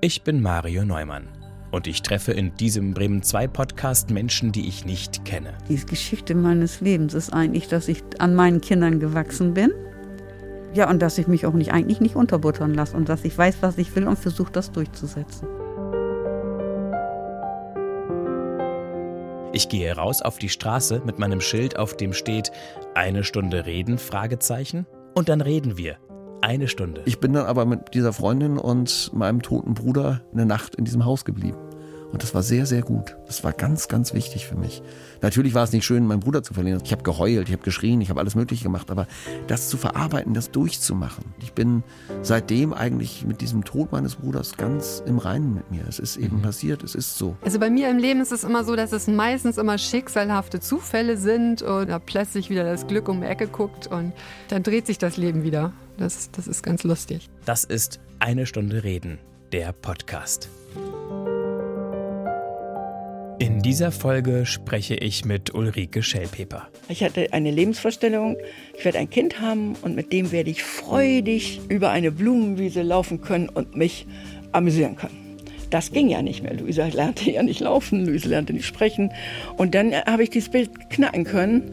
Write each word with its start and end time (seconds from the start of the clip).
Ich 0.00 0.22
bin 0.22 0.40
Mario 0.40 0.84
Neumann 0.84 1.26
und 1.72 1.88
ich 1.88 2.02
treffe 2.02 2.30
in 2.30 2.54
diesem 2.54 2.94
Bremen 2.94 3.20
2 3.20 3.48
Podcast 3.48 4.10
Menschen, 4.10 4.52
die 4.52 4.68
ich 4.68 4.84
nicht 4.84 5.24
kenne. 5.24 5.58
Die 5.68 5.74
Geschichte 5.74 6.36
meines 6.36 6.80
Lebens 6.80 7.14
ist 7.14 7.32
eigentlich, 7.32 7.66
dass 7.66 7.88
ich 7.88 8.04
an 8.20 8.36
meinen 8.36 8.60
Kindern 8.60 9.00
gewachsen 9.00 9.54
bin. 9.54 9.72
Ja, 10.72 10.88
und 10.88 11.02
dass 11.02 11.18
ich 11.18 11.26
mich 11.26 11.46
auch 11.46 11.52
nicht 11.54 11.72
eigentlich 11.72 11.98
nicht 11.98 12.14
unterbuttern 12.14 12.74
lasse 12.74 12.96
und 12.96 13.08
dass 13.08 13.24
ich 13.24 13.36
weiß, 13.36 13.56
was 13.60 13.76
ich 13.76 13.96
will 13.96 14.06
und 14.06 14.16
versuche 14.16 14.52
das 14.52 14.70
durchzusetzen. 14.70 15.48
Ich 19.52 19.68
gehe 19.68 19.92
raus 19.96 20.22
auf 20.22 20.38
die 20.38 20.48
Straße 20.48 21.02
mit 21.04 21.18
meinem 21.18 21.40
Schild, 21.40 21.76
auf 21.76 21.96
dem 21.96 22.12
steht 22.12 22.52
eine 22.94 23.24
Stunde 23.24 23.66
reden 23.66 23.98
Fragezeichen 23.98 24.86
und 25.16 25.28
dann 25.28 25.40
reden 25.40 25.76
wir. 25.76 25.96
Eine 26.40 26.68
Stunde. 26.68 27.02
Ich 27.04 27.18
bin 27.18 27.32
dann 27.32 27.46
aber 27.46 27.66
mit 27.66 27.94
dieser 27.94 28.12
Freundin 28.12 28.58
und 28.58 29.10
meinem 29.12 29.42
toten 29.42 29.74
Bruder 29.74 30.22
eine 30.32 30.46
Nacht 30.46 30.76
in 30.76 30.84
diesem 30.84 31.04
Haus 31.04 31.24
geblieben. 31.24 31.58
Und 32.12 32.22
das 32.22 32.34
war 32.34 32.42
sehr, 32.42 32.64
sehr 32.64 32.82
gut. 32.82 33.16
Das 33.26 33.44
war 33.44 33.52
ganz, 33.52 33.88
ganz 33.88 34.14
wichtig 34.14 34.46
für 34.46 34.56
mich. 34.56 34.82
Natürlich 35.20 35.54
war 35.54 35.64
es 35.64 35.72
nicht 35.72 35.84
schön, 35.84 36.06
meinen 36.06 36.20
Bruder 36.20 36.42
zu 36.42 36.54
verlieren. 36.54 36.80
Ich 36.84 36.92
habe 36.92 37.02
geheult, 37.02 37.48
ich 37.48 37.52
habe 37.52 37.62
geschrien, 37.62 38.00
ich 38.00 38.08
habe 38.08 38.20
alles 38.20 38.34
Mögliche 38.34 38.62
gemacht. 38.62 38.90
Aber 38.90 39.06
das 39.46 39.68
zu 39.68 39.76
verarbeiten, 39.76 40.32
das 40.32 40.50
durchzumachen. 40.50 41.24
Ich 41.40 41.52
bin 41.52 41.82
seitdem 42.22 42.72
eigentlich 42.72 43.26
mit 43.26 43.40
diesem 43.40 43.64
Tod 43.64 43.92
meines 43.92 44.16
Bruders 44.16 44.56
ganz 44.56 45.02
im 45.06 45.18
Reinen 45.18 45.54
mit 45.54 45.70
mir. 45.70 45.84
Es 45.86 45.98
ist 45.98 46.16
eben 46.16 46.38
mhm. 46.38 46.42
passiert, 46.42 46.82
es 46.82 46.94
ist 46.94 47.18
so. 47.18 47.36
Also 47.42 47.58
bei 47.58 47.68
mir 47.68 47.90
im 47.90 47.98
Leben 47.98 48.20
ist 48.20 48.32
es 48.32 48.44
immer 48.44 48.64
so, 48.64 48.74
dass 48.74 48.92
es 48.92 49.06
meistens 49.06 49.58
immer 49.58 49.76
schicksalhafte 49.76 50.60
Zufälle 50.60 51.16
sind 51.16 51.62
oder 51.62 51.98
plötzlich 51.98 52.48
wieder 52.48 52.64
das 52.64 52.86
Glück 52.86 53.08
um 53.08 53.20
die 53.20 53.26
Ecke 53.26 53.48
guckt 53.48 53.86
und 53.86 54.12
dann 54.48 54.62
dreht 54.62 54.86
sich 54.86 54.98
das 54.98 55.16
Leben 55.16 55.42
wieder. 55.42 55.72
Das, 55.98 56.30
das 56.30 56.46
ist 56.46 56.62
ganz 56.62 56.84
lustig. 56.84 57.28
Das 57.44 57.64
ist 57.64 58.00
Eine 58.20 58.46
Stunde 58.46 58.84
Reden, 58.84 59.18
der 59.52 59.72
Podcast. 59.72 60.48
In 63.40 63.62
dieser 63.62 63.92
Folge 63.92 64.46
spreche 64.46 64.96
ich 64.96 65.24
mit 65.24 65.54
Ulrike 65.54 66.02
Schellpeper. 66.02 66.66
Ich 66.88 67.04
hatte 67.04 67.32
eine 67.32 67.52
Lebensvorstellung, 67.52 68.36
ich 68.76 68.84
werde 68.84 68.98
ein 68.98 69.10
Kind 69.10 69.40
haben 69.40 69.76
und 69.82 69.94
mit 69.94 70.12
dem 70.12 70.32
werde 70.32 70.50
ich 70.50 70.64
freudig 70.64 71.60
über 71.68 71.90
eine 71.90 72.10
Blumenwiese 72.10 72.82
laufen 72.82 73.20
können 73.20 73.48
und 73.48 73.76
mich 73.76 74.08
amüsieren 74.50 74.96
können. 74.96 75.36
Das 75.70 75.92
ging 75.92 76.08
ja 76.08 76.20
nicht 76.20 76.42
mehr. 76.42 76.54
Luisa 76.54 76.86
lernte 76.86 77.30
ja 77.30 77.44
nicht 77.44 77.60
laufen, 77.60 78.06
Luisa 78.06 78.28
lernte 78.28 78.54
nicht 78.54 78.66
sprechen. 78.66 79.12
Und 79.56 79.72
dann 79.76 79.94
habe 79.94 80.24
ich 80.24 80.30
dieses 80.30 80.48
Bild 80.48 80.90
knacken 80.90 81.22
können, 81.22 81.72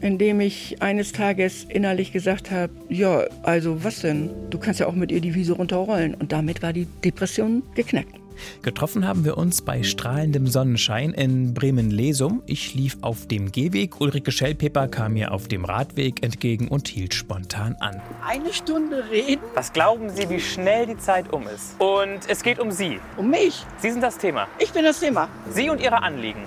indem 0.00 0.38
ich 0.38 0.80
eines 0.80 1.10
Tages 1.10 1.64
innerlich 1.64 2.12
gesagt 2.12 2.52
habe, 2.52 2.72
ja, 2.88 3.24
also 3.42 3.82
was 3.82 4.00
denn? 4.00 4.30
Du 4.50 4.58
kannst 4.58 4.78
ja 4.78 4.86
auch 4.86 4.94
mit 4.94 5.10
ihr 5.10 5.20
die 5.20 5.34
Wiese 5.34 5.54
runterrollen. 5.54 6.14
Und 6.14 6.30
damit 6.30 6.62
war 6.62 6.72
die 6.72 6.86
Depression 7.02 7.64
geknackt. 7.74 8.23
Getroffen 8.62 9.06
haben 9.06 9.24
wir 9.24 9.36
uns 9.38 9.62
bei 9.62 9.82
strahlendem 9.82 10.46
Sonnenschein 10.46 11.12
in 11.12 11.54
Bremen-Lesum. 11.54 12.42
Ich 12.46 12.74
lief 12.74 12.96
auf 13.00 13.26
dem 13.26 13.52
Gehweg. 13.52 14.00
Ulrike 14.00 14.32
Schellpeper 14.32 14.88
kam 14.88 15.14
mir 15.14 15.32
auf 15.32 15.48
dem 15.48 15.64
Radweg 15.64 16.22
entgegen 16.22 16.68
und 16.68 16.88
hielt 16.88 17.14
spontan 17.14 17.76
an. 17.80 18.00
Eine 18.26 18.52
Stunde 18.52 19.10
reden? 19.10 19.42
Was 19.54 19.72
glauben 19.72 20.10
Sie, 20.10 20.28
wie 20.28 20.40
schnell 20.40 20.86
die 20.86 20.98
Zeit 20.98 21.32
um 21.32 21.46
ist? 21.48 21.80
Und 21.80 22.20
es 22.28 22.42
geht 22.42 22.58
um 22.58 22.70
Sie. 22.70 23.00
Um 23.16 23.30
mich? 23.30 23.64
Sie 23.78 23.90
sind 23.90 24.02
das 24.02 24.18
Thema. 24.18 24.48
Ich 24.58 24.72
bin 24.72 24.84
das 24.84 25.00
Thema. 25.00 25.28
Sie 25.50 25.70
und 25.70 25.80
Ihre 25.80 26.02
Anliegen. 26.02 26.42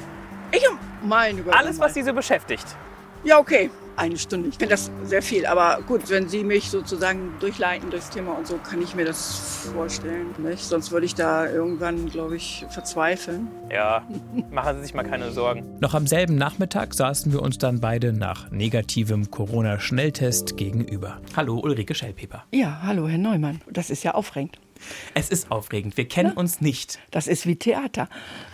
Ich 0.51 0.63
um 0.69 0.77
meine 1.07 1.41
Gott. 1.41 1.53
Alles, 1.55 1.79
was 1.79 1.93
Sie 1.93 2.03
so 2.03 2.13
beschäftigt. 2.13 2.65
Ja, 3.23 3.39
okay 3.39 3.69
eine 3.97 4.17
Stunde. 4.17 4.49
Ich 4.49 4.55
finde 4.55 4.73
das 4.73 4.91
sehr 5.03 5.21
viel, 5.21 5.45
aber 5.45 5.79
gut, 5.87 6.09
wenn 6.09 6.29
Sie 6.29 6.43
mich 6.43 6.69
sozusagen 6.69 7.33
durchleiten 7.39 7.89
durchs 7.89 8.09
Thema 8.09 8.33
und 8.33 8.47
so, 8.47 8.57
kann 8.57 8.81
ich 8.81 8.95
mir 8.95 9.05
das 9.05 9.69
vorstellen. 9.73 10.27
Nicht? 10.37 10.63
Sonst 10.63 10.91
würde 10.91 11.05
ich 11.05 11.15
da 11.15 11.49
irgendwann, 11.49 12.07
glaube 12.09 12.37
ich, 12.37 12.65
verzweifeln. 12.69 13.47
Ja, 13.71 14.07
machen 14.51 14.77
Sie 14.77 14.83
sich 14.83 14.93
mal 14.93 15.03
keine 15.03 15.31
Sorgen. 15.31 15.65
Noch 15.79 15.95
am 15.95 16.07
selben 16.07 16.35
Nachmittag 16.35 16.93
saßen 16.93 17.33
wir 17.33 17.41
uns 17.41 17.57
dann 17.57 17.81
beide 17.81 18.13
nach 18.13 18.51
negativem 18.51 19.31
Corona-Schnelltest 19.31 20.57
gegenüber. 20.57 21.19
Hallo, 21.35 21.59
Ulrike 21.59 21.95
Schellpeper. 21.95 22.45
Ja, 22.51 22.81
hallo, 22.83 23.07
Herr 23.07 23.17
Neumann. 23.17 23.61
Das 23.69 23.89
ist 23.89 24.03
ja 24.03 24.13
aufregend. 24.13 24.59
Es 25.13 25.29
ist 25.29 25.51
aufregend. 25.51 25.97
Wir 25.97 26.07
kennen 26.07 26.31
ja. 26.31 26.35
uns 26.35 26.61
nicht. 26.61 26.99
Das 27.11 27.27
ist 27.27 27.45
wie 27.45 27.55
Theater. 27.55 28.09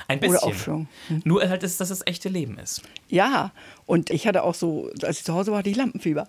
Ein 0.07 0.19
bisschen. 0.19 0.37
Oder 0.37 0.45
Aufführung. 0.45 0.87
Hm. 1.07 1.21
Nur 1.25 1.47
halt, 1.47 1.63
ist, 1.63 1.79
dass 1.79 1.89
es 1.89 2.05
echte 2.05 2.29
Leben 2.29 2.57
ist. 2.57 2.81
Ja, 3.09 3.51
und 3.85 4.09
ich 4.09 4.27
hatte 4.27 4.43
auch 4.43 4.55
so, 4.55 4.89
als 5.01 5.19
ich 5.19 5.25
zu 5.25 5.33
Hause 5.33 5.51
war, 5.51 5.59
hatte 5.59 5.69
ich 5.69 5.77
Lampenfieber. 5.77 6.27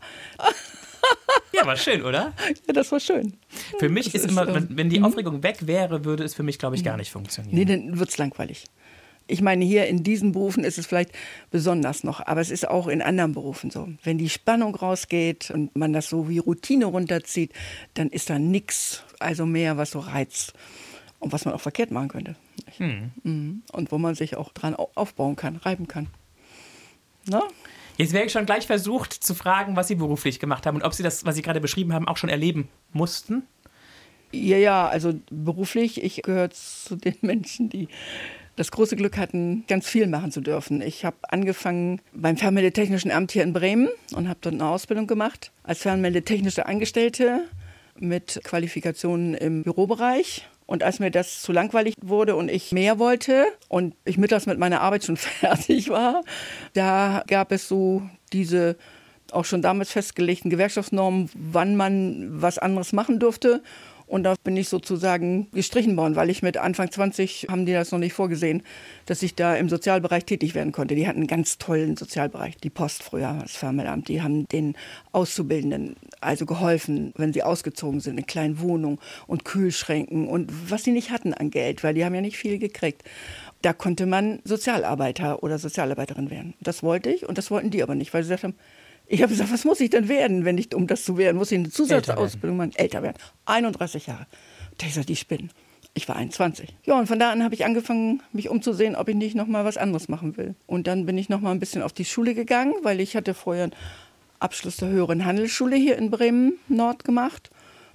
Ja, 1.52 1.66
war 1.66 1.76
schön, 1.76 2.02
oder? 2.02 2.32
Ja, 2.66 2.72
das 2.72 2.90
war 2.90 3.00
schön. 3.00 3.34
Für 3.78 3.88
mich 3.88 4.06
das 4.10 4.22
ist, 4.22 4.30
immer, 4.30 4.52
wenn, 4.52 4.76
wenn 4.76 4.90
die 4.90 4.98
mhm. 4.98 5.04
Aufregung 5.04 5.42
weg 5.42 5.66
wäre, 5.66 6.04
würde 6.04 6.24
es 6.24 6.34
für 6.34 6.42
mich, 6.42 6.58
glaube 6.58 6.76
ich, 6.76 6.84
gar 6.84 6.96
nicht 6.96 7.10
funktionieren. 7.10 7.54
Nee, 7.54 7.64
dann 7.64 7.98
wird 7.98 8.10
es 8.10 8.18
langweilig. 8.18 8.64
Ich 9.26 9.40
meine, 9.40 9.64
hier 9.64 9.86
in 9.86 10.02
diesen 10.02 10.32
Berufen 10.32 10.64
ist 10.64 10.76
es 10.76 10.86
vielleicht 10.86 11.10
besonders 11.50 12.04
noch, 12.04 12.26
aber 12.26 12.42
es 12.42 12.50
ist 12.50 12.68
auch 12.68 12.88
in 12.88 13.00
anderen 13.00 13.32
Berufen 13.32 13.70
so. 13.70 13.88
Wenn 14.02 14.18
die 14.18 14.28
Spannung 14.28 14.74
rausgeht 14.74 15.50
und 15.50 15.74
man 15.76 15.94
das 15.94 16.10
so 16.10 16.28
wie 16.28 16.38
Routine 16.38 16.84
runterzieht, 16.84 17.52
dann 17.94 18.10
ist 18.10 18.28
da 18.28 18.38
nichts, 18.38 19.02
also 19.24 19.46
mehr, 19.46 19.76
was 19.76 19.90
so 19.90 19.98
reizt 20.00 20.54
und 21.18 21.32
was 21.32 21.44
man 21.44 21.54
auch 21.54 21.60
verkehrt 21.60 21.90
machen 21.90 22.08
könnte. 22.08 22.36
Hm. 22.76 23.10
Mhm. 23.22 23.62
Und 23.72 23.92
wo 23.92 23.98
man 23.98 24.14
sich 24.14 24.36
auch 24.36 24.52
dran 24.52 24.74
aufbauen 24.74 25.36
kann, 25.36 25.56
reiben 25.56 25.88
kann. 25.88 26.08
Na? 27.26 27.42
Jetzt 27.96 28.12
wäre 28.12 28.24
ich 28.24 28.32
schon 28.32 28.46
gleich 28.46 28.66
versucht 28.66 29.12
zu 29.12 29.34
fragen, 29.34 29.76
was 29.76 29.88
Sie 29.88 29.94
beruflich 29.94 30.40
gemacht 30.40 30.66
haben 30.66 30.76
und 30.76 30.82
ob 30.82 30.94
Sie 30.94 31.02
das, 31.02 31.24
was 31.24 31.36
Sie 31.36 31.42
gerade 31.42 31.60
beschrieben 31.60 31.92
haben, 31.92 32.08
auch 32.08 32.16
schon 32.16 32.30
erleben 32.30 32.68
mussten. 32.92 33.44
Ja, 34.32 34.56
ja, 34.56 34.88
also 34.88 35.14
beruflich, 35.30 36.02
ich 36.02 36.22
gehöre 36.22 36.50
zu 36.50 36.96
den 36.96 37.14
Menschen, 37.22 37.68
die 37.70 37.88
das 38.56 38.70
große 38.70 38.96
Glück 38.96 39.16
hatten, 39.16 39.64
ganz 39.66 39.88
viel 39.88 40.06
machen 40.06 40.30
zu 40.30 40.40
dürfen. 40.40 40.80
Ich 40.80 41.04
habe 41.04 41.16
angefangen 41.22 42.00
beim 42.12 42.36
Fernmeldetechnischen 42.36 43.10
Amt 43.10 43.32
hier 43.32 43.42
in 43.42 43.52
Bremen 43.52 43.88
und 44.14 44.28
habe 44.28 44.38
dort 44.40 44.54
eine 44.54 44.66
Ausbildung 44.66 45.06
gemacht 45.06 45.50
als 45.62 45.80
Fernmeldetechnische 45.80 46.66
Angestellte 46.66 47.48
mit 47.98 48.40
Qualifikationen 48.44 49.34
im 49.34 49.62
Bürobereich. 49.62 50.48
Und 50.66 50.82
als 50.82 50.98
mir 50.98 51.10
das 51.10 51.42
zu 51.42 51.52
langweilig 51.52 51.94
wurde 52.00 52.36
und 52.36 52.50
ich 52.50 52.72
mehr 52.72 52.98
wollte 52.98 53.46
und 53.68 53.94
ich 54.04 54.16
mittags 54.16 54.46
mit 54.46 54.58
meiner 54.58 54.80
Arbeit 54.80 55.04
schon 55.04 55.16
fertig 55.18 55.90
war, 55.90 56.22
da 56.72 57.22
gab 57.26 57.52
es 57.52 57.68
so 57.68 58.02
diese 58.32 58.76
auch 59.32 59.44
schon 59.44 59.62
damals 59.62 59.90
festgelegten 59.90 60.50
Gewerkschaftsnormen, 60.50 61.30
wann 61.34 61.76
man 61.76 62.42
was 62.42 62.58
anderes 62.58 62.92
machen 62.92 63.18
durfte. 63.18 63.62
Und 64.06 64.24
da 64.24 64.34
bin 64.44 64.56
ich 64.56 64.68
sozusagen 64.68 65.50
gestrichen 65.52 65.96
worden, 65.96 66.14
weil 66.14 66.30
ich 66.30 66.42
mit 66.42 66.56
Anfang 66.56 66.90
20 66.90 67.46
haben 67.50 67.64
die 67.64 67.72
das 67.72 67.90
noch 67.90 67.98
nicht 67.98 68.12
vorgesehen, 68.12 68.62
dass 69.06 69.22
ich 69.22 69.34
da 69.34 69.56
im 69.56 69.68
Sozialbereich 69.68 70.24
tätig 70.24 70.54
werden 70.54 70.72
konnte. 70.72 70.94
Die 70.94 71.06
hatten 71.06 71.20
einen 71.20 71.26
ganz 71.26 71.58
tollen 71.58 71.96
Sozialbereich, 71.96 72.56
die 72.58 72.70
Post 72.70 73.02
früher, 73.02 73.38
das 73.40 73.56
Fernmeldeamt. 73.56 74.08
Die 74.08 74.22
haben 74.22 74.46
den 74.48 74.76
Auszubildenden 75.12 75.96
also 76.20 76.46
geholfen, 76.46 77.12
wenn 77.16 77.32
sie 77.32 77.42
ausgezogen 77.42 78.00
sind, 78.00 78.18
in 78.18 78.26
kleinen 78.26 78.60
Wohnungen 78.60 78.98
und 79.26 79.44
Kühlschränken 79.44 80.28
und 80.28 80.52
was 80.70 80.84
sie 80.84 80.92
nicht 80.92 81.10
hatten 81.10 81.32
an 81.34 81.50
Geld, 81.50 81.82
weil 81.82 81.94
die 81.94 82.04
haben 82.04 82.14
ja 82.14 82.20
nicht 82.20 82.36
viel 82.36 82.58
gekriegt. 82.58 83.02
Da 83.62 83.72
konnte 83.72 84.04
man 84.04 84.40
Sozialarbeiter 84.44 85.42
oder 85.42 85.58
Sozialarbeiterin 85.58 86.30
werden. 86.30 86.54
Das 86.60 86.82
wollte 86.82 87.10
ich 87.10 87.26
und 87.26 87.38
das 87.38 87.50
wollten 87.50 87.70
die 87.70 87.82
aber 87.82 87.94
nicht, 87.94 88.12
weil 88.12 88.22
sie 88.22 88.28
gesagt 88.28 88.44
haben, 88.44 88.54
ich 89.06 89.22
habe 89.22 89.32
gesagt, 89.32 89.52
was 89.52 89.64
muss 89.64 89.80
ich 89.80 89.90
denn 89.90 90.08
werden, 90.08 90.44
wenn 90.44 90.58
ich, 90.58 90.74
um 90.74 90.86
das 90.86 91.04
zu 91.04 91.18
werden? 91.18 91.36
Muss 91.36 91.52
ich 91.52 91.58
eine 91.58 91.70
Zusatzausbildung 91.70 92.56
machen? 92.56 92.72
Älter 92.74 93.02
werden. 93.02 93.16
31 93.46 94.06
Jahre. 94.06 94.26
Da 94.78 94.86
ich 94.86 94.92
gesagt, 94.92 95.08
die 95.08 95.16
spinnen. 95.16 95.50
Ich 95.96 96.08
war 96.08 96.16
21. 96.16 96.74
Ja, 96.84 96.98
und 96.98 97.06
von 97.06 97.20
da 97.20 97.30
an 97.30 97.44
habe 97.44 97.54
ich 97.54 97.64
angefangen, 97.64 98.22
mich 98.32 98.48
umzusehen, 98.48 98.96
ob 98.96 99.08
ich 99.08 99.14
nicht 99.14 99.36
noch 99.36 99.46
mal 99.46 99.64
was 99.64 99.76
anderes 99.76 100.08
machen 100.08 100.36
will. 100.36 100.56
Und 100.66 100.88
dann 100.88 101.06
bin 101.06 101.16
ich 101.16 101.28
noch 101.28 101.40
mal 101.40 101.52
ein 101.52 101.60
bisschen 101.60 101.82
auf 101.82 101.92
die 101.92 102.04
Schule 102.04 102.34
gegangen, 102.34 102.74
weil 102.82 103.00
ich 103.00 103.14
hatte 103.14 103.32
vorher 103.32 103.64
einen 103.64 103.74
Abschluss 104.40 104.76
der 104.76 104.88
höheren 104.88 105.24
Handelsschule 105.24 105.76
hier 105.76 105.96
in 105.96 106.10
Bremen 106.10 106.54
Nord 106.68 107.04
gemacht. 107.04 107.50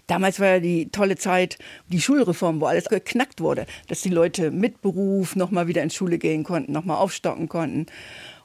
Damals 0.08 0.40
war 0.40 0.48
ja 0.48 0.60
die 0.60 0.90
tolle 0.90 1.18
Zeit, 1.18 1.60
die 1.90 2.02
Schulreform, 2.02 2.62
wo 2.62 2.66
alles 2.66 2.86
geknackt 2.86 3.42
wurde, 3.42 3.68
dass 3.90 4.02
die 4.02 4.10
Leute 4.10 4.50
mit 4.50 4.82
Beruf 4.82 5.36
noch 5.36 5.52
mal 5.52 5.68
wieder 5.68 5.84
in 5.84 5.92
Schule 5.92 6.18
gehen 6.18 6.44
konnten, 6.44 6.72
noch 6.72 6.86
mal 6.86 6.98
aufstocken 6.98 7.48
konnten. 7.48 7.86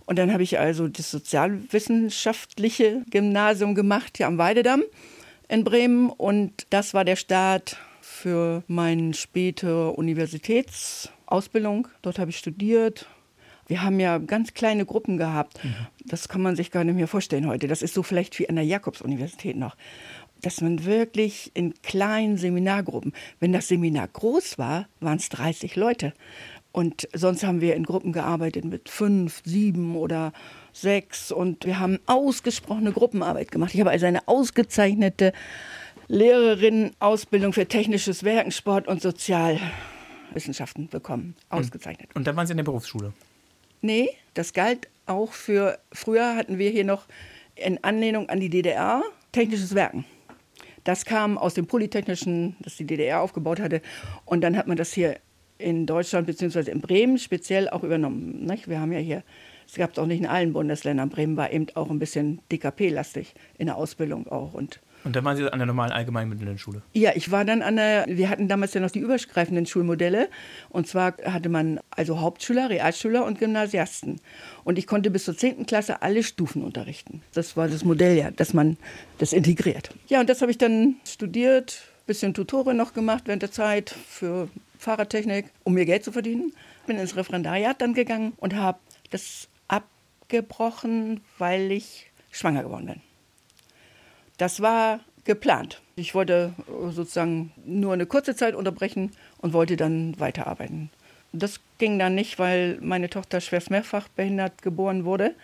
Und 0.07 0.19
dann 0.19 0.33
habe 0.33 0.43
ich 0.43 0.59
also 0.59 0.89
das 0.89 1.11
sozialwissenschaftliche 1.11 3.03
Gymnasium 3.11 3.75
gemacht 3.75 4.17
hier 4.19 4.27
am 4.27 4.39
Weidedamm 4.39 4.83
in 5.49 5.65
Bremen. 5.65 6.11
Und 6.11 6.67
das 6.71 6.95
war 6.95 7.05
der 7.05 7.17
Start 7.17 7.79
für 8.01 8.63
meine 8.67 9.15
späte 9.15 9.91
Universitätsausbildung. 9.91 11.89
Dort 12.03 12.19
habe 12.19 12.31
ich 12.31 12.39
studiert. 12.39 13.07
Wir 13.67 13.83
haben 13.83 13.99
ja 13.99 14.19
ganz 14.19 14.53
kleine 14.53 14.85
Gruppen 14.85 15.17
gehabt. 15.17 15.65
Mhm. 15.65 15.75
Das 16.05 16.29
kann 16.29 16.43
man 16.43 16.55
sich 16.55 16.71
gar 16.71 16.85
nicht 16.85 16.97
mehr 16.97 17.09
vorstellen 17.09 17.47
heute. 17.47 17.67
Das 17.67 17.81
ist 17.81 17.95
so 17.95 18.03
vielleicht 18.03 18.39
wie 18.39 18.49
an 18.49 18.57
der 18.57 18.65
Jakobs-Universität 18.65 19.57
noch. 19.57 19.77
Dass 20.43 20.61
man 20.61 20.85
wirklich 20.85 21.51
in 21.55 21.73
kleinen 21.83 22.37
Seminargruppen, 22.37 23.15
wenn 23.41 23.55
das 23.55 23.69
Seminar 23.69 24.09
groß 24.09 24.59
war, 24.59 24.87
waren 25.01 25.17
es 25.17 25.31
30 25.31 25.77
Leute. 25.77 26.13
Und 26.75 27.09
sonst 27.15 27.45
haben 27.45 27.61
wir 27.61 27.77
in 27.77 27.85
Gruppen 27.85 28.13
gearbeitet 28.13 28.65
mit 28.65 28.89
fünf, 28.89 29.43
sieben 29.45 29.95
oder 29.95 30.33
sechs. 30.73 31.31
Und 31.31 31.67
wir 31.67 31.79
haben 31.79 32.01
ausgesprochene 32.07 32.91
Gruppenarbeit 32.91 33.53
gemacht. 33.53 33.73
Ich 33.75 33.81
habe 33.81 33.91
also 33.91 34.07
eine 34.07 34.27
ausgezeichnete 34.27 35.33
Lehrerinnen-Ausbildung 36.09 37.53
für 37.53 37.67
technisches 37.67 38.25
Werken, 38.25 38.51
Sport 38.51 38.89
und 38.89 39.01
Sozialwissenschaften 39.01 40.89
bekommen. 40.89 41.37
Ausgezeichnet. 41.49 42.11
Und 42.17 42.27
dann 42.27 42.35
waren 42.35 42.49
Sie 42.49 42.55
in 42.55 42.57
der 42.57 42.65
Berufsschule? 42.65 43.13
Nee, 43.81 44.09
das 44.35 44.53
galt 44.53 44.89
auch 45.07 45.33
für, 45.33 45.79
früher 45.93 46.35
hatten 46.35 46.59
wir 46.59 46.71
hier 46.71 46.85
noch 46.85 47.07
in 47.55 47.85
Anlehnung 47.85 48.29
an 48.31 48.41
die 48.41 48.51
DDR 48.51 49.05
technisches 49.31 49.77
Werken. 49.77 50.05
Das 50.83 51.05
kam 51.05 51.39
aus 51.39 51.55
dem 51.55 51.69
Polytechnischen, 51.69 52.57
das 52.63 52.75
die 52.75 52.85
DDR 52.85 53.21
aufgebaut 53.21 53.61
hatte. 53.61 53.81
Und 54.25 54.41
dann 54.41 54.57
hat 54.57 54.67
man 54.67 54.77
das 54.77 54.93
hier 54.93 55.21
in 55.65 55.87
Deutschland 55.87 56.27
bzw. 56.27 56.71
in 56.71 56.81
Bremen 56.81 57.19
speziell 57.19 57.69
auch 57.69 57.83
übernommen. 57.83 58.45
Nicht? 58.45 58.69
Wir 58.69 58.81
haben 58.81 58.93
ja 58.93 58.99
hier, 58.99 59.23
es 59.67 59.75
gab 59.75 59.93
es 59.93 59.99
auch 59.99 60.07
nicht 60.07 60.21
in 60.21 60.27
allen 60.27 60.53
Bundesländern. 60.53 61.09
Bremen 61.09 61.37
war 61.37 61.53
eben 61.53 61.67
auch 61.75 61.91
ein 61.91 61.99
bisschen 61.99 62.41
DKP-lastig 62.53 63.35
in 63.59 63.67
der 63.67 63.77
Ausbildung 63.77 64.29
auch. 64.29 64.55
Und 64.55 64.81
und 65.05 65.15
dann 65.15 65.25
waren 65.27 65.37
Sie 65.37 65.47
an 65.47 65.59
der 65.59 65.67
normalen 65.67 65.93
allgemeinmittelnden 65.93 66.57
Schule? 66.57 66.81
Ja, 66.95 67.13
ich 67.15 67.31
war 67.31 67.45
dann 67.45 67.61
an 67.61 67.77
der, 67.77 68.07
wir 68.09 68.31
hatten 68.31 68.49
damals 68.49 68.73
ja 68.73 68.81
noch 68.81 68.91
die 68.91 69.01
übergreifenden 69.01 69.67
Schulmodelle. 69.67 70.31
Und 70.71 70.89
zwar 70.89 71.15
hatte 71.27 71.51
man 71.51 71.79
also 71.91 72.21
Hauptschüler, 72.21 72.71
Realschüler 72.71 73.27
und 73.27 73.39
Gymnasiasten. 73.39 74.19
Und 74.65 74.79
ich 74.79 74.87
konnte 74.87 75.11
bis 75.11 75.27
zur 75.27 75.37
10. 75.37 75.67
Klasse 75.67 76.01
alle 76.01 76.23
Stufen 76.23 76.63
unterrichten. 76.63 77.21
Das 77.35 77.55
war 77.55 77.69
das 77.69 77.85
Modell 77.85 78.17
ja, 78.17 78.31
dass 78.31 78.55
man 78.55 78.79
das 79.19 79.35
integriert. 79.35 79.91
Ja, 80.09 80.21
und 80.21 80.31
das 80.31 80.41
habe 80.41 80.51
ich 80.51 80.57
dann 80.57 80.97
studiert, 81.07 81.83
bisschen 82.07 82.33
Tutorin 82.33 82.79
noch 82.79 82.95
gemacht 82.95 83.25
während 83.27 83.43
der 83.43 83.53
Zeit 83.53 83.91
für 83.91 84.49
Fahrradtechnik, 84.85 85.47
um 85.65 85.75
mir 85.75 85.87
Geld 85.87 86.05
zu 86.05 86.13
verdienen. 86.13 86.53
Bin 86.87 86.99
ins 86.99 87.17
Referendariat 87.17 87.81
dann 87.81 87.95
gegangen 87.95 88.35
und 88.37 88.55
habe 88.55 88.79
das 89.11 89.49
abgebrochen, 89.67 91.23
weil 91.39 91.73
ich 91.73 92.11
schwanger 92.31 92.63
geworden 92.63 92.87
bin. 92.87 93.01
Das 94.37 94.61
war 94.61 95.01
geplant. 95.25 95.81
Ich 95.97 96.15
wollte 96.15 96.55
sozusagen 96.91 97.53
nur 97.65 97.93
eine 97.93 98.07
kurze 98.07 98.37
Zeit 98.37 98.55
unterbrechen 98.55 99.13
und 99.39 99.53
wollte 99.53 99.77
dann 99.77 100.19
weiterarbeiten. 100.21 100.91
Das 101.33 101.61
ging 101.79 101.99
dann 101.99 102.15
nicht, 102.15 102.39
weil 102.39 102.79
meine 102.81 103.09
Tochter 103.11 103.41
schwerst 103.41 103.71
mehrfach 103.71 104.09
behindert 104.09 104.63
geboren 104.63 105.05
wurde 105.05 105.35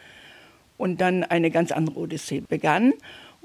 und 0.77 1.01
dann 1.01 1.25
eine 1.25 1.51
ganz 1.51 1.73
andere 1.73 1.99
Odyssee 1.99 2.41
begann. 2.41 2.93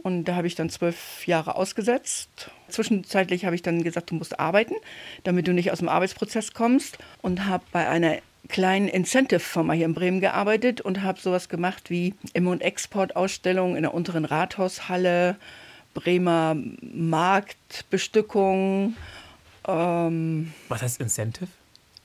Und 0.06 0.26
da 0.26 0.36
habe 0.36 0.46
ich 0.46 0.54
dann 0.54 0.70
zwölf 0.70 1.26
Jahre 1.26 1.56
ausgesetzt. 1.56 2.52
Zwischenzeitlich 2.70 3.44
habe 3.44 3.56
ich 3.56 3.64
dann 3.64 3.84
gesagt, 3.84 4.12
du 4.12 4.16
musst 4.16 4.40
arbeiten, 4.40 4.76
damit 5.24 5.48
du 5.48 5.52
nicht 5.52 5.72
aus 5.72 5.80
dem 5.80 5.90
Arbeitsprozess 5.90 6.54
kommst. 6.54 7.00
Und 7.24 7.48
habe 7.48 7.64
bei 7.72 7.90
einer 7.90 8.20
kleinen 8.48 8.88
Incentive-Firma 8.88 9.74
hier 9.74 9.88
in 9.88 9.96
Bremen 9.96 10.22
gearbeitet 10.22 10.80
und 10.80 11.02
habe 11.02 11.20
sowas 11.20 11.50
gemacht 11.50 11.90
wie 11.90 12.14
Im- 12.34 12.46
und 12.46 12.62
Exportausstellungen 12.62 13.78
in 13.78 13.82
der 13.82 13.96
unteren 13.96 14.26
Rathaushalle, 14.26 15.38
Bremer 15.96 16.56
Marktbestückung. 16.82 18.96
Ähm, 19.68 20.54
Was 20.70 20.84
heißt 20.84 21.02
Incentive? 21.02 21.48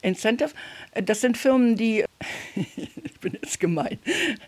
Incentive, 0.03 0.51
das 0.95 1.21
sind 1.21 1.37
Firmen, 1.37 1.77
die, 1.77 2.05
ich 2.57 3.21
bin 3.21 3.35
jetzt 3.35 3.61
gemein, 3.61 3.99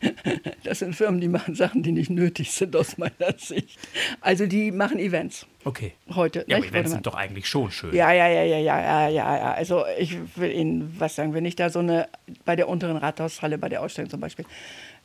das 0.64 0.81
sind 0.81 0.94
Firmen, 0.94 1.20
die 1.20 1.28
machen 1.28 1.54
Sachen, 1.54 1.82
die 1.82 1.93
nicht 1.93 2.10
nötig 2.10 2.52
sind 2.52 2.75
aus 2.76 2.99
meiner 2.99 3.37
Sicht. 3.38 3.78
Also 4.20 4.46
die 4.46 4.72
machen 4.72 4.99
Events. 4.99 5.46
Okay. 5.64 5.93
Heute. 6.14 6.44
Ja, 6.49 6.56
aber 6.56 6.66
Events 6.66 6.90
sind 6.90 7.06
doch 7.06 7.14
eigentlich 7.14 7.49
schon 7.49 7.70
schön. 7.70 7.94
Ja, 7.94 8.12
ja, 8.12 8.28
ja, 8.28 8.43
ja, 8.43 8.58
ja, 8.58 8.81
ja, 8.81 9.08
ja, 9.08 9.37
ja. 9.37 9.52
Also 9.52 9.84
ich 9.99 10.16
will 10.37 10.50
Ihnen 10.50 10.94
was 10.99 11.14
sagen, 11.14 11.34
wenn 11.34 11.44
ich 11.44 11.55
da 11.55 11.70
so 11.70 11.78
eine, 11.78 12.08
bei 12.44 12.56
der 12.56 12.69
unteren 12.69 12.96
Rathaushalle, 12.96 13.58
bei 13.58 13.69
der 13.69 13.82
Ausstellung 13.82 14.10
zum 14.10 14.20
Beispiel, 14.20 14.44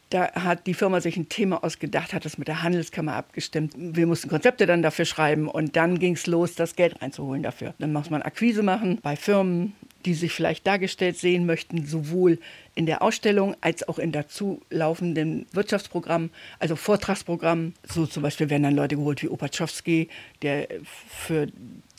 da 0.10 0.32
hat 0.34 0.68
die 0.68 0.74
Firma 0.74 1.02
sich 1.02 1.18
ein 1.18 1.28
Thema 1.28 1.64
ausgedacht, 1.64 2.14
hat 2.14 2.24
das 2.24 2.38
mit 2.38 2.48
der 2.48 2.64
Handelskammer 2.64 3.14
abgestimmt. 3.14 3.74
Wir 3.76 4.08
mussten 4.08 4.30
Konzepte 4.30 4.66
dann 4.66 4.82
dafür 4.82 5.06
schreiben 5.06 5.50
und 5.50 5.76
dann 5.76 6.00
ging 6.00 6.14
es 6.14 6.28
los, 6.28 6.56
das 6.56 6.76
Geld 6.76 7.02
reinzuholen 7.02 7.44
dafür. 7.44 7.74
Dann 7.80 7.92
muss 7.92 8.10
man 8.10 8.22
Akquise 8.22 8.64
machen 8.64 9.00
bei 9.02 9.16
Firmen, 9.18 9.74
die 10.06 10.14
sich 10.14 10.32
vielleicht 10.32 10.66
dargestellt 10.66 11.18
sehen 11.18 11.46
möchten, 11.46 11.86
sowohl 11.86 12.40
in 12.76 12.86
der 12.86 13.02
Ausstellung 13.02 13.56
als 13.60 13.88
auch 13.88 14.00
in 14.00 14.12
dazu 14.14 14.62
laufenden 14.70 15.46
Wirtschaftsprogramm, 15.52 16.30
also 16.60 16.78
Vortragsprogramm. 16.78 17.74
So 17.84 18.06
zum 18.06 18.24
Beispiel 18.24 18.50
werden 18.50 18.64
dann 18.64 18.76
Leute 18.76 18.96
geholt 18.96 19.22
wie 19.24 19.28
Opatschowski, 19.28 20.08
der 20.44 20.68
für 21.10 21.48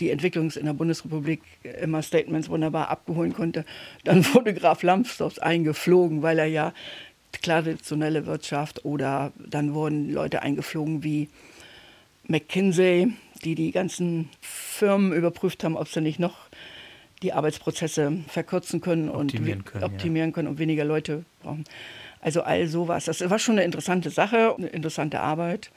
die 0.01 0.11
Entwicklung 0.11 0.51
in 0.53 0.65
der 0.65 0.73
Bundesrepublik 0.73 1.43
immer 1.83 2.01
Statements 2.01 2.49
wunderbar 2.49 2.89
abgeholen 2.89 3.35
konnte. 3.35 3.67
Dann 4.05 4.25
wurde 4.35 4.55
Graf 4.55 4.83
Lambsdorff 4.83 5.39
eingeflogen, 5.41 6.23
weil 6.23 6.39
er 6.39 6.47
ja 6.47 6.73
traditionelle 7.33 8.27
Wirtschaft 8.27 8.85
oder 8.85 9.33
dann 9.39 9.75
wurden 9.75 10.13
Leute 10.13 10.43
eingeflogen 10.43 11.03
wie 11.05 11.29
McKinsey, 12.27 13.13
die 13.45 13.55
die 13.55 13.71
ganzen 13.71 14.29
Firmen 14.41 15.13
überprüft 15.13 15.65
haben, 15.65 15.77
ob 15.77 15.89
sie 15.89 16.01
nicht 16.01 16.19
noch 16.19 16.37
die 17.23 17.33
Arbeitsprozesse 17.33 18.19
verkürzen 18.29 18.81
können 18.81 19.09
optimieren 19.09 19.61
und 19.61 19.67
können, 19.67 19.85
optimieren 19.85 20.31
ja. 20.31 20.35
können 20.35 20.49
und 20.49 20.59
weniger 20.59 20.85
Leute 20.85 21.25
brauchen. 21.43 21.65
Also 22.21 22.43
all 22.43 22.67
sowas. 22.67 23.07
Das 23.07 23.29
war 23.29 23.39
schon 23.39 23.57
eine 23.57 23.65
interessante 23.65 24.11
Sache, 24.11 24.55
eine 24.57 24.69
interessante 24.69 25.21
Arbeit. 25.21 25.71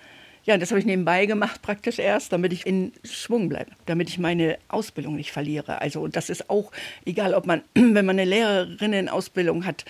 Ja, 0.44 0.57
das 0.57 0.71
habe 0.71 0.80
ich 0.80 0.86
nebenbei 0.86 1.27
gemacht 1.27 1.62
praktisch 1.62 2.00
erst, 2.00 2.33
damit 2.33 2.51
ich 2.51 2.65
in 2.65 2.94
Schwung 3.03 3.48
bleibe, 3.48 3.71
damit 3.86 4.09
ich 4.09 4.18
meine 4.18 4.57
Ausbildung 4.69 5.15
nicht 5.15 5.31
verliere. 5.31 5.81
Also 5.81 6.07
das 6.07 6.31
ist 6.31 6.50
auch 6.50 6.71
egal, 7.06 7.36
ob 7.36 7.45
man, 7.45 7.62
wenn 7.75 8.06
man 8.06 8.19
eine 8.19 8.25
Lehrerinnen-Ausbildung 8.25 9.65
hat 9.65 9.86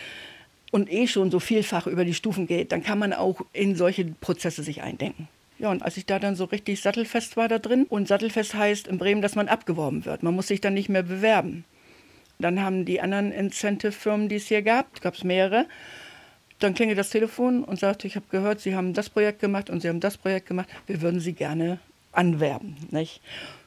und 0.72 0.92
eh 0.92 1.08
schon 1.08 1.32
so 1.32 1.40
vielfach 1.40 1.86
über 1.86 2.06
die 2.06 2.14
Stufen 2.14 2.48
geht, 2.48 2.72
dann 2.72 2.84
kann 2.84 2.98
man 2.98 3.14
auch 3.14 3.42
in 3.54 3.76
solche 3.76 4.06
Prozesse 4.06 4.64
sich 4.64 4.82
eindenken. 4.82 5.28
Ja, 5.60 5.70
und 5.70 5.84
als 5.84 5.98
ich 5.98 6.08
da 6.08 6.18
dann 6.18 6.36
so 6.36 6.46
richtig 6.46 6.82
sattelfest 6.82 7.38
war 7.38 7.48
da 7.48 7.60
drin, 7.60 7.86
und 7.88 8.08
sattelfest 8.08 8.56
heißt 8.56 8.88
in 8.88 8.98
Bremen, 8.98 9.22
dass 9.22 9.36
man 9.36 9.48
abgeworben 9.48 10.06
wird. 10.06 10.24
Man 10.24 10.34
muss 10.34 10.48
sich 10.48 10.62
dann 10.62 10.74
nicht 10.74 10.90
mehr 10.90 11.04
bewerben. 11.04 11.66
Dann 12.40 12.62
haben 12.62 12.86
die 12.86 13.00
anderen 13.02 13.32
Incentive-Firmen, 13.32 14.28
die 14.28 14.38
es 14.38 14.48
hier 14.48 14.64
gab, 14.64 15.02
gab 15.02 15.14
es 15.14 15.24
mehrere, 15.24 15.68
dann 16.58 16.74
klingelt 16.74 16.98
das 16.98 17.10
Telefon 17.10 17.64
und 17.64 17.80
sagt, 17.80 18.06
ich 18.06 18.16
habe 18.16 18.26
gehört, 18.30 18.60
Sie 18.60 18.76
haben 18.76 18.94
das 18.94 19.10
Projekt 19.10 19.40
gemacht 19.40 19.70
und 19.70 19.82
Sie 19.82 19.90
haben 19.90 20.00
das 20.00 20.18
Projekt 20.18 20.48
gemacht, 20.48 20.70
wir 20.88 21.02
würden 21.02 21.20
Sie 21.20 21.34
gerne 21.34 21.80
anwerben. 22.12 22.76
Nicht? 22.92 23.22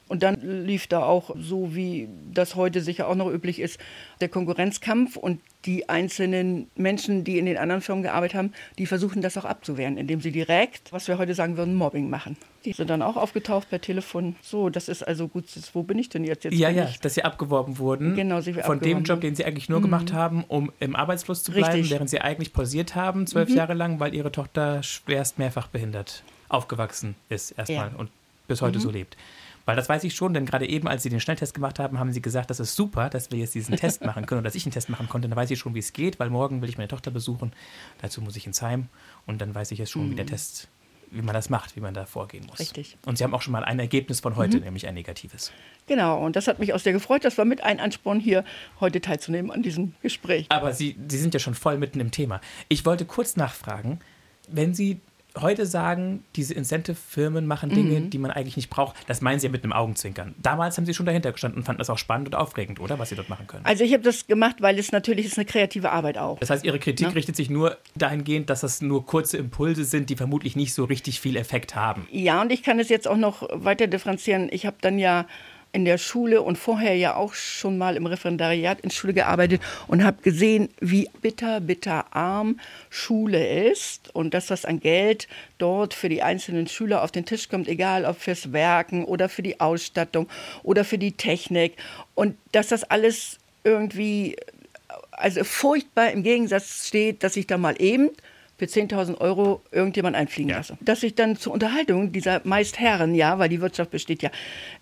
Und 0.07 0.23
dann 0.23 0.67
lief 0.67 0.87
da 0.87 1.03
auch, 1.03 1.35
so 1.39 1.75
wie 1.75 2.09
das 2.33 2.57
heute 2.57 2.83
sicher 2.83 3.09
auch 3.09 3.15
noch 3.15 3.31
üblich 3.31 3.59
ist, 3.59 3.81
der 4.21 4.29
Konkurrenzkampf 4.29 5.17
und 5.17 5.41
die 5.65 5.89
einzelnen 5.89 6.71
Menschen, 6.77 7.25
die 7.25 7.39
in 7.39 7.47
den 7.47 7.57
anderen 7.57 7.81
Firmen 7.81 8.03
gearbeitet 8.03 8.37
haben, 8.37 8.53
die 8.79 8.85
versuchen 8.85 9.23
das 9.23 9.39
auch 9.39 9.47
abzuwehren, 9.47 9.97
indem 9.97 10.21
sie 10.21 10.31
direkt, 10.31 10.93
was 10.93 11.09
wir 11.09 11.17
heute 11.17 11.35
sagen 11.35 11.57
würden, 11.57 11.75
Mobbing 11.75 12.11
machen. 12.11 12.37
Die 12.67 12.73
sind 12.73 12.91
dann 12.91 13.01
auch 13.01 13.17
aufgetaucht 13.17 13.71
per 13.71 13.81
Telefon. 13.81 14.37
So, 14.43 14.69
das 14.69 14.89
ist 14.89 15.03
also 15.03 15.27
gut, 15.27 15.45
wo 15.73 15.83
bin 15.83 15.99
ich 15.99 16.11
denn 16.11 16.25
jetzt? 16.25 16.45
jetzt 16.45 16.55
ja, 16.55 16.69
ja, 16.69 16.85
ich, 16.85 17.01
dass 17.01 17.15
sie 17.15 17.25
abgeworben 17.25 17.79
wurden. 17.79 18.15
Genau, 18.15 18.43
sie 18.43 18.53
Von 18.55 18.81
dem 18.81 19.05
Job, 19.05 19.23
den 19.23 19.35
sie 19.35 19.45
eigentlich 19.45 19.71
nur 19.71 19.81
mhm. 19.81 19.85
gemacht 19.85 20.13
haben, 20.13 20.45
um 20.49 20.71
im 20.81 20.97
Arbeitsfluss 20.97 21.43
zu 21.43 21.53
bleiben, 21.53 21.73
Richtig. 21.73 21.91
während 21.91 22.11
sie 22.11 22.21
eigentlich 22.21 22.53
pausiert 22.53 22.95
haben, 22.95 23.27
zwölf 23.27 23.49
mhm. 23.49 23.57
Jahre 23.57 23.75
lang, 23.75 24.01
weil 24.01 24.15
ihre 24.15 24.33
Tochter 24.33 24.83
schwerst 24.83 25.39
mehrfach 25.39 25.69
behindert 25.69 26.23
aufgewachsen 26.49 27.17
ist 27.29 27.53
erstmal 27.53 27.91
ja. 27.91 27.97
und 27.97 28.11
bis 28.47 28.63
heute 28.63 28.79
mhm. 28.79 28.83
so 28.83 28.91
lebt. 28.91 29.17
Weil 29.65 29.77
das 29.77 29.89
weiß 29.89 30.05
ich 30.05 30.15
schon, 30.15 30.35
denn 30.35 30.45
gerade 30.47 30.69
eben, 30.69 30.89
als 30.89 31.03
Sie 31.03 31.09
den 31.09 31.21
Schnelltest 31.21 31.55
gemacht 31.55 31.79
haben, 31.79 31.99
haben 31.99 32.13
Sie 32.13 32.21
gesagt, 32.21 32.51
das 32.51 32.61
ist 32.61 32.77
super, 32.77 33.09
dass 33.09 33.31
wir 33.31 33.39
jetzt 33.39 33.55
diesen 33.55 33.77
Test 33.77 34.05
machen 34.05 34.27
können 34.27 34.41
oder 34.41 34.49
dass 34.49 34.55
ich 34.55 34.67
einen 34.67 34.73
Test 34.73 34.89
machen 34.89 35.09
konnte. 35.09 35.29
Dann 35.29 35.37
weiß 35.37 35.51
ich 35.51 35.59
schon, 35.59 35.75
wie 35.75 35.79
es 35.79 35.93
geht, 35.93 36.19
weil 36.21 36.31
morgen 36.31 36.61
will 36.63 36.69
ich 36.69 36.77
meine 36.77 36.89
Tochter 36.89 37.11
besuchen. 37.11 37.53
Dazu 38.01 38.21
muss 38.21 38.37
ich 38.37 38.47
ins 38.47 38.61
Heim 38.61 38.89
und 39.27 39.41
dann 39.41 39.55
weiß 39.55 39.71
ich 39.73 39.79
jetzt 39.79 39.91
schon, 39.91 40.07
mhm. 40.07 40.11
wie 40.13 40.15
der 40.17 40.27
mhm. 40.27 40.31
Test, 40.31 40.69
wie 41.11 41.23
man 41.23 41.35
das 41.35 41.49
macht, 41.49 41.77
wie 41.77 41.81
man 41.81 41.95
da 41.95 42.05
vorgehen 42.05 42.45
muss. 42.47 42.59
Richtig. 42.59 42.99
Und 43.07 43.17
Sie 43.17 43.25
haben 43.25 43.35
auch 43.35 43.43
schon 43.43 43.53
mal 43.53 43.65
ein 43.65 43.79
Ergebnis 43.79 44.21
von 44.21 44.37
heute, 44.37 44.59
mhm. 44.59 44.65
nämlich 44.65 44.87
ein 44.87 44.95
negatives. 44.95 45.51
Genau, 45.87 46.23
und 46.23 46.37
das 46.37 46.47
hat 46.47 46.59
mich 46.59 46.75
auch 46.75 46.81
sehr 46.81 46.93
gefreut. 46.93 47.25
Das 47.25 47.39
war 47.39 47.47
mit 47.47 47.63
ein 47.63 47.81
Ansporn, 47.81 48.21
hier 48.21 48.45
heute 48.81 49.01
teilzunehmen 49.01 49.51
an 49.51 49.63
diesem 49.63 49.95
Gespräch. 50.03 50.47
Aber 50.51 50.75
Sie, 50.75 50.97
Sie 51.09 51.19
sind 51.19 51.33
ja 51.33 51.41
schon 51.41 51.55
voll 51.55 51.79
mitten 51.79 52.01
im 52.01 52.11
Thema. 52.11 52.41
Ich 52.69 52.85
wollte 52.85 53.07
kurz 53.07 53.37
nachfragen, 53.37 54.01
wenn 54.49 54.75
Sie 54.75 55.01
heute 55.41 55.67
sagen, 55.67 56.25
diese 56.37 56.55
Incentive-Firmen 56.55 57.47
machen 57.47 57.71
Dinge, 57.71 58.01
mhm. 58.01 58.11
die 58.11 58.19
man 58.19 58.31
eigentlich 58.31 58.57
nicht 58.57 58.71
braucht. 58.71 58.97
Das 59.07 59.21
meinen 59.21 59.41
Sie 59.41 59.47
ja 59.47 59.51
mit 59.51 59.65
einem 59.65 59.73
Augenzwinkern. 59.73 60.35
Damals 60.41 60.77
haben 60.77 60.87
Sie 60.87 60.95
schon 60.95 61.07
dahinter 61.07 61.33
gestanden 61.33 61.59
und 61.59 61.65
fanden 61.65 61.79
das 61.79 61.91
auch 61.91 61.99
spannend 61.99 62.29
und 62.29 62.35
aufregend, 62.35 62.81
oder? 62.81 62.99
Was 62.99 63.09
Sie 63.09 63.17
dort 63.17 63.29
machen 63.29 63.47
können. 63.47 63.65
Also 63.65 63.85
ich 63.85 63.93
habe 63.93 64.03
das 64.03 64.27
gemacht, 64.27 64.57
weil 64.61 64.79
es 64.79 64.93
natürlich 64.93 65.27
ist 65.27 65.39
eine 65.39 65.45
kreative 65.45 65.91
Arbeit 65.91 66.19
auch. 66.19 66.39
Das 66.39 66.51
heißt, 66.51 66.65
Ihre 66.65 66.79
Kritik 66.79 67.09
Ja. 67.09 67.13
richtet 67.13 67.37
sich 67.37 67.51
nur 67.51 67.79
dahingehend, 67.95 68.51
dass 68.51 68.61
das 68.61 68.81
nur 68.81 69.05
kurze 69.07 69.37
Impulse 69.37 69.85
sind, 69.85 70.11
die 70.11 70.17
vermutlich 70.17 70.57
nicht 70.57 70.73
so 70.75 70.85
richtig 70.85 71.21
viel 71.21 71.37
Effekt 71.37 71.75
haben. 71.75 72.07
Ja, 72.11 72.41
und 72.41 72.53
ich 72.53 72.63
kann 72.63 72.79
es 72.79 72.89
jetzt 72.89 73.09
auch 73.09 73.17
noch 73.17 73.49
weiter 73.53 73.87
differenzieren. 73.87 74.49
Ich 74.53 74.67
habe 74.67 74.77
dann 74.81 74.99
ja 74.99 75.27
in 75.75 75.85
der 75.85 75.99
Schule 75.99 76.41
und 76.41 76.57
vorher 76.57 76.97
ja 76.97 77.17
auch 77.17 77.35
schon 77.35 77.77
mal 77.77 77.97
im 77.97 78.07
Referendariat 78.07 78.81
in 78.81 78.91
Schule 78.91 79.13
gearbeitet 79.13 79.61
und 79.89 80.05
habe 80.05 80.23
gesehen, 80.23 80.69
wie 80.81 81.11
bitter, 81.21 81.61
bitter 81.61 82.15
arm 82.15 82.61
Schule 82.91 83.69
ist 83.69 84.15
und 84.15 84.35
dass 84.35 84.47
das 84.47 84.65
an 84.65 84.79
Geld 84.79 85.27
dort 85.59 85.93
für 85.93 86.09
die 86.09 86.23
einzelnen 86.23 86.69
Schüler 86.69 87.03
auf 87.03 87.11
den 87.11 87.27
Tisch 87.27 87.49
kommt, 87.49 87.67
egal 87.67 88.05
ob 88.05 88.21
fürs 88.21 88.53
Werken 88.53 89.05
oder 89.05 89.29
für 89.29 89.43
die 89.43 89.61
Ausstattung 89.61 90.29
oder 90.63 90.85
für 90.85 90.99
die 90.99 91.13
Technik 91.13 91.75
und 92.15 92.37
dass 92.53 92.69
das 92.69 92.85
alles 92.85 93.39
irgendwie 93.65 94.37
also 95.11 95.43
furchtbar 95.43 96.13
im 96.13 96.23
Gegensatz 96.23 96.87
steht, 96.87 97.25
dass 97.25 97.37
ich 97.37 97.47
da 97.47 97.59
mal 97.59 97.75
eben 97.81 98.11
für 98.57 98.67
10.000 98.67 99.21
Euro 99.21 99.63
irgendjemand 99.73 100.15
einfliegen 100.17 100.51
Ja. 100.51 100.59
lasse. 100.59 100.79
Dass 100.81 101.03
ich 101.03 101.15
dann 101.15 101.37
zur 101.37 101.53
Unterhaltung 101.53 102.13
dieser 102.13 102.41
meist 102.45 102.79
Herren, 102.79 103.15
ja, 103.15 103.39
weil 103.39 103.49
die 103.49 103.61
Wirtschaft 103.61 103.91
besteht 103.91 104.23
ja 104.23 104.31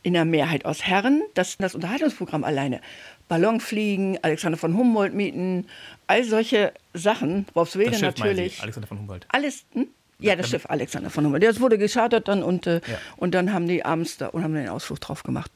in 0.02 0.12
der 0.12 0.24
Mehrheit 0.24 0.64
aus 0.64 0.82
Herren, 0.84 1.22
dass 1.34 1.56
das 1.56 1.74
Unterhaltungsprogramm 1.74 2.44
alleine 2.44 2.80
Ballonfliegen, 3.28 4.18
Alexander 4.22 4.58
von 4.58 4.76
Humboldt 4.76 5.14
mieten, 5.14 5.66
all 6.06 6.22
solche 6.24 6.72
Sachen, 6.92 7.46
Schiff 7.54 8.18
meinen 8.18 8.36
Sie, 8.36 8.42
natürlich. 8.42 8.62
Alexander 8.62 8.86
von 8.88 8.98
Humboldt. 8.98 9.26
Alles, 9.30 9.64
hm? 9.72 9.88
Ja, 10.18 10.36
das 10.36 10.50
Schiff 10.50 10.66
Alexander 10.68 11.08
von 11.10 11.24
Humboldt. 11.24 11.42
Das 11.44 11.58
wurde 11.58 11.78
geschartert 11.78 12.28
dann 12.28 12.42
und, 12.42 12.66
äh, 12.66 12.80
Ja. 12.86 12.98
und 13.16 13.34
dann 13.34 13.52
haben 13.52 13.66
die 13.66 13.84
abends 13.84 14.18
da 14.18 14.28
und 14.28 14.44
haben 14.44 14.54
den 14.54 14.68
Ausflug 14.68 15.00
drauf 15.00 15.22
gemacht. 15.22 15.50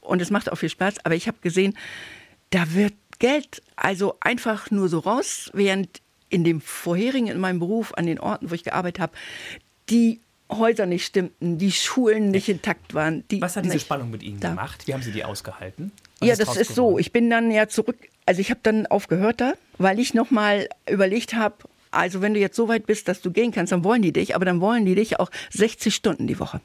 Und 0.00 0.22
es 0.22 0.30
macht 0.30 0.50
auch 0.50 0.56
viel 0.56 0.70
Spaß, 0.70 1.04
aber 1.04 1.14
ich 1.14 1.28
habe 1.28 1.36
gesehen, 1.42 1.76
da 2.50 2.72
wird 2.72 2.94
Geld 3.18 3.62
also 3.76 4.16
einfach 4.20 4.70
nur 4.70 4.88
so 4.88 5.00
raus, 5.00 5.50
während 5.52 6.00
in 6.30 6.44
dem 6.44 6.60
vorherigen, 6.60 7.28
in 7.28 7.38
meinem 7.38 7.58
Beruf, 7.58 7.92
an 7.94 8.06
den 8.06 8.20
Orten, 8.20 8.50
wo 8.50 8.54
ich 8.54 8.64
gearbeitet 8.64 9.00
habe, 9.00 9.12
die 9.90 10.20
Häuser 10.50 10.86
nicht 10.86 11.04
stimmten, 11.04 11.58
die 11.58 11.72
Schulen 11.72 12.30
nicht 12.30 12.48
intakt 12.48 12.94
waren. 12.94 13.24
Die 13.30 13.40
Was 13.42 13.56
hat 13.56 13.64
diese 13.64 13.78
Spannung 13.78 14.10
mit 14.10 14.22
Ihnen 14.22 14.40
da. 14.40 14.50
gemacht? 14.50 14.86
Wie 14.86 14.94
haben 14.94 15.02
Sie 15.02 15.12
die 15.12 15.24
ausgehalten? 15.24 15.92
Was 16.20 16.28
Ja, 16.28 16.36
das 16.36 16.46
draus 16.46 16.56
ist 16.56 16.74
so. 16.74 16.86
geworden? 16.86 17.00
Ich 17.00 17.12
bin 17.12 17.28
dann 17.30 17.50
ja 17.50 17.68
zurück, 17.68 17.96
also 18.24 18.40
ich 18.40 18.50
habe 18.50 18.60
dann 18.62 18.86
aufgehört 18.86 19.40
da, 19.40 19.54
weil 19.76 19.98
ich 19.98 20.14
nochmal 20.14 20.68
überlegt 20.90 21.34
habe, 21.34 21.56
also 21.90 22.22
wenn 22.22 22.34
du 22.34 22.40
jetzt 22.40 22.56
so 22.56 22.68
weit 22.68 22.86
bist, 22.86 23.08
dass 23.08 23.20
du 23.20 23.30
gehen 23.30 23.52
kannst, 23.52 23.72
dann 23.72 23.84
wollen 23.84 24.02
die 24.02 24.12
dich, 24.12 24.34
aber 24.34 24.44
dann 24.44 24.60
wollen 24.60 24.84
die 24.84 24.94
dich 24.94 25.20
auch 25.20 25.30
60 25.50 25.94
Stunden 25.94 26.26
die 26.26 26.38
Woche. 26.38 26.60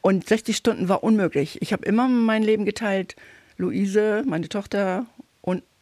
Und 0.00 0.26
60 0.26 0.56
Stunden 0.56 0.88
war 0.88 1.02
unmöglich. 1.02 1.60
Ich 1.62 1.72
habe 1.72 1.84
immer 1.84 2.08
mein 2.08 2.42
Leben 2.42 2.64
geteilt, 2.64 3.16
Luise, 3.56 4.22
meine 4.26 4.48
Tochter 4.48 5.06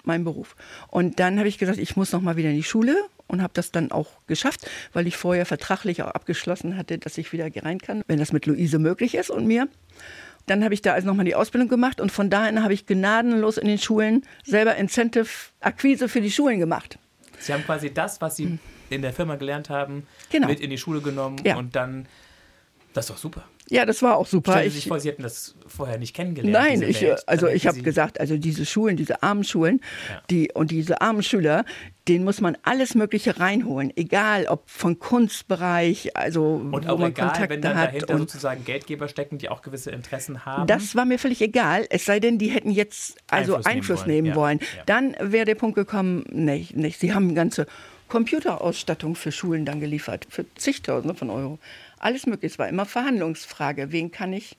mein 0.06 0.24
Beruf. 0.24 0.56
Und 0.88 1.18
dann 1.20 1.38
habe 1.38 1.48
ich 1.48 1.58
gesagt, 1.58 1.78
ich 1.78 1.96
muss 1.96 2.12
noch 2.12 2.20
mal 2.20 2.36
wieder 2.36 2.50
in 2.50 2.56
die 2.56 2.62
Schule 2.62 2.96
und 3.26 3.42
habe 3.42 3.52
das 3.54 3.70
dann 3.72 3.90
auch 3.90 4.08
geschafft, 4.26 4.68
weil 4.92 5.06
ich 5.06 5.16
vorher 5.16 5.46
vertraglich 5.46 6.02
auch 6.02 6.08
abgeschlossen 6.10 6.76
hatte, 6.76 6.98
dass 6.98 7.18
ich 7.18 7.32
wieder 7.32 7.48
rein 7.64 7.78
kann, 7.78 8.02
wenn 8.06 8.18
das 8.18 8.32
mit 8.32 8.46
Luise 8.46 8.78
möglich 8.78 9.14
ist 9.14 9.30
und 9.30 9.46
mir. 9.46 9.68
Dann 10.46 10.62
habe 10.62 10.74
ich 10.74 10.80
da 10.82 10.92
also 10.92 11.08
nochmal 11.08 11.24
die 11.24 11.34
Ausbildung 11.34 11.68
gemacht 11.68 12.00
und 12.00 12.12
von 12.12 12.30
dahin 12.30 12.62
habe 12.62 12.72
ich 12.72 12.86
gnadenlos 12.86 13.56
in 13.58 13.66
den 13.66 13.78
Schulen 13.78 14.22
selber 14.44 14.76
Incentive-Akquise 14.76 16.08
für 16.08 16.20
die 16.20 16.30
Schulen 16.30 16.60
gemacht. 16.60 16.98
Sie 17.38 17.52
haben 17.52 17.64
quasi 17.64 17.92
das, 17.92 18.20
was 18.20 18.36
Sie 18.36 18.58
in 18.88 19.02
der 19.02 19.12
Firma 19.12 19.34
gelernt 19.36 19.68
haben, 19.70 19.94
Hm. 19.94 20.02
Genau. 20.30 20.46
mit 20.48 20.60
in 20.60 20.70
die 20.70 20.78
Schule 20.78 21.00
genommen 21.00 21.36
Ja. 21.44 21.56
und 21.56 21.74
dann. 21.74 22.06
Das 22.94 23.06
ist 23.06 23.10
doch 23.10 23.18
super. 23.18 23.44
Ja, 23.68 23.84
das 23.84 24.00
war 24.02 24.16
auch 24.16 24.26
super. 24.26 24.52
Stellen 24.52 24.70
Sie 24.70 24.76
sich 24.76 24.84
Ich, 24.84 24.88
vor, 24.88 25.00
Sie 25.00 25.08
hätten 25.08 25.22
das 25.22 25.56
vorher 25.66 25.98
nicht 25.98 26.14
kennengelernt. 26.14 26.52
Nein, 26.52 26.82
ich, 26.88 27.04
also 27.28 27.48
ich 27.48 27.66
habe 27.66 27.82
gesagt, 27.82 28.20
also 28.20 28.36
diese 28.36 28.64
Schulen, 28.64 28.96
diese 28.96 29.22
armen 29.24 29.42
Schulen, 29.44 29.80
Ja. 30.08 30.22
die 30.30 30.52
und 30.52 30.70
diese 30.70 31.00
armen 31.00 31.22
Schüler, 31.22 31.64
denen 32.06 32.24
muss 32.24 32.40
man 32.40 32.56
alles 32.62 32.94
Mögliche 32.94 33.40
reinholen, 33.40 33.92
egal 33.96 34.46
ob 34.46 34.70
von 34.70 35.00
Kunstbereich, 35.00 36.16
also 36.16 36.60
Und 36.70 36.86
wo 36.86 36.92
auch 36.92 36.98
man 36.98 37.10
egal, 37.10 37.28
Kontakte 37.30 37.54
wenn 37.54 37.62
dann 37.62 37.76
hat 37.76 37.88
dahinter 37.88 38.14
und 38.14 38.18
sozusagen 38.20 38.64
Geldgeber 38.64 39.08
stecken, 39.08 39.38
die 39.38 39.48
auch 39.48 39.62
gewisse 39.62 39.90
Interessen 39.90 40.46
haben. 40.46 40.68
Das 40.68 40.94
war 40.94 41.04
mir 41.04 41.18
völlig 41.18 41.40
egal, 41.42 41.86
es 41.90 42.04
sei 42.04 42.20
denn, 42.20 42.38
die 42.38 42.48
hätten 42.48 42.70
jetzt 42.70 43.16
also 43.28 43.54
Einfluss 43.56 43.66
Einfluss, 43.66 44.06
nehmen 44.06 44.22
nehmen 44.24 44.36
wollen. 44.36 44.60
wollen. 44.60 44.70
Ja. 44.76 44.82
Dann 44.86 45.16
wäre 45.20 45.44
der 45.44 45.56
Punkt 45.56 45.74
gekommen, 45.74 46.24
nee, 46.30 46.66
nicht. 46.72 47.00
Sie 47.00 47.12
haben 47.12 47.24
eine 47.24 47.34
ganze 47.34 47.66
Computerausstattung 48.08 49.16
für 49.16 49.32
Schulen 49.32 49.64
dann 49.64 49.80
geliefert, 49.80 50.26
für 50.30 50.44
zigtausende 50.54 51.14
von 51.14 51.30
Euro. 51.30 51.58
Alles 52.06 52.24
mögliche. 52.24 52.52
Es 52.52 52.58
war 52.60 52.68
immer 52.68 52.86
Verhandlungsfrage, 52.86 53.90
wen 53.90 54.12
kann 54.12 54.32
ich. 54.32 54.56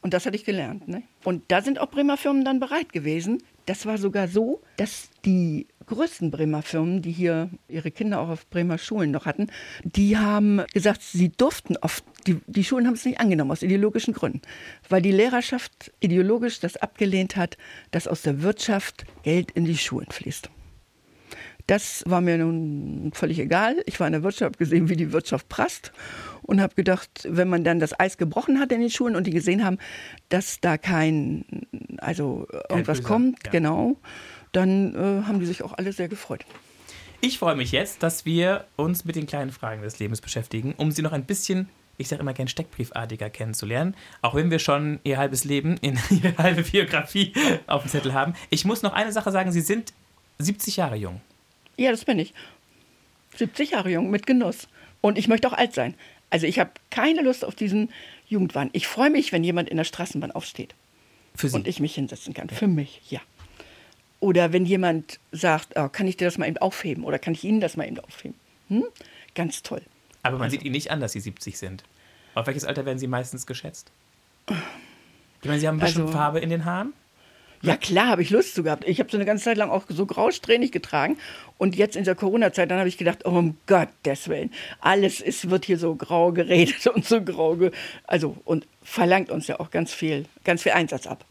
Und 0.00 0.14
das 0.14 0.26
hatte 0.26 0.36
ich 0.36 0.44
gelernt. 0.44 0.86
Ne? 0.86 1.02
Und 1.24 1.42
da 1.48 1.60
sind 1.60 1.80
auch 1.80 1.90
Bremer 1.90 2.16
Firmen 2.16 2.44
dann 2.44 2.60
bereit 2.60 2.92
gewesen. 2.92 3.42
Das 3.66 3.84
war 3.84 3.98
sogar 3.98 4.28
so, 4.28 4.62
dass 4.76 5.10
die 5.24 5.66
größten 5.86 6.30
Bremer 6.30 6.62
Firmen, 6.62 7.02
die 7.02 7.10
hier 7.10 7.50
ihre 7.66 7.90
Kinder 7.90 8.20
auch 8.20 8.28
auf 8.28 8.48
Bremer 8.48 8.78
Schulen 8.78 9.10
noch 9.10 9.26
hatten, 9.26 9.48
die 9.82 10.16
haben 10.16 10.62
gesagt, 10.72 11.02
sie 11.02 11.30
durften 11.30 11.76
oft, 11.78 12.04
die, 12.28 12.40
die 12.46 12.62
Schulen 12.62 12.86
haben 12.86 12.94
es 12.94 13.04
nicht 13.04 13.18
angenommen, 13.18 13.50
aus 13.50 13.64
ideologischen 13.64 14.14
Gründen, 14.14 14.40
weil 14.88 15.02
die 15.02 15.10
Lehrerschaft 15.10 15.92
ideologisch 15.98 16.60
das 16.60 16.76
abgelehnt 16.76 17.34
hat, 17.34 17.58
dass 17.90 18.06
aus 18.06 18.22
der 18.22 18.40
Wirtschaft 18.42 19.04
Geld 19.24 19.50
in 19.50 19.64
die 19.64 19.78
Schulen 19.78 20.06
fließt. 20.12 20.48
Das 21.66 22.02
war 22.06 22.20
mir 22.20 22.38
nun 22.38 23.10
völlig 23.14 23.38
egal. 23.38 23.76
Ich 23.86 24.00
war 24.00 24.06
in 24.06 24.12
der 24.12 24.22
Wirtschaft, 24.22 24.42
habe 24.42 24.58
gesehen, 24.58 24.88
wie 24.88 24.96
die 24.96 25.12
Wirtschaft 25.12 25.48
prasst 25.48 25.92
und 26.42 26.60
habe 26.60 26.74
gedacht, 26.74 27.26
wenn 27.28 27.48
man 27.48 27.64
dann 27.64 27.78
das 27.78 27.98
Eis 27.98 28.18
gebrochen 28.18 28.58
hat 28.58 28.72
in 28.72 28.80
den 28.80 28.90
Schulen 28.90 29.16
und 29.16 29.26
die 29.26 29.30
gesehen 29.30 29.64
haben, 29.64 29.78
dass 30.28 30.60
da 30.60 30.76
kein, 30.76 31.44
also 31.98 32.46
irgendwas 32.68 32.98
Geldböse, 32.98 33.02
kommt, 33.02 33.38
ja. 33.46 33.52
genau, 33.52 33.96
dann 34.52 34.94
äh, 34.94 35.26
haben 35.26 35.40
die 35.40 35.46
sich 35.46 35.62
auch 35.62 35.72
alle 35.72 35.92
sehr 35.92 36.08
gefreut. 36.08 36.44
Ich 37.20 37.38
freue 37.38 37.54
mich 37.54 37.70
jetzt, 37.70 38.02
dass 38.02 38.26
wir 38.26 38.64
uns 38.74 39.04
mit 39.04 39.14
den 39.14 39.26
kleinen 39.26 39.52
Fragen 39.52 39.82
des 39.82 40.00
Lebens 40.00 40.20
beschäftigen, 40.20 40.74
um 40.76 40.90
sie 40.90 41.02
noch 41.02 41.12
ein 41.12 41.24
bisschen, 41.24 41.68
ich 41.96 42.08
sage 42.08 42.20
immer 42.20 42.32
gern 42.32 42.48
steckbriefartiger 42.48 43.30
kennenzulernen. 43.30 43.94
Auch 44.22 44.34
wenn 44.34 44.50
wir 44.50 44.58
schon 44.58 44.98
ihr 45.04 45.18
halbes 45.18 45.44
Leben, 45.44 45.76
in 45.76 45.98
ihre 46.10 46.36
halbe 46.36 46.62
Biografie 46.64 47.32
auf 47.68 47.82
dem 47.82 47.90
Zettel 47.90 48.12
haben. 48.12 48.34
Ich 48.50 48.64
muss 48.64 48.82
noch 48.82 48.92
eine 48.92 49.12
Sache 49.12 49.30
sagen, 49.30 49.52
Sie 49.52 49.60
sind 49.60 49.92
70 50.38 50.76
Jahre 50.76 50.96
jung. 50.96 51.20
Ja, 51.76 51.90
das 51.90 52.04
bin 52.04 52.18
ich. 52.18 52.32
70 53.36 53.70
Jahre 53.70 53.90
jung, 53.90 54.10
mit 54.10 54.26
Genuss. 54.26 54.68
Und 55.00 55.18
ich 55.18 55.28
möchte 55.28 55.48
auch 55.48 55.52
alt 55.54 55.74
sein. 55.74 55.94
Also 56.30 56.46
ich 56.46 56.58
habe 56.58 56.70
keine 56.90 57.22
Lust 57.22 57.44
auf 57.44 57.54
diesen 57.54 57.90
Jugendwahn. 58.28 58.70
Ich 58.72 58.86
freue 58.86 59.10
mich, 59.10 59.32
wenn 59.32 59.44
jemand 59.44 59.68
in 59.68 59.76
der 59.76 59.84
Straßenbahn 59.84 60.32
aufsteht. 60.32 60.74
Für 61.34 61.48
Sie. 61.48 61.56
und 61.56 61.66
ich 61.66 61.80
mich 61.80 61.94
hinsetzen 61.94 62.34
kann. 62.34 62.50
Für 62.50 62.66
mich, 62.68 63.00
ja. 63.08 63.20
Oder 64.20 64.52
wenn 64.52 64.66
jemand 64.66 65.18
sagt, 65.32 65.70
oh, 65.76 65.88
kann 65.88 66.06
ich 66.06 66.16
dir 66.18 66.26
das 66.26 66.36
mal 66.38 66.46
eben 66.46 66.58
aufheben 66.58 67.04
oder 67.04 67.18
kann 67.18 67.32
ich 67.32 67.42
Ihnen 67.42 67.60
das 67.60 67.76
mal 67.76 67.86
eben 67.86 67.98
aufheben? 68.00 68.36
Hm? 68.68 68.84
Ganz 69.34 69.62
toll. 69.62 69.80
Aber 70.22 70.38
man 70.38 70.50
sieht 70.50 70.62
Ihnen 70.62 70.72
nicht 70.72 70.90
an, 70.90 71.00
dass 71.00 71.12
Sie 71.12 71.20
70 71.20 71.56
sind. 71.58 71.84
Auf 72.34 72.46
welches 72.46 72.64
Alter 72.64 72.84
werden 72.86 72.98
Sie 72.98 73.06
meistens 73.08 73.46
geschätzt? 73.46 73.90
Ich 74.48 75.48
meine, 75.48 75.58
Sie 75.58 75.66
haben 75.66 75.76
ein 75.78 75.80
bisschen 75.80 76.02
Also- 76.02 76.12
Farbe 76.12 76.38
in 76.40 76.50
den 76.50 76.64
Haaren. 76.64 76.92
Ja, 77.62 77.76
klar, 77.76 78.08
habe 78.08 78.22
ich 78.22 78.30
Lust 78.30 78.56
zu 78.56 78.64
gehabt. 78.64 78.84
Ich 78.88 78.98
habe 78.98 79.08
so 79.08 79.16
eine 79.16 79.24
ganze 79.24 79.44
Zeit 79.44 79.56
lang 79.56 79.70
auch 79.70 79.84
so 79.88 80.04
grausträhnig 80.04 80.72
getragen. 80.72 81.16
Und 81.58 81.76
jetzt 81.76 81.94
in 81.94 82.02
der 82.02 82.16
Corona-Zeit, 82.16 82.68
dann 82.70 82.78
habe 82.78 82.88
ich 82.88 82.98
gedacht, 82.98 83.20
oh, 83.24 83.30
um 83.30 83.56
Gottes 83.66 84.28
Willen, 84.28 84.52
alles 84.80 85.20
ist, 85.20 85.48
wird 85.48 85.64
hier 85.64 85.78
so 85.78 85.94
grau 85.94 86.32
geredet 86.32 86.84
und 86.94 87.06
so 87.06 87.22
grau, 87.22 87.54
ge 87.54 87.70
also 88.04 88.36
und 88.44 88.66
verlangt 88.82 89.30
uns 89.30 89.46
ja 89.46 89.60
auch 89.60 89.70
ganz 89.70 89.92
viel, 89.94 90.26
ganz 90.42 90.62
viel 90.64 90.72
Einsatz 90.72 91.06
ab. 91.06 91.24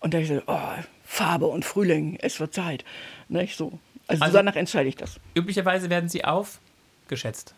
Und 0.00 0.12
da 0.12 0.18
habe 0.18 0.24
ich 0.24 0.28
gesagt, 0.30 0.48
oh, 0.48 0.84
Farbe 1.04 1.46
und 1.46 1.64
Frühling, 1.64 2.18
es 2.20 2.38
wird 2.38 2.52
Zeit. 2.52 2.84
Nicht 3.28 3.56
so. 3.56 3.78
Also, 4.08 4.24
Also- 4.24 4.36
danach 4.36 4.56
entscheide 4.56 4.88
ich 4.90 4.96
das. 4.96 5.18
Üblicherweise 5.34 5.88
werden 5.88 6.10
Sie 6.10 6.22
aufgeschätzt. 6.22 7.54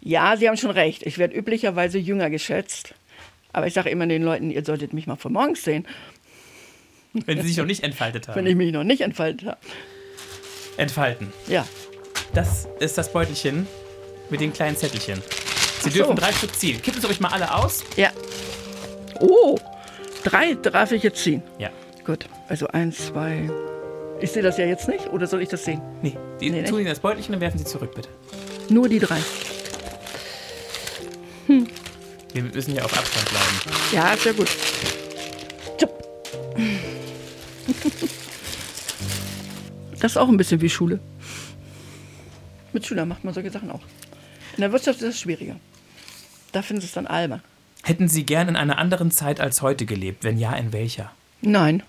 Ja, 0.00 0.36
Sie 0.36 0.46
haben 0.48 0.58
schon 0.58 0.70
recht. 0.70 1.04
Ich 1.06 1.16
werde 1.16 1.34
üblicherweise 1.34 1.96
jünger 1.98 2.28
geschätzt. 2.28 2.94
Aber 3.54 3.66
ich 3.66 3.72
sage 3.72 3.88
immer 3.88 4.06
den 4.06 4.22
Leuten, 4.22 4.50
ihr 4.50 4.64
solltet 4.64 4.92
mich 4.92 5.06
mal 5.06 5.16
von 5.16 5.32
morgens 5.32 5.62
sehen, 5.64 5.86
Wenn 7.14 7.40
Sie 7.40 7.48
sich 7.48 7.56
noch 7.56 7.64
nicht 7.66 7.84
entfaltet 7.84 8.26
haben. 8.28 8.34
wenn 8.36 8.46
ich 8.46 8.56
mich 8.56 8.72
noch 8.72 8.84
nicht 8.84 9.00
entfaltet 9.00 9.46
habe. 9.48 9.58
Entfalten. 10.76 11.32
Ja. 11.46 11.64
Das 12.34 12.66
ist 12.80 12.98
das 12.98 13.12
Beutelchen 13.12 13.66
mit 14.28 14.40
den 14.40 14.52
kleinen 14.52 14.76
Zettelchen. 14.76 15.22
Sie 15.80 15.90
so. 15.90 15.98
dürfen 15.98 16.16
drei 16.16 16.32
Stück 16.32 16.54
ziehen. 16.56 16.82
Kippen 16.82 17.00
Sie 17.00 17.06
ruhig 17.06 17.20
mal 17.20 17.28
alle 17.28 17.54
aus. 17.54 17.84
Ja. 17.96 18.10
Oh, 19.20 19.56
drei 20.24 20.54
darf 20.54 20.90
ich 20.90 21.04
jetzt 21.04 21.22
ziehen. 21.22 21.42
Ja. 21.58 21.70
Gut, 22.04 22.26
also 22.48 22.66
eins, 22.68 23.06
zwei. 23.06 23.48
Ich 24.20 24.32
sehe 24.32 24.42
das 24.42 24.58
ja 24.58 24.66
jetzt 24.66 24.88
nicht, 24.88 25.06
oder 25.12 25.26
soll 25.28 25.42
ich 25.42 25.48
das 25.48 25.64
sehen? 25.64 25.80
Nee, 26.02 26.16
die 26.40 26.50
Nee, 26.50 26.64
tun? 26.64 26.80
Ihnen 26.80 26.88
das 26.88 26.98
Beutelchen 27.00 27.34
und 27.36 27.40
werfen 27.40 27.58
Sie 27.58 27.64
zurück, 27.64 27.94
bitte. 27.94 28.08
Nur 28.68 28.88
die 28.88 28.98
drei. 28.98 29.20
Wir 32.34 32.42
müssen 32.42 32.72
hier 32.72 32.84
auf 32.84 32.98
Abstand 32.98 33.28
bleiben. 33.30 33.78
Ja, 33.92 34.12
ist 34.12 34.24
ja 34.24 34.32
gut. 34.32 34.48
Das 40.00 40.12
ist 40.12 40.16
auch 40.18 40.28
ein 40.28 40.36
bisschen 40.36 40.60
wie 40.60 40.68
Schule. 40.68 40.98
Mit 42.72 42.84
Schülern 42.84 43.08
macht 43.08 43.22
man 43.22 43.32
solche 43.32 43.52
Sachen 43.52 43.70
auch. 43.70 43.82
In 44.56 44.62
der 44.62 44.72
Wirtschaft 44.72 45.00
ist 45.00 45.14
es 45.14 45.20
schwieriger. 45.20 45.56
Da 46.50 46.62
finden 46.62 46.80
sie 46.80 46.88
es 46.88 46.92
dann 46.92 47.06
albern. 47.06 47.40
Hätten 47.84 48.08
Sie 48.08 48.26
gern 48.26 48.48
in 48.48 48.56
einer 48.56 48.78
anderen 48.78 49.12
Zeit 49.12 49.40
als 49.40 49.62
heute 49.62 49.86
gelebt? 49.86 50.24
Wenn 50.24 50.36
ja, 50.36 50.54
in 50.54 50.72
welcher? 50.72 51.12
Nein. 51.40 51.84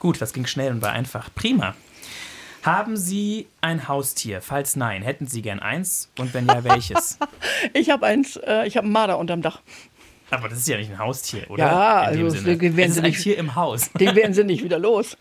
Gut, 0.00 0.20
das 0.20 0.32
ging 0.32 0.46
schnell 0.46 0.72
und 0.72 0.82
war 0.82 0.92
einfach. 0.92 1.30
Prima. 1.34 1.76
Haben 2.62 2.96
Sie 2.96 3.46
ein 3.60 3.88
Haustier? 3.88 4.40
Falls 4.42 4.76
nein, 4.76 5.02
hätten 5.02 5.26
Sie 5.26 5.42
gern 5.42 5.60
eins? 5.60 6.10
Und 6.18 6.34
wenn 6.34 6.46
ja, 6.46 6.64
welches? 6.64 7.18
Ich 7.72 7.90
habe 7.90 8.06
eins, 8.06 8.36
äh, 8.36 8.66
ich 8.66 8.76
habe 8.76 8.84
einen 8.84 8.92
Marder 8.92 9.18
unterm 9.18 9.42
Dach. 9.42 9.60
Aber 10.30 10.48
das 10.48 10.58
ist 10.58 10.68
ja 10.68 10.76
nicht 10.76 10.90
ein 10.90 10.98
Haustier, 10.98 11.48
oder? 11.50 11.64
Ja, 11.64 12.00
also 12.02 12.28
Sinne. 12.30 12.60
werden 12.60 12.78
es 12.78 12.88
ist 12.88 12.94
sie 12.94 13.00
ein 13.00 13.04
nicht- 13.10 13.22
Tier 13.22 13.38
im 13.38 13.54
Haus. 13.54 13.90
Den 13.98 14.14
werden 14.14 14.34
sie 14.34 14.44
nicht 14.44 14.62
wieder 14.62 14.78
los. 14.78 15.16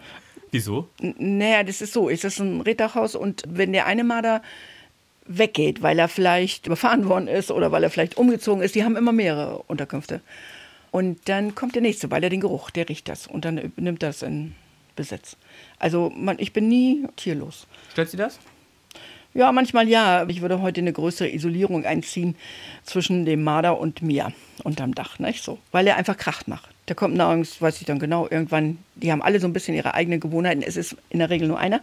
Wieso? 0.51 0.87
N- 1.01 1.15
Naja, 1.17 1.63
das 1.63 1.81
ist 1.81 1.93
so. 1.93 2.09
Es 2.09 2.23
ist 2.23 2.39
ein 2.39 2.61
Reddachhaus 2.61 3.15
und 3.15 3.43
wenn 3.47 3.71
der 3.73 3.85
eine 3.85 4.03
Marder 4.03 4.41
weggeht, 5.25 5.81
weil 5.81 5.99
er 5.99 6.07
vielleicht 6.07 6.67
überfahren 6.67 7.07
worden 7.09 7.27
ist 7.27 7.51
oder 7.51 7.71
weil 7.71 7.83
er 7.83 7.89
vielleicht 7.89 8.17
umgezogen 8.17 8.61
ist, 8.63 8.75
die 8.75 8.83
haben 8.83 8.95
immer 8.95 9.11
mehrere 9.11 9.59
Unterkünfte. 9.67 10.21
Und 10.91 11.19
dann 11.29 11.53
kommt 11.53 11.75
der 11.75 11.81
nächste, 11.81 12.09
weil 12.11 12.23
er 12.23 12.29
den 12.29 12.39
Geruch, 12.41 12.69
der 12.69 12.87
riecht 12.89 13.07
das 13.09 13.27
und 13.27 13.43
dann 13.45 13.71
nimmt 13.75 14.03
das 14.03 14.21
in 14.21 14.55
Besitz. 14.97 15.37
Also 15.79 16.11
man, 16.13 16.37
ich 16.39 16.51
bin 16.51 16.67
nie 16.67 17.07
tierlos. 17.15 17.67
Stört 17.93 18.09
Sie 18.09 18.17
das? 18.17 18.37
Ja, 19.33 19.51
manchmal 19.51 19.87
ja. 19.87 20.27
Ich 20.27 20.41
würde 20.41 20.61
heute 20.61 20.81
eine 20.81 20.91
größere 20.91 21.33
Isolierung 21.33 21.85
einziehen 21.85 22.35
zwischen 22.83 23.23
dem 23.23 23.43
Marder 23.43 23.79
und 23.79 24.01
mir 24.01 24.33
unterm 24.63 24.93
Dach, 24.95 25.19
nicht 25.19 25.43
so, 25.43 25.59
weil 25.71 25.87
er 25.87 25.95
einfach 25.95 26.17
Kracht 26.17 26.49
macht. 26.49 26.69
Der 26.87 26.95
kommt 26.95 27.15
nirgends, 27.15 27.61
weiß 27.61 27.79
ich 27.79 27.85
dann 27.85 27.99
genau, 27.99 28.27
irgendwann, 28.29 28.79
die 28.95 29.11
haben 29.11 29.21
alle 29.21 29.39
so 29.39 29.47
ein 29.47 29.53
bisschen 29.53 29.75
ihre 29.75 29.93
eigenen 29.93 30.19
Gewohnheiten. 30.19 30.63
Es 30.63 30.75
ist 30.75 30.97
in 31.09 31.19
der 31.19 31.29
Regel 31.29 31.47
nur 31.47 31.59
einer. 31.59 31.81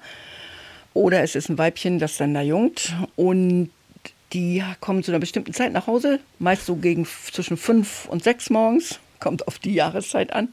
Oder 0.95 1.23
es 1.23 1.35
ist 1.35 1.49
ein 1.49 1.59
Weibchen, 1.59 1.99
das 1.99 2.17
dann 2.17 2.35
da 2.35 2.43
jungt. 2.43 2.95
Und 3.17 3.71
die 4.33 4.65
kommen 4.81 5.05
zu 5.05 5.13
einer 5.13 5.21
bestimmten 5.21 5.53
Zeit 5.53 5.73
nach 5.73 5.87
Hause, 5.87 6.21
meist 6.39 6.67
so 6.67 6.77
gegen 6.77 7.07
zwischen 7.07 7.57
fünf 7.57 8.07
und 8.07 8.25
sechs 8.25 8.51
morgens, 8.51 8.99
kommt 9.21 9.47
auf 9.47 9.59
die 9.59 9.75
Jahreszeit 9.75 10.33
an. 10.33 10.49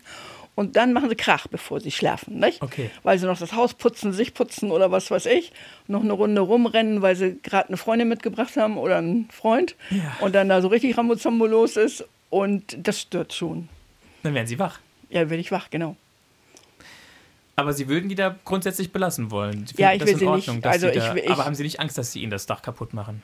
Und 0.62 0.75
dann 0.75 0.94
machen 0.94 1.10
sie 1.10 1.15
Krach, 1.15 1.48
bevor 1.48 1.80
sie 1.80 1.89
schlafen, 1.91 2.38
nicht? 2.39 2.62
Okay. 2.62 2.89
Weil 3.03 3.18
sie 3.18 3.25
noch 3.25 3.39
das 3.39 3.53
Haus 3.53 3.74
putzen, 3.74 4.13
sich 4.13 4.34
putzen 4.36 4.70
oder 4.72 4.91
was 4.91 5.10
weiß 5.10 5.25
ich. 5.25 5.51
Noch 5.88 6.03
eine 6.03 6.13
Runde 6.13 6.39
rumrennen, 6.41 7.01
weil 7.01 7.15
sie 7.15 7.39
gerade 7.41 7.70
eine 7.70 7.77
Freundin 7.77 8.08
mitgebracht 8.08 8.56
haben 8.58 8.77
oder 8.77 8.98
einen 9.00 9.27
Freund. 9.32 9.75
Ja. 9.89 10.18
Und 10.20 10.36
dann 10.36 10.48
da 10.50 10.62
so 10.62 10.68
richtig 10.68 10.98
Rambozambo 10.98 11.48
los 11.48 11.77
ist. 11.77 12.06
Und 12.30 12.77
das 12.88 13.01
stört 13.01 13.34
schon. 13.34 13.70
Dann 14.24 14.34
werden 14.36 14.46
sie 14.48 14.60
wach. 14.60 14.80
Ja, 15.10 15.22
werde 15.30 15.38
ich 15.41 15.51
wach, 15.51 15.70
genau. 15.72 15.96
Aber 17.56 17.74
Sie 17.74 17.88
würden 17.89 18.08
die 18.08 18.15
da 18.15 18.36
grundsätzlich 18.46 18.91
belassen 18.94 19.30
wollen. 19.32 19.68
Sie 19.68 19.82
Ja, 19.82 19.91
ich 19.94 20.00
das 20.00 20.08
will 20.08 20.13
in 20.13 20.20
sie 20.20 20.25
Ordnung, 20.27 20.56
nicht- 20.58 20.65
dass 20.65 20.74
also 20.74 20.88
Sie 20.88 20.94
da, 21.00 21.15
ich 21.15 21.24
ich- 21.25 21.30
aber 21.32 21.46
haben 21.46 21.56
Sie 21.56 21.63
nicht 21.63 21.80
Angst, 21.80 21.98
dass 21.98 22.12
Sie 22.12 22.22
Ihnen 22.22 22.32
das 22.32 22.46
Dach 22.46 22.62
kaputt 22.62 22.94
machen? 22.94 23.22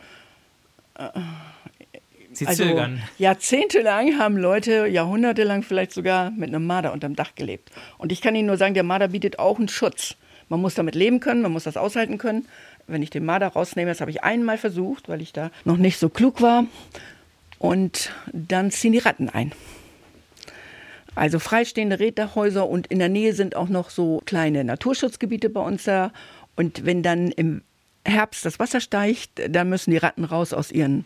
Sie 2.38 2.46
Also 2.46 2.64
zögern. 2.64 3.02
jahrzehntelang 3.18 4.20
haben 4.20 4.38
Leute, 4.38 4.86
jahrhundertelang 4.86 5.64
vielleicht 5.64 5.92
sogar 5.92 6.30
mit 6.32 6.50
einem 6.50 6.66
Marder 6.68 6.94
unterm 6.94 7.16
Dach 7.16 7.34
gelebt. 7.36 7.72
Und 7.98 8.12
ich 8.12 8.22
kann 8.22 8.36
Ihnen 8.36 8.48
nur 8.48 8.58
sagen, 8.58 8.76
der 8.76 8.84
Marder 8.84 9.08
bietet 9.08 9.40
auch 9.40 9.58
einen 9.58 9.70
Schutz. 9.70 10.16
Man 10.48 10.62
muss 10.62 10.76
damit 10.76 10.94
leben 10.94 11.20
können, 11.20 11.42
man 11.42 11.52
muss 11.52 11.64
das 11.64 11.78
aushalten 11.78 12.18
können. 12.20 12.46
Wenn 12.86 13.02
ich 13.02 13.10
den 13.10 13.26
Marder 13.26 13.48
rausnehme, 13.48 13.90
das 13.90 14.02
habe 14.02 14.12
ich 14.12 14.24
einmal 14.24 14.58
versucht, 14.58 15.10
weil 15.10 15.22
ich 15.22 15.34
da 15.34 15.50
noch 15.66 15.78
nicht 15.78 15.98
so 15.98 16.10
klug 16.10 16.42
war. 16.42 16.66
Und 17.60 18.12
dann 18.32 18.70
ziehen 18.70 18.94
die 18.94 19.00
Ratten 19.00 19.30
ein. 19.30 19.52
Also 21.16 21.40
freistehende 21.40 22.00
Reddachhäuser 22.00 22.70
und 22.70 22.86
in 22.88 23.00
der 23.00 23.10
Nähe 23.10 23.34
sind 23.34 23.56
auch 23.56 23.70
noch 23.70 23.90
so 23.90 24.22
kleine 24.26 24.64
Naturschutzgebiete 24.64 25.50
bei 25.50 25.62
uns 25.62 25.86
da. 25.86 26.12
Und 26.56 26.86
wenn 26.86 27.02
dann 27.02 27.32
im 27.32 27.64
Herbst 28.06 28.46
das 28.46 28.60
Wasser 28.60 28.80
steigt, 28.80 29.32
dann 29.50 29.68
müssen 29.68 29.90
die 29.90 29.98
Ratten 29.98 30.24
raus 30.24 30.54
aus 30.54 30.72
ihren 30.72 31.06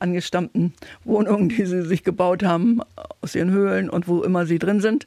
angestammten 0.00 0.74
Wohnungen, 1.04 1.48
die 1.48 1.66
sie 1.66 1.82
sich 1.82 2.04
gebaut 2.04 2.42
haben, 2.42 2.80
aus 3.20 3.34
ihren 3.34 3.50
Höhlen 3.50 3.90
und 3.90 4.08
wo 4.08 4.22
immer 4.22 4.46
sie 4.46 4.58
drin 4.58 4.80
sind. 4.80 5.06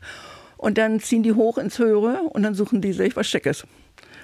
Und 0.57 0.77
dann 0.77 0.99
ziehen 0.99 1.23
die 1.23 1.33
hoch 1.33 1.57
ins 1.57 1.79
Höhere 1.79 2.21
und 2.29 2.43
dann 2.43 2.53
suchen 2.53 2.81
die 2.81 2.93
sich 2.93 3.15
was 3.15 3.27
Schickes. 3.27 3.65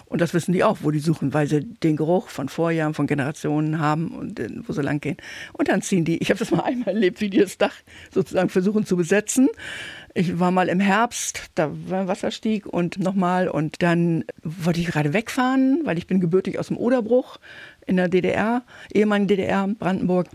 Und 0.10 0.22
das 0.22 0.34
wissen 0.34 0.54
die 0.54 0.64
auch, 0.64 0.78
wo 0.82 0.92
die 0.92 1.00
suchen, 1.00 1.34
weil 1.34 1.48
sie 1.48 1.62
den 1.62 1.98
Geruch 1.98 2.30
von 2.30 2.48
Vorjahren, 2.48 2.94
von 2.94 3.08
Generationen 3.08 3.80
haben 3.80 4.10
und 4.10 4.40
äh, 4.40 4.50
wo 4.66 4.72
sie 4.72 4.82
lang 4.82 5.02
gehen. 5.02 5.18
Und 5.54 5.68
dann 5.68 5.82
ziehen 5.82 6.06
die, 6.06 6.18
ich 6.18 6.30
habe 6.30 6.40
das 6.40 6.52
mal 6.52 6.62
einmal 6.66 6.90
erlebt, 6.90 7.20
wie 7.20 7.30
die 7.30 7.40
das 7.40 7.58
Dach 7.58 7.74
sozusagen 8.14 8.50
versuchen 8.50 8.86
zu 8.86 8.96
besetzen. 8.96 9.50
Ich 10.14 10.40
war 10.40 10.52
mal 10.52 10.70
im 10.70 10.80
Herbst, 10.80 11.44
da 11.56 11.70
war 11.88 12.02
ein 12.02 12.08
Wasserstieg 12.08 12.66
und 12.66 13.00
nochmal 13.00 13.50
und 13.50 13.84
dann 13.84 14.24
wollte 14.44 14.80
ich 14.80 14.88
gerade 14.88 15.14
wegfahren, 15.14 15.82
weil 15.84 15.98
ich 15.98 16.08
bin 16.08 16.20
gebürtig 16.20 16.58
aus 16.58 16.70
dem 16.70 16.78
Oderbruch 16.78 17.38
in 17.86 17.98
der 17.98 18.08
DDR, 18.08 18.64
ehemaligen 18.94 19.28
DDR, 19.28 19.68
Brandenburg. 19.68 20.28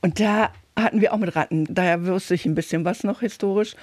Und 0.00 0.18
da 0.20 0.50
hatten 0.74 1.00
wir 1.00 1.12
auch 1.12 1.18
mit 1.18 1.36
Ratten, 1.36 1.66
daher 1.68 2.06
wusste 2.06 2.34
ich 2.34 2.46
ein 2.46 2.54
bisschen 2.54 2.84
was 2.84 3.04
noch 3.04 3.20
historisch. 3.20 3.76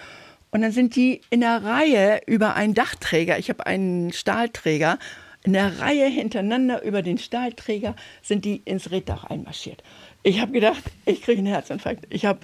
Und 0.51 0.61
dann 0.61 0.71
sind 0.71 0.95
die 0.95 1.21
in 1.29 1.41
der 1.41 1.63
Reihe 1.63 2.21
über 2.27 2.55
einen 2.55 2.73
Dachträger, 2.73 3.37
ich 3.37 3.49
habe 3.49 3.65
einen 3.65 4.11
Stahlträger, 4.13 4.97
in 5.45 5.53
der 5.53 5.79
Reihe 5.79 6.07
hintereinander 6.07 6.83
über 6.83 7.01
den 7.01 7.17
Stahlträger 7.17 7.95
sind 8.21 8.45
die 8.45 8.57
ins 8.65 8.91
Reddach 8.91 9.25
einmarschiert. 9.25 9.83
Ich 10.23 10.41
habe 10.41 10.51
gedacht, 10.51 10.83
ich 11.05 11.21
kriege 11.21 11.37
einen 11.39 11.47
Herzinfarkt. 11.47 12.07
Ich 12.09 12.25
habe, 12.25 12.39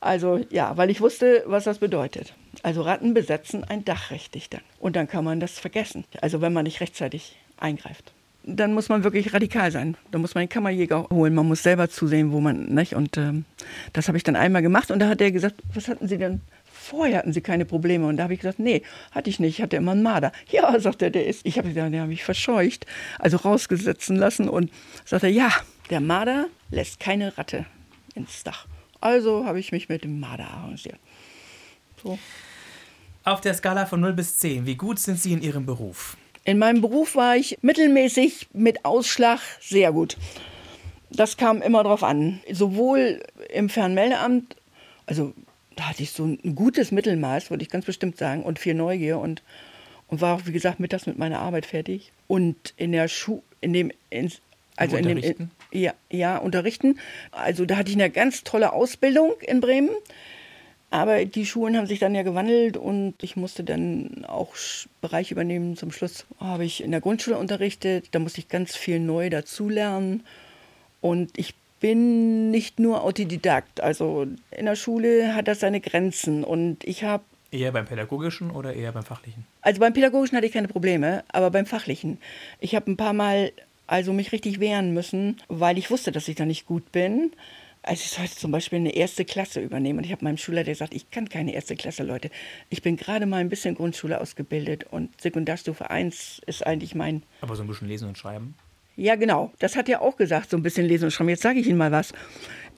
also 0.00 0.40
ja, 0.50 0.76
weil 0.76 0.90
ich 0.90 1.00
wusste, 1.00 1.44
was 1.46 1.64
das 1.64 1.78
bedeutet. 1.78 2.34
Also 2.62 2.82
Ratten 2.82 3.14
besetzen 3.14 3.62
ein 3.62 3.84
Dach 3.84 4.10
richtig 4.10 4.50
dann. 4.50 4.62
Und 4.80 4.96
dann 4.96 5.06
kann 5.06 5.24
man 5.24 5.38
das 5.38 5.58
vergessen. 5.58 6.04
Also 6.20 6.40
wenn 6.40 6.52
man 6.52 6.64
nicht 6.64 6.80
rechtzeitig 6.80 7.36
eingreift. 7.56 8.12
Dann 8.42 8.74
muss 8.74 8.88
man 8.88 9.04
wirklich 9.04 9.32
radikal 9.32 9.70
sein. 9.70 9.96
Da 10.10 10.18
muss 10.18 10.34
man 10.34 10.42
den 10.42 10.50
Kammerjäger 10.50 11.08
holen. 11.10 11.34
Man 11.34 11.46
muss 11.46 11.62
selber 11.62 11.88
zusehen, 11.88 12.32
wo 12.32 12.40
man, 12.40 12.64
nicht? 12.66 12.94
Und 12.94 13.16
ähm, 13.16 13.44
das 13.92 14.08
habe 14.08 14.18
ich 14.18 14.24
dann 14.24 14.36
einmal 14.36 14.60
gemacht. 14.60 14.90
Und 14.90 14.98
da 14.98 15.08
hat 15.08 15.20
er 15.20 15.30
gesagt, 15.30 15.54
was 15.72 15.88
hatten 15.88 16.08
Sie 16.08 16.18
denn 16.18 16.40
Vorher 16.84 17.18
hatten 17.18 17.32
sie 17.32 17.40
keine 17.40 17.64
Probleme. 17.64 18.06
Und 18.06 18.18
da 18.18 18.24
habe 18.24 18.34
ich 18.34 18.40
gesagt, 18.40 18.58
nee, 18.58 18.82
hatte 19.12 19.30
ich 19.30 19.40
nicht. 19.40 19.58
Ich 19.58 19.62
hatte 19.62 19.76
immer 19.76 19.92
einen 19.92 20.02
Marder. 20.02 20.32
Ja, 20.50 20.78
sagt 20.78 21.02
er, 21.02 21.10
der 21.10 21.26
ist. 21.26 21.44
Ich 21.44 21.56
habe 21.56 21.68
gesagt, 21.68 21.92
den 21.92 22.00
habe 22.00 22.12
ich 22.12 22.24
verscheucht. 22.24 22.86
Also 23.18 23.38
rausgesetzen 23.38 24.16
lassen. 24.16 24.48
Und 24.48 24.70
sagt 25.04 25.24
er, 25.24 25.30
ja, 25.30 25.50
der 25.90 26.00
Marder 26.00 26.46
lässt 26.70 27.00
keine 27.00 27.36
Ratte 27.38 27.64
ins 28.14 28.44
Dach. 28.44 28.66
Also 29.00 29.46
habe 29.46 29.58
ich 29.58 29.72
mich 29.72 29.88
mit 29.88 30.04
dem 30.04 30.20
Marder 30.20 30.44
arrangiert. 30.44 30.98
So. 32.02 32.18
Auf 33.24 33.40
der 33.40 33.54
Skala 33.54 33.86
von 33.86 34.00
0 34.00 34.12
bis 34.12 34.36
10, 34.36 34.66
wie 34.66 34.76
gut 34.76 34.98
sind 34.98 35.18
Sie 35.18 35.32
in 35.32 35.40
Ihrem 35.40 35.64
Beruf? 35.64 36.18
In 36.44 36.58
meinem 36.58 36.82
Beruf 36.82 37.16
war 37.16 37.36
ich 37.36 37.58
mittelmäßig 37.62 38.48
mit 38.52 38.84
Ausschlag 38.84 39.40
sehr 39.60 39.92
gut. 39.92 40.18
Das 41.10 41.38
kam 41.38 41.62
immer 41.62 41.82
drauf 41.82 42.02
an. 42.02 42.40
Sowohl 42.52 43.22
im 43.52 43.70
Fernmeldeamt, 43.70 44.56
also 45.06 45.32
da 45.76 45.88
hatte 45.88 46.02
ich 46.02 46.12
so 46.12 46.24
ein 46.24 46.54
gutes 46.54 46.92
Mittelmaß, 46.92 47.50
würde 47.50 47.62
ich 47.62 47.70
ganz 47.70 47.84
bestimmt 47.84 48.16
sagen, 48.16 48.42
und 48.42 48.58
viel 48.58 48.74
Neugier 48.74 49.18
und, 49.18 49.42
und 50.08 50.20
war 50.20 50.36
auch, 50.36 50.46
wie 50.46 50.52
gesagt, 50.52 50.80
mittags 50.80 51.06
mit 51.06 51.18
meiner 51.18 51.40
Arbeit 51.40 51.66
fertig. 51.66 52.12
Und 52.26 52.74
in 52.76 52.92
der 52.92 53.08
Schu 53.08 53.42
in 53.60 53.72
dem, 53.72 53.90
in, 54.10 54.30
also 54.76 54.96
in 54.96 55.04
dem, 55.04 55.16
Unterrichten? 55.16 55.50
in, 55.70 55.80
ja, 55.80 55.94
ja, 56.10 56.36
unterrichten. 56.36 56.98
Also 57.32 57.64
da 57.64 57.76
hatte 57.76 57.90
ich 57.90 57.96
eine 57.96 58.10
ganz 58.10 58.44
tolle 58.44 58.72
Ausbildung 58.72 59.32
in 59.40 59.60
Bremen. 59.60 59.90
Aber 60.90 61.24
die 61.24 61.44
Schulen 61.44 61.76
haben 61.76 61.88
sich 61.88 61.98
dann 61.98 62.14
ja 62.14 62.22
gewandelt 62.22 62.76
und 62.76 63.14
ich 63.20 63.34
musste 63.34 63.64
dann 63.64 64.24
auch 64.28 64.54
Bereich 65.00 65.32
übernehmen. 65.32 65.76
Zum 65.76 65.90
Schluss 65.90 66.24
habe 66.38 66.64
ich 66.64 66.84
in 66.84 66.92
der 66.92 67.00
Grundschule 67.00 67.36
unterrichtet. 67.36 68.08
Da 68.12 68.20
musste 68.20 68.38
ich 68.38 68.48
ganz 68.48 68.76
viel 68.76 69.00
neu 69.00 69.28
dazulernen. 69.28 70.22
Und 71.00 71.36
ich 71.36 71.54
bin 71.84 72.50
nicht 72.50 72.80
nur 72.80 73.04
Autodidakt. 73.04 73.82
Also 73.82 74.26
in 74.50 74.64
der 74.64 74.74
Schule 74.74 75.34
hat 75.34 75.48
das 75.48 75.60
seine 75.60 75.82
Grenzen. 75.82 76.42
Und 76.42 76.82
ich 76.82 77.04
habe 77.04 77.24
Eher 77.50 77.72
beim 77.72 77.84
Pädagogischen 77.84 78.50
oder 78.50 78.72
eher 78.72 78.90
beim 78.92 79.02
Fachlichen? 79.04 79.44
also 79.60 79.80
beim 79.80 79.92
Pädagogischen 79.92 80.34
hatte 80.34 80.46
ich 80.46 80.54
keine 80.54 80.66
Probleme, 80.66 81.24
aber 81.28 81.50
beim 81.50 81.66
Fachlichen. 81.66 82.16
Ich 82.58 82.74
habe 82.74 82.90
ein 82.90 82.96
paar 82.96 83.12
Mal 83.12 83.52
also 83.86 84.14
mich 84.14 84.32
richtig 84.32 84.60
wehren 84.60 84.94
müssen, 84.94 85.36
weil 85.48 85.76
ich 85.76 85.90
wusste, 85.90 86.10
dass 86.10 86.26
ich 86.26 86.36
da 86.36 86.46
nicht 86.46 86.64
gut 86.64 86.90
bin. 86.90 87.32
Also 87.82 88.00
ich 88.02 88.12
sollte 88.12 88.34
zum 88.34 88.50
Beispiel 88.50 88.78
eine 88.78 88.96
erste 88.96 89.26
Klasse 89.26 89.60
übernehmen 89.60 89.98
und 89.98 90.06
ich 90.06 90.12
habe 90.12 90.24
meinem 90.24 90.38
Schulleiter 90.38 90.70
gesagt, 90.70 90.94
ich 90.94 91.10
kann 91.10 91.28
keine 91.28 91.52
erste 91.52 91.76
Klasse, 91.76 92.02
Leute. 92.02 92.30
Ich 92.70 92.80
bin 92.80 92.96
gerade 92.96 93.26
mal 93.26 93.42
ein 93.42 93.50
bisschen 93.50 93.74
Grundschule 93.74 94.22
ausgebildet 94.22 94.84
und 94.90 95.20
Sekundarstufe 95.20 95.90
1 95.90 96.40
ist 96.46 96.66
eigentlich 96.66 96.94
mein 96.94 97.24
Aber 97.42 97.56
so 97.56 97.62
ein 97.62 97.68
bisschen 97.68 97.88
lesen 97.88 98.08
und 98.08 98.16
schreiben? 98.16 98.54
Ja, 98.96 99.16
genau. 99.16 99.52
Das 99.58 99.76
hat 99.76 99.88
er 99.88 100.02
auch 100.02 100.16
gesagt, 100.16 100.50
so 100.50 100.56
ein 100.56 100.62
bisschen 100.62 100.86
lesen 100.86 101.06
und 101.06 101.10
schreiben. 101.10 101.30
Jetzt 101.30 101.42
sage 101.42 101.60
ich 101.60 101.66
Ihnen 101.66 101.78
mal 101.78 101.92
was. 101.92 102.12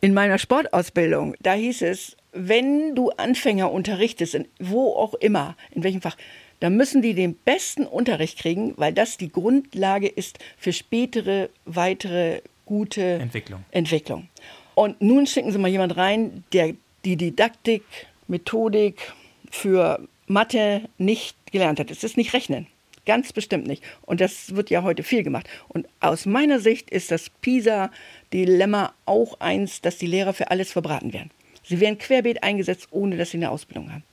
In 0.01 0.15
meiner 0.15 0.39
Sportausbildung, 0.39 1.35
da 1.41 1.55
hieß 1.55 1.83
es, 1.83 2.17
wenn 2.33 2.95
du 2.95 3.11
Anfänger 3.11 3.71
unterrichtest, 3.71 4.35
in, 4.35 4.49
wo 4.61 4.93
auch 4.93 5.15
immer, 5.15 5.57
in 5.71 5.85
welchem 5.85 6.03
Fach, 6.03 6.17
dann 6.61 6.77
müssen 6.77 7.03
die 7.03 7.15
den 7.15 7.35
besten 7.35 7.85
Unterricht 7.85 8.39
kriegen, 8.39 8.75
weil 8.77 8.93
das 8.93 9.17
die 9.17 9.31
Grundlage 9.31 10.09
ist 10.09 10.39
für 10.57 10.73
spätere, 10.73 11.51
weitere, 11.65 12.41
gute 12.65 13.03
Entwicklung. 13.03 13.65
Entwicklung. 13.71 14.29
Und 14.75 15.01
nun 15.01 15.27
schicken 15.27 15.53
Sie 15.53 15.59
mal 15.59 15.69
jemand 15.69 15.97
rein, 15.97 16.45
der 16.53 16.75
die 17.05 17.17
Didaktik, 17.17 17.85
Methodik 18.27 19.13
für 19.51 20.07
Mathe 20.27 20.89
nicht 20.99 21.37
gelernt 21.53 21.79
hat. 21.79 21.91
Es 21.91 22.05
ist 22.05 22.17
nicht 22.17 22.33
Rechnen. 22.35 22.67
Ganz 23.07 23.33
bestimmt 23.33 23.67
nicht. 23.67 23.83
Und 24.03 24.21
das 24.21 24.55
wird 24.55 24.69
ja 24.69 24.83
heute 24.83 25.03
viel 25.03 25.23
gemacht. 25.23 25.49
Und 25.69 25.89
aus 26.01 26.27
meiner 26.27 26.61
Sicht 26.61 26.91
ist 26.91 27.11
das 27.11 27.31
PISA-Dilemma 27.31 28.93
auch 29.07 29.41
eins, 29.41 29.81
dass 29.81 29.99
die 29.99 30.07
Lehrer 30.07 30.33
für 30.33 30.51
alles 30.51 30.73
verbraten 30.73 31.13
werden. 31.13 31.31
Sie 31.63 31.81
werden 31.81 31.99
querbeet 31.99 32.43
eingesetzt, 32.43 32.89
ohne 32.91 33.17
dass 33.17 33.31
sie 33.31 33.39
eine 33.39 33.51
Ausbildung 33.51 33.93
haben. 33.93 34.05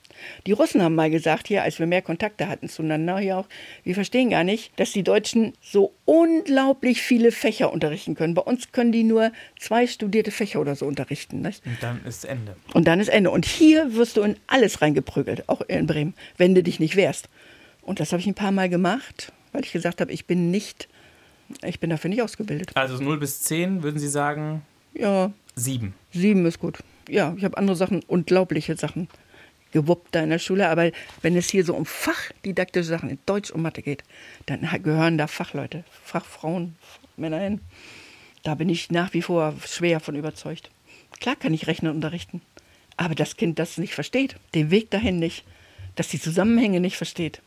Die 0.46 0.52
Russen 0.52 0.82
haben 0.82 0.94
mal 0.94 1.10
gesagt, 1.10 1.48
hier, 1.48 1.62
als 1.62 1.78
wir 1.78 1.86
mehr 1.86 2.02
Kontakte 2.02 2.48
hatten 2.48 2.68
zueinander, 2.68 3.18
hier 3.18 3.38
auch, 3.38 3.46
wir 3.82 3.94
verstehen 3.94 4.30
gar 4.30 4.44
nicht, 4.44 4.72
dass 4.78 4.92
die 4.92 5.02
Deutschen 5.02 5.54
so 5.60 5.92
unglaublich 6.04 7.02
viele 7.02 7.32
Fächer 7.32 7.72
unterrichten 7.72 8.14
können. 8.14 8.34
Bei 8.34 8.42
uns 8.42 8.72
können 8.72 8.92
die 8.92 9.04
nur 9.04 9.32
zwei 9.58 9.86
studierte 9.86 10.30
Fächer 10.30 10.60
oder 10.60 10.76
so 10.76 10.86
unterrichten. 10.86 11.40
Nicht? 11.40 11.64
Und 11.66 11.82
dann 11.82 12.04
ist 12.04 12.24
Ende. 12.24 12.56
Und 12.72 12.86
dann 12.86 13.00
ist 13.00 13.08
Ende. 13.08 13.30
Und 13.30 13.44
hier 13.44 13.94
wirst 13.94 14.16
du 14.16 14.22
in 14.22 14.36
alles 14.46 14.82
reingeprügelt, 14.82 15.48
auch 15.48 15.62
in 15.62 15.86
Bremen, 15.86 16.14
wenn 16.36 16.54
du 16.54 16.62
dich 16.62 16.80
nicht 16.80 16.96
wehrst. 16.96 17.28
Und 17.84 18.00
das 18.00 18.12
habe 18.12 18.20
ich 18.20 18.26
ein 18.26 18.34
paar 18.34 18.52
Mal 18.52 18.68
gemacht, 18.68 19.32
weil 19.52 19.62
ich 19.64 19.72
gesagt 19.72 20.00
habe, 20.00 20.12
ich 20.12 20.26
bin 20.26 20.50
nicht, 20.50 20.88
ich 21.64 21.80
bin 21.80 21.90
dafür 21.90 22.10
nicht 22.10 22.22
ausgebildet. 22.22 22.72
Also 22.74 23.02
0 23.02 23.18
bis 23.18 23.42
10 23.42 23.82
würden 23.82 23.98
Sie 23.98 24.08
sagen 24.08 24.62
Ja, 24.94 25.32
7. 25.54 25.94
sieben 26.12 26.46
ist 26.46 26.58
gut. 26.58 26.78
Ja, 27.08 27.34
ich 27.36 27.44
habe 27.44 27.58
andere 27.58 27.76
Sachen, 27.76 28.02
unglaubliche 28.06 28.76
Sachen 28.76 29.08
gewuppt 29.72 30.14
da 30.14 30.22
in 30.22 30.30
der 30.30 30.38
Schule. 30.38 30.68
Aber 30.68 30.90
wenn 31.20 31.36
es 31.36 31.50
hier 31.50 31.64
so 31.64 31.74
um 31.74 31.84
fachdidaktische 31.84 32.84
Sachen 32.86 33.10
in 33.10 33.18
Deutsch 33.26 33.50
und 33.50 33.60
Mathe 33.60 33.82
geht, 33.82 34.02
dann 34.46 34.66
gehören 34.82 35.18
da 35.18 35.26
Fachleute, 35.26 35.84
Fachfrauen, 36.02 36.76
Männer 37.16 37.40
hin. 37.40 37.60
Da 38.42 38.54
bin 38.54 38.68
ich 38.68 38.90
nach 38.90 39.12
wie 39.12 39.22
vor 39.22 39.54
schwer 39.66 40.00
von 40.00 40.16
überzeugt. 40.16 40.70
Klar 41.20 41.36
kann 41.36 41.54
ich 41.54 41.66
Rechnen 41.66 41.92
unterrichten, 41.92 42.40
aber 42.96 43.14
das 43.14 43.36
Kind 43.36 43.58
das 43.58 43.78
nicht 43.78 43.94
versteht, 43.94 44.36
den 44.54 44.70
Weg 44.70 44.90
dahin 44.90 45.18
nicht, 45.18 45.44
das 45.96 46.08
die 46.08 46.20
Zusammenhänge 46.20 46.80
nicht 46.80 46.96
versteht. 46.96 47.40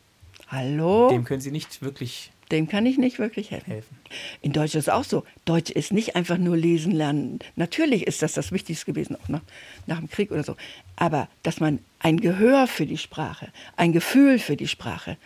Hallo? 0.48 1.10
Dem 1.10 1.24
können 1.24 1.42
Sie 1.42 1.52
nicht 1.52 1.82
wirklich 1.82 2.32
dem 2.52 2.70
kann 2.70 2.86
ich 2.86 2.98
nicht 2.98 3.20
wirklich 3.20 3.52
helfen. 3.52 3.72
helfen. 3.72 3.98
In 4.42 4.54
Deutsch 4.54 4.76
ist 4.76 4.88
es 4.88 4.90
auch 4.90 5.04
so. 5.04 5.26
Deutsch 5.44 5.70
ist 5.70 5.92
nicht 5.92 6.16
einfach 6.16 6.38
nur 6.38 6.56
lesen 6.56 6.94
lernen. 6.94 7.40
Natürlich 7.58 8.08
ist 8.08 8.22
das 8.22 8.34
das 8.34 8.52
Wichtigste 8.52 8.86
gewesen, 8.86 9.18
auch 9.18 9.28
nach, 9.28 9.42
nach 9.86 10.00
dem 10.00 10.10
Krieg 10.10 10.32
oder 10.32 10.44
so. 10.44 10.56
Aber 10.96 11.28
dass 11.44 11.60
man 11.60 11.80
ein 12.00 12.22
Gehör 12.22 12.68
für 12.68 12.86
die 12.86 12.98
Sprache, 12.98 13.50
ein 13.76 13.92
Gefühl 13.92 14.40
für 14.40 14.56
die 14.56 14.68
Sprache, 14.68 15.18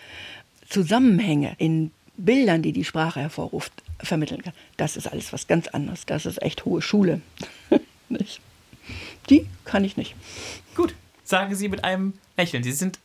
Zusammenhänge 0.68 1.54
in 1.60 1.92
Bildern, 2.18 2.64
die 2.64 2.72
die 2.72 2.86
Sprache 2.86 3.20
hervorruft, 3.20 3.72
vermitteln 4.00 4.42
kann, 4.42 4.54
das 4.78 4.98
ist 4.98 5.08
alles 5.08 5.32
was 5.32 5.48
ganz 5.48 5.68
anderes. 5.68 6.06
Das 6.08 6.26
ist 6.26 6.42
echt 6.42 6.66
hohe 6.66 6.82
Schule. 6.82 7.22
Die 9.30 9.48
kann 9.64 9.86
ich 9.86 9.96
nicht. 9.96 10.16
Gut, 10.76 10.94
sagen 11.24 11.56
Sie 11.56 11.70
mit 11.70 11.84
einem 11.84 12.14
Lächeln. 12.36 12.64
Sie 12.64 12.72
sind, 12.72 13.00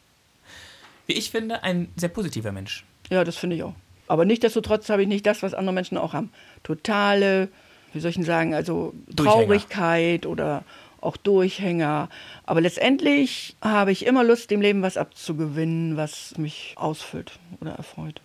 wie 1.07 1.14
ich 1.14 1.31
finde, 1.31 1.62
ein 1.62 1.88
sehr 1.97 2.09
positiver 2.09 2.53
Mensch. 2.53 2.85
Ja, 3.11 3.25
das 3.25 3.37
finde 3.37 3.57
ich 3.57 3.62
auch. 3.62 3.75
Aber 4.09 4.25
nichtsdestotrotz 4.25 4.88
habe 4.88 5.03
ich 5.03 5.09
nicht 5.09 5.27
das, 5.27 5.42
was 5.42 5.55
andere 5.55 5.75
Menschen 5.75 5.99
auch 5.99 6.12
haben. 6.12 6.31
Totale, 6.62 7.49
wie 7.92 8.01
soll 8.01 8.11
ich 8.11 8.16
denn 8.16 8.25
sagen, 8.25 8.55
also 8.55 8.95
Traurigkeit 9.16 10.27
oder 10.27 10.64
auch 11.01 11.16
Durchhänger. 11.16 12.09
Aber 12.45 12.61
letztendlich 12.61 13.57
habe 13.62 13.92
ich 13.92 14.07
immer 14.07 14.25
Lust, 14.25 14.51
dem 14.51 14.61
Leben 14.61 14.83
was 14.83 14.97
abzugewinnen, 14.97 15.97
was 15.97 16.37
mich 16.37 16.75
ausfüllt 16.77 17.38
oder 17.61 17.73
erfreut. 17.73 18.21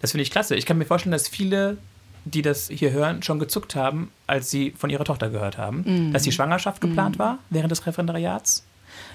Das 0.00 0.12
finde 0.12 0.22
ich 0.22 0.30
klasse. 0.30 0.56
Ich 0.56 0.66
kann 0.66 0.78
mir 0.78 0.84
vorstellen, 0.84 1.12
dass 1.12 1.28
viele, 1.28 1.78
die 2.24 2.42
das 2.42 2.68
hier 2.68 2.90
hören, 2.90 3.22
schon 3.22 3.38
gezuckt 3.38 3.74
haben, 3.74 4.10
als 4.26 4.50
sie 4.50 4.72
von 4.72 4.90
ihrer 4.90 5.04
Tochter 5.04 5.30
gehört 5.30 5.58
haben, 5.58 5.84
mhm. 5.86 6.12
dass 6.12 6.22
die 6.22 6.32
Schwangerschaft 6.32 6.80
geplant 6.80 7.16
mhm. 7.16 7.20
war 7.20 7.38
während 7.50 7.70
des 7.70 7.86
Referendariats, 7.86 8.64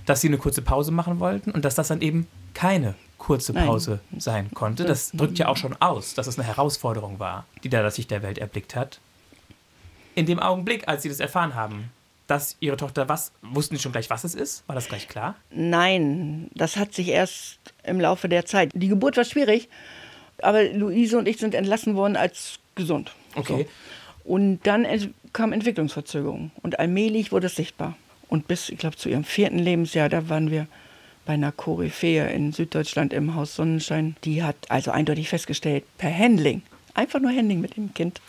dass 0.05 0.21
sie 0.21 0.27
eine 0.27 0.37
kurze 0.37 0.61
Pause 0.61 0.91
machen 0.91 1.19
wollten 1.19 1.51
und 1.51 1.65
dass 1.65 1.75
das 1.75 1.89
dann 1.89 2.01
eben 2.01 2.27
keine 2.53 2.95
kurze 3.17 3.53
Pause 3.53 3.99
Nein. 4.11 4.19
sein 4.19 4.51
konnte. 4.53 4.85
Das 4.85 5.11
drückt 5.11 5.37
ja 5.37 5.47
auch 5.47 5.57
schon 5.57 5.75
aus, 5.79 6.13
dass 6.13 6.27
es 6.27 6.37
eine 6.37 6.47
Herausforderung 6.47 7.19
war, 7.19 7.45
die 7.63 7.69
da 7.69 7.81
das 7.83 7.95
Sicht 7.95 8.11
der 8.11 8.21
Welt 8.21 8.37
erblickt 8.37 8.75
hat. 8.75 8.99
In 10.15 10.25
dem 10.25 10.39
Augenblick, 10.39 10.87
als 10.87 11.03
Sie 11.03 11.09
das 11.09 11.19
erfahren 11.19 11.55
haben, 11.55 11.91
dass 12.27 12.57
Ihre 12.59 12.77
Tochter 12.77 13.07
was, 13.09 13.31
wussten 13.41 13.75
Sie 13.75 13.81
schon 13.81 13.91
gleich, 13.91 14.09
was 14.09 14.23
es 14.23 14.35
ist? 14.35 14.63
War 14.67 14.75
das 14.75 14.87
gleich 14.87 15.07
klar? 15.07 15.35
Nein, 15.49 16.49
das 16.53 16.75
hat 16.77 16.93
sich 16.93 17.09
erst 17.09 17.59
im 17.83 17.99
Laufe 17.99 18.29
der 18.29 18.45
Zeit. 18.45 18.71
Die 18.73 18.87
Geburt 18.87 19.17
war 19.17 19.25
schwierig, 19.25 19.69
aber 20.41 20.63
Luise 20.63 21.17
und 21.17 21.27
ich 21.27 21.37
sind 21.37 21.55
entlassen 21.55 21.95
worden 21.95 22.15
als 22.15 22.59
gesund. 22.75 23.11
Okay. 23.35 23.67
So. 24.23 24.33
Und 24.33 24.59
dann 24.63 24.85
kam 25.33 25.53
Entwicklungsverzögerung 25.53 26.51
und 26.61 26.79
allmählich 26.79 27.31
wurde 27.31 27.47
es 27.47 27.55
sichtbar. 27.55 27.95
Und 28.29 28.47
bis, 28.47 28.69
ich 28.69 28.77
glaube, 28.77 28.97
zu 28.97 29.09
ihrem 29.09 29.23
vierten 29.23 29.59
Lebensjahr, 29.59 30.09
da 30.09 30.29
waren 30.29 30.51
wir 30.51 30.67
bei 31.25 31.33
einer 31.33 31.51
Koryphäe 31.51 32.29
in 32.29 32.53
Süddeutschland 32.53 33.13
im 33.13 33.35
Haus 33.35 33.55
Sonnenschein. 33.55 34.15
Die 34.23 34.43
hat 34.43 34.55
also 34.69 34.91
eindeutig 34.91 35.29
festgestellt, 35.29 35.83
per 35.97 36.15
Handling, 36.15 36.61
einfach 36.93 37.19
nur 37.19 37.31
Handling 37.31 37.61
mit 37.61 37.77
dem 37.77 37.93
Kind, 37.93 38.21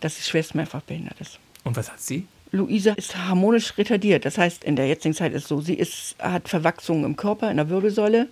dass 0.00 0.16
sie 0.16 0.22
schwerst 0.22 0.54
mehrfach 0.54 0.82
behindert 0.82 1.20
ist. 1.20 1.38
Und 1.64 1.76
was 1.76 1.90
hat 1.90 2.00
sie? 2.00 2.26
Luisa 2.50 2.92
ist 2.92 3.16
harmonisch 3.16 3.76
retardiert. 3.76 4.24
Das 4.24 4.38
heißt, 4.38 4.64
in 4.64 4.76
der 4.76 4.86
jetzigen 4.86 5.14
Zeit 5.14 5.32
ist 5.34 5.42
es 5.42 5.48
so, 5.48 5.60
sie 5.60 5.74
ist, 5.74 6.16
hat 6.18 6.48
Verwachsungen 6.48 7.04
im 7.04 7.16
Körper, 7.16 7.50
in 7.50 7.58
der 7.58 7.68
Wirbelsäule, 7.68 8.28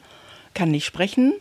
kann 0.55 0.71
nicht 0.71 0.87
sprechen, 0.87 1.35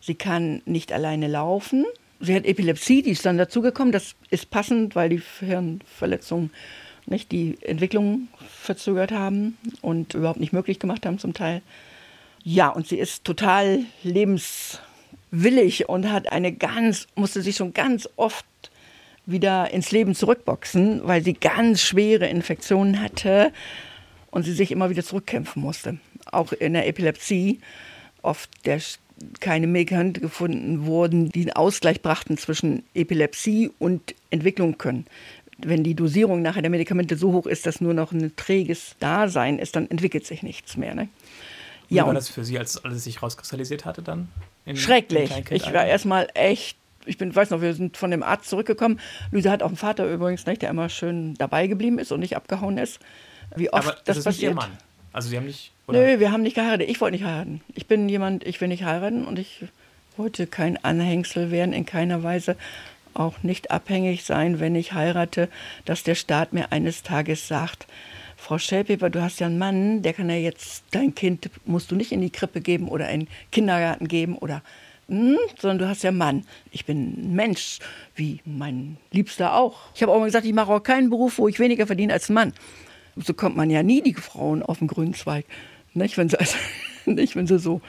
sie 0.00 0.14
kann 0.16 0.62
nicht 0.64 0.92
alleine 0.92 1.28
laufen. 1.28 1.86
Sie 2.20 2.34
hat 2.34 2.46
Epilepsie, 2.46 3.02
die 3.02 3.10
ist 3.10 3.24
dann 3.24 3.38
dazugekommen. 3.38 3.92
Das 3.92 4.16
ist 4.30 4.50
passend, 4.50 4.96
weil 4.96 5.10
die 5.10 5.22
Hirnverletzungen 5.38 6.50
nicht 7.10 7.32
die 7.32 7.58
Entwicklung 7.62 8.28
verzögert 8.48 9.12
haben 9.12 9.56
und 9.80 10.14
überhaupt 10.14 10.40
nicht 10.40 10.52
möglich 10.52 10.78
gemacht 10.78 11.06
haben 11.06 11.18
zum 11.18 11.34
Teil. 11.34 11.62
Ja, 12.44 12.68
und 12.68 12.86
sie 12.86 12.98
ist 12.98 13.24
total 13.24 13.80
lebenswillig 14.02 15.88
und 15.88 16.10
hat 16.10 16.32
eine 16.32 16.52
ganz, 16.52 17.06
musste 17.14 17.42
sich 17.42 17.56
schon 17.56 17.74
ganz 17.74 18.08
oft 18.16 18.46
wieder 19.26 19.70
ins 19.70 19.90
Leben 19.90 20.14
zurückboxen, 20.14 21.02
weil 21.04 21.22
sie 21.22 21.34
ganz 21.34 21.82
schwere 21.82 22.26
Infektionen 22.26 23.02
hatte 23.02 23.52
und 24.30 24.44
sie 24.44 24.54
sich 24.54 24.70
immer 24.70 24.88
wieder 24.88 25.04
zurückkämpfen 25.04 25.60
musste. 25.60 25.98
Auch 26.32 26.52
in 26.52 26.72
der 26.72 26.86
Epilepsie, 26.86 27.60
oft 28.22 28.50
der, 28.64 28.80
keine 29.40 29.66
Medikamente 29.66 30.20
gefunden 30.20 30.86
wurden, 30.86 31.28
die 31.30 31.42
einen 31.42 31.52
Ausgleich 31.52 32.00
brachten 32.00 32.38
zwischen 32.38 32.84
Epilepsie 32.94 33.70
und 33.78 34.14
Entwicklung 34.30 34.78
können. 34.78 35.06
Wenn 35.58 35.82
die 35.82 35.94
Dosierung 35.94 36.40
nachher 36.40 36.62
der 36.62 36.70
Medikamente 36.70 37.16
so 37.16 37.32
hoch 37.32 37.46
ist, 37.46 37.66
dass 37.66 37.80
nur 37.80 37.94
noch 37.94 38.12
ein 38.12 38.34
träges 38.36 38.94
Dasein 39.00 39.58
ist, 39.58 39.74
dann 39.74 39.90
entwickelt 39.90 40.24
sich 40.24 40.42
nichts 40.42 40.76
mehr. 40.76 40.94
Ne? 40.94 41.08
Wie 41.88 41.96
ja, 41.96 42.06
war 42.06 42.14
das 42.14 42.28
für 42.28 42.44
Sie, 42.44 42.58
als 42.58 42.84
alles 42.84 43.04
sich 43.04 43.22
rauskristallisiert 43.22 43.84
hatte 43.84 44.02
dann? 44.02 44.28
In, 44.66 44.76
schrecklich. 44.76 45.32
ich 45.50 45.72
war 45.72 45.86
erstmal 45.86 46.28
echt, 46.34 46.76
ich 47.06 47.16
bin, 47.18 47.34
weiß 47.34 47.50
noch, 47.50 47.60
wir 47.62 47.74
sind 47.74 47.96
von 47.96 48.10
dem 48.10 48.22
Arzt 48.22 48.50
zurückgekommen. 48.50 49.00
Luisa 49.30 49.50
hat 49.50 49.62
auch 49.62 49.68
einen 49.68 49.76
Vater 49.76 50.06
übrigens, 50.10 50.46
nicht, 50.46 50.62
der 50.62 50.70
immer 50.70 50.88
schön 50.90 51.34
dabei 51.34 51.66
geblieben 51.66 51.98
ist 51.98 52.12
und 52.12 52.20
nicht 52.20 52.36
abgehauen 52.36 52.78
ist. 52.78 53.00
Wie 53.56 53.72
oft 53.72 53.88
Aber 53.88 53.96
das, 54.04 54.16
das 54.18 54.24
passiert. 54.24 54.52
Ihr 54.52 54.56
Mann. 54.56 54.70
Also 55.12 55.30
Sie 55.30 55.36
haben 55.36 55.46
nicht. 55.46 55.72
Oder? 55.86 56.00
Nö, 56.00 56.20
wir 56.20 56.30
haben 56.30 56.42
nicht 56.42 56.54
geheiratet. 56.54 56.88
Ich 56.88 57.00
wollte 57.00 57.16
nicht 57.16 57.24
heiraten. 57.24 57.62
Ich 57.74 57.86
bin 57.86 58.08
jemand, 58.08 58.46
ich 58.46 58.60
will 58.60 58.68
nicht 58.68 58.84
heiraten 58.84 59.24
und 59.24 59.38
ich 59.38 59.64
wollte 60.18 60.46
kein 60.46 60.82
Anhängsel 60.84 61.50
werden 61.50 61.72
in 61.72 61.86
keiner 61.86 62.22
Weise. 62.22 62.56
Auch 63.14 63.42
nicht 63.42 63.70
abhängig 63.70 64.24
sein, 64.24 64.60
wenn 64.60 64.74
ich 64.74 64.92
heirate, 64.92 65.48
dass 65.84 66.02
der 66.02 66.14
Staat 66.14 66.52
mir 66.52 66.72
eines 66.72 67.02
Tages 67.02 67.48
sagt, 67.48 67.86
Frau 68.36 68.58
Schellpeper, 68.58 69.10
du 69.10 69.20
hast 69.20 69.40
ja 69.40 69.46
einen 69.46 69.58
Mann, 69.58 70.02
der 70.02 70.12
kann 70.12 70.30
ja 70.30 70.36
jetzt, 70.36 70.84
dein 70.92 71.14
Kind 71.14 71.50
musst 71.64 71.90
du 71.90 71.96
nicht 71.96 72.12
in 72.12 72.20
die 72.20 72.30
Krippe 72.30 72.60
geben 72.60 72.88
oder 72.88 73.08
in 73.10 73.20
den 73.20 73.28
Kindergarten 73.50 74.06
geben 74.06 74.38
oder, 74.38 74.62
hm, 75.08 75.36
sondern 75.58 75.78
du 75.78 75.88
hast 75.88 76.04
ja 76.04 76.10
einen 76.10 76.18
Mann. 76.18 76.44
Ich 76.70 76.84
bin 76.84 77.14
ein 77.16 77.34
Mensch, 77.34 77.80
wie 78.14 78.40
mein 78.44 78.96
Liebster 79.10 79.54
auch. 79.54 79.80
Ich 79.94 80.02
habe 80.02 80.12
auch 80.12 80.20
mal 80.20 80.26
gesagt, 80.26 80.46
ich 80.46 80.52
mache 80.52 80.72
auch 80.72 80.82
keinen 80.82 81.10
Beruf, 81.10 81.38
wo 81.38 81.48
ich 81.48 81.58
weniger 81.58 81.86
verdiene 81.86 82.12
als 82.12 82.28
ein 82.28 82.34
Mann. 82.34 82.52
So 83.16 83.34
kommt 83.34 83.56
man 83.56 83.70
ja 83.70 83.82
nie 83.82 84.02
die 84.02 84.14
Frauen 84.14 84.62
auf 84.62 84.78
den 84.78 84.86
grünen 84.86 85.14
Zweig. 85.14 85.44
Nicht, 85.94 86.16
wenn 86.16 86.28
sie, 86.28 86.38
also, 86.38 86.56
nicht, 87.06 87.34
wenn 87.34 87.48
sie 87.48 87.58
so 87.58 87.80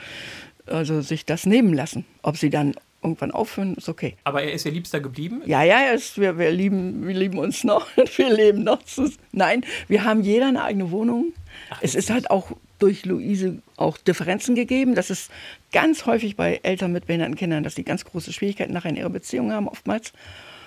also 0.66 1.00
sich 1.00 1.24
das 1.24 1.46
nehmen 1.46 1.74
lassen. 1.74 2.04
Ob 2.22 2.36
sie 2.36 2.50
dann 2.50 2.74
irgendwann 3.02 3.30
aufhören, 3.30 3.74
ist 3.74 3.88
okay. 3.88 4.16
Aber 4.24 4.42
er 4.42 4.52
ist 4.52 4.66
ihr 4.66 4.72
Liebster 4.72 5.00
geblieben? 5.00 5.42
Ja, 5.46 5.62
ja, 5.62 5.90
ist, 5.90 6.18
wir, 6.18 6.38
wir, 6.38 6.50
lieben, 6.50 7.06
wir 7.06 7.14
lieben 7.14 7.38
uns 7.38 7.64
noch. 7.64 7.86
Wir 8.16 8.30
leben 8.32 8.64
noch 8.64 8.82
zusammen. 8.82 9.18
Nein, 9.32 9.64
wir 9.88 10.04
haben 10.04 10.22
jeder 10.22 10.48
eine 10.48 10.62
eigene 10.62 10.90
Wohnung. 10.90 11.32
Ach, 11.70 11.78
es 11.80 11.94
ist 11.94 12.10
halt 12.10 12.30
auch 12.30 12.52
durch 12.78 13.04
Luise 13.04 13.62
auch 13.76 13.96
Differenzen 13.98 14.54
gegeben. 14.54 14.94
Das 14.94 15.10
ist 15.10 15.30
ganz 15.72 16.06
häufig 16.06 16.36
bei 16.36 16.60
Eltern 16.62 16.92
mit 16.92 17.06
behinderten 17.06 17.36
Kindern, 17.36 17.62
dass 17.62 17.74
sie 17.74 17.84
ganz 17.84 18.04
große 18.04 18.32
Schwierigkeiten 18.32 18.72
nachher 18.72 18.90
in 18.90 18.96
ihrer 18.96 19.10
Beziehung 19.10 19.52
haben, 19.52 19.68
oftmals. 19.68 20.12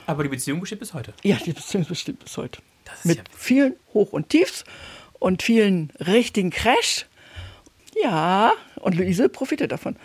Aber 0.06 0.24
die 0.24 0.30
Beziehung 0.30 0.60
besteht 0.60 0.80
bis 0.80 0.94
heute? 0.94 1.14
Ja, 1.24 1.38
die 1.38 1.54
Beziehung 1.54 1.86
besteht 1.86 2.20
bis 2.20 2.38
heute. 2.38 2.62
mit 3.04 3.18
ja 3.18 3.24
vielen 3.36 3.76
Hoch- 3.94 4.14
und 4.14 4.30
Tiefs 4.30 4.64
und 5.20 5.44
vielen 5.44 5.92
richtigen 6.00 6.50
Crash. 6.50 7.06
Ja, 8.02 8.54
und 8.76 8.96
Luise 8.96 9.30
profitiert 9.30 9.72
davon. 9.72 9.96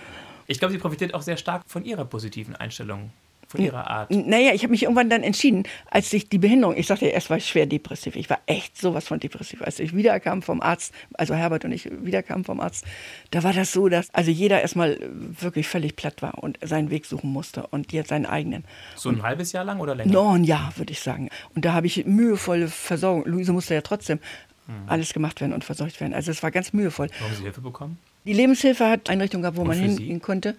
Ich 0.48 0.58
glaube, 0.58 0.72
sie 0.72 0.78
profitiert 0.78 1.14
auch 1.14 1.22
sehr 1.22 1.36
stark 1.36 1.62
von 1.66 1.84
ihrer 1.84 2.06
positiven 2.06 2.56
Einstellung, 2.56 3.10
von 3.48 3.60
ihrer 3.60 3.86
Art. 3.86 4.10
Naja, 4.10 4.54
ich 4.54 4.62
habe 4.62 4.70
mich 4.70 4.82
irgendwann 4.82 5.10
dann 5.10 5.22
entschieden, 5.22 5.64
als 5.90 6.10
ich 6.14 6.30
die 6.30 6.38
Behinderung, 6.38 6.74
ich 6.74 6.86
sagte 6.86 7.04
ja, 7.04 7.12
erst 7.12 7.28
war 7.28 7.36
ich 7.36 7.46
schwer 7.46 7.66
depressiv. 7.66 8.16
Ich 8.16 8.30
war 8.30 8.38
echt 8.46 8.78
sowas 8.78 9.06
von 9.06 9.20
depressiv. 9.20 9.60
Als 9.60 9.78
ich 9.78 9.94
wiederkam 9.94 10.40
vom 10.40 10.62
Arzt, 10.62 10.94
also 11.12 11.34
Herbert 11.34 11.66
und 11.66 11.72
ich 11.72 11.90
wiederkamen 12.02 12.46
vom 12.46 12.60
Arzt, 12.60 12.86
da 13.30 13.42
war 13.42 13.52
das 13.52 13.72
so, 13.72 13.90
dass 13.90 14.12
also 14.14 14.30
jeder 14.30 14.62
erstmal 14.62 14.98
wirklich 15.02 15.68
völlig 15.68 15.96
platt 15.96 16.22
war 16.22 16.42
und 16.42 16.58
seinen 16.62 16.88
Weg 16.88 17.04
suchen 17.04 17.30
musste 17.30 17.66
und 17.66 17.92
jetzt 17.92 18.08
seinen 18.08 18.24
eigenen. 18.24 18.64
So 18.96 19.10
ein 19.10 19.16
und, 19.16 19.22
halbes 19.22 19.52
Jahr 19.52 19.64
lang 19.64 19.80
oder 19.80 19.94
länger? 19.94 20.10
No, 20.10 20.32
ein 20.32 20.44
Jahr, 20.44 20.72
würde 20.76 20.92
ich 20.92 21.00
sagen. 21.00 21.28
Und 21.54 21.66
da 21.66 21.74
habe 21.74 21.86
ich 21.86 22.06
mühevolle 22.06 22.68
Versorgung. 22.68 23.26
Luise 23.26 23.52
musste 23.52 23.74
ja 23.74 23.82
trotzdem 23.82 24.18
hm. 24.64 24.74
alles 24.86 25.12
gemacht 25.12 25.42
werden 25.42 25.52
und 25.52 25.62
versorgt 25.62 26.00
werden. 26.00 26.14
Also 26.14 26.30
es 26.30 26.42
war 26.42 26.50
ganz 26.50 26.72
mühevoll. 26.72 27.08
Haben 27.20 27.34
Sie 27.34 27.42
Hilfe 27.42 27.60
bekommen? 27.60 27.98
Die 28.28 28.34
Lebenshilfe 28.34 28.86
hat 28.86 29.08
Einrichtungen 29.08 29.40
gehabt, 29.40 29.56
wo 29.56 29.62
und 29.62 29.68
man 29.68 29.78
hingehen 29.78 30.20
konnte. 30.20 30.54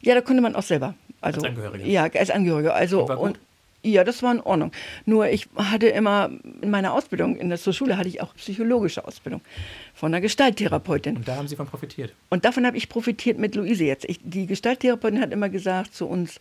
Ja, 0.00 0.14
da 0.14 0.22
konnte 0.22 0.40
man 0.40 0.56
auch 0.56 0.62
selber. 0.62 0.94
Also, 1.20 1.42
als 1.42 1.50
Angehörige? 1.50 1.86
Ja, 1.86 2.04
als 2.04 2.30
Angehörige. 2.30 2.72
Also, 2.72 3.04
und, 3.04 3.18
und 3.18 3.38
ja, 3.82 4.04
das 4.04 4.22
war 4.22 4.32
in 4.32 4.40
Ordnung. 4.40 4.72
Nur 5.04 5.28
ich 5.28 5.46
hatte 5.54 5.88
immer 5.88 6.30
in 6.62 6.70
meiner 6.70 6.94
Ausbildung, 6.94 7.36
in 7.36 7.50
der 7.50 7.58
zur 7.58 7.74
Schule 7.74 7.98
hatte 7.98 8.08
ich 8.08 8.22
auch 8.22 8.34
psychologische 8.36 9.06
Ausbildung 9.06 9.42
von 9.94 10.14
einer 10.14 10.22
Gestalttherapeutin. 10.22 11.16
Und 11.16 11.28
da 11.28 11.36
haben 11.36 11.46
Sie 11.46 11.56
von 11.56 11.66
profitiert? 11.66 12.14
Und 12.30 12.46
davon 12.46 12.64
habe 12.64 12.78
ich 12.78 12.88
profitiert 12.88 13.38
mit 13.38 13.54
Luise 13.54 13.84
jetzt. 13.84 14.06
Ich, 14.06 14.18
die 14.22 14.46
Gestalttherapeutin 14.46 15.20
hat 15.20 15.30
immer 15.30 15.50
gesagt 15.50 15.94
zu 15.94 16.06
uns, 16.06 16.38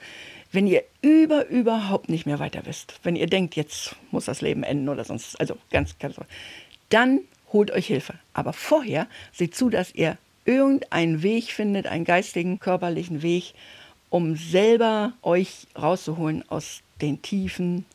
wenn 0.54 0.66
ihr 0.66 0.84
über 1.02 1.46
überhaupt 1.48 2.08
nicht 2.08 2.26
mehr 2.26 2.40
weiter 2.40 2.62
wisst, 2.64 3.02
wenn 3.04 3.18
ihr 3.18 3.28
denkt, 3.28 3.58
jetzt 3.58 3.98
muss 4.12 4.26
das 4.26 4.40
Leben 4.40 4.64
enden 4.64 4.88
oder 4.88 5.04
sonst, 5.04 5.38
also 5.42 5.58
ganz, 5.72 6.00
ganz, 6.00 6.16
dann 6.88 7.20
holt 7.52 7.70
euch 7.72 7.88
Hilfe. 7.88 8.14
Aber 8.32 8.54
vorher 8.54 9.08
seht 9.34 9.56
zu, 9.56 9.70
dass 9.70 9.94
ihr 9.94 10.18
irgendeinen 10.46 11.24
Weg 11.24 11.52
findet, 11.52 11.88
einen 11.88 12.06
geistigen, 12.06 12.60
körperlichen 12.60 13.22
Weg, 13.22 13.54
um 14.10 14.36
selber 14.36 15.14
euch 15.22 15.68
rauszuholen 15.80 16.44
aus 16.50 16.82
den 17.02 17.22
Tiefen 17.22 17.86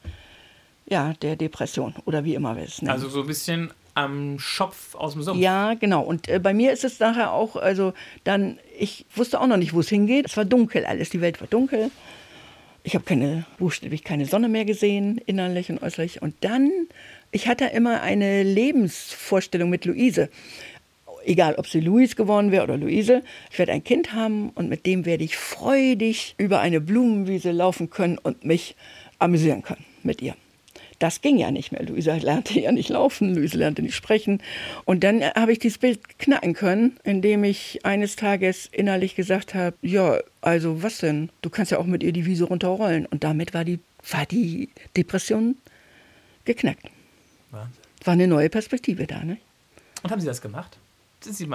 ja, 0.87 1.15
der 1.23 1.37
Depression 1.37 1.95
oder 2.05 2.25
wie 2.25 2.35
immer 2.35 2.57
wir 2.57 2.65
es 2.65 2.83
nennen. 2.83 2.93
Also 2.93 3.09
so 3.09 3.23
ein 3.23 3.27
bisschen 3.27 3.73
am 3.95 4.39
Schopf 4.39 4.95
aus 4.95 5.13
dem 5.13 5.23
Sumpf. 5.23 5.41
Ja, 5.41 5.75
genau. 5.75 6.03
Und 6.03 6.29
äh, 6.29 6.39
bei 6.39 6.53
mir 6.53 6.73
ist 6.73 6.85
es 6.85 6.99
nachher 7.01 7.33
auch, 7.33 7.57
also 7.57 7.95
dann, 8.25 8.59
ich 8.79 9.07
wusste 9.15 9.41
auch 9.41 9.47
noch 9.47 9.57
nicht, 9.57 9.73
wo 9.73 9.81
es 9.81 9.89
hingeht. 9.89 10.27
Es 10.27 10.37
war 10.37 10.45
dunkel 10.45 10.85
alles, 10.85 11.11
die 11.11 11.21
Welt 11.21 11.41
war 11.41 11.49
dunkel. 11.49 11.91
Ich 12.83 12.95
habe 12.95 13.05
keine, 13.05 13.47
buchstäblich 13.59 14.05
keine 14.05 14.27
Sonne 14.27 14.49
mehr 14.49 14.67
gesehen, 14.67 15.19
innerlich 15.25 15.71
und 15.71 15.83
äußerlich. 15.83 16.21
Und 16.21 16.35
dann, 16.43 16.71
ich 17.31 17.49
hatte 17.49 17.67
immer 17.67 18.03
eine 18.03 18.43
Lebensvorstellung 18.43 19.71
mit 19.71 19.87
Luise. 19.87 20.29
Egal, 21.25 21.55
ob 21.57 21.67
sie 21.67 21.81
Louise 21.81 22.15
geworden 22.15 22.53
wäre 22.53 22.65
oder 22.65 22.77
Luise. 22.77 23.23
Ich 23.51 23.59
werde 23.59 23.73
ein 23.73 23.85
Kind 23.85 24.13
haben 24.13 24.51
und 24.51 24.69
mit 24.69 24.87
dem 24.87 25.07
werde 25.07 25.25
ich 25.25 25.37
freudig 25.37 26.35
über 26.39 26.61
eine 26.61 26.81
Blumenwiese 26.81 27.53
laufen 27.53 27.91
können 27.91 28.19
und 28.19 28.45
mich 28.45 28.77
amüsieren 29.19 29.63
können 29.63 29.85
mit 30.03 30.23
ihr. 30.23 30.35
Das 30.99 31.21
ging 31.21 31.39
ja 31.39 31.51
nicht 31.51 31.73
mehr. 31.73 31.83
Luisa 31.83 32.15
lernte 32.15 32.59
ja 32.61 32.73
nicht 32.73 32.89
laufen, 32.89 33.35
Luisa 33.35 33.59
lernte 33.59 33.83
nicht 33.83 33.95
sprechen. 33.95 34.41
Und 34.85 35.03
dann 35.03 35.23
habe 35.23 35.53
ich 35.53 35.59
dieses 35.59 35.79
Bild 35.79 36.19
knacken 36.19 36.55
können, 36.55 36.97
indem 37.03 37.45
ich 37.45 37.85
eines 37.85 38.17
Tages 38.17 38.69
innerlich 38.71 39.15
gesagt 39.15 39.55
habe, 39.55 39.77
ja, 39.83 40.19
also 40.41 40.83
was 40.83 40.99
denn? 40.99 41.31
Du 41.43 41.51
kannst 41.51 41.73
ja 41.73 41.79
auch 41.79 41.87
mit 41.87 42.03
ihr 42.03 42.13
die 42.13 42.27
Wiese 42.27 42.45
runterrollen. 42.45 43.07
Und 43.07 43.25
damit 43.25 43.55
war 43.55 43.65
die, 43.65 43.81
war 44.11 44.25
die 44.27 44.69
Depression 44.97 45.57
geknackt. 46.45 46.87
Wahnsinn. 47.51 47.83
War 48.05 48.13
eine 48.13 48.29
neue 48.29 48.51
Perspektive 48.51 49.07
da, 49.07 49.25
ne? 49.25 49.39
Und 50.03 50.11
haben 50.11 50.21
Sie 50.21 50.27
das 50.27 50.43
gemacht? 50.43 50.79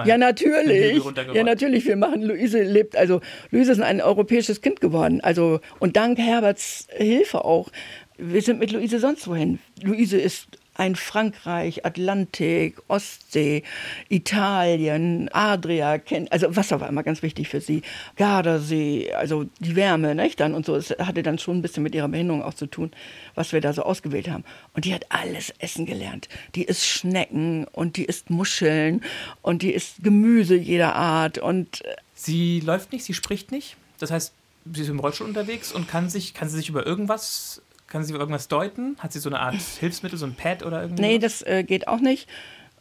Ja, 0.04 0.18
natürlich. 0.18 1.02
Ja, 1.34 1.44
natürlich. 1.44 1.86
Wir 1.86 1.96
machen, 1.96 2.22
Luise 2.22 2.62
lebt, 2.62 2.96
also 2.96 3.20
Luise 3.50 3.72
ist 3.72 3.80
ein 3.80 4.00
europäisches 4.00 4.60
Kind 4.60 4.80
geworden. 4.80 5.20
Also, 5.20 5.60
und 5.78 5.96
dank 5.96 6.18
Herberts 6.18 6.86
Hilfe 6.96 7.44
auch 7.44 7.70
wir 8.20 8.42
sind 8.42 8.58
mit 8.58 8.70
Luise 8.72 8.98
sonst 8.98 9.26
wohin. 9.28 9.58
Luise 9.82 10.18
ist 10.18 10.46
ein 10.74 10.96
Frankreich, 10.96 11.84
Atlantik, 11.84 12.78
Ostsee, 12.88 13.62
Italien, 14.08 15.28
Adria, 15.32 16.00
also 16.30 16.56
Wasser 16.56 16.80
war 16.80 16.88
immer 16.88 17.02
ganz 17.02 17.22
wichtig 17.22 17.48
für 17.48 17.60
sie, 17.60 17.82
Gardasee, 18.16 19.12
also 19.12 19.44
die 19.58 19.76
Wärme, 19.76 20.14
nicht? 20.14 20.40
Dann 20.40 20.54
und 20.54 20.64
so. 20.64 20.76
Es 20.76 20.90
hatte 20.90 21.22
dann 21.22 21.38
schon 21.38 21.58
ein 21.58 21.62
bisschen 21.62 21.82
mit 21.82 21.94
ihrer 21.94 22.08
Behinderung 22.08 22.42
auch 22.42 22.54
zu 22.54 22.66
tun, 22.66 22.90
was 23.34 23.52
wir 23.52 23.60
da 23.60 23.72
so 23.72 23.82
ausgewählt 23.82 24.28
haben. 24.30 24.44
Und 24.74 24.84
die 24.84 24.94
hat 24.94 25.06
alles 25.10 25.52
essen 25.58 25.86
gelernt. 25.86 26.28
Die 26.54 26.64
isst 26.64 26.86
Schnecken 26.86 27.66
und 27.72 27.96
die 27.96 28.04
isst 28.04 28.30
Muscheln 28.30 29.02
und 29.42 29.62
die 29.62 29.72
isst 29.72 30.02
Gemüse 30.02 30.56
jeder 30.56 30.94
Art 30.94 31.38
und 31.38 31.84
äh, 31.84 31.96
sie 32.14 32.60
läuft 32.60 32.92
nicht, 32.92 33.04
sie 33.04 33.14
spricht 33.14 33.52
nicht. 33.52 33.76
Das 33.98 34.10
heißt, 34.10 34.32
sie 34.72 34.82
ist 34.82 34.88
im 34.88 35.00
Rollstuhl 35.00 35.26
unterwegs 35.26 35.72
und 35.72 35.88
kann 35.88 36.08
sich, 36.08 36.34
kann 36.34 36.48
sie 36.48 36.56
sich 36.56 36.68
über 36.68 36.86
irgendwas 36.86 37.62
kann 37.90 38.04
sie 38.04 38.14
irgendwas 38.14 38.48
deuten? 38.48 38.96
Hat 38.98 39.12
sie 39.12 39.18
so 39.18 39.28
eine 39.28 39.40
Art 39.40 39.56
Hilfsmittel, 39.80 40.18
so 40.18 40.24
ein 40.24 40.34
Pad 40.34 40.64
oder 40.64 40.80
irgendwas? 40.82 41.00
Nee, 41.00 41.18
das 41.18 41.42
äh, 41.42 41.64
geht 41.64 41.88
auch 41.88 42.00
nicht, 42.00 42.28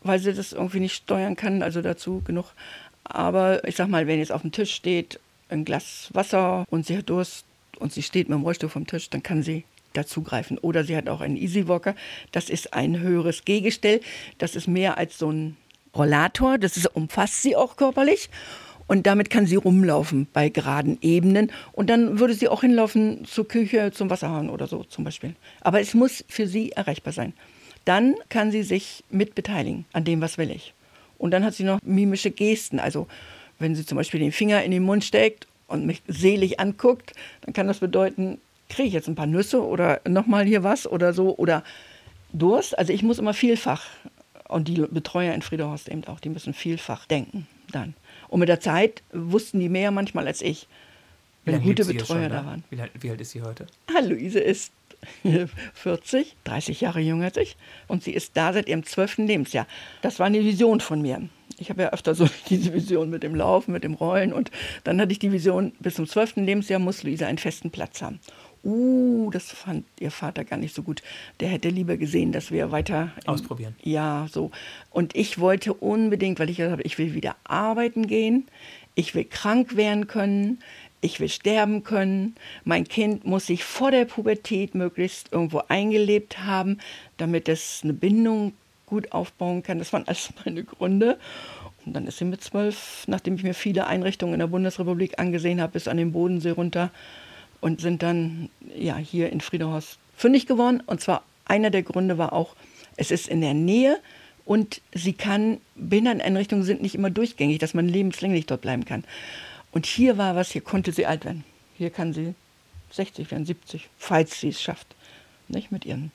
weil 0.02 0.20
sie 0.20 0.34
das 0.34 0.54
irgendwie 0.54 0.80
nicht 0.80 0.96
steuern 0.96 1.36
kann, 1.36 1.62
also 1.62 1.82
dazu 1.82 2.22
genug. 2.24 2.54
Aber 3.04 3.68
ich 3.68 3.76
sag 3.76 3.90
mal, 3.90 4.08
wenn 4.08 4.20
jetzt 4.20 4.32
auf 4.32 4.42
dem 4.42 4.52
Tisch 4.52 4.74
steht 4.74 5.20
ein 5.50 5.66
Glas 5.66 6.10
Wasser 6.14 6.66
und 6.70 6.86
sie 6.86 6.98
hat 6.98 7.10
Durst 7.10 7.44
und 7.80 7.92
sie 7.92 8.04
steht 8.04 8.30
mit 8.30 8.38
dem 8.38 8.44
Rollstuhl 8.44 8.70
vom 8.70 8.86
Tisch, 8.86 9.10
dann 9.10 9.24
kann 9.24 9.42
sie 9.42 9.66
dazugreifen. 9.94 10.60
Oder 10.60 10.84
sie 10.84 10.96
hat 10.96 11.10
auch 11.10 11.22
einen 11.22 11.36
Easy 11.38 11.68
Walker. 11.68 11.96
Das 12.32 12.50
ist 12.50 12.74
ein 12.74 13.00
höheres 13.00 13.46
Gehgestell. 13.46 14.02
Das 14.38 14.56
ist 14.56 14.68
mehr 14.68 14.98
als 15.00 15.18
so 15.18 15.32
ein 15.32 15.58
Rollator. 15.96 16.60
Das 16.60 16.78
ist, 16.78 16.86
umfasst 16.96 17.42
sie 17.42 17.56
auch 17.56 17.76
körperlich. 17.76 18.30
Und 18.90 19.06
damit 19.06 19.30
kann 19.30 19.46
sie 19.46 19.56
rumlaufen 19.56 20.26
bei 20.34 20.50
geraden 20.50 20.98
Ebenen. 21.02 21.52
Und 21.74 21.92
dann 21.92 22.20
würde 22.20 22.34
sie 22.34 22.48
auch 22.48 22.62
hinlaufen 22.62 23.24
zur 23.24 23.48
Küche, 23.48 23.92
zum 23.92 24.10
Wasserhahn 24.10 24.50
oder 24.50 24.66
so 24.66 24.84
zum 24.84 25.04
Beispiel. 25.04 25.36
Aber 25.62 25.80
es 25.80 25.94
muss 25.94 26.26
für 26.28 26.48
sie 26.48 26.72
erreichbar 26.72 27.14
sein. 27.14 27.34
Dann 27.86 28.16
kann 28.30 28.52
sie 28.52 28.64
sich 28.64 29.04
mit 29.12 29.36
beteiligen 29.36 29.86
an 29.94 30.06
dem, 30.06 30.22
was 30.22 30.40
will 30.40 30.50
ich. 30.50 30.74
Und 31.20 31.30
dann 31.30 31.46
hat 31.46 31.54
sie 31.54 31.66
noch 31.66 31.80
mimische 31.84 32.32
Gesten. 32.32 32.80
Also 32.80 33.08
wenn 33.60 33.76
sie 33.76 33.86
zum 33.86 33.96
Beispiel 33.96 34.22
den 34.22 34.32
Finger 34.32 34.64
in 34.64 34.72
den 34.72 34.82
Mund 34.82 35.04
steckt 35.04 35.46
und 35.68 35.86
mich 35.86 36.02
selig 36.08 36.60
anguckt, 36.60 37.14
dann 37.42 37.54
kann 37.54 37.68
das 37.68 37.78
bedeuten, 37.78 38.40
kriege 38.70 38.88
ich 38.88 38.94
jetzt 38.96 39.08
ein 39.08 39.14
paar 39.14 39.28
Nüsse 39.28 39.64
oder 39.64 40.02
nochmal 40.08 40.46
hier 40.46 40.64
was 40.64 40.88
oder 40.88 41.14
so 41.14 41.38
oder 41.38 41.64
Durst. 42.34 42.76
Also 42.76 42.92
ich 42.92 43.04
muss 43.04 43.20
immer 43.20 43.36
vielfach, 43.36 43.86
und 44.48 44.68
die 44.68 44.84
Betreuer 44.90 45.36
in 45.36 45.44
Friederhorst 45.44 45.90
eben 45.90 46.04
auch, 46.06 46.20
die 46.20 46.30
müssen 46.30 46.56
vielfach 46.56 47.06
denken 47.06 47.48
dann. 47.72 47.94
Und 48.30 48.40
mit 48.40 48.50
der 48.50 48.60
Zeit 48.60 49.04
wussten 49.12 49.60
die 49.60 49.70
mehr 49.70 49.92
manchmal 49.92 50.28
als 50.28 50.42
ich, 50.42 50.68
wenn 51.46 51.62
gute 51.62 51.86
Betreuer 51.86 52.30
da 52.30 52.46
waren. 52.46 52.64
Wie 52.70 52.80
alt, 52.80 52.92
wie 53.00 53.10
alt 53.10 53.22
ist 53.22 53.32
sie 53.32 53.42
heute? 53.42 53.66
Ah, 53.88 54.02
Luise 54.02 54.40
ist 54.40 54.72
40, 55.74 56.36
30 56.44 56.82
Jahre 56.82 57.00
jünger 57.00 57.26
als 57.26 57.38
ich. 57.38 57.58
Und 57.88 58.04
sie 58.04 58.12
ist 58.12 58.36
da 58.36 58.54
seit 58.54 58.68
ihrem 58.68 58.86
zwölften 58.86 59.28
Lebensjahr. 59.28 59.68
Das 60.02 60.20
war 60.20 60.28
eine 60.28 60.40
Vision 60.40 60.80
von 60.80 61.02
mir. 61.02 61.22
Ich 61.58 61.70
habe 61.70 61.84
ja 61.84 61.90
öfter 61.90 62.16
so 62.16 62.28
diese 62.50 62.74
Vision 62.74 63.10
mit 63.10 63.24
dem 63.24 63.36
Laufen, 63.36 63.72
mit 63.72 63.84
dem 63.84 63.94
Rollen. 63.94 64.34
Und 64.34 64.52
dann 64.84 65.00
hatte 65.00 65.12
ich 65.12 65.20
die 65.20 65.32
Vision, 65.32 65.74
bis 65.80 65.96
zum 65.96 66.08
zwölften 66.08 66.46
Lebensjahr 66.46 66.80
muss 66.80 67.04
Luise 67.04 67.28
einen 67.28 67.38
festen 67.38 67.72
Platz 67.72 68.02
haben. 68.02 68.20
Uh, 68.64 69.30
das 69.32 69.52
fand 69.52 69.86
ihr 70.00 70.12
Vater 70.12 70.44
gar 70.44 70.58
nicht 70.58 70.76
so 70.76 70.84
gut. 70.84 71.02
Der 71.40 71.50
hätte 71.50 71.70
lieber 71.70 71.98
gesehen, 71.98 72.32
dass 72.32 72.52
wir 72.52 72.72
weiter 72.72 73.14
in, 73.24 73.30
ausprobieren. 73.30 73.76
Ja, 73.82 74.28
so. 74.32 74.52
Und 74.92 75.16
ich 75.16 75.40
wollte 75.40 75.74
unbedingt, 75.74 76.40
weil 76.40 76.50
ich 76.50 76.58
gesagt 76.58 76.74
habe, 76.74 76.84
ich 76.84 76.98
will 76.98 77.14
wieder 77.14 77.36
arbeiten 77.46 78.08
gehen, 78.08 78.48
ich 78.96 79.16
will 79.16 79.24
krank 79.24 79.78
werden 79.78 80.08
können, 80.08 80.60
ich 81.02 81.20
will 81.20 81.30
sterben 81.30 81.84
können. 81.84 82.36
Mein 82.66 82.86
Kind 82.86 83.26
muss 83.26 83.46
sich 83.46 83.64
vor 83.64 83.92
der 83.92 84.06
Pubertät 84.06 84.76
möglichst 84.76 85.32
irgendwo 85.32 85.62
eingelebt 85.70 86.40
haben, 86.40 86.80
damit 87.18 87.48
es 87.48 87.82
eine 87.84 87.94
Bindung 87.94 88.54
gut 88.86 89.12
aufbauen 89.14 89.64
kann. 89.64 89.80
Das 89.80 89.94
waren 89.94 90.08
alles 90.08 90.34
meine 90.46 90.64
Gründe. 90.64 91.18
Und 91.86 91.94
dann 91.94 92.08
ist 92.08 92.18
sie 92.18 92.26
mit 92.26 92.44
zwölf, 92.44 93.06
nachdem 93.08 93.36
ich 93.36 93.44
mir 93.44 93.54
viele 93.54 93.88
Einrichtungen 93.88 94.34
in 94.34 94.40
der 94.40 94.48
Bundesrepublik 94.48 95.18
angesehen 95.18 95.62
habe, 95.62 95.74
bis 95.74 95.88
an 95.88 95.98
den 95.98 96.12
Bodensee 96.12 96.52
runter, 96.52 96.92
und 97.62 97.82
sind 97.82 98.04
dann 98.04 98.50
ja 98.76 98.98
hier 98.98 99.32
in 99.32 99.42
Friedehorst 99.42 99.98
fündig 100.16 100.46
geworden. 100.46 100.82
Und 100.86 101.02
zwar 101.02 101.24
einer 101.46 101.70
der 101.70 101.84
Gründe 101.84 102.18
war 102.18 102.34
auch, 102.34 102.56
es 102.98 103.12
ist 103.12 103.28
in 103.28 103.42
der 103.42 103.54
Nähe 103.54 104.00
und 104.46 104.82
sie 104.94 105.14
kann, 105.14 105.60
Behinderteneinrichtungen 105.76 106.66
sind 106.66 106.82
nicht 106.82 106.96
immer 106.96 107.10
durchgängig, 107.10 107.60
dass 107.60 107.74
man 107.74 107.88
lebenslänglich 107.88 108.46
dort 108.46 108.62
bleiben 108.62 108.86
kann. 108.86 109.04
Und 109.72 109.86
hier 109.86 110.18
war 110.18 110.36
was, 110.36 110.52
hier 110.52 110.62
konnte 110.62 110.92
sie 110.92 111.06
alt 111.06 111.26
werden. 111.26 111.44
Hier 111.78 111.90
kann 111.92 112.14
sie 112.14 112.34
60 112.92 113.30
werden, 113.32 113.46
70, 113.46 113.90
falls 113.98 114.40
sie 114.40 114.50
es 114.50 114.62
schafft. 114.62 114.96
Nicht 115.48 115.72
mit 115.72 115.86
ihren. 115.86 116.12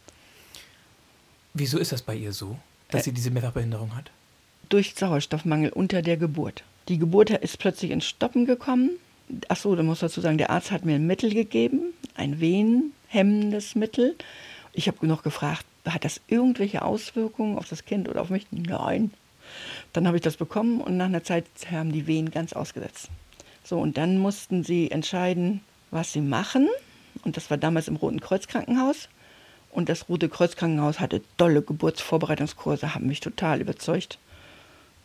Wieso 1.54 1.78
ist 1.78 1.92
das 1.92 2.02
bei 2.02 2.14
ihr 2.16 2.32
so, 2.32 2.56
dass 2.88 3.02
äh, 3.02 3.04
sie 3.04 3.12
diese 3.12 3.30
Mehrfachbehinderung 3.30 3.94
hat? 3.94 4.10
Durch 4.68 4.94
Sauerstoffmangel 4.94 5.70
unter 5.70 6.02
der 6.02 6.16
Geburt. 6.16 6.64
Die 6.88 6.98
Geburt 6.98 7.30
ist 7.30 7.58
plötzlich 7.58 7.90
ins 7.90 8.06
Stoppen 8.06 8.46
gekommen 8.46 8.90
ach 9.48 9.56
so, 9.56 9.74
da 9.74 9.82
muss 9.82 10.00
dazu 10.00 10.20
sagen, 10.20 10.38
der 10.38 10.50
Arzt 10.50 10.70
hat 10.70 10.84
mir 10.84 10.96
ein 10.96 11.06
Mittel 11.06 11.32
gegeben, 11.32 11.92
ein 12.14 12.40
wehenhemmendes 12.40 13.74
Mittel. 13.74 14.16
Ich 14.72 14.88
habe 14.88 15.06
noch 15.06 15.22
gefragt, 15.22 15.64
hat 15.84 16.04
das 16.04 16.20
irgendwelche 16.28 16.82
Auswirkungen 16.82 17.58
auf 17.58 17.68
das 17.68 17.84
Kind 17.84 18.08
oder 18.08 18.20
auf 18.20 18.30
mich? 18.30 18.46
Nein. 18.50 19.10
Dann 19.92 20.06
habe 20.06 20.16
ich 20.16 20.22
das 20.22 20.36
bekommen 20.36 20.80
und 20.80 20.96
nach 20.96 21.06
einer 21.06 21.22
Zeit 21.22 21.44
haben 21.70 21.92
die 21.92 22.06
Wehen 22.06 22.30
ganz 22.30 22.52
ausgesetzt. 22.52 23.08
So, 23.62 23.78
und 23.78 23.96
dann 23.96 24.18
mussten 24.18 24.64
sie 24.64 24.90
entscheiden, 24.90 25.60
was 25.90 26.12
sie 26.12 26.20
machen. 26.20 26.68
Und 27.22 27.36
das 27.36 27.50
war 27.50 27.56
damals 27.56 27.88
im 27.88 27.96
Roten 27.96 28.20
Kreuz 28.20 28.46
Krankenhaus. 28.46 29.08
Und 29.70 29.88
das 29.88 30.08
Rote 30.08 30.28
Kreuz 30.28 30.56
Krankenhaus 30.56 31.00
hatte 31.00 31.22
tolle 31.36 31.62
Geburtsvorbereitungskurse, 31.62 32.94
haben 32.94 33.06
mich 33.06 33.20
total 33.20 33.60
überzeugt. 33.60 34.18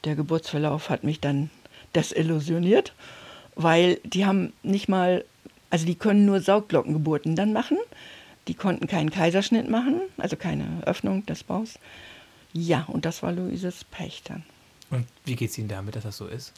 Der 0.03 0.15
Geburtsverlauf 0.15 0.89
hat 0.89 1.03
mich 1.03 1.19
dann 1.19 1.49
desillusioniert 1.95 2.93
weil 3.62 4.00
die 4.06 4.26
haben 4.26 4.54
nicht 4.63 4.88
mal, 4.88 5.26
also 5.69 5.86
die 5.86 5.95
können 5.95 6.26
nur 6.26 6.39
Saugglockengeburten 6.39 7.36
dann 7.36 7.52
machen. 7.52 7.78
Die 8.48 8.54
konnten 8.54 8.88
keinen 8.88 9.12
Kaiserschnitt 9.12 9.69
machen, 9.69 10.00
also 10.17 10.38
keine 10.38 10.82
Öffnung 10.86 11.26
des 11.26 11.43
Baus. 11.43 11.78
Ja, 12.54 12.86
und 12.88 13.04
das 13.04 13.22
war 13.22 13.34
Luises 13.34 13.84
Pech 13.84 14.24
dann. 14.24 14.43
Und 14.89 15.06
wie 15.26 15.36
geht 15.36 15.52
es 15.52 15.58
Ihnen 15.58 15.67
damit, 15.67 15.95
dass 15.98 16.04
das 16.04 16.15
so 16.15 16.26
ist? 16.26 16.54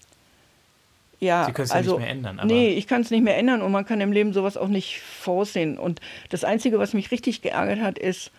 Ja, 1.20 1.46
Sie 1.46 1.54
können 1.54 1.66
es 1.66 1.72
also, 1.72 1.94
ja 1.94 1.98
nicht 1.98 2.06
mehr 2.06 2.16
ändern. 2.16 2.40
Aber 2.40 2.48
nee, 2.48 2.70
ich 2.70 2.88
kann 2.88 3.02
es 3.02 3.10
nicht 3.10 3.24
mehr 3.24 3.38
ändern 3.38 3.64
und 3.64 3.72
man 3.72 3.86
kann 3.86 4.00
im 4.00 4.12
Leben 4.12 4.32
sowas 4.32 4.56
auch 4.56 4.68
nicht 4.68 5.02
voraussehen. 5.02 5.80
Und 5.80 6.02
das 6.30 6.44
Einzige, 6.44 6.78
was 6.78 6.94
mich 6.94 7.10
richtig 7.10 7.42
geärgert 7.42 7.82
hat, 7.82 7.98
ist 7.98 8.32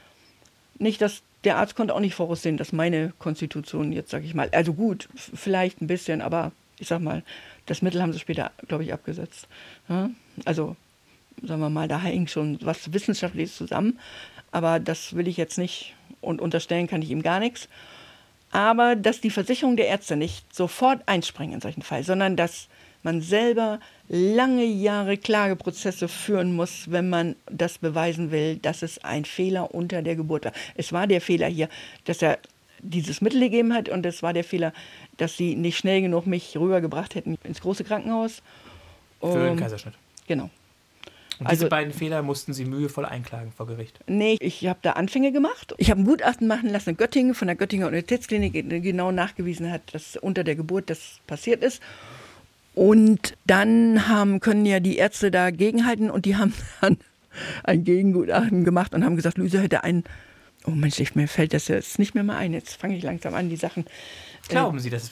nicht, 0.78 1.02
dass 1.02 1.22
der 1.42 1.56
Arzt 1.56 1.74
konnte 1.74 1.96
auch 1.96 2.00
nicht 2.00 2.14
voraussehen, 2.14 2.56
dass 2.56 2.72
meine 2.72 3.12
Konstitution 3.18 3.92
jetzt, 3.92 4.10
sag 4.10 4.22
ich 4.22 4.34
mal, 4.34 4.48
also 4.52 4.72
gut, 4.72 5.08
vielleicht 5.14 5.82
ein 5.82 5.88
bisschen, 5.88 6.22
aber 6.22 6.52
ich 6.78 6.88
sag 6.88 7.00
mal, 7.00 7.24
das 7.66 7.82
Mittel 7.82 8.02
haben 8.02 8.12
sie 8.12 8.18
später, 8.18 8.50
glaube 8.68 8.84
ich, 8.84 8.92
abgesetzt. 8.92 9.46
Ja? 9.88 10.10
Also, 10.44 10.76
sagen 11.42 11.60
wir 11.60 11.70
mal, 11.70 11.88
da 11.88 12.00
hängt 12.00 12.30
schon 12.30 12.58
was 12.62 12.92
Wissenschaftliches 12.92 13.56
zusammen. 13.56 13.98
Aber 14.50 14.80
das 14.80 15.16
will 15.16 15.28
ich 15.28 15.36
jetzt 15.36 15.58
nicht 15.58 15.94
und 16.20 16.40
unterstellen 16.40 16.86
kann 16.86 17.02
ich 17.02 17.10
ihm 17.10 17.22
gar 17.22 17.40
nichts. 17.40 17.68
Aber 18.50 18.96
dass 18.96 19.20
die 19.20 19.30
Versicherung 19.30 19.76
der 19.76 19.86
Ärzte 19.88 20.14
nicht 20.16 20.54
sofort 20.54 21.00
einspringen 21.06 21.54
in 21.54 21.60
solchen 21.60 21.82
Fall, 21.82 22.04
sondern 22.04 22.36
dass 22.36 22.68
man 23.02 23.20
selber 23.20 23.80
lange 24.08 24.64
Jahre 24.64 25.16
Klageprozesse 25.16 26.06
führen 26.06 26.54
muss, 26.54 26.90
wenn 26.90 27.08
man 27.08 27.34
das 27.50 27.78
beweisen 27.78 28.30
will, 28.30 28.56
dass 28.56 28.82
es 28.82 29.02
ein 29.02 29.24
Fehler 29.24 29.74
unter 29.74 30.02
der 30.02 30.16
Geburt 30.16 30.44
war. 30.44 30.52
Es 30.76 30.92
war 30.92 31.06
der 31.06 31.20
Fehler 31.20 31.48
hier, 31.48 31.68
dass 32.04 32.22
er 32.22 32.38
dieses 32.82 33.20
Mittel 33.20 33.40
gegeben 33.40 33.72
hat 33.72 33.88
und 33.88 34.04
es 34.04 34.22
war 34.22 34.32
der 34.32 34.44
Fehler, 34.44 34.72
dass 35.16 35.36
sie 35.36 35.54
nicht 35.54 35.78
schnell 35.78 36.02
genug 36.02 36.26
mich 36.26 36.56
rübergebracht 36.56 37.14
hätten 37.14 37.38
ins 37.44 37.60
große 37.60 37.84
Krankenhaus. 37.84 38.42
Für 39.20 39.46
den 39.46 39.56
Kaiserschnitt. 39.56 39.94
Genau. 40.26 40.50
Und 41.38 41.50
diese 41.50 41.64
also, 41.64 41.68
beiden 41.70 41.92
Fehler 41.92 42.22
mussten 42.22 42.52
Sie 42.52 42.64
mühevoll 42.64 43.04
einklagen 43.04 43.52
vor 43.52 43.66
Gericht? 43.66 43.98
Nee, 44.06 44.36
ich 44.40 44.66
habe 44.66 44.78
da 44.82 44.92
Anfänge 44.92 45.32
gemacht. 45.32 45.74
Ich 45.78 45.90
habe 45.90 46.00
ein 46.00 46.04
Gutachten 46.04 46.46
machen 46.46 46.70
lassen 46.70 46.90
in 46.90 46.96
Göttingen 46.96 47.34
von 47.34 47.48
der 47.48 47.56
Göttinger 47.56 47.86
Universitätsklinik, 47.86 48.52
die 48.52 48.80
genau 48.80 49.10
nachgewiesen 49.10 49.70
hat, 49.70 49.82
dass 49.92 50.16
unter 50.16 50.44
der 50.44 50.56
Geburt 50.56 50.90
das 50.90 51.20
passiert 51.26 51.64
ist. 51.64 51.82
Und 52.74 53.36
dann 53.44 54.08
haben, 54.08 54.40
können 54.40 54.66
ja 54.66 54.80
die 54.80 54.96
Ärzte 54.96 55.30
dagegenhalten 55.30 56.10
und 56.10 56.26
die 56.26 56.36
haben 56.36 56.52
dann 56.80 56.98
ein 57.64 57.84
Gegengutachten 57.84 58.64
gemacht 58.64 58.94
und 58.94 59.04
haben 59.04 59.16
gesagt, 59.16 59.38
Luise 59.38 59.60
hätte 59.60 59.84
einen, 59.84 60.04
oh 60.66 60.70
Mensch, 60.70 61.14
mir 61.14 61.28
fällt 61.28 61.54
das 61.54 61.68
jetzt 61.68 61.98
nicht 61.98 62.14
mehr 62.14 62.24
mal 62.24 62.36
ein, 62.36 62.52
jetzt 62.52 62.76
fange 62.76 62.96
ich 62.96 63.02
langsam 63.02 63.34
an, 63.34 63.48
die 63.48 63.56
Sachen. 63.56 63.84
Glauben 64.48 64.80
Sie, 64.80 64.90
das, 64.90 65.10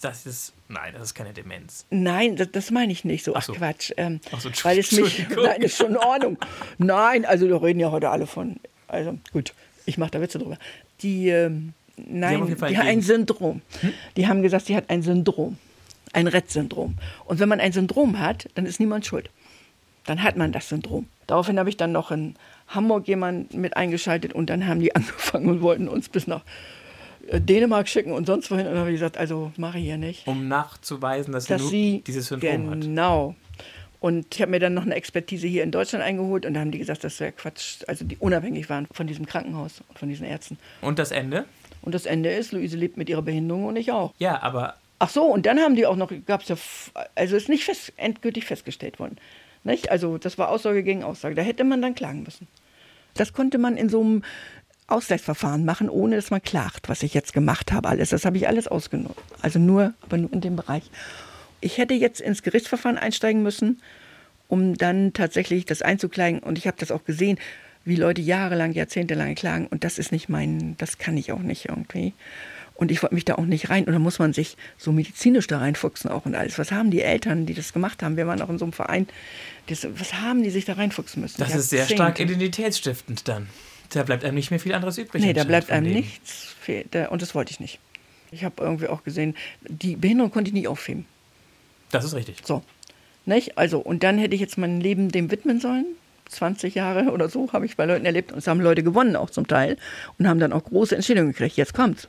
das 0.00 0.26
ist, 0.26 0.52
nein, 0.68 0.94
das 0.94 1.08
ist 1.08 1.14
keine 1.14 1.32
Demenz. 1.32 1.84
Nein, 1.90 2.36
das, 2.36 2.48
das 2.52 2.70
meine 2.70 2.90
ich 2.90 3.04
nicht 3.04 3.24
so. 3.24 3.34
Ach, 3.34 3.42
so. 3.42 3.52
Quatsch. 3.52 3.92
Ähm, 3.96 4.20
Ach 4.32 4.40
so, 4.40 4.50
weil 4.62 4.78
es 4.78 4.92
mich, 4.92 5.26
nein, 5.28 5.60
ist 5.60 5.76
schon 5.76 5.90
in 5.90 5.96
Ordnung. 5.98 6.38
nein, 6.78 7.24
also 7.24 7.46
da 7.48 7.56
reden 7.58 7.80
ja 7.80 7.90
heute 7.90 8.08
alle 8.08 8.26
von, 8.26 8.56
also 8.88 9.18
gut, 9.32 9.52
ich 9.84 9.98
mache 9.98 10.12
da 10.12 10.20
Witze 10.20 10.38
drüber. 10.38 10.56
Die, 11.02 11.28
ähm, 11.28 11.74
nein, 11.96 12.46
die, 12.46 12.54
die 12.54 12.78
hat 12.78 12.86
ein 12.86 13.02
Syndrom. 13.02 13.60
Hm? 13.80 13.92
Die 14.16 14.26
haben 14.26 14.42
gesagt, 14.42 14.66
sie 14.66 14.76
hat 14.76 14.88
ein 14.88 15.02
Syndrom 15.02 15.58
ein 16.12 16.26
Rett-Syndrom. 16.26 16.96
Und 17.24 17.40
wenn 17.40 17.48
man 17.48 17.60
ein 17.60 17.72
Syndrom 17.72 18.18
hat, 18.18 18.48
dann 18.54 18.66
ist 18.66 18.80
niemand 18.80 19.06
schuld. 19.06 19.30
Dann 20.06 20.22
hat 20.22 20.36
man 20.36 20.52
das 20.52 20.68
Syndrom. 20.68 21.06
Daraufhin 21.26 21.58
habe 21.58 21.68
ich 21.68 21.76
dann 21.76 21.92
noch 21.92 22.10
in 22.10 22.34
Hamburg 22.68 23.06
jemanden 23.06 23.60
mit 23.60 23.76
eingeschaltet 23.76 24.32
und 24.32 24.50
dann 24.50 24.66
haben 24.66 24.80
die 24.80 24.94
angefangen 24.96 25.48
und 25.48 25.62
wollten 25.62 25.88
uns 25.88 26.08
bis 26.08 26.26
nach 26.26 26.42
äh, 27.28 27.40
Dänemark 27.40 27.88
schicken 27.88 28.12
und 28.12 28.26
sonst 28.26 28.50
wohin. 28.50 28.66
Und 28.66 28.72
dann 28.72 28.80
habe 28.80 28.90
ich 28.90 28.96
gesagt, 28.96 29.18
also 29.18 29.52
mache 29.56 29.78
ich 29.78 29.84
hier 29.84 29.98
nicht. 29.98 30.26
Um 30.26 30.48
nachzuweisen, 30.48 31.32
dass, 31.32 31.46
dass 31.46 31.68
sie 31.68 32.02
dieses 32.06 32.26
Syndrom 32.26 32.70
hat. 32.70 32.80
Genau. 32.80 33.34
Und 34.00 34.34
ich 34.34 34.42
habe 34.42 34.50
mir 34.50 34.58
dann 34.58 34.74
noch 34.74 34.82
eine 34.82 34.96
Expertise 34.96 35.46
hier 35.46 35.62
in 35.62 35.70
Deutschland 35.70 36.04
eingeholt 36.04 36.44
und 36.44 36.54
da 36.54 36.60
haben 36.60 36.72
die 36.72 36.78
gesagt, 36.78 37.04
das 37.04 37.20
wäre 37.20 37.30
Quatsch, 37.30 37.84
also 37.86 38.04
die 38.04 38.16
unabhängig 38.16 38.68
waren 38.68 38.88
von 38.90 39.06
diesem 39.06 39.26
Krankenhaus, 39.26 39.84
von 39.94 40.08
diesen 40.08 40.26
Ärzten. 40.26 40.58
Und 40.80 40.98
das 40.98 41.12
Ende? 41.12 41.44
Und 41.82 41.94
das 41.94 42.06
Ende 42.06 42.30
ist, 42.30 42.50
Luise 42.50 42.76
lebt 42.76 42.96
mit 42.96 43.08
ihrer 43.08 43.22
Behinderung 43.22 43.66
und 43.66 43.76
ich 43.76 43.92
auch. 43.92 44.12
Ja, 44.18 44.42
aber 44.42 44.74
Ach 45.04 45.08
so, 45.08 45.24
und 45.24 45.46
dann 45.46 45.58
haben 45.58 45.74
die 45.74 45.84
auch 45.84 45.96
noch, 45.96 46.12
gab 46.26 46.42
es 46.42 46.48
ja, 46.48 46.56
also 47.16 47.34
ist 47.34 47.48
nicht 47.48 47.64
fest, 47.64 47.92
endgültig 47.96 48.44
festgestellt 48.44 49.00
worden. 49.00 49.16
Nicht? 49.64 49.90
Also 49.90 50.18
das 50.18 50.38
war 50.38 50.48
Aussage 50.48 50.82
gegen 50.82 51.04
Aussage. 51.04 51.34
Da 51.34 51.42
hätte 51.42 51.64
man 51.64 51.82
dann 51.82 51.94
klagen 51.94 52.22
müssen. 52.22 52.48
Das 53.14 53.32
konnte 53.32 53.58
man 53.58 53.76
in 53.76 53.88
so 53.88 54.00
einem 54.00 54.22
Ausgleichsverfahren 54.86 55.64
machen, 55.64 55.88
ohne 55.88 56.16
dass 56.16 56.30
man 56.30 56.42
klagt, 56.42 56.88
was 56.88 57.02
ich 57.02 57.14
jetzt 57.14 57.32
gemacht 57.32 57.72
habe. 57.72 57.88
Alles, 57.88 58.10
das 58.10 58.24
habe 58.24 58.36
ich 58.36 58.48
alles 58.48 58.68
ausgenommen. 58.68 59.16
Also 59.40 59.58
nur, 59.58 59.94
aber 60.02 60.18
nur 60.18 60.32
in 60.32 60.40
dem 60.40 60.56
Bereich. 60.56 60.84
Ich 61.60 61.78
hätte 61.78 61.94
jetzt 61.94 62.20
ins 62.20 62.42
Gerichtsverfahren 62.42 62.98
einsteigen 62.98 63.42
müssen, 63.42 63.80
um 64.48 64.74
dann 64.76 65.12
tatsächlich 65.12 65.64
das 65.64 65.82
einzuklagen. 65.82 66.40
Und 66.40 66.58
ich 66.58 66.66
habe 66.66 66.76
das 66.78 66.90
auch 66.90 67.04
gesehen, 67.04 67.38
wie 67.84 67.96
Leute 67.96 68.20
jahrelang, 68.20 68.72
jahrzehntelang 68.72 69.34
klagen. 69.34 69.66
Und 69.68 69.84
das 69.84 69.98
ist 69.98 70.12
nicht 70.12 70.28
mein, 70.28 70.76
das 70.78 70.98
kann 70.98 71.16
ich 71.16 71.32
auch 71.32 71.40
nicht 71.40 71.68
irgendwie. 71.68 72.12
Und 72.82 72.90
ich 72.90 73.00
wollte 73.00 73.14
mich 73.14 73.24
da 73.24 73.36
auch 73.36 73.46
nicht 73.46 73.70
rein. 73.70 73.84
Und 73.84 73.92
da 73.92 74.00
muss 74.00 74.18
man 74.18 74.32
sich 74.32 74.56
so 74.76 74.90
medizinisch 74.90 75.46
da 75.46 75.58
reinfuchsen 75.58 76.10
auch 76.10 76.26
und 76.26 76.34
alles. 76.34 76.58
Was 76.58 76.72
haben 76.72 76.90
die 76.90 77.00
Eltern, 77.00 77.46
die 77.46 77.54
das 77.54 77.72
gemacht 77.72 78.02
haben? 78.02 78.16
Wir 78.16 78.26
waren 78.26 78.42
auch 78.42 78.48
in 78.48 78.58
so 78.58 78.64
einem 78.64 78.72
Verein. 78.72 79.06
Das, 79.68 79.86
was 79.96 80.14
haben 80.14 80.42
die 80.42 80.50
sich 80.50 80.64
da 80.64 80.72
reinfuchsen 80.72 81.22
müssen? 81.22 81.38
Das 81.38 81.54
ist 81.54 81.70
sehr 81.70 81.86
stark 81.86 82.18
identitätsstiftend 82.18 83.28
dann. 83.28 83.46
Da 83.90 84.02
bleibt 84.02 84.24
einem 84.24 84.34
nicht 84.34 84.50
mehr 84.50 84.58
viel 84.58 84.74
anderes 84.74 84.98
übrig. 84.98 85.22
Nee, 85.22 85.32
da 85.32 85.44
bleibt 85.44 85.70
einem 85.70 85.86
Leben. 85.86 86.00
nichts. 86.00 86.56
Und 87.08 87.22
das 87.22 87.36
wollte 87.36 87.52
ich 87.52 87.60
nicht. 87.60 87.78
Ich 88.32 88.42
habe 88.42 88.56
irgendwie 88.58 88.88
auch 88.88 89.04
gesehen, 89.04 89.36
die 89.60 89.94
Behinderung 89.94 90.32
konnte 90.32 90.48
ich 90.48 90.54
nicht 90.54 90.66
aufheben. 90.66 91.06
Das 91.92 92.04
ist 92.04 92.14
richtig. 92.14 92.38
So. 92.44 92.64
Nicht? 93.26 93.58
Also, 93.58 93.78
und 93.78 94.02
dann 94.02 94.18
hätte 94.18 94.34
ich 94.34 94.40
jetzt 94.40 94.58
mein 94.58 94.80
Leben 94.80 95.12
dem 95.12 95.30
widmen 95.30 95.60
sollen. 95.60 95.84
20 96.30 96.74
Jahre 96.74 97.04
oder 97.12 97.28
so 97.28 97.52
habe 97.52 97.64
ich 97.64 97.76
bei 97.76 97.84
Leuten 97.84 98.06
erlebt 98.06 98.32
und 98.32 98.38
es 98.38 98.48
haben 98.48 98.60
Leute 98.60 98.82
gewonnen 98.82 99.14
auch 99.14 99.30
zum 99.30 99.46
Teil 99.46 99.76
und 100.18 100.26
haben 100.26 100.40
dann 100.40 100.52
auch 100.52 100.64
große 100.64 100.96
Entscheidungen 100.96 101.30
gekriegt. 101.30 101.56
Jetzt 101.56 101.74
kommt's. 101.74 102.08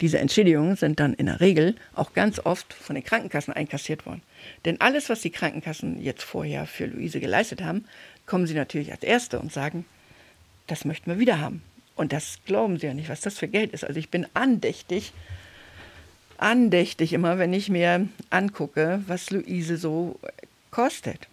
Diese 0.00 0.18
Entschädigungen 0.18 0.76
sind 0.76 0.98
dann 0.98 1.12
in 1.12 1.26
der 1.26 1.40
Regel 1.40 1.74
auch 1.94 2.14
ganz 2.14 2.38
oft 2.38 2.72
von 2.72 2.94
den 2.94 3.04
Krankenkassen 3.04 3.52
einkassiert 3.52 4.06
worden. 4.06 4.22
Denn 4.64 4.80
alles, 4.80 5.10
was 5.10 5.20
die 5.20 5.30
Krankenkassen 5.30 6.00
jetzt 6.00 6.22
vorher 6.22 6.66
für 6.66 6.86
Luise 6.86 7.20
geleistet 7.20 7.62
haben, 7.62 7.84
kommen 8.24 8.46
sie 8.46 8.54
natürlich 8.54 8.92
als 8.92 9.02
Erste 9.02 9.38
und 9.38 9.52
sagen, 9.52 9.84
das 10.66 10.84
möchten 10.84 11.10
wir 11.10 11.18
wieder 11.18 11.38
haben. 11.38 11.62
Und 11.96 12.12
das 12.12 12.38
glauben 12.46 12.78
sie 12.78 12.86
ja 12.86 12.94
nicht, 12.94 13.10
was 13.10 13.20
das 13.20 13.38
für 13.38 13.48
Geld 13.48 13.72
ist. 13.72 13.84
Also 13.84 13.98
ich 13.98 14.08
bin 14.08 14.26
andächtig, 14.32 15.12
andächtig 16.38 17.12
immer, 17.12 17.38
wenn 17.38 17.52
ich 17.52 17.68
mir 17.68 18.08
angucke, 18.30 19.02
was 19.06 19.30
Luise 19.30 19.76
so 19.76 20.18
kostet. 20.70 21.28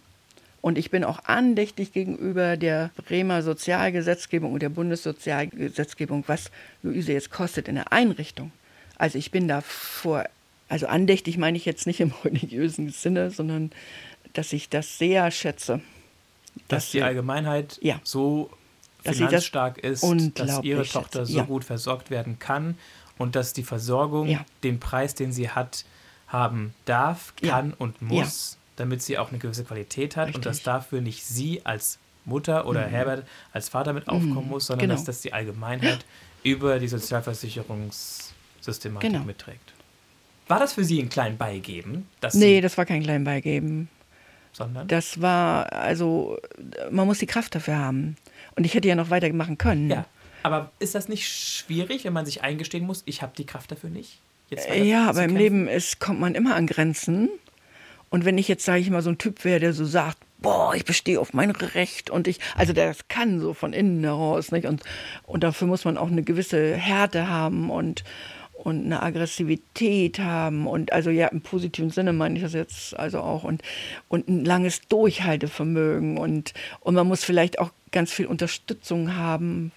Und 0.60 0.76
ich 0.76 0.90
bin 0.90 1.04
auch 1.04 1.24
andächtig 1.24 1.92
gegenüber 1.92 2.58
der 2.58 2.90
Bremer 3.06 3.42
Sozialgesetzgebung 3.42 4.52
und 4.52 4.60
der 4.60 4.68
Bundessozialgesetzgebung, 4.68 6.24
was 6.26 6.50
Luise 6.82 7.14
jetzt 7.14 7.30
kostet 7.30 7.68
in 7.68 7.76
der 7.76 7.92
Einrichtung. 7.92 8.52
Also 8.98 9.18
ich 9.18 9.30
bin 9.30 9.48
da 9.48 9.60
vor, 9.60 10.24
also 10.68 10.86
andächtig 10.86 11.38
meine 11.38 11.56
ich 11.56 11.64
jetzt 11.64 11.86
nicht 11.86 12.00
im 12.00 12.12
religiösen 12.24 12.90
Sinne, 12.90 13.30
sondern 13.30 13.70
dass 14.32 14.52
ich 14.52 14.68
das 14.68 14.98
sehr 14.98 15.30
schätze. 15.30 15.80
Dass, 16.68 16.84
dass 16.84 16.90
die 16.90 17.02
Allgemeinheit 17.02 17.78
ja, 17.80 18.00
so 18.02 18.50
finanzstark 19.02 19.78
ist, 19.78 20.04
dass 20.34 20.62
ihre 20.62 20.84
Tochter 20.84 21.24
so 21.24 21.38
ja. 21.38 21.44
gut 21.44 21.64
versorgt 21.64 22.10
werden 22.10 22.38
kann 22.38 22.76
und 23.16 23.36
dass 23.36 23.52
die 23.52 23.62
Versorgung 23.62 24.28
ja. 24.28 24.44
den 24.64 24.80
Preis, 24.80 25.14
den 25.14 25.32
sie 25.32 25.48
hat, 25.50 25.84
haben 26.26 26.74
darf, 26.84 27.32
kann 27.40 27.72
und 27.72 28.02
muss 28.02 28.58
damit 28.78 29.02
sie 29.02 29.18
auch 29.18 29.30
eine 29.30 29.38
gewisse 29.38 29.64
Qualität 29.64 30.16
hat 30.16 30.28
Richtig. 30.28 30.36
und 30.36 30.46
dass 30.46 30.62
dafür 30.62 31.00
nicht 31.00 31.26
sie 31.26 31.64
als 31.66 31.98
Mutter 32.24 32.66
oder 32.66 32.86
mhm. 32.86 32.90
Herbert 32.90 33.26
als 33.52 33.68
Vater 33.68 33.92
mit 33.92 34.08
aufkommen 34.08 34.44
mhm. 34.44 34.50
muss, 34.50 34.66
sondern 34.66 34.88
genau. 34.88 34.96
dass 34.96 35.04
das 35.04 35.20
die 35.20 35.32
Allgemeinheit 35.32 36.04
über 36.44 36.78
die 36.78 36.88
Sozialversicherungssystematik 38.72 39.10
genau. 39.10 39.24
mitträgt. 39.24 39.72
War 40.48 40.58
das 40.58 40.72
für 40.72 40.84
Sie 40.84 41.00
ein 41.00 41.08
klein 41.08 41.36
Beigeben? 41.36 42.08
Dass 42.20 42.34
nee, 42.34 42.60
das 42.60 42.78
war 42.78 42.86
kein 42.86 43.02
klein 43.02 43.24
Beigeben. 43.24 43.88
Sondern? 44.52 44.88
Das 44.88 45.20
war, 45.20 45.72
also, 45.72 46.38
man 46.90 47.06
muss 47.06 47.18
die 47.18 47.26
Kraft 47.26 47.54
dafür 47.54 47.78
haben. 47.78 48.16
Und 48.56 48.64
ich 48.64 48.74
hätte 48.74 48.88
ja 48.88 48.94
noch 48.94 49.10
weitermachen 49.10 49.58
können. 49.58 49.90
Ja. 49.90 50.06
Aber 50.42 50.72
ist 50.78 50.94
das 50.94 51.08
nicht 51.08 51.28
schwierig, 51.28 52.04
wenn 52.04 52.12
man 52.12 52.24
sich 52.24 52.42
eingestehen 52.42 52.86
muss, 52.86 53.02
ich 53.04 53.22
habe 53.22 53.32
die 53.36 53.46
Kraft 53.46 53.70
dafür 53.70 53.90
nicht? 53.90 54.20
ja, 54.74 55.06
aber 55.10 55.24
im 55.24 55.36
Leben 55.36 55.68
ist, 55.68 56.00
kommt 56.00 56.20
man 56.20 56.34
immer 56.34 56.56
an 56.56 56.66
Grenzen. 56.66 57.28
Und 58.08 58.24
wenn 58.24 58.38
ich 58.38 58.48
jetzt, 58.48 58.64
sage 58.64 58.80
ich 58.80 58.88
mal, 58.88 59.02
so 59.02 59.10
ein 59.10 59.18
Typ 59.18 59.44
wäre, 59.44 59.60
der 59.60 59.74
so 59.74 59.84
sagt, 59.84 60.16
boah, 60.38 60.74
ich 60.74 60.84
bestehe 60.84 61.20
auf 61.20 61.34
mein 61.34 61.50
Recht 61.50 62.08
und 62.08 62.26
ich, 62.28 62.38
also 62.56 62.72
das 62.72 63.08
kann 63.08 63.40
so 63.40 63.52
von 63.52 63.74
innen 63.74 64.02
heraus, 64.02 64.52
nicht? 64.52 64.66
Und, 64.66 64.82
und 65.24 65.44
dafür 65.44 65.68
muss 65.68 65.84
man 65.84 65.98
auch 65.98 66.10
eine 66.10 66.22
gewisse 66.22 66.74
Härte 66.76 67.28
haben 67.28 67.70
und, 67.70 68.04
und 68.58 68.84
eine 68.84 69.02
Aggressivität 69.02 70.18
haben 70.18 70.66
und 70.66 70.92
also 70.92 71.10
ja, 71.10 71.28
im 71.28 71.40
positiven 71.40 71.90
Sinne 71.90 72.12
meine 72.12 72.36
ich 72.36 72.42
das 72.42 72.54
jetzt 72.54 72.98
also 72.98 73.20
auch 73.20 73.44
und, 73.44 73.62
und 74.08 74.28
ein 74.28 74.44
langes 74.44 74.80
Durchhaltevermögen 74.88 76.18
und, 76.18 76.54
und 76.80 76.94
man 76.94 77.06
muss 77.06 77.24
vielleicht 77.24 77.58
auch 77.60 77.70
ganz 77.92 78.12
viel 78.12 78.26
Unterstützung 78.26 79.14
haben. 79.14 79.72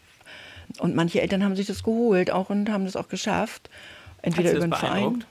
Und 0.80 0.96
manche 0.96 1.22
Eltern 1.22 1.44
haben 1.44 1.56
sich 1.56 1.68
das 1.68 1.84
geholt 1.84 2.32
auch 2.32 2.50
und 2.50 2.70
haben 2.70 2.86
das 2.86 2.96
auch 2.96 3.08
geschafft. 3.08 3.70
Entweder 4.22 4.52
über 4.52 4.62
den 4.62 4.74
Verein. 4.74 5.24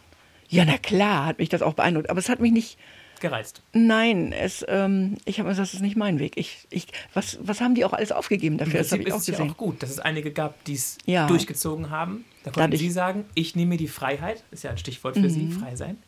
Ja, 0.48 0.64
na 0.64 0.78
klar, 0.78 1.26
hat 1.26 1.38
mich 1.38 1.48
das 1.48 1.62
auch 1.62 1.74
beeindruckt. 1.74 2.10
Aber 2.10 2.18
es 2.18 2.28
hat 2.28 2.40
mich 2.40 2.52
nicht 2.52 2.78
gereizt. 3.20 3.62
Nein, 3.72 4.32
es, 4.32 4.64
ähm, 4.68 5.16
ich 5.24 5.38
habe 5.38 5.48
gesagt, 5.48 5.68
das 5.68 5.74
ist 5.74 5.82
nicht 5.82 5.96
mein 5.96 6.18
Weg. 6.18 6.36
Ich, 6.36 6.66
ich, 6.70 6.88
was, 7.14 7.38
was 7.42 7.60
haben 7.60 7.74
die 7.74 7.84
auch 7.84 7.92
alles 7.92 8.12
aufgegeben 8.12 8.58
dafür? 8.58 8.80
Das, 8.80 8.88
das 8.88 8.98
ist 8.98 9.28
ja 9.28 9.44
auch 9.44 9.56
gut, 9.56 9.82
dass 9.82 9.90
es 9.90 10.00
einige 10.00 10.32
gab, 10.32 10.62
die 10.64 10.74
es 10.74 10.98
ja. 11.06 11.26
durchgezogen 11.26 11.90
haben. 11.90 12.24
Da 12.42 12.50
konnten 12.50 12.60
Dadurch, 12.60 12.80
Sie 12.80 12.90
sagen, 12.90 13.24
ich 13.34 13.54
nehme 13.54 13.70
mir 13.70 13.76
die 13.76 13.88
Freiheit, 13.88 14.42
ist 14.50 14.64
ja 14.64 14.70
ein 14.70 14.78
Stichwort 14.78 15.14
für 15.14 15.22
mhm. 15.22 15.30
Sie, 15.30 15.52
frei 15.52 15.76
sein, 15.76 15.98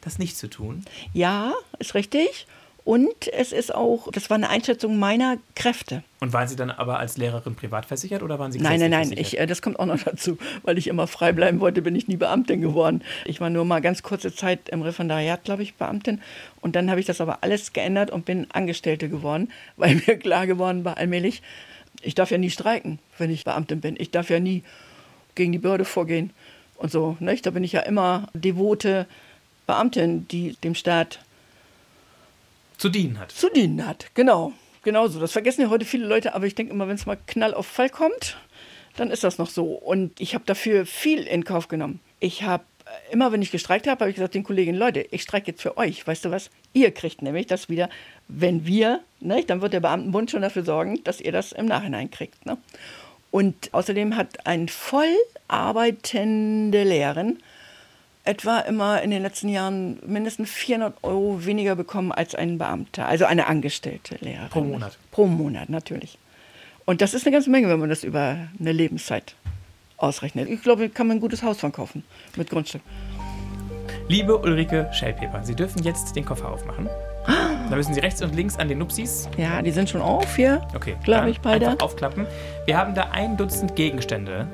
das 0.00 0.18
nicht 0.18 0.36
zu 0.36 0.48
tun. 0.48 0.84
Ja, 1.12 1.54
ist 1.78 1.94
richtig. 1.94 2.46
Und 2.84 3.32
es 3.32 3.52
ist 3.52 3.74
auch, 3.74 4.10
das 4.12 4.28
war 4.28 4.34
eine 4.34 4.50
Einschätzung 4.50 4.98
meiner 4.98 5.38
Kräfte. 5.54 6.02
Und 6.20 6.34
waren 6.34 6.48
Sie 6.48 6.56
dann 6.56 6.70
aber 6.70 6.98
als 6.98 7.16
Lehrerin 7.16 7.54
privat 7.54 7.86
versichert 7.86 8.22
oder 8.22 8.38
waren 8.38 8.52
Sie 8.52 8.58
Nein, 8.58 8.78
nein, 8.78 8.90
nein, 8.90 9.12
ich, 9.16 9.38
äh, 9.38 9.46
das 9.46 9.62
kommt 9.62 9.78
auch 9.78 9.86
noch 9.86 10.02
dazu. 10.02 10.36
Weil 10.64 10.76
ich 10.76 10.88
immer 10.88 11.06
frei 11.06 11.32
bleiben 11.32 11.60
wollte, 11.60 11.80
bin 11.80 11.96
ich 11.96 12.08
nie 12.08 12.16
Beamtin 12.16 12.60
geworden. 12.60 13.02
Ich 13.24 13.40
war 13.40 13.48
nur 13.48 13.64
mal 13.64 13.80
ganz 13.80 14.02
kurze 14.02 14.34
Zeit 14.34 14.68
im 14.68 14.82
Referendariat, 14.82 15.44
glaube 15.44 15.62
ich, 15.62 15.76
Beamtin. 15.76 16.20
Und 16.60 16.76
dann 16.76 16.90
habe 16.90 17.00
ich 17.00 17.06
das 17.06 17.22
aber 17.22 17.38
alles 17.40 17.72
geändert 17.72 18.10
und 18.10 18.26
bin 18.26 18.48
Angestellte 18.52 19.08
geworden, 19.08 19.50
weil 19.78 19.94
mir 20.06 20.18
klar 20.18 20.46
geworden 20.46 20.84
war 20.84 20.98
allmählich, 20.98 21.40
ich 22.02 22.14
darf 22.14 22.30
ja 22.30 22.38
nie 22.38 22.50
streiken, 22.50 22.98
wenn 23.16 23.30
ich 23.30 23.44
Beamtin 23.44 23.80
bin. 23.80 23.94
Ich 23.98 24.10
darf 24.10 24.28
ja 24.28 24.40
nie 24.40 24.62
gegen 25.34 25.52
die 25.52 25.58
Behörde 25.58 25.86
vorgehen 25.86 26.30
und 26.76 26.92
so. 26.92 27.16
Nicht? 27.18 27.46
Da 27.46 27.50
bin 27.50 27.64
ich 27.64 27.72
ja 27.72 27.80
immer 27.80 28.28
devote 28.34 29.06
Beamtin, 29.66 30.28
die 30.28 30.56
dem 30.62 30.74
Staat 30.74 31.20
zu 32.84 32.90
dienen 32.90 33.18
hat. 33.18 33.32
Zu 33.32 33.48
dienen 33.48 33.86
hat, 33.86 34.10
genau. 34.12 34.52
Genauso. 34.82 35.18
Das 35.18 35.32
vergessen 35.32 35.62
ja 35.62 35.70
heute 35.70 35.86
viele 35.86 36.06
Leute, 36.06 36.34
aber 36.34 36.44
ich 36.44 36.54
denke 36.54 36.70
immer, 36.70 36.86
wenn 36.86 36.96
es 36.96 37.06
mal 37.06 37.16
Knall 37.26 37.54
auf 37.54 37.66
Fall 37.66 37.88
kommt, 37.88 38.36
dann 38.96 39.10
ist 39.10 39.24
das 39.24 39.38
noch 39.38 39.48
so. 39.48 39.72
Und 39.72 40.20
ich 40.20 40.34
habe 40.34 40.44
dafür 40.44 40.84
viel 40.84 41.22
in 41.22 41.44
Kauf 41.44 41.68
genommen. 41.68 42.00
Ich 42.20 42.42
habe 42.42 42.64
immer, 43.10 43.32
wenn 43.32 43.40
ich 43.40 43.50
gestreikt 43.50 43.86
habe, 43.86 44.00
habe 44.00 44.10
ich 44.10 44.16
gesagt 44.16 44.34
den 44.34 44.44
Kolleginnen, 44.44 44.78
Leute, 44.78 45.06
ich 45.12 45.22
streike 45.22 45.52
jetzt 45.52 45.62
für 45.62 45.78
euch. 45.78 46.06
Weißt 46.06 46.26
du 46.26 46.30
was? 46.30 46.50
Ihr 46.74 46.90
kriegt 46.90 47.22
nämlich 47.22 47.46
das 47.46 47.70
wieder, 47.70 47.88
wenn 48.28 48.66
wir, 48.66 49.00
ne, 49.20 49.42
dann 49.46 49.62
wird 49.62 49.72
der 49.72 49.80
Beamtenbund 49.80 50.30
schon 50.30 50.42
dafür 50.42 50.64
sorgen, 50.66 51.02
dass 51.04 51.22
ihr 51.22 51.32
das 51.32 51.52
im 51.52 51.64
Nachhinein 51.64 52.10
kriegt. 52.10 52.44
Ne? 52.44 52.58
Und 53.30 53.72
außerdem 53.72 54.14
hat 54.14 54.46
ein 54.46 54.68
voll 54.68 55.16
arbeitende 55.48 56.84
Lehrerin 56.84 57.38
etwa 58.24 58.60
immer 58.60 59.02
in 59.02 59.10
den 59.10 59.22
letzten 59.22 59.48
Jahren 59.48 59.98
mindestens 60.06 60.50
400 60.50 60.94
Euro 61.02 61.44
weniger 61.44 61.76
bekommen 61.76 62.10
als 62.10 62.34
ein 62.34 62.58
Beamter, 62.58 63.06
also 63.06 63.26
eine 63.26 63.46
angestellte 63.46 64.16
Lehrerin. 64.20 64.48
Pro 64.48 64.60
Monat. 64.62 64.98
Pro 65.10 65.26
Monat, 65.26 65.68
natürlich. 65.68 66.18
Und 66.86 67.00
das 67.00 67.14
ist 67.14 67.26
eine 67.26 67.32
ganze 67.32 67.50
Menge, 67.50 67.68
wenn 67.68 67.80
man 67.80 67.88
das 67.88 68.04
über 68.04 68.36
eine 68.58 68.72
Lebenszeit 68.72 69.34
ausrechnet. 69.96 70.48
Ich 70.48 70.62
glaube, 70.62 70.88
kann 70.88 71.06
man 71.06 71.18
ein 71.18 71.20
gutes 71.20 71.42
Haus 71.42 71.60
von 71.60 71.72
kaufen 71.72 72.02
mit 72.36 72.50
Grundstück. 72.50 72.82
Liebe 74.08 74.36
Ulrike 74.36 74.90
Schellpeper, 74.92 75.44
Sie 75.44 75.54
dürfen 75.54 75.82
jetzt 75.82 76.14
den 76.14 76.24
Koffer 76.24 76.50
aufmachen. 76.50 76.88
Da 77.26 77.76
müssen 77.76 77.94
Sie 77.94 78.00
rechts 78.00 78.20
und 78.20 78.34
links 78.34 78.58
an 78.58 78.68
den 78.68 78.78
Nupsis. 78.78 79.30
Ja, 79.38 79.62
die 79.62 79.70
sind 79.70 79.88
schon 79.88 80.02
auf 80.02 80.36
hier. 80.36 80.60
Okay, 80.74 80.96
Glaube 81.04 81.30
ich, 81.30 81.40
beide. 81.40 81.70
Einfach 81.70 81.86
aufklappen. 81.86 82.26
Wir 82.66 82.76
haben 82.76 82.94
da 82.94 83.10
ein 83.12 83.38
Dutzend 83.38 83.74
Gegenstände 83.76 84.46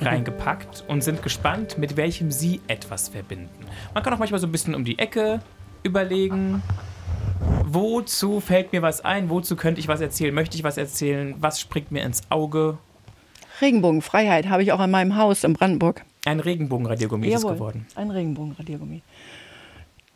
reingepackt 0.00 0.84
und 0.88 1.02
sind 1.02 1.22
gespannt, 1.22 1.78
mit 1.78 1.96
welchem 1.96 2.30
Sie 2.30 2.60
etwas 2.68 3.08
verbinden. 3.08 3.66
Man 3.94 4.02
kann 4.02 4.12
auch 4.14 4.18
manchmal 4.18 4.40
so 4.40 4.46
ein 4.46 4.52
bisschen 4.52 4.74
um 4.74 4.84
die 4.84 4.98
Ecke 4.98 5.40
überlegen. 5.82 6.62
Wozu 7.64 8.40
fällt 8.40 8.72
mir 8.72 8.82
was 8.82 9.04
ein? 9.04 9.28
Wozu 9.28 9.56
könnte 9.56 9.80
ich 9.80 9.88
was 9.88 10.00
erzählen? 10.00 10.34
Möchte 10.34 10.56
ich 10.56 10.64
was 10.64 10.76
erzählen? 10.76 11.34
Was 11.38 11.60
springt 11.60 11.90
mir 11.90 12.02
ins 12.02 12.22
Auge? 12.30 12.78
Regenbogenfreiheit 13.60 14.48
habe 14.48 14.62
ich 14.62 14.72
auch 14.72 14.82
in 14.82 14.90
meinem 14.90 15.16
Haus 15.16 15.44
in 15.44 15.54
Brandenburg. 15.54 16.04
Ein 16.24 16.40
Regenbogenradiergummi 16.40 17.28
ist 17.28 17.34
es 17.34 17.42
Jawohl, 17.42 17.54
geworden. 17.54 17.86
Ein 17.94 18.10
Regenbogenradiergummi. 18.10 19.02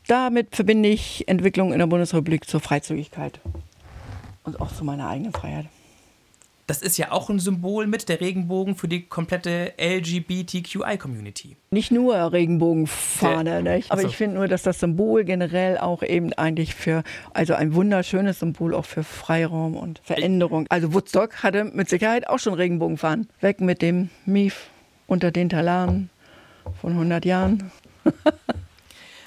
Damit 0.06 0.56
verbinde 0.56 0.88
ich 0.88 1.28
Entwicklung 1.28 1.72
in 1.72 1.78
der 1.78 1.86
Bundesrepublik 1.86 2.48
zur 2.48 2.60
Freizügigkeit 2.60 3.40
und 4.44 4.60
auch 4.60 4.72
zu 4.72 4.84
meiner 4.84 5.08
eigenen 5.08 5.32
Freiheit. 5.32 5.66
Das 6.70 6.82
ist 6.82 6.98
ja 6.98 7.10
auch 7.10 7.28
ein 7.28 7.40
Symbol 7.40 7.88
mit 7.88 8.08
der 8.08 8.20
Regenbogen 8.20 8.76
für 8.76 8.86
die 8.86 9.02
komplette 9.02 9.72
LGBTQI-Community. 9.76 11.56
Nicht 11.72 11.90
nur 11.90 12.14
Regenbogenfahne, 12.32 13.64
nicht? 13.64 13.90
aber 13.90 14.02
so. 14.02 14.06
ich 14.06 14.16
finde 14.16 14.36
nur, 14.36 14.46
dass 14.46 14.62
das 14.62 14.78
Symbol 14.78 15.24
generell 15.24 15.78
auch 15.78 16.04
eben 16.04 16.32
eigentlich 16.32 16.76
für, 16.76 17.02
also 17.34 17.54
ein 17.54 17.74
wunderschönes 17.74 18.38
Symbol 18.38 18.72
auch 18.72 18.84
für 18.84 19.02
Freiraum 19.02 19.74
und 19.74 20.00
Veränderung. 20.04 20.66
Also 20.68 20.94
Woodstock 20.94 21.42
hatte 21.42 21.64
mit 21.64 21.88
Sicherheit 21.88 22.28
auch 22.28 22.38
schon 22.38 22.54
Regenbogenfahnen. 22.54 23.26
Weg 23.40 23.60
mit 23.60 23.82
dem 23.82 24.08
Mief 24.24 24.70
unter 25.08 25.32
den 25.32 25.48
Talaren 25.48 26.08
von 26.80 26.92
100 26.92 27.24
Jahren. 27.24 27.72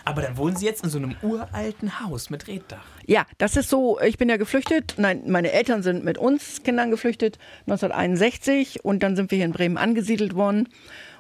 Aber 0.06 0.22
dann 0.22 0.38
wohnen 0.38 0.56
Sie 0.56 0.66
jetzt 0.66 0.84
in 0.84 0.89
so 0.89 0.97
einem 0.97 1.16
uralten 1.22 2.01
Haus 2.01 2.30
mit 2.30 2.47
Reddach. 2.47 2.84
Ja, 3.06 3.26
das 3.38 3.56
ist 3.56 3.70
so, 3.70 3.99
ich 4.01 4.18
bin 4.18 4.30
ja 4.30 4.38
geflüchtet. 4.38 4.95
Nein, 4.97 5.24
meine 5.28 5.51
Eltern 5.51 5.82
sind 5.82 6.04
mit 6.04 6.18
uns 6.18 6.64
Kindern 6.64 6.91
geflüchtet, 6.91 7.39
1961. 7.68 8.84
Und 8.84 9.01
dann 9.01 9.16
sind 9.16 9.32
wir 9.32 9.38
hier 9.38 9.45
in 9.45 9.54
Bremen 9.54 9.78
angesiedelt 9.78 10.36
worden. 10.36 10.70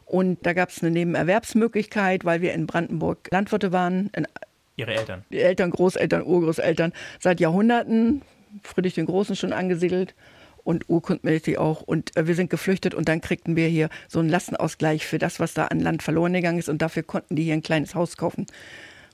Und 0.05 0.45
da 0.45 0.53
gab 0.53 0.69
es 0.69 0.81
eine 0.81 0.91
Nebenerwerbsmöglichkeit, 0.91 2.25
weil 2.25 2.41
wir 2.41 2.53
in 2.53 2.67
Brandenburg 2.67 3.29
Landwirte 3.31 3.71
waren. 3.71 4.11
Ihre 4.75 4.93
Eltern. 4.93 5.23
die 5.29 5.39
Eltern, 5.39 5.69
Großeltern, 5.69 6.23
Urgroßeltern 6.23 6.93
seit 7.19 7.39
Jahrhunderten. 7.39 8.21
Friedrich 8.63 8.95
den 8.95 9.05
Großen 9.05 9.35
schon 9.35 9.53
angesiedelt 9.53 10.13
und 10.63 10.89
urkundmäßig 10.89 11.57
auch. 11.57 11.81
Und 11.81 12.15
äh, 12.17 12.27
wir 12.27 12.35
sind 12.35 12.49
geflüchtet 12.49 12.93
und 12.93 13.09
dann 13.09 13.21
kriegten 13.21 13.55
wir 13.55 13.67
hier 13.67 13.89
so 14.07 14.19
einen 14.19 14.29
Lastenausgleich 14.29 15.05
für 15.05 15.19
das, 15.19 15.39
was 15.39 15.53
da 15.53 15.65
an 15.65 15.79
Land 15.79 16.03
verloren 16.03 16.33
gegangen 16.33 16.59
ist. 16.59 16.69
Und 16.69 16.81
dafür 16.81 17.03
konnten 17.03 17.35
die 17.35 17.43
hier 17.43 17.53
ein 17.53 17.61
kleines 17.61 17.95
Haus 17.95 18.17
kaufen 18.17 18.45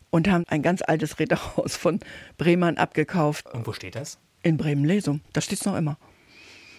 und 0.09 0.29
haben 0.29 0.45
ein 0.47 0.61
ganz 0.61 0.81
altes 0.81 1.19
Räderhaus 1.19 1.75
von 1.75 1.99
Bremern 2.37 2.77
abgekauft 2.77 3.45
Und 3.53 3.67
wo 3.67 3.73
steht 3.73 3.95
das? 3.95 4.19
in 4.41 4.57
Bremen-Lesum. 4.57 5.21
Da 5.33 5.41
steht 5.41 5.59
es 5.59 5.65
noch 5.65 5.75
immer. 5.75 5.97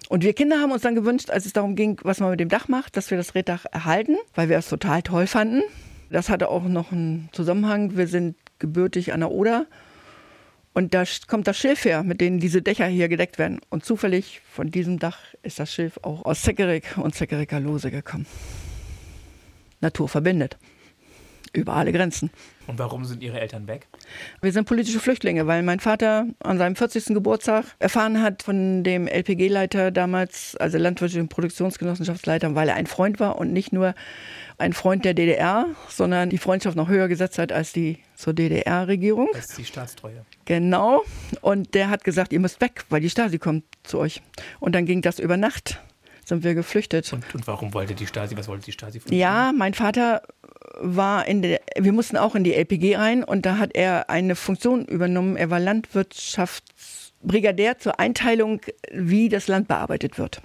Und 0.09 0.25
wir 0.25 0.33
Kinder 0.33 0.59
haben 0.61 0.73
uns 0.73 0.83
dann 0.83 0.95
gewünscht, 0.95 1.31
als 1.31 1.47
es 1.47 1.53
darum 1.53 1.77
ging, 1.77 2.01
was 2.03 2.19
man 2.19 2.31
mit 2.31 2.41
dem 2.41 2.49
Dach 2.49 2.69
macht, 2.69 2.97
dass 2.97 3.11
wir 3.11 3.19
das 3.19 3.35
Reddach 3.35 3.65
erhalten, 3.71 4.17
weil 4.35 4.49
wir 4.49 4.57
es 4.59 4.69
total 4.69 5.03
toll 5.03 5.27
fanden. 5.27 5.63
Das 6.11 6.29
hatte 6.29 6.49
auch 6.49 6.65
noch 6.65 6.91
einen 6.91 7.29
Zusammenhang. 7.33 7.97
Wir 7.97 8.09
sind 8.09 8.35
gebürtig 8.59 9.13
an 9.13 9.21
der 9.21 9.31
Oder. 9.31 9.67
Und 10.73 10.95
da 10.95 11.05
kommt 11.27 11.47
das 11.47 11.59
Schilf 11.59 11.85
her, 11.85 12.03
mit 12.05 12.21
denen 12.21 12.39
diese 12.39 12.63
Dächer 12.63 12.87
hier 12.87 13.09
gedeckt 13.09 13.39
werden. 13.39 13.61
Und 13.71 13.85
zufällig 13.85 14.41
von 14.49 14.71
diesem 14.71 14.99
Dach 14.99 15.19
ist 15.43 15.59
das 15.59 15.73
Schilf 15.73 15.99
auch 16.03 16.25
aus 16.25 16.43
Zeckerik 16.43 16.97
und 16.97 17.15
Zeckeriker 17.15 17.59
Lose 17.59 17.91
gekommen. 17.91 18.27
Natur 19.81 20.09
verbindet. 20.09 20.59
Über 21.53 21.75
alle 21.75 21.93
Grenzen. 21.93 22.31
Und 22.69 22.79
warum 22.79 23.05
sind 23.05 23.23
Ihre 23.23 23.41
Eltern 23.41 23.67
weg? 23.67 23.89
Wir 24.41 24.53
sind 24.53 24.65
politische 24.65 25.01
Flüchtlinge, 25.01 25.49
weil 25.49 25.65
mein 25.65 25.81
Vater 25.81 26.27
an 26.39 26.59
seinem 26.59 26.77
40. 26.77 27.07
Geburtstag 27.07 27.65
erfahren 27.81 28.23
hat 28.23 28.45
von 28.45 28.85
dem 28.85 29.09
LPG-Leiter 29.09 29.91
damals, 29.91 30.55
also 30.57 30.79
Landwirtschaft 30.79 31.21
und 31.21 31.29
Produktionsgenossenschaftsleiter, 31.29 32.55
weil 32.55 32.69
er 32.69 32.77
ein 32.77 32.87
Freund 32.87 33.19
war 33.19 33.39
und 33.39 33.53
nicht 33.53 33.73
nur 33.73 33.95
ein 34.59 34.73
Freund 34.73 35.05
der 35.05 35.15
DDR, 35.15 35.67
sondern 35.89 36.31
die 36.31 36.39
Freundschaft 36.39 36.77
noch 36.77 36.89
höher 36.89 37.09
gesetzt 37.09 37.39
hat 37.39 37.51
als 37.51 37.73
die 37.73 37.99
zur 38.15 38.35
DDR-Regierung. 38.35 39.29
Das 39.33 39.47
ist 39.47 39.59
die 39.59 39.65
Staatstreue. 39.65 40.25
Genau. 40.45 41.03
Und 41.41 41.75
der 41.75 41.91
hat 41.91 42.05
gesagt, 42.05 42.33
ihr 42.33 42.41
müsst 42.41 42.61
weg, 42.61 42.85
weil 42.91 43.01
die 43.01 43.11
Stasi 43.11 43.39
kommt 43.39 43.65
zu 43.83 43.99
euch. 43.99 44.23
Und 44.61 44.77
dann 44.77 44.87
ging 44.87 45.03
das 45.03 45.19
über 45.19 45.37
Nacht, 45.37 45.81
sind 46.25 46.45
wir 46.45 46.55
geflüchtet. 46.55 47.13
Und, 47.13 47.35
und 47.35 47.47
warum 47.49 47.75
wollte 47.75 47.95
die 47.95 48.07
Stasi, 48.07 48.37
was 48.37 48.47
wollte 48.47 48.67
die 48.67 48.73
Stasi 48.73 49.01
von 49.01 49.13
Ja, 49.13 49.53
mein 49.57 49.75
Vater 49.75 50.23
war 50.79 51.27
in 51.27 51.43
der, 51.43 51.61
wir 51.79 51.93
mussten 51.93 52.17
auch 52.17 52.35
in 52.35 52.45
die 52.45 52.55
LPG 52.55 52.97
rein 52.97 53.23
und 53.25 53.45
da 53.47 53.59
hat 53.59 53.75
er 53.75 54.11
eine 54.11 54.37
Funktion 54.37 54.85
übernommen. 54.85 55.37
Er 55.37 55.51
war 55.51 55.61
Landwirtschaftsbrigadär 55.61 57.79
zur 57.79 58.01
Einteilung, 58.01 58.61
wie 58.93 59.29
das 59.29 59.49
Land 59.49 59.69
bearbeitet 59.69 60.19
wird. 60.19 60.43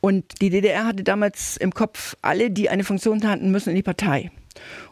Und 0.00 0.40
die 0.40 0.50
DDR 0.50 0.86
hatte 0.86 1.02
damals 1.02 1.56
im 1.56 1.72
Kopf, 1.72 2.16
alle, 2.22 2.50
die 2.50 2.70
eine 2.70 2.84
Funktion 2.84 3.26
hatten, 3.26 3.50
müssen 3.50 3.70
in 3.70 3.76
die 3.76 3.82
Partei. 3.82 4.30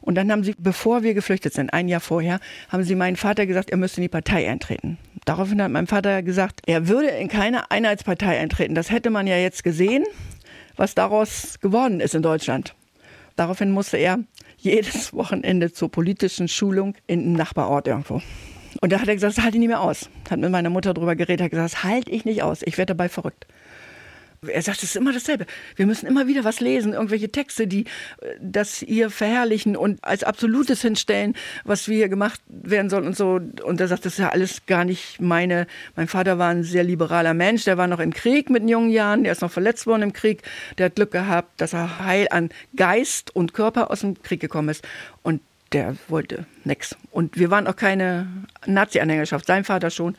Und 0.01 0.16
dann 0.16 0.30
haben 0.30 0.45
sie, 0.45 0.55
bevor 0.59 1.03
wir 1.03 1.14
geflüchtet 1.14 1.55
sind, 1.55 1.72
ein 1.72 1.89
Jahr 1.89 2.01
vorher, 2.01 2.41
haben 2.68 2.82
sie 2.82 2.95
meinen 2.95 3.16
Vater 3.16 3.47
gesagt, 3.47 3.70
er 3.70 3.76
müsste 3.76 3.99
in 3.99 4.03
die 4.03 4.09
Partei 4.09 4.49
eintreten. 4.49 4.99
Daraufhin 5.24 5.62
hat 5.62 5.70
mein 5.70 5.87
Vater 5.87 6.22
gesagt, 6.22 6.61
er 6.66 6.89
würde 6.89 7.09
in 7.09 7.28
keine 7.28 7.70
Einheitspartei 7.70 8.39
eintreten. 8.39 8.74
Das 8.74 8.91
hätte 8.91 9.11
man 9.11 9.26
ja 9.26 9.37
jetzt 9.37 9.64
gesehen, 9.64 10.05
was 10.76 10.95
daraus 10.95 11.59
geworden 11.61 12.01
ist 12.01 12.14
in 12.14 12.22
Deutschland. 12.22 12.74
Daraufhin 13.37 13.70
musste 13.70 13.97
er 13.97 14.18
jedes 14.59 15.12
Wochenende 15.14 15.72
zur 15.72 15.91
politischen 15.91 16.49
Schulung 16.49 16.95
in 17.07 17.20
einem 17.20 17.32
Nachbarort 17.35 17.89
irgendwo. 17.89 18.22
Und 18.80 18.93
da 18.93 19.01
hat 19.01 19.09
er 19.09 19.14
gesagt, 19.14 19.37
das 19.37 19.45
halte 19.45 19.57
ich 19.57 19.61
nicht 19.61 19.68
mehr 19.68 19.80
aus. 19.80 20.11
Hat 20.28 20.39
mit 20.39 20.51
meiner 20.51 20.70
Mutter 20.70 20.95
drüber 20.95 21.16
geredet, 21.16 21.45
hat 21.45 21.51
gesagt, 21.51 21.72
das 21.74 21.85
halte 21.85 22.11
ich 22.11 22.24
nicht 22.24 22.43
aus. 22.43 22.62
Ich 22.62 22.76
werde 22.76 22.95
dabei 22.95 23.09
verrückt. 23.09 23.47
Er 24.49 24.62
sagt, 24.62 24.78
es 24.78 24.90
ist 24.90 24.97
immer 24.97 25.12
dasselbe. 25.12 25.47
Wir 25.76 25.86
müssen 25.86 26.07
immer 26.07 26.26
wieder 26.26 26.45
was 26.45 26.61
lesen, 26.61 26.92
irgendwelche 26.92 27.30
Texte, 27.30 27.66
die 27.66 27.84
äh, 28.20 28.36
das 28.40 28.76
hier 28.76 29.11
verherrlichen 29.11 29.76
und 29.76 30.03
als 30.05 30.24
Absolutes 30.24 30.82
hinstellen, 30.82 31.34
was 31.64 31.88
wir 31.88 31.97
hier 31.97 32.09
gemacht 32.09 32.40
werden 32.49 32.90
soll 32.90 33.05
und 33.05 33.16
so. 33.16 33.40
Und 33.64 33.80
er 33.80 33.88
sagt, 33.88 34.05
das 34.05 34.14
ist 34.14 34.18
ja 34.18 34.30
alles 34.30 34.66
gar 34.66 34.84
nicht 34.84 35.20
meine. 35.20 35.66
Mein 35.97 36.09
Vater 36.09 36.38
war 36.38 36.51
ein 36.51 36.62
sehr 36.62 36.84
liberaler 36.84 37.34
Mensch, 37.34 37.64
der 37.64 37.78
war 37.78 37.86
noch 37.86 38.01
im 38.01 38.12
Krieg 38.12 38.51
mit 38.51 38.62
den 38.62 38.68
jungen 38.68 38.90
Jahren, 38.90 39.24
der 39.24 39.32
ist 39.32 39.42
noch 39.42 39.51
verletzt 39.51 39.86
worden 39.86 40.03
im 40.03 40.12
Krieg. 40.12 40.42
Der 40.78 40.86
hat 40.86 40.97
Glück 40.97 41.11
gehabt, 41.11 41.61
dass 41.61 41.72
er 41.72 42.05
heil 42.05 42.26
an 42.30 42.51
Geist 42.76 43.34
und 43.34 43.55
Körper 43.55 43.90
aus 43.90 44.01
dem 44.01 44.22
Krieg 44.22 44.40
gekommen 44.40 44.68
ist. 44.68 44.86
Und 45.22 45.40
der 45.72 45.97
wollte 46.09 46.47
nix. 46.64 46.97
Und 47.11 47.36
wir 47.36 47.51
waren 47.51 47.66
auch 47.66 47.76
keine 47.76 48.28
Nazi-Anhängerschaft, 48.66 49.47
sein 49.47 49.64
Vater 49.64 49.90
schon 49.90 50.16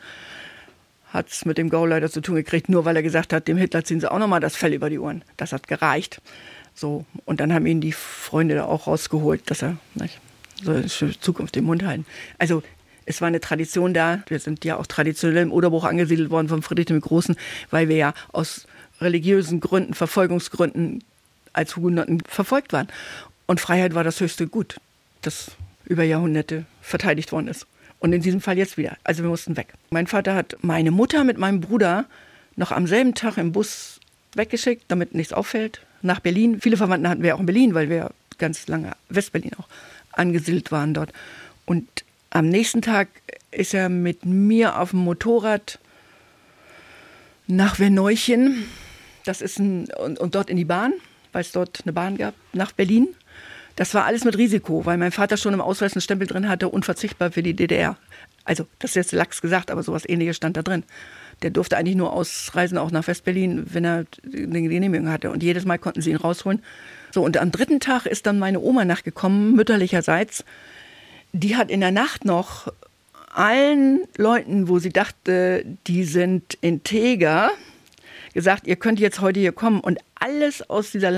hat 1.16 1.30
es 1.30 1.44
mit 1.44 1.58
dem 1.58 1.70
Gauleiter 1.70 2.10
zu 2.10 2.20
tun 2.20 2.36
gekriegt, 2.36 2.68
nur 2.68 2.84
weil 2.84 2.96
er 2.96 3.02
gesagt 3.02 3.32
hat, 3.32 3.48
dem 3.48 3.56
Hitler 3.56 3.84
ziehen 3.84 4.00
sie 4.00 4.10
auch 4.10 4.18
nochmal 4.18 4.40
das 4.40 4.54
Fell 4.54 4.72
über 4.72 4.90
die 4.90 4.98
Ohren. 4.98 5.24
Das 5.36 5.52
hat 5.52 5.66
gereicht. 5.66 6.20
So, 6.74 7.06
und 7.24 7.40
dann 7.40 7.52
haben 7.52 7.66
ihn 7.66 7.80
die 7.80 7.92
Freunde 7.92 8.54
da 8.54 8.66
auch 8.66 8.86
rausgeholt, 8.86 9.50
dass 9.50 9.62
er 9.62 9.76
nicht, 9.94 10.20
so 10.62 10.72
eine 10.72 10.88
schöne 10.88 11.18
Zukunft 11.18 11.56
im 11.56 11.64
Mund 11.64 11.84
halten. 11.84 12.04
Also 12.38 12.62
es 13.06 13.20
war 13.20 13.28
eine 13.28 13.40
Tradition 13.40 13.94
da. 13.94 14.22
Wir 14.28 14.38
sind 14.40 14.64
ja 14.64 14.76
auch 14.76 14.86
traditionell 14.86 15.42
im 15.42 15.52
Oderbruch 15.52 15.84
angesiedelt 15.84 16.28
worden 16.28 16.48
von 16.48 16.62
Friedrich 16.62 16.86
dem 16.86 17.00
Großen, 17.00 17.34
weil 17.70 17.88
wir 17.88 17.96
ja 17.96 18.14
aus 18.32 18.66
religiösen 19.00 19.60
Gründen, 19.60 19.94
Verfolgungsgründen 19.94 21.02
als 21.52 21.76
Hugenotten 21.76 22.20
verfolgt 22.28 22.72
waren. 22.72 22.88
Und 23.46 23.60
Freiheit 23.60 23.94
war 23.94 24.04
das 24.04 24.20
höchste 24.20 24.46
Gut, 24.46 24.76
das 25.22 25.52
über 25.86 26.02
Jahrhunderte 26.02 26.66
verteidigt 26.82 27.32
worden 27.32 27.48
ist. 27.48 27.66
Und 27.98 28.12
in 28.12 28.22
diesem 28.22 28.40
Fall 28.40 28.58
jetzt 28.58 28.76
wieder. 28.76 28.96
Also 29.04 29.22
wir 29.22 29.30
mussten 29.30 29.56
weg. 29.56 29.72
Mein 29.90 30.06
Vater 30.06 30.34
hat 30.34 30.56
meine 30.60 30.90
Mutter 30.90 31.24
mit 31.24 31.38
meinem 31.38 31.60
Bruder 31.60 32.06
noch 32.56 32.72
am 32.72 32.86
selben 32.86 33.14
Tag 33.14 33.38
im 33.38 33.52
Bus 33.52 34.00
weggeschickt, 34.34 34.84
damit 34.88 35.14
nichts 35.14 35.32
auffällt, 35.32 35.80
nach 36.02 36.20
Berlin. 36.20 36.60
Viele 36.60 36.76
Verwandten 36.76 37.08
hatten 37.08 37.22
wir 37.22 37.34
auch 37.34 37.40
in 37.40 37.46
Berlin, 37.46 37.74
weil 37.74 37.88
wir 37.88 38.10
ganz 38.38 38.66
lange 38.68 38.92
Westberlin 39.08 39.52
auch 39.58 39.68
angesiedelt 40.12 40.72
waren 40.72 40.94
dort. 40.94 41.12
Und 41.64 41.88
am 42.30 42.48
nächsten 42.48 42.82
Tag 42.82 43.08
ist 43.50 43.74
er 43.74 43.88
mit 43.88 44.24
mir 44.24 44.78
auf 44.78 44.90
dem 44.90 45.00
Motorrad 45.00 45.78
nach 47.46 47.76
Verneuchen. 47.76 48.64
Das 49.24 49.40
ist 49.40 49.58
ein, 49.58 49.88
und, 49.98 50.18
und 50.18 50.34
dort 50.34 50.50
in 50.50 50.56
die 50.56 50.64
Bahn, 50.64 50.92
weil 51.32 51.42
es 51.42 51.52
dort 51.52 51.80
eine 51.84 51.92
Bahn 51.92 52.16
gab, 52.16 52.34
nach 52.52 52.72
Berlin. 52.72 53.08
Das 53.76 53.92
war 53.92 54.06
alles 54.06 54.24
mit 54.24 54.36
Risiko, 54.38 54.86
weil 54.86 54.96
mein 54.96 55.12
Vater 55.12 55.36
schon 55.36 55.54
im 55.54 55.60
Ausweis 55.60 55.92
einen 55.92 56.00
Stempel 56.00 56.26
drin 56.26 56.48
hatte, 56.48 56.68
unverzichtbar 56.68 57.30
für 57.30 57.42
die 57.42 57.54
DDR. 57.54 57.96
Also, 58.44 58.66
das 58.78 58.92
ist 58.92 58.94
jetzt 58.96 59.12
Lachs 59.12 59.42
gesagt, 59.42 59.70
aber 59.70 59.82
sowas 59.82 60.08
ähnliches 60.08 60.36
stand 60.36 60.56
da 60.56 60.62
drin. 60.62 60.82
Der 61.42 61.50
durfte 61.50 61.76
eigentlich 61.76 61.96
nur 61.96 62.12
ausreisen, 62.12 62.78
auch 62.78 62.90
nach 62.90 63.06
Westberlin, 63.06 63.66
wenn 63.72 63.84
er 63.84 64.06
eine 64.32 64.62
Genehmigung 64.62 65.10
hatte. 65.10 65.30
Und 65.30 65.42
jedes 65.42 65.66
Mal 65.66 65.78
konnten 65.78 66.00
sie 66.00 66.10
ihn 66.10 66.16
rausholen. 66.16 66.62
So, 67.10 67.22
und 67.22 67.36
am 67.36 67.52
dritten 67.52 67.80
Tag 67.80 68.06
ist 68.06 68.26
dann 68.26 68.38
meine 68.38 68.60
Oma 68.60 68.84
nachgekommen, 68.86 69.54
mütterlicherseits. 69.54 70.44
Die 71.32 71.56
hat 71.56 71.70
in 71.70 71.80
der 71.80 71.90
Nacht 71.90 72.24
noch 72.24 72.72
allen 73.34 74.00
Leuten, 74.16 74.68
wo 74.68 74.78
sie 74.78 74.90
dachte, 74.90 75.66
die 75.86 76.04
sind 76.04 76.56
integer, 76.62 77.50
gesagt, 78.32 78.66
ihr 78.66 78.76
könnt 78.76 79.00
jetzt 79.00 79.20
heute 79.20 79.40
hier 79.40 79.52
kommen 79.52 79.80
und 79.80 79.98
alles 80.14 80.68
aus 80.70 80.92
dieser 80.92 81.10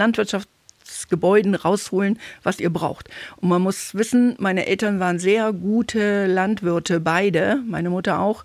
Landwirtschaftsgebäuden 0.89 1.55
rausholen, 1.55 2.18
was 2.43 2.61
ihr 2.61 2.70
braucht. 2.70 3.09
Und 3.36 3.49
man 3.49 3.62
muss 3.62 3.95
wissen, 3.95 4.36
meine 4.39 4.66
Eltern 4.66 5.01
waren 5.01 5.18
sehr 5.18 5.53
gute 5.53 6.26
Landwirte, 6.26 7.01
beide, 7.01 7.62
meine 7.66 7.91
Mutter 7.91 8.20
auch. 8.20 8.45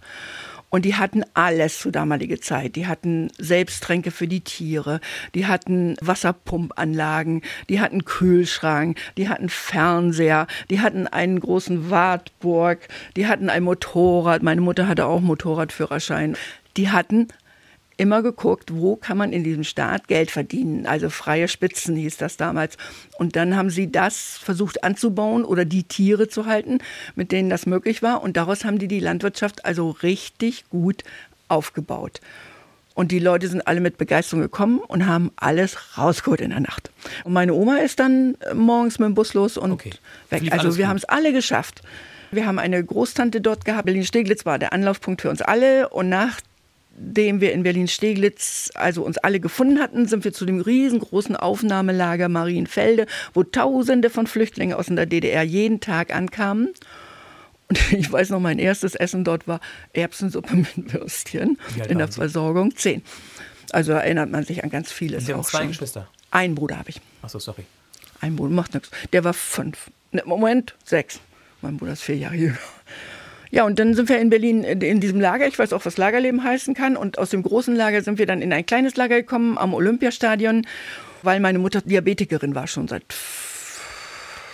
Und 0.70 0.86
die 0.86 0.96
hatten 0.96 1.24
alles 1.36 1.78
zur 1.78 1.92
damaligen 1.92 2.42
Zeit. 2.42 2.76
Die 2.76 2.88
hatten 2.88 3.30
Selbsttränke 3.38 4.10
für 4.10 4.28
die 4.28 4.42
Tiere, 4.42 5.02
die 5.36 5.46
hatten 5.46 5.96
Wasserpumpanlagen, 6.02 7.44
die 7.70 7.80
hatten 7.80 8.06
Kühlschrank, 8.06 8.98
die 9.16 9.30
hatten 9.30 9.50
Fernseher, 9.50 10.48
die 10.72 10.82
hatten 10.82 11.06
einen 11.06 11.40
großen 11.40 11.92
Wartburg, 11.92 12.88
die 13.16 13.28
hatten 13.28 13.50
ein 13.50 13.64
Motorrad. 13.64 14.42
Meine 14.42 14.62
Mutter 14.62 14.88
hatte 14.88 15.06
auch 15.06 15.22
Motorradführerschein. 15.22 16.36
Die 16.76 16.90
hatten 16.90 17.28
immer 17.98 18.22
geguckt, 18.22 18.74
wo 18.74 18.96
kann 18.96 19.18
man 19.18 19.34
in 19.34 19.44
diesem 19.44 19.64
Staat 19.64 20.08
Geld 20.08 20.32
verdienen. 20.32 20.86
Also 20.86 21.10
freie 21.10 21.48
Spitzen 21.48 21.96
hieß 21.96 22.18
das 22.18 22.38
damals. 22.38 22.78
Und 23.18 23.36
dann 23.36 23.56
haben 23.56 23.70
sie 23.70 23.92
das 23.92 24.38
versucht 24.38 24.84
anzubauen 24.84 25.46
oder 25.46 25.66
die 25.66 25.84
Tiere 25.84 26.28
zu 26.28 26.46
halten, 26.46 26.80
mit 27.16 27.32
denen 27.32 27.50
das 27.50 27.66
möglich 27.66 28.02
war. 28.02 28.24
Und 28.24 28.38
daraus 28.38 28.66
haben 28.66 28.80
die 28.80 28.88
die 28.88 29.00
Landwirtschaft 29.00 29.66
also 29.66 29.92
richtig 29.92 30.70
gut 30.70 31.04
aufgebaut. 31.48 32.20
Und 32.96 33.12
die 33.12 33.20
Leute 33.20 33.48
sind 33.48 33.66
alle 33.66 33.80
mit 33.80 33.98
Begeisterung 33.98 34.42
gekommen 34.42 34.80
und 34.80 35.08
haben 35.08 35.32
alles 35.36 35.98
rausgeholt 35.98 36.42
in 36.42 36.52
der 36.52 36.60
Nacht. 36.60 36.92
Und 37.24 37.34
meine 37.34 37.54
Oma 37.54 37.78
ist 37.78 38.00
dann 38.00 38.38
morgens 38.54 39.00
mit 39.00 39.08
dem 39.08 39.16
Bus 39.16 39.34
los 39.34 39.58
und 39.58 39.72
okay. 39.72 39.92
weg. 40.30 40.52
Also 40.52 40.78
wir 40.78 40.88
haben 40.88 40.98
es 40.98 41.06
alle 41.06 41.34
geschafft. 41.34 41.82
Wir 42.30 42.46
haben 42.46 42.60
eine 42.60 42.84
Großtante 42.84 43.42
dort 43.42 43.66
gehabt. 43.66 43.86
Berlin-Steglitz 43.86 44.46
war 44.46 44.60
der 44.60 44.74
Anlaufpunkt 44.74 45.22
für 45.22 45.30
uns 45.30 45.42
alle. 45.42 45.90
Und 45.90 46.10
nach 46.10 46.40
nachdem 46.98 47.42
wir 47.42 47.54
in 47.54 47.64
Berlin-Steglitz 47.64 48.72
also 48.76 49.04
uns 49.04 49.18
alle 49.18 49.40
gefunden 49.40 49.80
hatten, 49.80 50.08
sind 50.08 50.24
wir 50.24 50.34
zu 50.34 50.46
dem 50.46 50.62
riesengroßen 50.62 51.36
Aufnahmelager 51.36 52.30
Marienfelde, 52.30 53.06
wo 53.34 53.44
Tausende 53.44 54.10
von 54.10 54.28
Flüchtlingen 54.28 54.76
aus 54.76 54.88
der 54.88 55.06
DDR 55.06 55.44
jeden 55.44 55.80
Tag 55.80 56.14
ankamen. 56.14 56.74
Und 57.70 57.92
ich 57.94 58.12
weiß 58.12 58.30
noch, 58.30 58.40
mein 58.40 58.60
erstes 58.60 58.96
Essen 58.96 59.24
dort 59.24 59.48
war 59.48 59.60
Erbsensuppe 59.94 60.56
mit 60.56 60.94
Würstchen 60.94 61.58
in 61.88 61.98
der 61.98 62.08
Versorgung. 62.08 62.76
Zehn. 62.76 63.02
Also 63.72 63.94
erinnert 63.94 64.30
man 64.30 64.44
sich 64.44 64.64
an 64.64 64.70
ganz 64.70 64.92
vieles. 64.92 65.26
Sie 65.26 65.34
haben 65.34 65.44
zwei 65.44 65.60
schon. 65.60 65.68
Geschwister? 65.70 66.08
Einen 66.32 66.56
Bruder 66.56 66.78
habe 66.78 66.90
ich. 66.90 67.02
Achso, 67.22 67.40
sorry. 67.40 67.64
Ein 68.22 68.36
Bruder, 68.36 68.54
macht 68.54 68.74
nichts. 68.74 68.90
Der 69.12 69.24
war 69.24 69.34
fünf. 69.34 69.92
Ne, 70.12 70.24
Moment, 70.26 70.76
sechs. 70.84 71.20
Mein 71.62 71.78
Bruder 71.78 71.94
ist 71.94 72.04
vier 72.04 72.18
Jahre 72.18 72.36
jünger. 72.36 72.58
Ja, 73.54 73.66
und 73.66 73.78
dann 73.78 73.94
sind 73.94 74.10
wir 74.10 74.20
in 74.20 74.32
Berlin 74.32 74.64
in 74.64 75.00
diesem 75.00 75.22
Lager. 75.22 75.46
Ich 75.46 75.60
weiß 75.60 75.74
auch, 75.74 75.86
was 75.86 75.98
Lagerleben 75.98 76.44
heißen 76.44 76.74
kann. 76.74 76.98
Und 76.98 77.20
aus 77.20 77.30
dem 77.30 77.44
großen 77.44 77.76
Lager 77.76 78.02
sind 78.02 78.18
wir 78.18 78.26
dann 78.26 78.42
in 78.42 78.52
ein 78.52 78.66
kleines 78.66 78.96
Lager 78.96 79.18
gekommen 79.18 79.60
am 79.60 79.76
Olympiastadion, 79.76 80.66
weil 81.22 81.40
meine 81.40 81.60
Mutter 81.60 81.82
Diabetikerin 81.82 82.56
war 82.56 82.66
schon 82.66 82.88
seit 82.88 83.04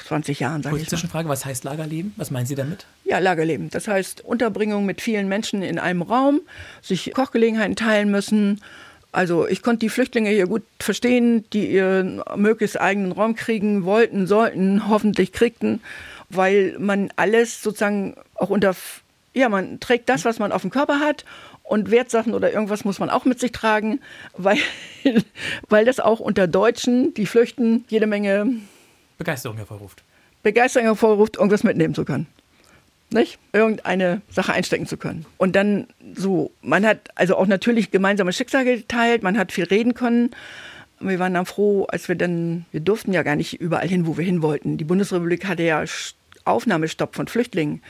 20 0.06 0.42
Jahren, 0.42 0.64
sage 0.64 0.76
ich 0.76 0.82
mal. 0.82 0.90
Zwischenfrage, 0.90 1.30
was 1.30 1.46
heißt 1.46 1.64
Lagerleben? 1.64 2.14
Was 2.18 2.30
meinen 2.30 2.46
Sie 2.46 2.56
damit? 2.56 2.88
Ja, 3.06 3.20
Lagerleben. 3.20 3.70
Das 3.70 3.88
heißt 3.88 4.26
Unterbringung 4.26 4.86
mit 4.86 5.00
vielen 5.00 5.30
Menschen 5.30 5.64
in 5.64 5.80
einem 5.80 6.02
Raum, 6.02 6.42
sich 6.82 7.14
Kochgelegenheiten 7.14 7.78
teilen 7.78 8.12
müssen. 8.12 8.60
Also 9.14 9.48
ich 9.48 9.62
konnte 9.62 9.80
die 9.80 9.90
Flüchtlinge 9.90 10.30
hier 10.30 10.46
gut 10.46 10.64
verstehen, 10.78 11.46
die 11.54 11.72
ihren 11.72 12.22
möglichst 12.36 12.78
eigenen 12.82 13.14
Raum 13.14 13.36
kriegen 13.36 13.86
wollten, 13.86 14.28
sollten, 14.28 14.90
hoffentlich 14.90 15.32
kriegten 15.32 15.80
weil 16.30 16.76
man 16.80 17.12
alles 17.16 17.62
sozusagen 17.62 18.16
auch 18.36 18.50
unter, 18.50 18.76
ja, 19.34 19.50
man 19.50 19.80
trägt 19.80 20.10
das, 20.10 20.26
was 20.26 20.40
man 20.40 20.52
auf 20.52 20.62
dem 20.62 20.72
Körper 20.72 21.00
hat 21.00 21.26
und 21.64 21.92
Wertsachen 21.92 22.34
oder 22.34 22.52
irgendwas 22.52 22.84
muss 22.84 23.00
man 23.00 23.10
auch 23.10 23.26
mit 23.26 23.40
sich 23.40 23.52
tragen, 23.52 24.00
weil, 24.38 24.58
weil 25.70 25.86
das 25.86 26.00
auch 26.00 26.20
unter 26.20 26.48
Deutschen, 26.48 27.14
die 27.14 27.26
flüchten, 27.26 27.86
jede 27.88 28.08
Menge 28.08 28.48
Begeisterung 29.18 29.58
hervorruft. 29.58 30.04
Begeisterung 30.44 30.88
hervorruft, 30.88 31.36
irgendwas 31.36 31.64
mitnehmen 31.64 31.94
zu 31.94 32.06
können. 32.06 32.26
Nicht? 33.12 33.38
Irgendeine 33.54 34.22
Sache 34.30 34.54
einstecken 34.54 34.86
zu 34.86 34.98
können. 34.98 35.26
Und 35.38 35.56
dann 35.56 35.88
so, 36.16 36.52
man 36.62 36.86
hat 36.86 37.10
also 37.16 37.36
auch 37.36 37.48
natürlich 37.48 37.92
gemeinsame 37.92 38.34
Schicksale 38.34 38.78
geteilt, 38.78 39.24
man 39.24 39.38
hat 39.38 39.52
viel 39.52 39.66
reden 39.66 39.94
können. 39.94 40.32
Wir 41.00 41.20
waren 41.20 41.34
dann 41.34 41.46
froh, 41.46 41.86
als 41.86 42.08
wir 42.08 42.16
dann, 42.16 42.66
wir 42.72 42.82
durften 42.82 43.14
ja 43.14 43.24
gar 43.24 43.36
nicht 43.36 43.60
überall 43.60 43.88
hin, 43.88 44.06
wo 44.06 44.18
wir 44.18 44.26
hin 44.26 44.42
wollten. 44.42 44.78
Die 44.78 44.84
Bundesrepublik 44.84 45.46
hatte 45.46 45.64
ja 45.64 45.84
Aufnahmestopp 46.50 47.16
von 47.16 47.28
Flüchtlingen 47.28 47.82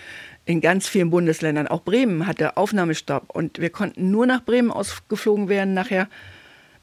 in 0.46 0.62
ganz 0.62 0.88
vielen 0.88 1.10
Bundesländern. 1.10 1.68
Auch 1.68 1.82
Bremen 1.82 2.26
hatte 2.26 2.58
Aufnahmestopp 2.58 3.30
und 3.30 3.60
wir 3.60 3.70
konnten 3.70 4.12
nur 4.12 4.26
nach 4.26 4.44
Bremen 4.44 4.72
ausgeflogen 4.72 5.50
werden 5.50 5.74
nachher, 5.74 6.08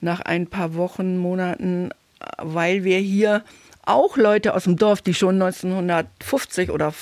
nach 0.00 0.20
ein 0.20 0.46
paar 0.46 0.74
Wochen, 0.74 1.16
Monaten, 1.16 1.90
weil 2.38 2.84
wir 2.84 2.98
hier 2.98 3.42
auch 3.82 4.16
Leute 4.16 4.54
aus 4.54 4.64
dem 4.64 4.76
Dorf, 4.76 5.00
die 5.02 5.14
schon 5.14 5.40
1950 5.40 6.70
oder 6.70 6.92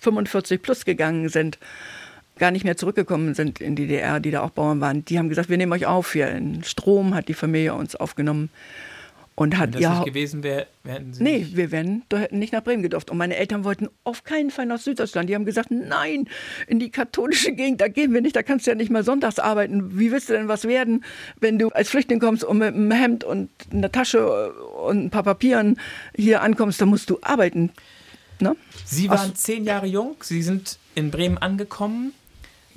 45 0.00 0.62
plus 0.62 0.84
gegangen 0.84 1.28
sind, 1.28 1.58
gar 2.38 2.50
nicht 2.50 2.64
mehr 2.64 2.76
zurückgekommen 2.76 3.34
sind 3.34 3.60
in 3.60 3.76
die 3.76 3.86
DDR, 3.86 4.18
die 4.18 4.30
da 4.30 4.42
auch 4.42 4.50
Bauern 4.50 4.80
waren, 4.80 5.04
die 5.04 5.18
haben 5.18 5.28
gesagt, 5.28 5.50
wir 5.50 5.58
nehmen 5.58 5.72
euch 5.72 5.86
auf 5.86 6.12
hier. 6.12 6.28
In 6.30 6.64
Strom 6.64 7.14
hat 7.14 7.28
die 7.28 7.34
Familie 7.34 7.74
uns 7.74 7.94
aufgenommen. 7.94 8.50
Und 9.40 9.56
hat, 9.56 9.72
Wenn 9.72 9.80
das 9.80 9.94
nicht 9.94 10.04
gewesen 10.04 10.42
wäre, 10.42 10.66
hätten 10.84 11.14
sie 11.14 11.22
Nee, 11.22 11.46
wir 11.52 11.70
wären, 11.70 12.02
hätten 12.12 12.38
nicht 12.38 12.52
nach 12.52 12.62
Bremen 12.62 12.82
gedurft. 12.82 13.10
Und 13.10 13.16
meine 13.16 13.36
Eltern 13.36 13.64
wollten 13.64 13.88
auf 14.04 14.22
keinen 14.22 14.50
Fall 14.50 14.66
nach 14.66 14.78
Süddeutschland. 14.78 15.30
Die 15.30 15.34
haben 15.34 15.46
gesagt, 15.46 15.70
nein, 15.70 16.28
in 16.66 16.78
die 16.78 16.90
katholische 16.90 17.52
Gegend, 17.52 17.80
da 17.80 17.88
gehen 17.88 18.12
wir 18.12 18.20
nicht, 18.20 18.36
da 18.36 18.42
kannst 18.42 18.66
du 18.66 18.70
ja 18.70 18.74
nicht 18.74 18.90
mal 18.90 19.02
sonntags 19.02 19.38
arbeiten. 19.38 19.98
Wie 19.98 20.12
willst 20.12 20.28
du 20.28 20.34
denn 20.34 20.48
was 20.48 20.64
werden, 20.64 21.06
wenn 21.40 21.58
du 21.58 21.70
als 21.70 21.88
Flüchtling 21.88 22.20
kommst 22.20 22.44
und 22.44 22.58
mit 22.58 22.74
einem 22.74 22.90
Hemd 22.90 23.24
und 23.24 23.48
einer 23.72 23.90
Tasche 23.90 24.52
und 24.52 25.06
ein 25.06 25.10
paar 25.10 25.22
Papieren 25.22 25.80
hier 26.14 26.42
ankommst, 26.42 26.78
da 26.78 26.84
musst 26.84 27.08
du 27.08 27.16
arbeiten. 27.22 27.70
Ne? 28.40 28.56
Sie 28.84 29.08
waren 29.08 29.30
Aus 29.30 29.40
zehn 29.40 29.64
Jahre 29.64 29.86
jung, 29.86 30.16
Sie 30.20 30.42
sind 30.42 30.78
in 30.94 31.10
Bremen 31.10 31.38
angekommen. 31.38 32.12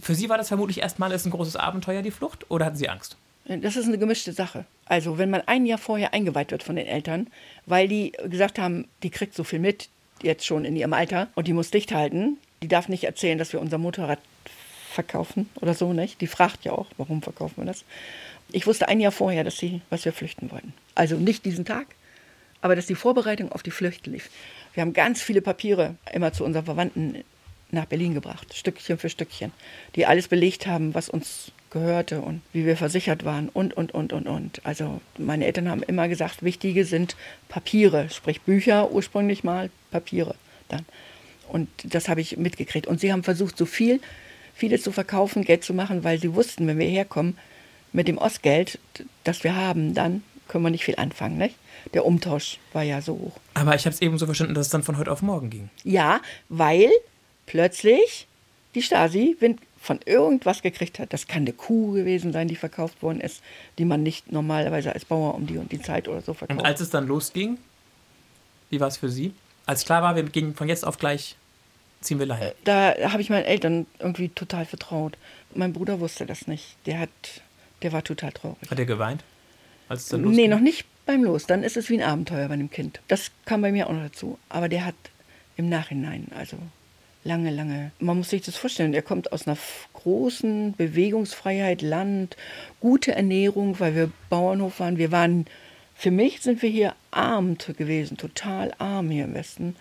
Für 0.02 0.16
Sie 0.16 0.30
war 0.30 0.38
das 0.38 0.48
vermutlich 0.48 0.80
erstmals 0.80 1.26
ein 1.26 1.32
großes 1.32 1.58
Abenteuer, 1.58 2.02
die 2.04 2.12
Flucht, 2.12 2.50
oder 2.50 2.68
hatten 2.68 2.78
Sie 2.78 2.88
Angst? 2.88 3.18
Das 3.46 3.76
ist 3.76 3.88
eine 3.88 3.98
gemischte 3.98 4.32
Sache. 4.32 4.66
Also 4.86 5.18
wenn 5.18 5.30
man 5.30 5.42
ein 5.46 5.66
Jahr 5.66 5.78
vorher 5.78 6.14
eingeweiht 6.14 6.52
wird 6.52 6.64
von 6.64 6.76
den 6.76 6.88
Eltern, 6.88 7.28
weil 7.66 7.88
die 7.88 8.14
gesagt 8.30 8.58
haben, 8.58 8.88
die 9.04 9.10
kriegt 9.10 9.36
so 9.36 9.44
viel 9.44 9.60
mit, 9.60 9.90
jetzt 10.22 10.46
schon 10.46 10.66
in 10.66 10.76
ihrem 10.76 10.94
Alter, 10.94 11.28
und 11.36 11.48
die 11.48 11.54
muss 11.54 11.72
dicht 11.72 11.94
halten, 11.94 12.38
die 12.62 12.68
darf 12.68 12.88
nicht 12.88 13.04
erzählen, 13.04 13.38
dass 13.38 13.52
wir 13.52 13.60
unser 13.60 13.78
Motorrad 13.78 14.20
verkaufen 14.90 15.50
oder 15.60 15.74
so, 15.74 15.92
nicht? 15.92 16.22
Die 16.22 16.28
fragt 16.28 16.64
ja 16.64 16.72
auch, 16.72 16.88
warum 16.98 17.22
verkaufen 17.22 17.58
wir 17.58 17.66
das? 17.66 17.84
Ich 18.52 18.68
wusste 18.68 18.88
ein 18.88 19.00
Jahr 19.00 19.12
vorher, 19.12 19.44
dass 19.44 19.58
sie, 19.58 19.82
was 19.90 20.06
wir 20.06 20.14
flüchten 20.14 20.52
wollten. 20.52 20.74
Also 20.96 21.16
nicht 21.16 21.44
diesen 21.46 21.66
Tag, 21.66 21.88
aber 22.62 22.76
dass 22.76 22.86
die 22.86 22.96
Vorbereitung 22.96 23.52
auf 23.52 23.64
die 23.64 23.72
Flucht 23.72 24.08
lief. 24.08 24.30
Wir 24.74 24.82
haben 24.82 24.94
ganz 24.94 25.22
viele 25.22 25.42
Papiere 25.42 25.96
immer 26.14 26.32
zu 26.32 26.46
unseren 26.46 26.66
Verwandten 26.66 27.24
nach 27.74 27.86
Berlin 27.86 28.14
gebracht, 28.14 28.54
Stückchen 28.54 28.98
für 28.98 29.10
Stückchen, 29.10 29.52
die 29.96 30.06
alles 30.06 30.28
belegt 30.28 30.68
haben, 30.68 30.94
was 30.94 31.10
uns 31.10 31.52
gehörte 31.70 32.22
und 32.22 32.42
wie 32.54 32.66
wir 32.66 32.78
versichert 32.78 33.26
waren 33.26 33.50
und, 33.50 33.76
und, 33.76 33.94
und, 33.94 34.14
und, 34.14 34.28
und. 34.28 34.62
Also 34.64 35.02
meine 35.18 35.46
Eltern 35.46 35.70
haben 35.70 35.84
immer 35.84 36.08
gesagt, 36.08 36.44
wichtige 36.44 36.86
sind 36.86 37.16
Papiere, 37.50 38.10
sprich 38.10 38.42
Bücher 38.42 38.92
ursprünglich 38.92 39.44
mal, 39.44 39.70
Papiere 39.92 40.36
dann. 40.70 40.86
Und 41.50 41.68
das 41.84 42.10
habe 42.10 42.22
ich 42.22 42.38
mitgekriegt. 42.38 42.88
Und 42.88 43.00
sie 43.00 43.12
haben 43.12 43.24
versucht, 43.24 43.58
so 43.58 43.66
viel, 43.66 44.00
vieles 44.54 44.84
zu 44.84 44.92
verkaufen, 44.92 45.44
Geld 45.44 45.64
zu 45.64 45.74
machen, 45.74 46.04
weil 46.04 46.20
sie 46.20 46.34
wussten, 46.34 46.68
wenn 46.68 46.80
wir 46.80 46.88
herkommen, 46.88 47.38
mit 47.92 48.08
dem 48.08 48.18
Ostgeld, 48.18 48.80
das 49.24 49.44
wir 49.44 49.56
haben, 49.56 49.94
dann 49.94 50.24
können 50.48 50.64
wir 50.64 50.72
nicht 50.72 50.84
viel 50.84 50.96
anfangen. 50.96 51.38
Nicht? 51.38 51.56
Der 51.94 52.06
Umtausch 52.06 52.60
war 52.74 52.84
ja 52.84 53.02
so 53.02 53.14
hoch. 53.14 53.40
Aber 53.54 53.76
ich 53.76 53.86
habe 53.86 53.94
es 53.94 54.02
eben 54.02 54.18
so 54.18 54.26
verstanden, 54.26 54.56
dass 54.56 54.68
es 54.68 54.72
dann 54.72 54.84
von 54.84 54.98
heute 54.98 55.12
auf 55.12 55.22
morgen 55.22 55.50
ging. 55.50 55.70
Ja, 55.84 56.22
weil 56.50 56.90
plötzlich 57.46 58.28
die 58.76 58.82
Stasi 58.82 59.38
von 59.80 60.00
irgendwas 60.06 60.62
gekriegt 60.62 61.00
hat. 61.00 61.14
Das 61.14 61.28
kann 61.28 61.44
eine 61.44 61.54
Kuh 61.54 61.92
gewesen 61.92 62.34
sein, 62.34 62.48
die 62.48 62.56
verkauft 62.56 63.02
worden 63.04 63.22
ist, 63.22 63.42
die 63.78 63.86
man 63.86 64.02
nicht 64.02 64.32
normalerweise 64.32 64.94
als 64.94 65.06
Bauer 65.06 65.36
um 65.36 65.46
die 65.46 65.58
und 65.58 65.72
die 65.72 65.82
Zeit 65.82 66.08
oder 66.08 66.22
so 66.22 66.34
verkauft. 66.34 66.60
Und 66.60 66.66
als 66.66 66.80
es 66.80 66.90
dann 66.90 67.08
losging, 67.08 67.58
wie 68.70 68.80
war 68.80 68.88
es 68.88 68.98
für 68.98 69.10
Sie? 69.10 69.34
Als 69.66 69.86
klar 69.86 70.02
war, 70.02 70.16
wir 70.16 70.24
gehen 70.24 70.56
von 70.56 70.68
jetzt 70.68 70.86
auf 70.86 70.98
gleich 70.98 71.36
ziehen 72.04 72.20
wir 72.20 72.26
dahin. 72.26 72.52
Da 72.64 72.96
habe 73.12 73.22
ich 73.22 73.30
meinen 73.30 73.46
Eltern 73.46 73.86
irgendwie 74.00 74.30
total 74.30 74.66
vertraut. 74.66 75.18
Mein 75.56 75.74
Bruder 75.74 76.00
wusste 76.00 76.26
das 76.26 76.48
nicht. 76.48 76.76
Der 76.86 77.00
hat, 77.00 77.10
der 77.82 77.92
war 77.92 78.04
total 78.04 78.32
traurig. 78.32 78.70
Hat 78.70 78.80
er 78.80 78.86
geweint? 78.86 79.24
Als 79.90 80.04
es 80.04 80.10
dann 80.10 80.22
nee, 80.24 80.48
noch 80.48 80.60
nicht 80.60 80.86
beim 81.06 81.24
Los. 81.24 81.46
Dann 81.46 81.64
ist 81.64 81.78
es 81.78 81.90
wie 81.90 82.02
ein 82.02 82.08
Abenteuer 82.08 82.48
bei 82.48 82.58
dem 82.58 82.70
Kind. 82.70 83.02
Das 83.08 83.32
kam 83.46 83.62
bei 83.62 83.72
mir 83.72 83.88
auch 83.88 83.94
noch 83.94 84.04
dazu. 84.04 84.38
Aber 84.50 84.70
der 84.70 84.86
hat 84.86 84.96
im 85.56 85.70
Nachhinein, 85.70 86.28
also 86.36 86.58
lange, 87.24 87.52
lange. 87.52 87.92
Man 88.00 88.18
muss 88.18 88.30
sich 88.30 88.42
das 88.42 88.58
vorstellen. 88.58 88.94
Er 88.94 89.02
kommt 89.02 89.32
aus 89.32 89.48
einer 89.48 89.58
großen 89.94 90.74
Bewegungsfreiheit, 90.74 91.82
Land, 91.82 92.38
gute 92.80 93.14
Ernährung, 93.14 93.80
weil 93.80 93.96
wir 93.96 94.12
Bauernhof 94.30 94.80
waren. 94.80 94.98
Wir 94.98 95.12
waren, 95.12 95.46
für 95.96 96.12
mich 96.12 96.42
sind 96.42 96.62
wir 96.62 96.70
hier 96.70 96.96
arm 97.12 97.58
gewesen, 97.58 98.18
total 98.18 98.74
arm 98.78 99.10
hier 99.10 99.26
im 99.26 99.34
Westen. 99.34 99.76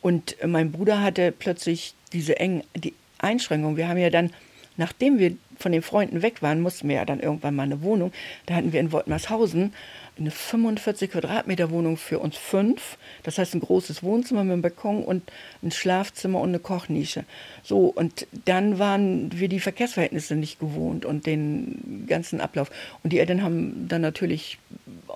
Und 0.00 0.36
mein 0.44 0.70
Bruder 0.70 1.00
hatte 1.00 1.32
plötzlich 1.32 1.94
diese 2.12 2.38
engen 2.38 2.62
die 2.76 2.94
Einschränkungen. 3.18 3.76
Wir 3.76 3.88
haben 3.88 3.98
ja 3.98 4.10
dann, 4.10 4.30
nachdem 4.76 5.18
wir 5.18 5.36
von 5.58 5.72
den 5.72 5.82
Freunden 5.82 6.22
weg 6.22 6.42
waren, 6.42 6.60
mussten 6.60 6.88
wir 6.88 6.96
ja 6.96 7.04
dann 7.04 7.20
irgendwann 7.20 7.54
mal 7.54 7.62
eine 7.62 7.82
Wohnung. 7.82 8.12
Da 8.46 8.54
hatten 8.54 8.72
wir 8.72 8.80
in 8.80 8.92
Woltmershausen 8.92 9.72
eine 10.18 10.30
45 10.30 11.10
Quadratmeter 11.10 11.70
Wohnung 11.70 11.96
für 11.96 12.18
uns 12.18 12.36
fünf. 12.36 12.98
Das 13.24 13.38
heißt 13.38 13.54
ein 13.54 13.60
großes 13.60 14.02
Wohnzimmer 14.02 14.44
mit 14.44 14.52
einem 14.52 14.62
Balkon 14.62 15.04
und 15.04 15.22
ein 15.62 15.70
Schlafzimmer 15.70 16.40
und 16.40 16.50
eine 16.50 16.60
Kochnische. 16.60 17.24
So, 17.62 17.86
und 17.86 18.26
dann 18.44 18.78
waren 18.78 19.30
wir 19.38 19.48
die 19.48 19.60
Verkehrsverhältnisse 19.60 20.36
nicht 20.36 20.60
gewohnt 20.60 21.04
und 21.04 21.26
den 21.26 22.04
ganzen 22.06 22.40
Ablauf. 22.40 22.70
Und 23.02 23.12
die 23.12 23.18
Eltern 23.18 23.42
haben 23.42 23.88
dann 23.88 24.02
natürlich, 24.02 24.58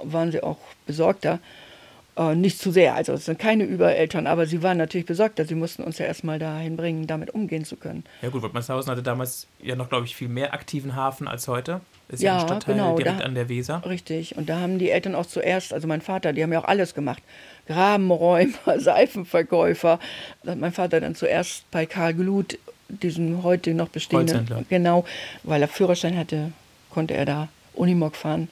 waren 0.03 0.33
sie 0.33 0.43
auch 0.43 0.59
besorgter, 0.87 1.39
äh, 2.19 2.35
nicht 2.35 2.59
zu 2.59 2.73
sehr. 2.73 2.95
Also 2.95 3.13
es 3.13 3.27
sind 3.27 3.39
keine 3.39 3.65
Übereltern, 3.65 4.27
aber 4.27 4.47
sie 4.47 4.63
waren 4.63 4.77
natürlich 4.77 5.07
besorgt, 5.07 5.41
sie 5.47 5.55
mussten 5.55 5.85
uns 5.85 5.99
ja 5.99 6.07
erstmal 6.07 6.39
dahin 6.39 6.77
bringen, 6.77 7.07
damit 7.07 7.31
umgehen 7.31 7.65
zu 7.65 7.77
können. 7.77 8.05
Ja 8.23 8.29
gut, 8.29 8.43
Wottmershausen 8.43 8.91
hatte 8.91 9.03
damals 9.03 9.47
ja 9.63 9.77
noch, 9.77 9.89
glaube 9.89 10.07
ich, 10.07 10.17
viel 10.17 10.29
mehr 10.29 10.53
aktiven 10.53 10.97
Hafen 10.97 11.29
als 11.29 11.47
heute. 11.47 11.81
Ist 12.09 12.23
ja, 12.23 12.35
ja 12.35 12.41
ein 12.41 12.49
Stadtteil 12.49 12.75
genau, 12.75 12.97
direkt 12.97 13.21
da, 13.21 13.25
an 13.25 13.35
der 13.35 13.49
Weser. 13.49 13.83
Richtig. 13.87 14.37
Und 14.37 14.49
da 14.49 14.59
haben 14.59 14.79
die 14.79 14.91
Eltern 14.91 15.15
auch 15.15 15.27
zuerst, 15.27 15.73
also 15.73 15.87
mein 15.87 16.01
Vater, 16.01 16.33
die 16.33 16.43
haben 16.43 16.53
ja 16.53 16.61
auch 16.61 16.69
alles 16.69 16.95
gemacht. 16.95 17.23
Grabenräumer, 17.67 18.53
Seifenverkäufer. 18.79 20.01
Da 20.43 20.53
hat 20.53 20.59
mein 20.59 20.73
Vater 20.73 21.01
dann 21.01 21.15
zuerst 21.15 21.71
bei 21.71 21.87
Karl 21.87 22.15
Glut, 22.15 22.59
diesen 22.89 23.43
heute 23.43 23.75
noch 23.75 23.89
bestehenden, 23.89 24.65
genau, 24.71 25.05
weil 25.43 25.61
er 25.61 25.69
Führerschein 25.69 26.17
hatte, 26.17 26.53
konnte 26.91 27.13
er 27.13 27.27
da 27.27 27.49
Unimog 27.75 28.17
fahren 28.17 28.49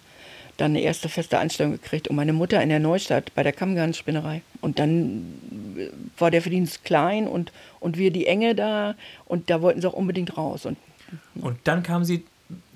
dann 0.57 0.73
eine 0.73 0.81
erste 0.81 1.09
feste 1.09 1.39
Anstellung 1.39 1.73
gekriegt 1.73 2.09
und 2.09 2.17
meine 2.17 2.33
Mutter 2.33 2.63
in 2.63 2.69
der 2.69 2.81
Neustadt 2.81 3.35
bei 3.35 3.43
der 3.43 3.53
Kammgarnspinnerei. 3.53 4.43
Und 4.61 4.79
dann 4.79 5.35
war 6.19 6.31
der 6.31 6.43
Verdienst 6.43 6.85
klein 6.85 7.29
und, 7.29 7.53
und 7.81 7.99
wir 7.99 8.11
die 8.11 8.27
Enge 8.27 8.55
da 8.55 8.95
und 9.27 9.51
da 9.51 9.61
wollten 9.63 9.81
sie 9.81 9.89
auch 9.89 9.93
unbedingt 9.93 10.37
raus. 10.37 10.67
Und, 10.67 10.79
und 11.35 11.59
dann 11.65 11.83
kamen 11.83 12.05
sie 12.05 12.25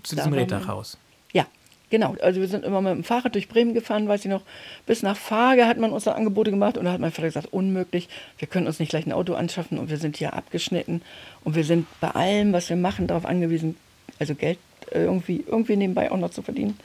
zu 0.03 0.16
diesem 0.16 0.33
Reddachhaus. 0.33 0.99
Ja, 1.33 1.47
genau. 1.89 2.16
Also 2.20 2.41
wir 2.41 2.49
sind 2.49 2.64
immer 2.64 2.83
mit 2.83 2.93
dem 2.93 3.05
Fahrrad 3.05 3.35
durch 3.35 3.49
Bremen 3.49 3.72
gefahren, 3.72 4.09
weiß 4.09 4.24
ich 4.24 4.31
noch. 4.31 4.43
Bis 4.87 5.03
nach 5.03 5.16
Fage 5.16 5.66
hat 5.66 5.78
man 5.78 5.93
uns 5.93 6.05
dann 6.05 6.14
Angebote 6.14 6.51
gemacht 6.51 6.76
und 6.76 6.85
da 6.85 6.93
hat 6.93 7.01
mein 7.01 7.12
Vater 7.12 7.28
gesagt, 7.28 7.53
unmöglich, 7.53 8.09
wir 8.39 8.49
können 8.49 8.66
uns 8.66 8.78
nicht 8.78 8.91
gleich 8.91 9.07
ein 9.07 9.12
Auto 9.12 9.35
anschaffen 9.35 9.78
und 9.78 9.89
wir 9.89 9.97
sind 9.97 10.18
hier 10.18 10.35
abgeschnitten 10.35 11.01
und 11.45 11.55
wir 11.55 11.64
sind 11.64 11.87
bei 12.01 12.11
allem, 12.11 12.53
was 12.53 12.68
wir 12.68 12.76
machen, 12.76 13.07
darauf 13.07 13.24
angewiesen, 13.24 13.76
also 14.18 14.35
Geld 14.35 14.59
irgendwie, 14.93 15.45
irgendwie 15.47 15.76
nebenbei 15.76 16.11
auch 16.11 16.16
noch 16.16 16.31
zu 16.31 16.43
verdienen. 16.43 16.78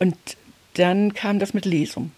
Und 0.00 0.16
dann 0.74 1.14
kam 1.14 1.38
das 1.38 1.54
mit 1.54 1.64
Lesum. 1.64 2.10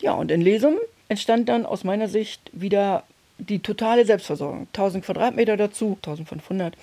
Ja, 0.00 0.12
und 0.12 0.30
in 0.30 0.42
Lesum 0.42 0.76
entstand 1.08 1.48
dann 1.48 1.64
aus 1.64 1.84
meiner 1.84 2.08
Sicht 2.08 2.50
wieder 2.52 3.04
die 3.38 3.60
totale 3.60 4.04
Selbstversorgung. 4.04 4.66
1000 4.68 5.04
Quadratmeter 5.04 5.56
dazu, 5.56 5.96
1500. 5.96 6.74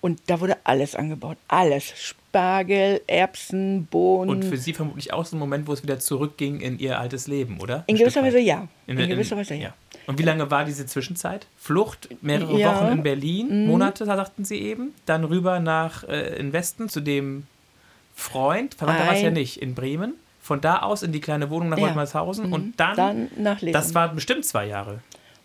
Und 0.00 0.20
da 0.26 0.40
wurde 0.40 0.56
alles 0.62 0.94
angebaut. 0.94 1.38
Alles. 1.48 1.92
Spargel, 1.96 3.00
Erbsen, 3.06 3.86
Bohnen. 3.86 4.30
Und 4.30 4.44
für 4.44 4.56
Sie 4.56 4.72
vermutlich 4.72 5.12
auch 5.12 5.24
so 5.24 5.34
ein 5.36 5.40
Moment, 5.40 5.66
wo 5.66 5.72
es 5.72 5.82
wieder 5.82 5.98
zurückging 5.98 6.60
in 6.60 6.78
Ihr 6.78 7.00
altes 7.00 7.26
Leben, 7.26 7.58
oder? 7.60 7.82
In 7.88 7.96
gewisser 7.96 8.22
Weise 8.22 8.38
ja. 8.38 8.68
In, 8.86 8.98
in 8.98 9.08
gewisser 9.08 9.36
Weise 9.36 9.54
ja. 9.54 9.60
ja. 9.60 9.74
Und 10.06 10.18
wie 10.18 10.22
lange 10.22 10.50
war 10.50 10.64
diese 10.64 10.86
Zwischenzeit? 10.86 11.46
Flucht, 11.56 12.08
mehrere 12.22 12.58
ja. 12.58 12.74
Wochen 12.74 12.92
in 12.92 13.02
Berlin, 13.02 13.62
mhm. 13.62 13.66
Monate, 13.66 14.04
sagten 14.04 14.44
Sie 14.44 14.58
eben. 14.58 14.94
Dann 15.04 15.24
rüber 15.24 15.58
nach 15.58 16.04
äh, 16.04 16.36
in 16.38 16.52
Westen 16.52 16.88
zu 16.88 17.00
dem 17.00 17.44
Freund, 18.18 18.74
Verwandter 18.74 19.06
war 19.06 19.14
es 19.14 19.22
ja 19.22 19.30
nicht, 19.30 19.62
in 19.62 19.76
Bremen. 19.76 20.14
Von 20.40 20.60
da 20.60 20.80
aus 20.80 21.02
in 21.02 21.12
die 21.12 21.20
kleine 21.20 21.50
Wohnung 21.50 21.68
nach 21.68 21.78
ja. 21.78 21.92
Mhm. 21.92 22.52
und 22.52 22.80
dann, 22.80 22.96
dann 22.96 23.28
nach 23.36 23.60
Lesen. 23.60 23.74
Das 23.74 23.94
war 23.94 24.08
bestimmt 24.08 24.44
zwei 24.44 24.66
Jahre. 24.66 25.00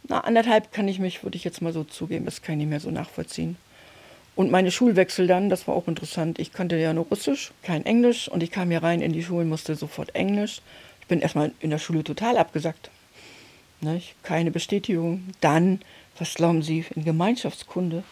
Na, 0.07 0.21
anderthalb 0.21 0.71
kann 0.71 0.87
ich 0.87 0.97
mich, 0.97 1.23
würde 1.23 1.35
ich 1.35 1.43
jetzt 1.43 1.61
mal 1.61 1.71
so 1.71 1.83
zugeben, 1.83 2.25
das 2.25 2.41
kann 2.41 2.53
ich 2.53 2.59
nicht 2.59 2.69
mehr 2.69 2.79
so 2.79 2.89
nachvollziehen. 2.89 3.57
Und 4.35 4.49
meine 4.49 4.71
Schulwechsel 4.71 5.27
dann, 5.27 5.49
das 5.49 5.67
war 5.67 5.75
auch 5.75 5.87
interessant. 5.87 6.39
Ich 6.39 6.51
kannte 6.51 6.75
ja 6.77 6.93
nur 6.93 7.05
Russisch, 7.05 7.51
kein 7.61 7.85
Englisch 7.85 8.27
und 8.27 8.41
ich 8.41 8.49
kam 8.49 8.71
hier 8.71 8.81
rein 8.81 9.01
in 9.01 9.13
die 9.13 9.23
Schule, 9.23 9.45
musste 9.45 9.75
sofort 9.75 10.15
Englisch. 10.15 10.61
Ich 11.01 11.07
bin 11.07 11.19
erstmal 11.19 11.51
in 11.59 11.69
der 11.69 11.77
Schule 11.77 12.03
total 12.03 12.37
abgesackt. 12.37 12.89
Nicht? 13.81 14.15
Keine 14.23 14.49
Bestätigung. 14.49 15.27
Dann, 15.41 15.79
was 16.17 16.33
glauben 16.33 16.63
Sie, 16.63 16.85
in 16.95 17.05
Gemeinschaftskunde? 17.05 18.03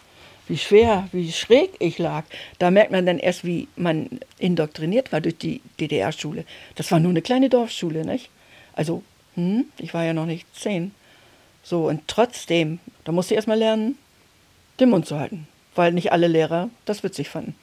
Wie 0.48 0.58
schwer, 0.58 1.08
wie 1.12 1.30
schräg 1.32 1.70
ich 1.78 1.98
lag. 1.98 2.24
Da 2.58 2.70
merkt 2.70 2.90
man 2.90 3.06
dann 3.06 3.18
erst, 3.18 3.44
wie 3.44 3.68
man 3.76 4.08
indoktriniert 4.38 5.12
war 5.12 5.20
durch 5.20 5.38
die 5.38 5.60
DDR-Schule. 5.80 6.44
Das 6.74 6.90
war 6.90 7.00
nur 7.00 7.10
eine 7.10 7.22
kleine 7.22 7.48
Dorfschule, 7.48 8.04
nicht? 8.04 8.30
Also, 8.74 9.02
hm, 9.34 9.66
ich 9.78 9.94
war 9.94 10.04
ja 10.04 10.12
noch 10.12 10.26
nicht 10.26 10.46
zehn. 10.54 10.94
So, 11.62 11.88
und 11.88 12.02
trotzdem, 12.08 12.80
da 13.04 13.12
musste 13.12 13.34
ich 13.34 13.36
erstmal 13.36 13.58
lernen, 13.58 13.96
den 14.80 14.90
Mund 14.90 15.06
zu 15.06 15.18
halten. 15.18 15.46
Weil 15.74 15.92
nicht 15.92 16.12
alle 16.12 16.26
Lehrer 16.26 16.68
das 16.84 17.02
witzig 17.02 17.28
fanden. 17.28 17.54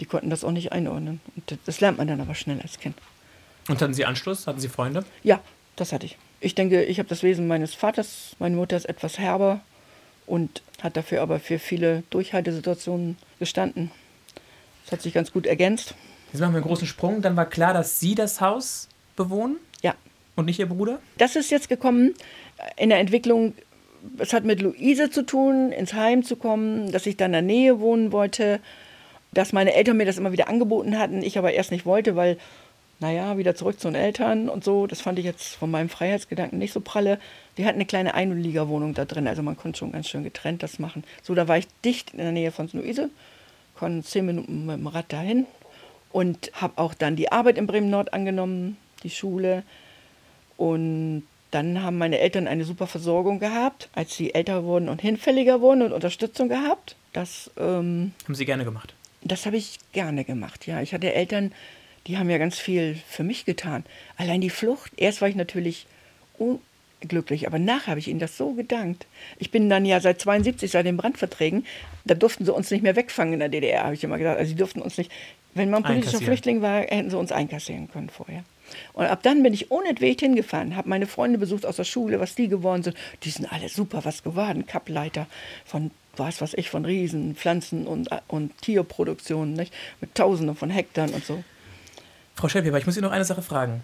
Die 0.00 0.06
konnten 0.06 0.30
das 0.30 0.44
auch 0.44 0.52
nicht 0.52 0.72
einordnen. 0.72 1.20
Und 1.34 1.58
das 1.66 1.80
lernt 1.80 1.98
man 1.98 2.06
dann 2.06 2.20
aber 2.20 2.34
schnell 2.34 2.60
als 2.60 2.78
Kind. 2.78 2.96
Und 3.68 3.82
hatten 3.82 3.92
Sie 3.92 4.04
Anschluss? 4.04 4.46
Hatten 4.46 4.60
Sie 4.60 4.68
Freunde? 4.68 5.04
Ja, 5.22 5.40
das 5.76 5.92
hatte 5.92 6.06
ich. 6.06 6.16
Ich 6.40 6.54
denke, 6.54 6.84
ich 6.84 7.00
habe 7.00 7.08
das 7.08 7.22
Wesen 7.22 7.48
meines 7.48 7.74
Vaters. 7.74 8.36
Meine 8.38 8.56
Mutter 8.56 8.76
ist 8.76 8.86
etwas 8.86 9.18
herber 9.18 9.60
und 10.28 10.62
hat 10.82 10.96
dafür 10.96 11.22
aber 11.22 11.40
für 11.40 11.58
viele 11.58 12.02
Durchhaltesituationen 12.10 13.16
gestanden. 13.38 13.90
Das 14.84 14.92
hat 14.92 15.02
sich 15.02 15.14
ganz 15.14 15.32
gut 15.32 15.46
ergänzt. 15.46 15.94
Jetzt 16.32 16.40
machen 16.40 16.52
wir 16.52 16.58
einen 16.58 16.66
großen 16.66 16.86
Sprung. 16.86 17.22
Dann 17.22 17.36
war 17.36 17.46
klar, 17.46 17.74
dass 17.74 18.00
Sie 18.00 18.14
das 18.14 18.40
Haus 18.40 18.88
bewohnen? 19.16 19.56
Ja. 19.82 19.94
Und 20.36 20.44
nicht 20.44 20.58
Ihr 20.58 20.66
Bruder? 20.66 21.00
Das 21.16 21.36
ist 21.36 21.50
jetzt 21.50 21.68
gekommen 21.68 22.14
in 22.76 22.90
der 22.90 22.98
Entwicklung. 22.98 23.54
Es 24.18 24.32
hat 24.32 24.44
mit 24.44 24.60
Luise 24.62 25.10
zu 25.10 25.22
tun, 25.22 25.72
ins 25.72 25.94
Heim 25.94 26.22
zu 26.22 26.36
kommen, 26.36 26.92
dass 26.92 27.06
ich 27.06 27.16
da 27.16 27.26
in 27.26 27.32
der 27.32 27.42
Nähe 27.42 27.80
wohnen 27.80 28.12
wollte, 28.12 28.60
dass 29.32 29.52
meine 29.52 29.74
Eltern 29.74 29.96
mir 29.96 30.06
das 30.06 30.18
immer 30.18 30.32
wieder 30.32 30.48
angeboten 30.48 30.98
hatten, 30.98 31.22
ich 31.22 31.36
aber 31.36 31.52
erst 31.52 31.70
nicht 31.70 31.84
wollte, 31.84 32.16
weil 32.16 32.38
naja, 33.00 33.38
wieder 33.38 33.54
zurück 33.54 33.78
zu 33.78 33.88
den 33.88 33.94
Eltern 33.94 34.48
und 34.48 34.64
so. 34.64 34.86
Das 34.86 35.00
fand 35.00 35.18
ich 35.18 35.24
jetzt 35.24 35.54
von 35.54 35.70
meinem 35.70 35.88
Freiheitsgedanken 35.88 36.58
nicht 36.58 36.72
so 36.72 36.80
pralle. 36.80 37.18
Wir 37.56 37.66
hatten 37.66 37.76
eine 37.76 37.86
kleine 37.86 38.14
Einliegerwohnung 38.14 38.94
da 38.94 39.04
drin, 39.04 39.28
also 39.28 39.42
man 39.42 39.56
konnte 39.56 39.78
schon 39.78 39.92
ganz 39.92 40.08
schön 40.08 40.24
getrennt 40.24 40.62
das 40.62 40.78
machen. 40.78 41.04
So, 41.22 41.34
da 41.34 41.48
war 41.48 41.58
ich 41.58 41.66
dicht 41.84 42.10
in 42.12 42.18
der 42.18 42.32
Nähe 42.32 42.50
von 42.50 42.68
Luise, 42.72 43.10
konnte 43.76 44.06
zehn 44.06 44.26
Minuten 44.26 44.66
mit 44.66 44.76
dem 44.76 44.86
Rad 44.86 45.12
dahin 45.12 45.46
und 46.12 46.50
habe 46.54 46.74
auch 46.76 46.94
dann 46.94 47.16
die 47.16 47.30
Arbeit 47.30 47.58
in 47.58 47.66
Bremen-Nord 47.66 48.12
angenommen, 48.12 48.76
die 49.02 49.10
Schule. 49.10 49.62
Und 50.56 51.22
dann 51.50 51.82
haben 51.82 51.98
meine 51.98 52.18
Eltern 52.18 52.46
eine 52.46 52.64
super 52.64 52.86
Versorgung 52.86 53.38
gehabt, 53.38 53.88
als 53.94 54.16
sie 54.16 54.34
älter 54.34 54.64
wurden 54.64 54.88
und 54.88 55.00
hinfälliger 55.00 55.60
wurden 55.60 55.82
und 55.82 55.92
Unterstützung 55.92 56.48
gehabt. 56.48 56.96
Das 57.12 57.50
ähm, 57.56 58.12
haben 58.24 58.34
Sie 58.34 58.44
gerne 58.44 58.64
gemacht? 58.64 58.94
Das 59.22 59.46
habe 59.46 59.56
ich 59.56 59.78
gerne 59.92 60.24
gemacht, 60.24 60.66
ja. 60.66 60.80
Ich 60.80 60.92
hatte 60.92 61.12
Eltern, 61.12 61.52
die 62.08 62.16
haben 62.16 62.30
ja 62.30 62.38
ganz 62.38 62.58
viel 62.58 62.98
für 63.06 63.22
mich 63.22 63.44
getan. 63.44 63.84
Allein 64.16 64.40
die 64.40 64.50
Flucht, 64.50 64.92
erst 64.96 65.20
war 65.20 65.28
ich 65.28 65.36
natürlich 65.36 65.86
unglücklich, 66.38 67.46
aber 67.46 67.58
nachher 67.58 67.88
habe 67.88 68.00
ich 68.00 68.08
ihnen 68.08 68.18
das 68.18 68.36
so 68.36 68.54
gedankt. 68.54 69.06
Ich 69.38 69.50
bin 69.50 69.68
dann 69.68 69.84
ja 69.84 70.00
seit 70.00 70.20
72, 70.20 70.70
seit 70.70 70.86
den 70.86 70.96
Brandverträgen, 70.96 71.66
da 72.06 72.14
durften 72.14 72.46
sie 72.46 72.52
uns 72.52 72.70
nicht 72.70 72.82
mehr 72.82 72.96
wegfangen 72.96 73.34
in 73.34 73.40
der 73.40 73.50
DDR, 73.50 73.84
habe 73.84 73.94
ich 73.94 74.02
immer 74.02 74.16
gesagt. 74.16 74.38
Also 74.38 74.48
sie 74.48 74.56
durften 74.56 74.80
uns 74.80 74.96
nicht, 74.96 75.12
wenn 75.54 75.70
man 75.70 75.82
politischer 75.82 76.18
Flüchtling 76.18 76.62
war, 76.62 76.80
hätten 76.80 77.10
sie 77.10 77.18
uns 77.18 77.30
einkassieren 77.30 77.90
können 77.90 78.08
vorher. 78.08 78.42
Und 78.94 79.06
ab 79.06 79.22
dann 79.22 79.42
bin 79.42 79.52
ich 79.52 79.70
unentwegt 79.70 80.20
hingefahren, 80.20 80.76
habe 80.76 80.88
meine 80.88 81.06
Freunde 81.06 81.38
besucht 81.38 81.66
aus 81.66 81.76
der 81.76 81.84
Schule, 81.84 82.20
was 82.20 82.34
die 82.34 82.48
geworden 82.48 82.82
sind. 82.82 82.96
Die 83.22 83.30
sind 83.30 83.50
alle 83.50 83.68
super 83.68 84.04
was 84.04 84.22
geworden, 84.22 84.66
Kappleiter 84.66 85.26
von 85.64 85.90
was 86.16 86.40
was 86.40 86.54
ich, 86.54 86.68
von 86.68 86.84
Riesen, 86.84 87.36
Pflanzen 87.36 87.86
und, 87.86 88.08
und 88.26 88.56
Tierproduktionen, 88.60 89.54
nicht? 89.54 89.72
mit 90.00 90.14
Tausenden 90.14 90.56
von 90.56 90.70
Hektar 90.70 91.12
und 91.12 91.24
so. 91.24 91.44
Frau 92.38 92.48
Schellpeber, 92.48 92.78
ich 92.78 92.86
muss 92.86 92.94
Sie 92.94 93.00
noch 93.00 93.10
eine 93.10 93.24
Sache 93.24 93.42
fragen. 93.42 93.82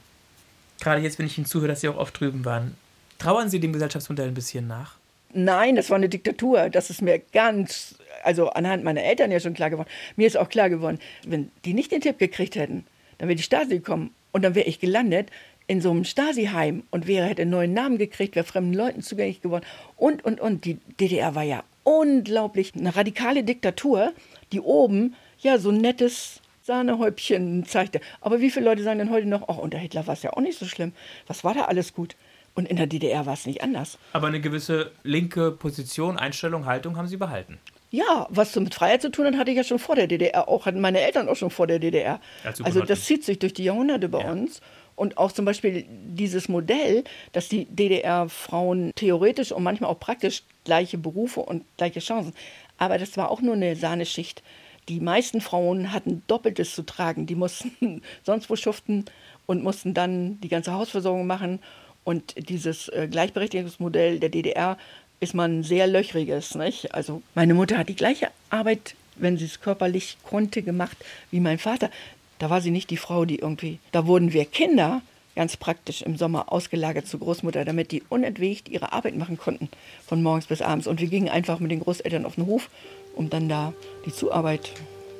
Gerade 0.81 1.01
jetzt, 1.01 1.19
wenn 1.19 1.27
ich 1.27 1.37
Ihnen 1.37 1.45
zuhöre, 1.45 1.67
dass 1.67 1.81
Sie 1.81 1.89
auch 1.89 1.97
oft 1.97 2.21
drüben 2.21 2.45
waren. 2.45 2.77
Trauern 3.19 3.51
Sie 3.51 3.59
dem 3.59 3.73
Gesellschaftsmodell 3.73 4.29
ein 4.29 4.35
bisschen 4.35 4.69
nach? 4.69 4.95
Nein, 5.33 5.75
das 5.75 5.91
war 5.91 5.97
eine 5.97 6.09
Diktatur. 6.09 6.71
Das 6.71 6.89
ist 6.89 7.03
mir 7.03 7.19
ganz, 7.33 7.97
also 8.23 8.51
anhand 8.51 8.85
meiner 8.85 9.03
Eltern 9.03 9.33
ja 9.33 9.41
schon 9.41 9.55
klar 9.55 9.71
geworden. 9.71 9.89
Mir 10.15 10.29
ist 10.29 10.37
auch 10.37 10.49
klar 10.49 10.71
geworden, 10.71 11.01
wenn 11.27 11.51
die 11.65 11.75
nicht 11.75 11.91
den 11.91 12.01
Tipp 12.01 12.21
gekriegt 12.21 12.55
hätten, 12.55 12.87
dann 13.19 13.29
wäre 13.29 13.35
die 13.35 13.43
Stasi 13.43 13.79
gekommen 13.79 14.15
und 14.31 14.43
dann 14.43 14.55
wäre 14.55 14.69
ich 14.69 14.79
gelandet 14.79 15.31
in 15.67 15.81
so 15.81 15.91
einem 15.91 16.05
Stasi-Heim 16.05 16.85
und 16.93 17.09
wäre, 17.09 17.27
hätte 17.27 17.43
einen 17.43 17.51
neuen 17.51 17.75
Namen 17.75 17.99
gekriegt, 17.99 18.37
wäre 18.37 18.47
fremden 18.47 18.75
Leuten 18.75 19.03
zugänglich 19.03 19.41
geworden 19.41 19.65
und, 19.97 20.25
und, 20.25 20.41
und. 20.41 20.65
Die 20.65 20.79
DDR 21.01 21.35
war 21.35 21.43
ja 21.43 21.65
unglaublich 21.83 22.73
eine 22.77 22.95
radikale 22.95 23.43
Diktatur, 23.43 24.13
die 24.53 24.61
oben 24.61 25.17
ja 25.41 25.59
so 25.59 25.71
ein 25.71 25.79
nettes 25.79 26.41
Sahnehäubchen 26.65 27.67
zeigte. 27.67 28.01
Aber 28.23 28.41
wie 28.41 28.51
viele 28.51 28.65
Leute 28.65 28.83
sagen 28.83 28.99
denn 28.99 29.11
heute 29.11 29.27
noch, 29.27 29.49
oh, 29.49 29.61
unter 29.61 29.77
Hitler 29.77 30.07
war 30.07 30.15
es 30.15 30.23
ja 30.23 30.33
auch 30.33 30.41
nicht 30.41 30.59
so 30.59 30.65
schlimm. 30.65 30.93
Was 31.27 31.45
war 31.45 31.53
da 31.53 31.62
alles 31.67 31.93
gut? 31.93 32.17
Und 32.55 32.69
in 32.69 32.77
der 32.77 32.87
DDR 32.87 33.27
war 33.27 33.35
es 33.35 33.45
nicht 33.45 33.62
anders. 33.62 33.99
Aber 34.12 34.29
eine 34.29 34.41
gewisse 34.41 34.93
linke 35.03 35.51
Position, 35.51 36.17
Einstellung, 36.17 36.65
Haltung 36.65 36.97
haben 36.97 37.09
sie 37.09 37.19
behalten. 37.19 37.59
Ja, 37.91 38.27
was 38.31 38.53
so 38.53 38.61
mit 38.61 38.75
Freiheit 38.75 39.03
zu 39.03 39.11
tun 39.11 39.27
hat, 39.27 39.37
hatte 39.37 39.51
ich 39.51 39.57
ja 39.59 39.65
schon 39.65 39.79
vor 39.79 39.95
der 39.95 40.07
DDR. 40.07 40.49
Auch 40.49 40.65
hatten 40.65 40.81
meine 40.81 41.01
Eltern 41.01 41.29
auch 41.29 41.37
schon 41.37 41.51
vor 41.51 41.67
der 41.67 41.79
DDR. 41.79 42.19
also 42.62 42.81
das 42.81 43.05
zieht 43.05 43.25
sich 43.25 43.39
durch 43.39 43.53
die 43.53 43.65
Jahrhunderte 43.65 44.09
bei 44.09 44.21
ja. 44.21 44.33
uns. 44.33 44.61
Und 44.97 45.19
auch 45.19 45.33
zum 45.33 45.45
Beispiel 45.45 45.85
dieses 45.89 46.49
Modell, 46.49 47.05
dass 47.33 47.49
die 47.49 47.67
DDR-Frauen 47.67 48.93
theoretisch 48.95 49.53
und 49.53 49.65
manchmal 49.65 49.91
auch 49.91 49.99
praktisch 50.01 50.45
gleiche 50.65 50.97
Berufe 50.97 51.41
und 51.41 51.65
gleiche 51.77 52.01
Chancen. 52.01 52.33
Aber 52.79 52.97
das 52.97 53.17
war 53.17 53.31
auch 53.31 53.43
nur 53.43 53.55
eine 53.55 53.77
Sahneschicht. 53.77 54.43
Die 54.89 55.01
meisten 55.01 55.41
Frauen 55.41 55.93
hatten 55.93 56.22
Doppeltes 56.26 56.74
zu 56.74 56.82
tragen. 56.82 57.26
Die 57.26 57.35
mussten 57.35 58.03
sonst 58.22 58.51
wo 58.51 58.57
schuften 58.57 59.05
und 59.47 59.62
mussten 59.62 59.95
dann 59.95 60.41
die 60.41 60.49
ganze 60.49 60.72
Hausversorgung 60.72 61.26
machen. 61.26 61.61
Und 62.05 62.35
dieses 62.49 62.89
äh, 62.89 63.09
Gleichberechtigungsmodell 63.11 64.20
der 64.20 64.28
DDR 64.28 64.76
ist 65.20 65.35
man 65.35 65.62
sehr 65.62 65.87
löchriges. 65.87 66.55
Nicht? 66.55 66.95
Also 66.95 67.22
meine 67.35 67.55
Mutter 67.55 67.78
hat 67.78 67.89
die 67.89 67.97
gleiche 67.97 68.28
Arbeit, 68.51 68.95
wenn 69.16 69.39
sie 69.39 69.47
es 69.47 69.61
körperlich 69.61 70.18
konnte, 70.22 70.62
gemacht 70.62 70.97
wie 71.30 71.41
mein 71.41 71.59
Vater. 71.59 71.91
Da 72.39 72.51
war 72.51 72.61
sie 72.61 72.70
nicht 72.70 72.91
die 72.91 72.97
Frau, 72.97 73.24
die 73.24 73.39
irgendwie. 73.39 73.78
Da 73.93 74.07
wurden 74.07 74.32
wir 74.32 74.45
Kinder 74.45 75.01
ganz 75.35 75.57
praktisch 75.57 76.03
im 76.03 76.16
Sommer 76.16 76.53
ausgelagert 76.53 77.07
zur 77.07 77.20
Großmutter, 77.20 77.64
damit 77.64 77.91
die 77.91 78.03
unentwegt 78.09 78.68
ihre 78.68 78.93
Arbeit 78.93 79.16
machen 79.16 79.37
konnten, 79.37 79.68
von 80.07 80.22
morgens 80.22 80.47
bis 80.47 80.62
abends. 80.62 80.87
Und 80.87 81.01
wir 81.01 81.09
gingen 81.09 81.28
einfach 81.28 81.59
mit 81.59 81.70
den 81.70 81.80
Großeltern 81.80 82.24
auf 82.24 82.37
den 82.37 82.47
Hof, 82.47 82.70
um 83.15 83.31
dann 83.31 83.49
da 83.49 83.73
die 84.05 84.12
Zuarbeit 84.12 84.73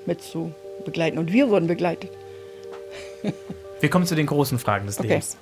mit 0.07 0.23
zu 0.23 0.53
begleiten. 0.85 1.19
Und 1.19 1.33
wir 1.33 1.49
wurden 1.49 1.67
begleitet. 1.67 2.11
wir 3.81 3.91
kommen 3.91 4.07
zu 4.07 4.15
den 4.15 4.27
großen 4.27 4.59
Fragen 4.59 4.87
des 4.87 4.99
okay. 4.99 5.09
Lebens. 5.09 5.37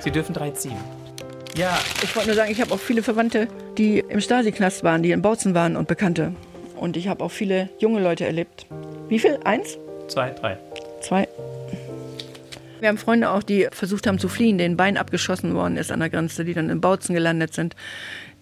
Sie 0.00 0.10
dürfen 0.10 0.34
drei 0.34 0.50
ziehen. 0.50 0.78
Ja. 1.56 1.78
Ich 2.02 2.14
wollte 2.16 2.28
nur 2.28 2.36
sagen, 2.36 2.50
ich 2.50 2.60
habe 2.60 2.72
auch 2.72 2.78
viele 2.78 3.02
Verwandte, 3.02 3.48
die 3.76 3.98
im 3.98 4.20
Stasi-Knast 4.20 4.82
waren, 4.82 5.02
die 5.02 5.10
in 5.10 5.20
Bautzen 5.20 5.54
waren 5.54 5.76
und 5.76 5.88
Bekannte. 5.88 6.32
Und 6.76 6.96
ich 6.96 7.08
habe 7.08 7.22
auch 7.22 7.30
viele 7.30 7.68
junge 7.78 8.00
Leute 8.00 8.24
erlebt. 8.24 8.66
Wie 9.08 9.18
viel? 9.18 9.38
Eins? 9.44 9.76
Zwei, 10.08 10.30
drei. 10.30 10.58
Zwei. 11.00 11.28
Wir 12.80 12.88
haben 12.88 12.98
Freunde 12.98 13.30
auch, 13.30 13.42
die 13.42 13.68
versucht 13.70 14.06
haben 14.06 14.18
zu 14.18 14.28
fliehen, 14.28 14.56
denen 14.56 14.76
Bein 14.76 14.96
abgeschossen 14.96 15.54
worden 15.54 15.76
ist 15.76 15.92
an 15.92 16.00
der 16.00 16.08
Grenze, 16.08 16.44
die 16.44 16.54
dann 16.54 16.70
in 16.70 16.80
Bautzen 16.80 17.14
gelandet 17.14 17.52
sind, 17.52 17.76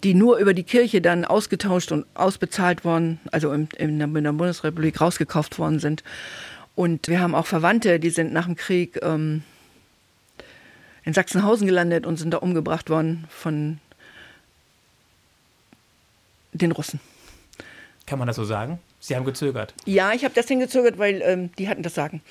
die 0.03 0.13
nur 0.13 0.37
über 0.37 0.53
die 0.53 0.63
Kirche 0.63 1.01
dann 1.01 1.25
ausgetauscht 1.25 1.91
und 1.91 2.05
ausbezahlt 2.13 2.85
worden, 2.85 3.19
also 3.31 3.51
in, 3.51 3.67
in, 3.77 3.99
der, 3.99 4.07
in 4.07 4.23
der 4.23 4.31
Bundesrepublik 4.31 5.01
rausgekauft 5.01 5.59
worden 5.59 5.79
sind. 5.79 6.03
Und 6.75 7.09
wir 7.09 7.19
haben 7.19 7.35
auch 7.35 7.45
Verwandte, 7.45 7.99
die 7.99 8.09
sind 8.09 8.31
nach 8.31 8.45
dem 8.45 8.55
Krieg 8.55 8.97
ähm, 9.03 9.43
in 11.03 11.13
Sachsenhausen 11.13 11.67
gelandet 11.67 12.05
und 12.05 12.17
sind 12.17 12.33
da 12.33 12.37
umgebracht 12.37 12.89
worden 12.89 13.25
von 13.29 13.79
den 16.53 16.71
Russen. 16.71 17.01
Kann 18.05 18.19
man 18.19 18.27
das 18.27 18.37
so 18.37 18.45
sagen? 18.45 18.79
Sie 19.01 19.15
haben 19.15 19.25
gezögert. 19.25 19.73
Ja, 19.85 20.13
ich 20.13 20.23
habe 20.23 20.33
deswegen 20.33 20.61
gezögert, 20.61 20.97
weil 20.97 21.21
ähm, 21.23 21.51
die 21.57 21.67
hatten 21.67 21.83
das 21.83 21.93
Sagen. 21.93 22.21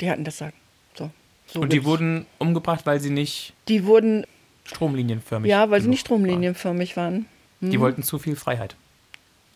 Die 0.00 0.10
hatten 0.10 0.24
das 0.24 0.38
Sagen. 0.38 0.59
So, 1.52 1.60
und 1.60 1.72
die 1.72 1.84
wurden 1.84 2.26
umgebracht, 2.38 2.86
weil 2.86 3.00
sie 3.00 3.10
nicht. 3.10 3.54
Die 3.68 3.84
wurden. 3.84 4.24
Stromlinienförmig. 4.64 5.50
Ja, 5.50 5.70
weil 5.70 5.80
sie 5.80 5.88
nicht 5.88 6.00
stromlinienförmig 6.00 6.96
waren. 6.96 7.26
Hm. 7.60 7.70
Die 7.70 7.80
wollten 7.80 8.02
zu 8.02 8.18
viel 8.18 8.36
Freiheit. 8.36 8.76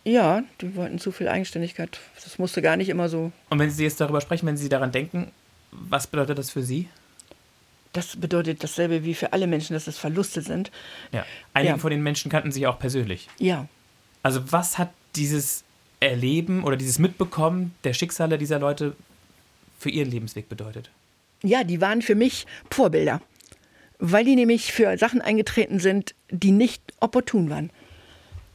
Ja, 0.04 0.42
die 0.60 0.74
wollten 0.76 0.98
zu 0.98 1.12
viel 1.12 1.28
Eigenständigkeit. 1.28 1.98
Das 2.22 2.38
musste 2.38 2.60
gar 2.62 2.76
nicht 2.76 2.88
immer 2.88 3.08
so. 3.08 3.32
Und 3.48 3.58
wenn 3.58 3.70
Sie 3.70 3.84
jetzt 3.84 4.00
darüber 4.00 4.20
sprechen, 4.20 4.46
wenn 4.46 4.56
Sie 4.56 4.68
daran 4.68 4.92
denken, 4.92 5.30
was 5.70 6.06
bedeutet 6.06 6.38
das 6.38 6.50
für 6.50 6.62
Sie? 6.62 6.88
Das 7.92 8.16
bedeutet 8.16 8.62
dasselbe 8.62 9.04
wie 9.04 9.14
für 9.14 9.32
alle 9.32 9.46
Menschen, 9.46 9.72
dass 9.72 9.86
es 9.86 9.96
Verluste 9.96 10.42
sind. 10.42 10.70
Ja. 11.12 11.24
Einige 11.54 11.74
ja. 11.74 11.78
von 11.78 11.90
den 11.90 12.02
Menschen 12.02 12.30
kannten 12.30 12.52
sich 12.52 12.66
auch 12.66 12.78
persönlich. 12.78 13.28
Ja. 13.38 13.68
Also 14.22 14.52
was 14.52 14.78
hat 14.78 14.90
dieses 15.16 15.64
Erleben 16.00 16.64
oder 16.64 16.76
dieses 16.76 16.98
Mitbekommen 16.98 17.74
der 17.84 17.94
Schicksale 17.94 18.36
dieser 18.36 18.58
Leute 18.58 18.96
für 19.78 19.90
ihren 19.90 20.10
Lebensweg 20.10 20.48
bedeutet? 20.48 20.90
Ja, 21.44 21.62
die 21.62 21.80
waren 21.80 22.02
für 22.02 22.14
mich 22.14 22.46
Vorbilder, 22.70 23.20
weil 23.98 24.24
die 24.24 24.34
nämlich 24.34 24.72
für 24.72 24.96
Sachen 24.98 25.20
eingetreten 25.20 25.78
sind, 25.78 26.14
die 26.30 26.50
nicht 26.50 26.82
opportun 27.00 27.50
waren. 27.50 27.70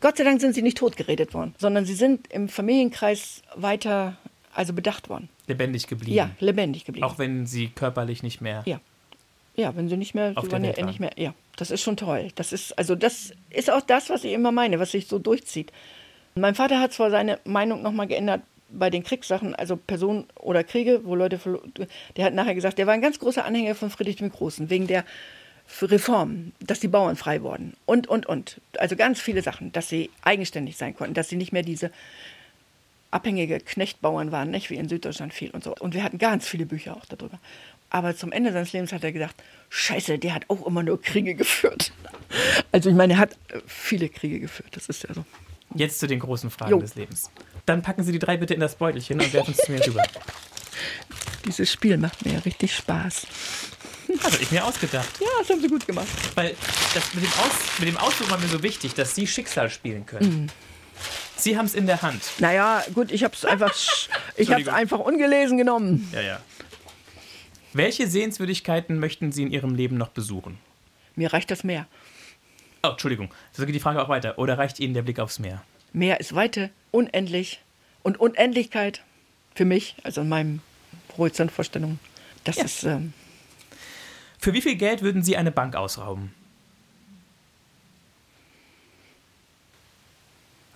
Gott 0.01 0.17
sei 0.17 0.23
Dank 0.23 0.41
sind 0.41 0.55
sie 0.55 0.63
nicht 0.63 0.77
totgeredet 0.77 1.33
worden, 1.33 1.53
sondern 1.57 1.85
sie 1.85 1.93
sind 1.93 2.31
im 2.31 2.49
Familienkreis 2.49 3.43
weiter 3.55 4.17
also 4.53 4.73
bedacht 4.73 5.09
worden. 5.09 5.29
Lebendig 5.47 5.87
geblieben. 5.87 6.15
Ja, 6.15 6.31
lebendig 6.39 6.85
geblieben. 6.85 7.05
Auch 7.05 7.19
wenn 7.19 7.45
sie 7.45 7.67
körperlich 7.67 8.23
nicht 8.23 8.41
mehr. 8.41 8.63
Ja. 8.65 8.81
Ja, 9.55 9.75
wenn 9.75 9.89
sie 9.89 9.97
nicht 9.97 10.15
mehr, 10.15 10.33
sie 10.41 10.51
waren 10.51 10.63
ja 10.63 10.85
nicht 10.85 10.99
mehr. 10.99 11.11
Ja, 11.17 11.33
das 11.57 11.69
ist 11.69 11.81
schon 11.81 11.97
toll. 11.97 12.29
Das 12.35 12.53
ist 12.53 12.77
also 12.77 12.95
das 12.95 13.33
ist 13.49 13.69
auch 13.69 13.81
das, 13.81 14.09
was 14.09 14.23
ich 14.23 14.31
immer 14.31 14.51
meine, 14.51 14.79
was 14.79 14.91
sich 14.91 15.07
so 15.07 15.19
durchzieht. 15.19 15.73
Mein 16.35 16.55
Vater 16.55 16.79
hat 16.79 16.93
zwar 16.93 17.11
seine 17.11 17.39
Meinung 17.43 17.81
nochmal 17.81 18.07
geändert 18.07 18.41
bei 18.72 18.89
den 18.89 19.03
Kriegssachen, 19.03 19.55
also 19.55 19.76
Personen 19.76 20.26
oder 20.36 20.63
Kriege, 20.63 21.01
wo 21.03 21.15
Leute, 21.15 21.39
der 22.17 22.26
hat 22.26 22.34
nachher 22.34 22.55
gesagt, 22.55 22.78
der 22.78 22.88
war 22.88 22.93
ein 22.93 23.01
ganz 23.01 23.20
großer 23.20 23.45
Anhänger 23.45 23.76
von 23.76 23.89
Friedrich 23.89 24.17
dem 24.17 24.32
Großen, 24.32 24.70
wegen 24.70 24.88
der 24.88 25.05
Reform, 25.82 26.51
dass 26.59 26.80
die 26.80 26.88
Bauern 26.88 27.15
frei 27.15 27.41
wurden 27.41 27.74
und, 27.86 28.07
und, 28.07 28.26
und. 28.26 28.59
Also 28.78 28.95
ganz 28.95 29.20
viele 29.20 29.41
Sachen, 29.41 29.72
dass 29.72 29.88
sie 29.88 30.09
eigenständig 30.24 30.78
sein 30.78 30.95
konnten, 30.95 31.13
dass 31.13 31.30
sie 31.30 31.36
nicht 31.36 31.51
mehr 31.51 31.63
diese 31.63 31.91
abhängige 33.11 33.59
Knechtbauern 33.59 34.32
waren, 34.32 34.51
nicht 34.51 34.70
wie 34.70 34.76
in 34.76 34.89
Süddeutschland 34.89 35.34
viel 35.34 35.51
und 35.51 35.63
so. 35.63 35.76
Und 35.80 35.93
wir 35.93 36.03
hatten 36.03 36.17
ganz 36.17 36.47
viele 36.47 36.65
Bücher 36.65 36.95
auch 36.95 37.05
darüber. 37.05 37.39
Aber 37.89 38.15
zum 38.15 38.32
Ende 38.32 38.51
seines 38.51 38.72
Lebens 38.72 38.93
hat 38.93 39.03
er 39.03 39.11
gedacht, 39.11 39.36
scheiße, 39.70 40.20
der 40.20 40.36
hat 40.36 40.45
auch 40.47 40.65
immer 40.65 40.84
nur 40.84 41.01
Kriege 41.01 41.34
geführt. 41.34 41.91
Also 42.72 42.89
ich 42.89 42.95
meine, 42.95 43.13
er 43.13 43.20
hat 43.20 43.38
viele 43.65 44.09
Kriege 44.09 44.39
geführt, 44.39 44.70
das 44.76 44.89
ist 44.89 45.03
ja 45.03 45.13
so. 45.13 45.26
Jetzt 45.76 45.99
zu 45.99 46.07
den 46.07 46.20
großen 46.20 46.49
Fragen 46.49 46.72
jo. 46.72 46.80
des 46.80 46.95
Lebens. 46.95 47.30
Dann 47.65 47.82
packen 47.82 48.03
Sie 48.03 48.11
die 48.11 48.20
drei 48.20 48.38
bitte 48.38 48.53
in 48.53 48.59
das 48.59 48.76
Beutelchen 48.76 49.20
und 49.20 49.32
werfen 49.34 49.53
es 49.57 49.65
zu 49.65 49.72
mir 49.72 49.86
rüber. 49.86 50.03
Dieses 51.45 51.72
Spiel 51.72 51.97
macht 51.97 52.26
mir 52.26 52.34
ja 52.34 52.39
richtig 52.39 52.76
Spaß. 52.76 53.28
Das 54.11 54.34
habe 54.34 54.41
ich 54.41 54.51
mir 54.51 54.65
ausgedacht. 54.65 55.07
Ja, 55.22 55.28
das 55.38 55.51
haben 55.51 55.61
Sie 55.61 55.67
gut 55.67 55.86
gemacht. 55.86 56.07
Weil 56.34 56.55
das 56.95 57.13
mit 57.13 57.24
dem, 57.24 57.32
Aus, 57.32 57.78
mit 57.78 57.88
dem 57.89 57.97
Ausdruck 57.97 58.32
war 58.32 58.39
mir 58.39 58.47
so 58.47 58.63
wichtig, 58.63 58.95
dass 58.95 59.13
Sie 59.13 59.28
Schicksal 59.28 59.70
spielen 59.70 60.07
können. 60.07 60.41
Mhm. 60.41 60.47
Sie 61.36 61.57
haben 61.57 61.67
es 61.67 61.76
in 61.76 61.86
der 61.86 62.01
Hand. 62.01 62.24
Naja, 62.39 62.84
gut, 62.95 63.11
ich 63.11 63.24
habe 63.24 63.36
es 63.36 63.45
einfach, 63.45 63.72
ich 64.36 64.51
hab's 64.51 64.67
einfach 64.67 64.97
ungelesen 64.97 65.59
genommen. 65.59 66.09
Ja, 66.11 66.22
ja. 66.22 66.39
Welche 67.74 68.07
Sehenswürdigkeiten 68.07 68.99
möchten 68.99 69.32
Sie 69.32 69.43
in 69.43 69.51
Ihrem 69.51 69.76
Leben 69.76 69.95
noch 69.95 70.09
besuchen? 70.09 70.57
Mir 71.15 71.32
reicht 71.32 71.51
das 71.51 71.63
Meer. 71.63 71.86
Oh, 72.84 72.89
Entschuldigung, 72.89 73.34
so 73.51 73.65
geht 73.65 73.75
die 73.75 73.80
Frage 73.80 74.01
auch 74.01 74.09
weiter. 74.09 74.38
Oder 74.38 74.57
reicht 74.57 74.80
Ihnen 74.80 74.93
der 74.93 75.01
Blick 75.01 75.19
aufs 75.19 75.39
Meer? 75.39 75.61
Meer 75.91 76.19
ist 76.19 76.34
Weite, 76.36 76.69
unendlich. 76.91 77.61
Und 78.03 78.19
Unendlichkeit 78.19 79.03
für 79.53 79.65
mich, 79.65 79.95
also 80.03 80.21
in 80.21 80.30
meinem 80.30 80.61
Horizontvorstellung, 81.17 81.99
das 82.45 82.55
ja. 82.55 82.63
ist. 82.63 82.84
Ähm 82.84 83.13
für 84.38 84.53
wie 84.53 84.61
viel 84.61 84.75
Geld 84.75 85.01
würden 85.01 85.21
Sie 85.21 85.36
eine 85.36 85.51
Bank 85.51 85.75
ausrauben? 85.75 86.34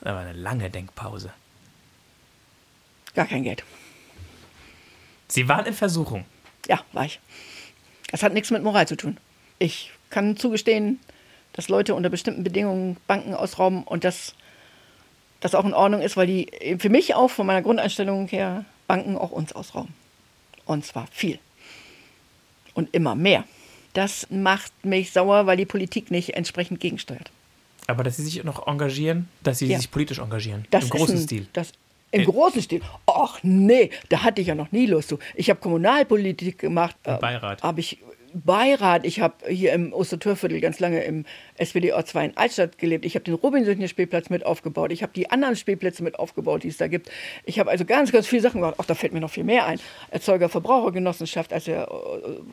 Das 0.01 0.13
war 0.13 0.21
eine 0.21 0.33
lange 0.33 0.69
Denkpause. 0.69 1.31
Gar 3.15 3.25
kein 3.25 3.43
Geld. 3.43 3.63
Sie 5.29 5.47
waren 5.47 5.65
in 5.65 5.73
Versuchung. 5.73 6.25
Ja, 6.67 6.83
war 6.91 7.05
ich. 7.05 7.21
Das 8.11 8.21
hat 8.21 8.33
nichts 8.33 8.51
mit 8.51 8.63
Moral 8.63 8.87
zu 8.87 8.97
tun. 8.97 9.17
Ich 9.59 9.91
kann 10.09 10.35
zugestehen, 10.35 10.99
dass 11.53 11.69
Leute 11.69 11.95
unter 11.95 12.09
bestimmten 12.09 12.43
Bedingungen 12.43 12.97
Banken 13.07 13.33
ausrauben 13.33 13.83
und 13.83 14.03
dass 14.03 14.35
das 15.39 15.55
auch 15.55 15.65
in 15.65 15.73
Ordnung 15.73 16.01
ist, 16.01 16.17
weil 16.17 16.27
die 16.27 16.77
für 16.79 16.89
mich 16.89 17.15
auch 17.15 17.29
von 17.29 17.45
meiner 17.45 17.61
Grundeinstellung 17.61 18.27
her 18.27 18.65
Banken 18.87 19.17
auch 19.17 19.31
uns 19.31 19.53
ausrauben. 19.53 19.93
Und 20.65 20.85
zwar 20.85 21.07
viel. 21.11 21.39
Und 22.73 22.93
immer 22.93 23.15
mehr. 23.15 23.43
Das 23.93 24.27
macht 24.31 24.71
mich 24.83 25.11
sauer, 25.11 25.45
weil 25.45 25.57
die 25.57 25.65
Politik 25.65 26.09
nicht 26.11 26.35
entsprechend 26.35 26.79
gegensteuert. 26.79 27.31
Aber 27.87 28.03
dass 28.03 28.17
sie 28.17 28.23
sich 28.23 28.43
noch 28.43 28.65
engagieren, 28.67 29.27
dass 29.43 29.59
sie 29.59 29.67
ja. 29.67 29.77
sich 29.77 29.91
politisch 29.91 30.19
engagieren. 30.19 30.65
Das 30.71 30.85
Im 30.85 30.89
großen 30.91 31.17
ein, 31.17 31.21
Stil. 31.21 31.47
Das 31.53 31.73
im 32.11 32.21
äh, 32.21 32.25
großen 32.25 32.61
Stil. 32.61 32.81
Ach 33.05 33.39
nee, 33.43 33.89
da 34.09 34.23
hatte 34.23 34.41
ich 34.41 34.47
ja 34.47 34.55
noch 34.55 34.71
nie 34.71 34.85
Lust 34.85 35.09
zu. 35.09 35.19
Ich 35.35 35.49
habe 35.49 35.59
Kommunalpolitik 35.59 36.59
gemacht. 36.59 36.95
Im 37.03 37.15
äh, 37.15 37.17
Beirat. 37.17 37.61
Habe 37.61 37.81
ich 37.81 37.99
Beirat. 38.33 39.05
Ich 39.05 39.19
habe 39.19 39.35
hier 39.47 39.73
im 39.73 39.93
Ostertürviertel 39.93 40.59
ganz 40.59 40.79
lange 40.79 41.03
im 41.03 41.25
SPD-Ort 41.57 42.07
2 42.07 42.25
in 42.25 42.37
Altstadt 42.37 42.77
gelebt. 42.77 43.05
Ich 43.05 43.15
habe 43.15 43.23
den 43.23 43.35
Robinson-Spielplatz 43.35 44.29
mit 44.29 44.45
aufgebaut. 44.45 44.91
Ich 44.91 45.03
habe 45.03 45.13
die 45.13 45.29
anderen 45.29 45.55
Spielplätze 45.55 46.03
mit 46.03 46.17
aufgebaut, 46.19 46.63
die 46.63 46.69
es 46.69 46.77
da 46.77 46.87
gibt. 46.87 47.11
Ich 47.45 47.59
habe 47.59 47.69
also 47.69 47.85
ganz, 47.85 48.11
ganz 48.11 48.27
viele 48.27 48.41
Sachen 48.41 48.61
gemacht. 48.61 48.79
Auch 48.79 48.85
da 48.85 48.95
fällt 48.95 49.13
mir 49.13 49.19
noch 49.19 49.29
viel 49.29 49.43
mehr 49.43 49.65
ein. 49.65 49.79
Erzeuger-Verbrauchergenossenschaft, 50.11 51.53
also 51.53 51.71
äh, 51.71 51.85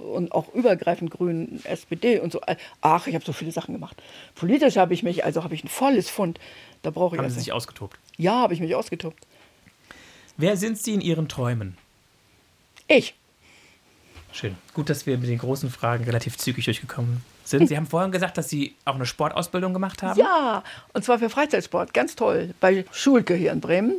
und 0.02 0.32
auch 0.32 0.52
übergreifend 0.54 1.10
Grün, 1.10 1.60
SPD 1.64 2.18
und 2.18 2.32
so. 2.32 2.40
Ach, 2.80 3.06
ich 3.06 3.14
habe 3.14 3.24
so 3.24 3.32
viele 3.32 3.52
Sachen 3.52 3.74
gemacht. 3.74 4.02
Politisch 4.34 4.76
habe 4.76 4.94
ich 4.94 5.02
mich, 5.02 5.24
also 5.24 5.44
habe 5.44 5.54
ich 5.54 5.64
ein 5.64 5.68
volles 5.68 6.10
Fund. 6.10 6.38
Da 6.82 6.90
brauche 6.90 7.16
ich 7.16 7.18
Haben 7.18 7.24
also, 7.24 7.34
Sie 7.34 7.40
sich 7.40 7.52
ausgetobt? 7.52 7.98
Ja, 8.16 8.34
habe 8.34 8.54
ich 8.54 8.60
mich 8.60 8.74
ausgetobt. 8.74 9.26
Wer 10.36 10.56
sind 10.56 10.78
Sie 10.78 10.94
in 10.94 11.00
Ihren 11.00 11.28
Träumen? 11.28 11.76
Ich. 12.88 13.14
Schön. 14.32 14.56
Gut, 14.74 14.90
dass 14.90 15.06
wir 15.06 15.18
mit 15.18 15.28
den 15.28 15.38
großen 15.38 15.70
Fragen 15.70 16.04
relativ 16.04 16.38
zügig 16.38 16.64
durchgekommen 16.64 17.22
sind. 17.44 17.68
Sie 17.68 17.76
haben 17.76 17.86
vorhin 17.86 18.12
gesagt, 18.12 18.38
dass 18.38 18.48
Sie 18.48 18.74
auch 18.84 18.94
eine 18.94 19.06
Sportausbildung 19.06 19.72
gemacht 19.72 20.02
haben. 20.02 20.18
Ja, 20.18 20.62
und 20.92 21.04
zwar 21.04 21.18
für 21.18 21.30
Freizeitsport. 21.30 21.94
Ganz 21.94 22.16
toll. 22.16 22.54
Bei 22.60 22.84
Schulke 22.92 23.34
hier 23.34 23.52
in 23.52 23.60
Bremen. 23.60 23.94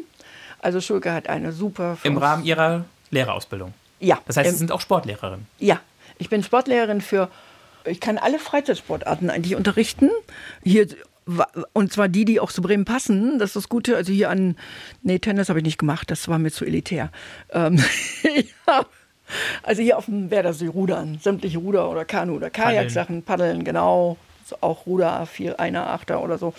Also 0.60 0.80
Schulke 0.80 1.12
hat 1.12 1.28
eine 1.28 1.52
super... 1.52 1.98
Im 2.04 2.18
Rahmen 2.18 2.46
Ihrer 2.46 2.86
Lehrerausbildung. 3.10 3.74
Ja. 4.00 4.20
Das 4.26 4.38
heißt, 4.38 4.52
Sie 4.52 4.58
sind 4.58 4.72
auch 4.72 4.82
Sportlehrerin. 4.82 5.46
Ja, 5.60 5.80
ich 6.18 6.30
bin 6.30 6.44
Sportlehrerin 6.44 7.02
für, 7.02 7.30
ich 7.86 8.00
kann 8.00 8.18
alle 8.18 8.40
Freizeitsportarten 8.40 9.30
eigentlich 9.30 9.56
unterrichten. 9.56 10.10
Hier, 10.64 10.88
und 11.74 11.92
zwar 11.94 12.08
die, 12.10 12.26
die 12.26 12.40
auch 12.40 12.52
zu 12.52 12.62
Bremen 12.62 12.86
passen. 12.86 13.40
Das 13.40 13.50
ist 13.52 13.56
das 13.56 13.70
Gute. 13.70 13.96
Also 13.96 14.12
hier 14.12 14.30
an, 14.30 14.56
nee, 15.02 15.20
Tennis 15.20 15.50
habe 15.50 15.60
ich 15.60 15.66
nicht 15.66 15.78
gemacht, 15.78 16.12
das 16.12 16.28
war 16.28 16.40
mir 16.40 16.52
zu 16.52 16.66
elitär. 16.66 17.12
Ähm, 17.52 17.84
ja. 18.68 18.86
Also 19.64 19.82
hier 19.82 19.98
auf 19.98 20.06
dem 20.06 20.32
Werdersee 20.32 20.68
rudern, 20.68 21.20
sämtliche 21.22 21.58
Ruder- 21.58 21.90
oder 21.90 22.06
Kanu- 22.06 22.36
oder 22.36 22.50
Kajaksachen, 22.50 23.24
Paddeln, 23.24 23.64
genau. 23.64 24.18
So 24.46 24.58
auch 24.62 24.86
Ruder, 24.86 25.26
vier, 25.26 25.60
einer, 25.60 25.90
Achter 25.90 26.22
oder 26.22 26.38
so. 26.38 26.54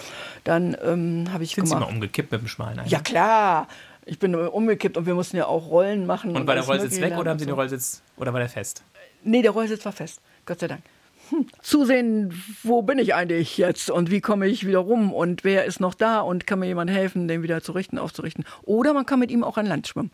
Dann 0.44 0.76
ähm, 0.84 1.32
habe 1.32 1.44
ich 1.44 1.54
Sind 1.54 1.66
Sie 1.66 1.74
gemacht. 1.74 1.88
mal 1.88 1.94
umgekippt 1.94 2.32
mit 2.32 2.40
dem 2.40 2.48
schmalen 2.48 2.78
Eimer? 2.78 2.88
Ja, 2.88 3.00
klar. 3.00 3.68
Ich 4.04 4.18
bin 4.18 4.34
umgekippt 4.34 4.96
und 4.96 5.06
wir 5.06 5.14
mussten 5.14 5.36
ja 5.36 5.46
auch 5.46 5.68
Rollen 5.68 6.06
machen. 6.06 6.34
Und 6.36 6.46
war 6.46 6.54
der 6.54 6.64
Rollsitz 6.64 7.00
weg 7.00 7.16
oder 7.16 7.30
haben 7.30 7.38
Sie 7.38 7.46
den. 7.46 7.54
Rollsitz 7.54 8.02
oder 8.16 8.32
war 8.32 8.40
der 8.40 8.48
fest? 8.48 8.82
Nee, 9.22 9.42
der 9.42 9.52
Rollsitz 9.52 9.84
war 9.84 9.92
fest. 9.92 10.20
Gott 10.44 10.60
sei 10.60 10.68
Dank. 10.68 10.82
Hm. 11.30 11.46
Zusehen, 11.62 12.42
wo 12.64 12.82
bin 12.82 12.98
ich 12.98 13.14
eigentlich 13.14 13.56
jetzt 13.58 13.90
und 13.90 14.10
wie 14.10 14.20
komme 14.20 14.48
ich 14.48 14.66
wieder 14.66 14.80
rum 14.80 15.12
und 15.12 15.44
wer 15.44 15.64
ist 15.64 15.78
noch 15.78 15.94
da 15.94 16.20
und 16.20 16.46
kann 16.48 16.58
mir 16.58 16.66
jemand 16.66 16.90
helfen, 16.90 17.28
den 17.28 17.42
wieder 17.42 17.62
zu 17.62 17.72
richten, 17.72 17.96
aufzurichten. 17.98 18.44
Oder 18.62 18.92
man 18.92 19.06
kann 19.06 19.20
mit 19.20 19.30
ihm 19.30 19.44
auch 19.44 19.56
an 19.56 19.66
Land 19.66 19.86
schwimmen. 19.86 20.10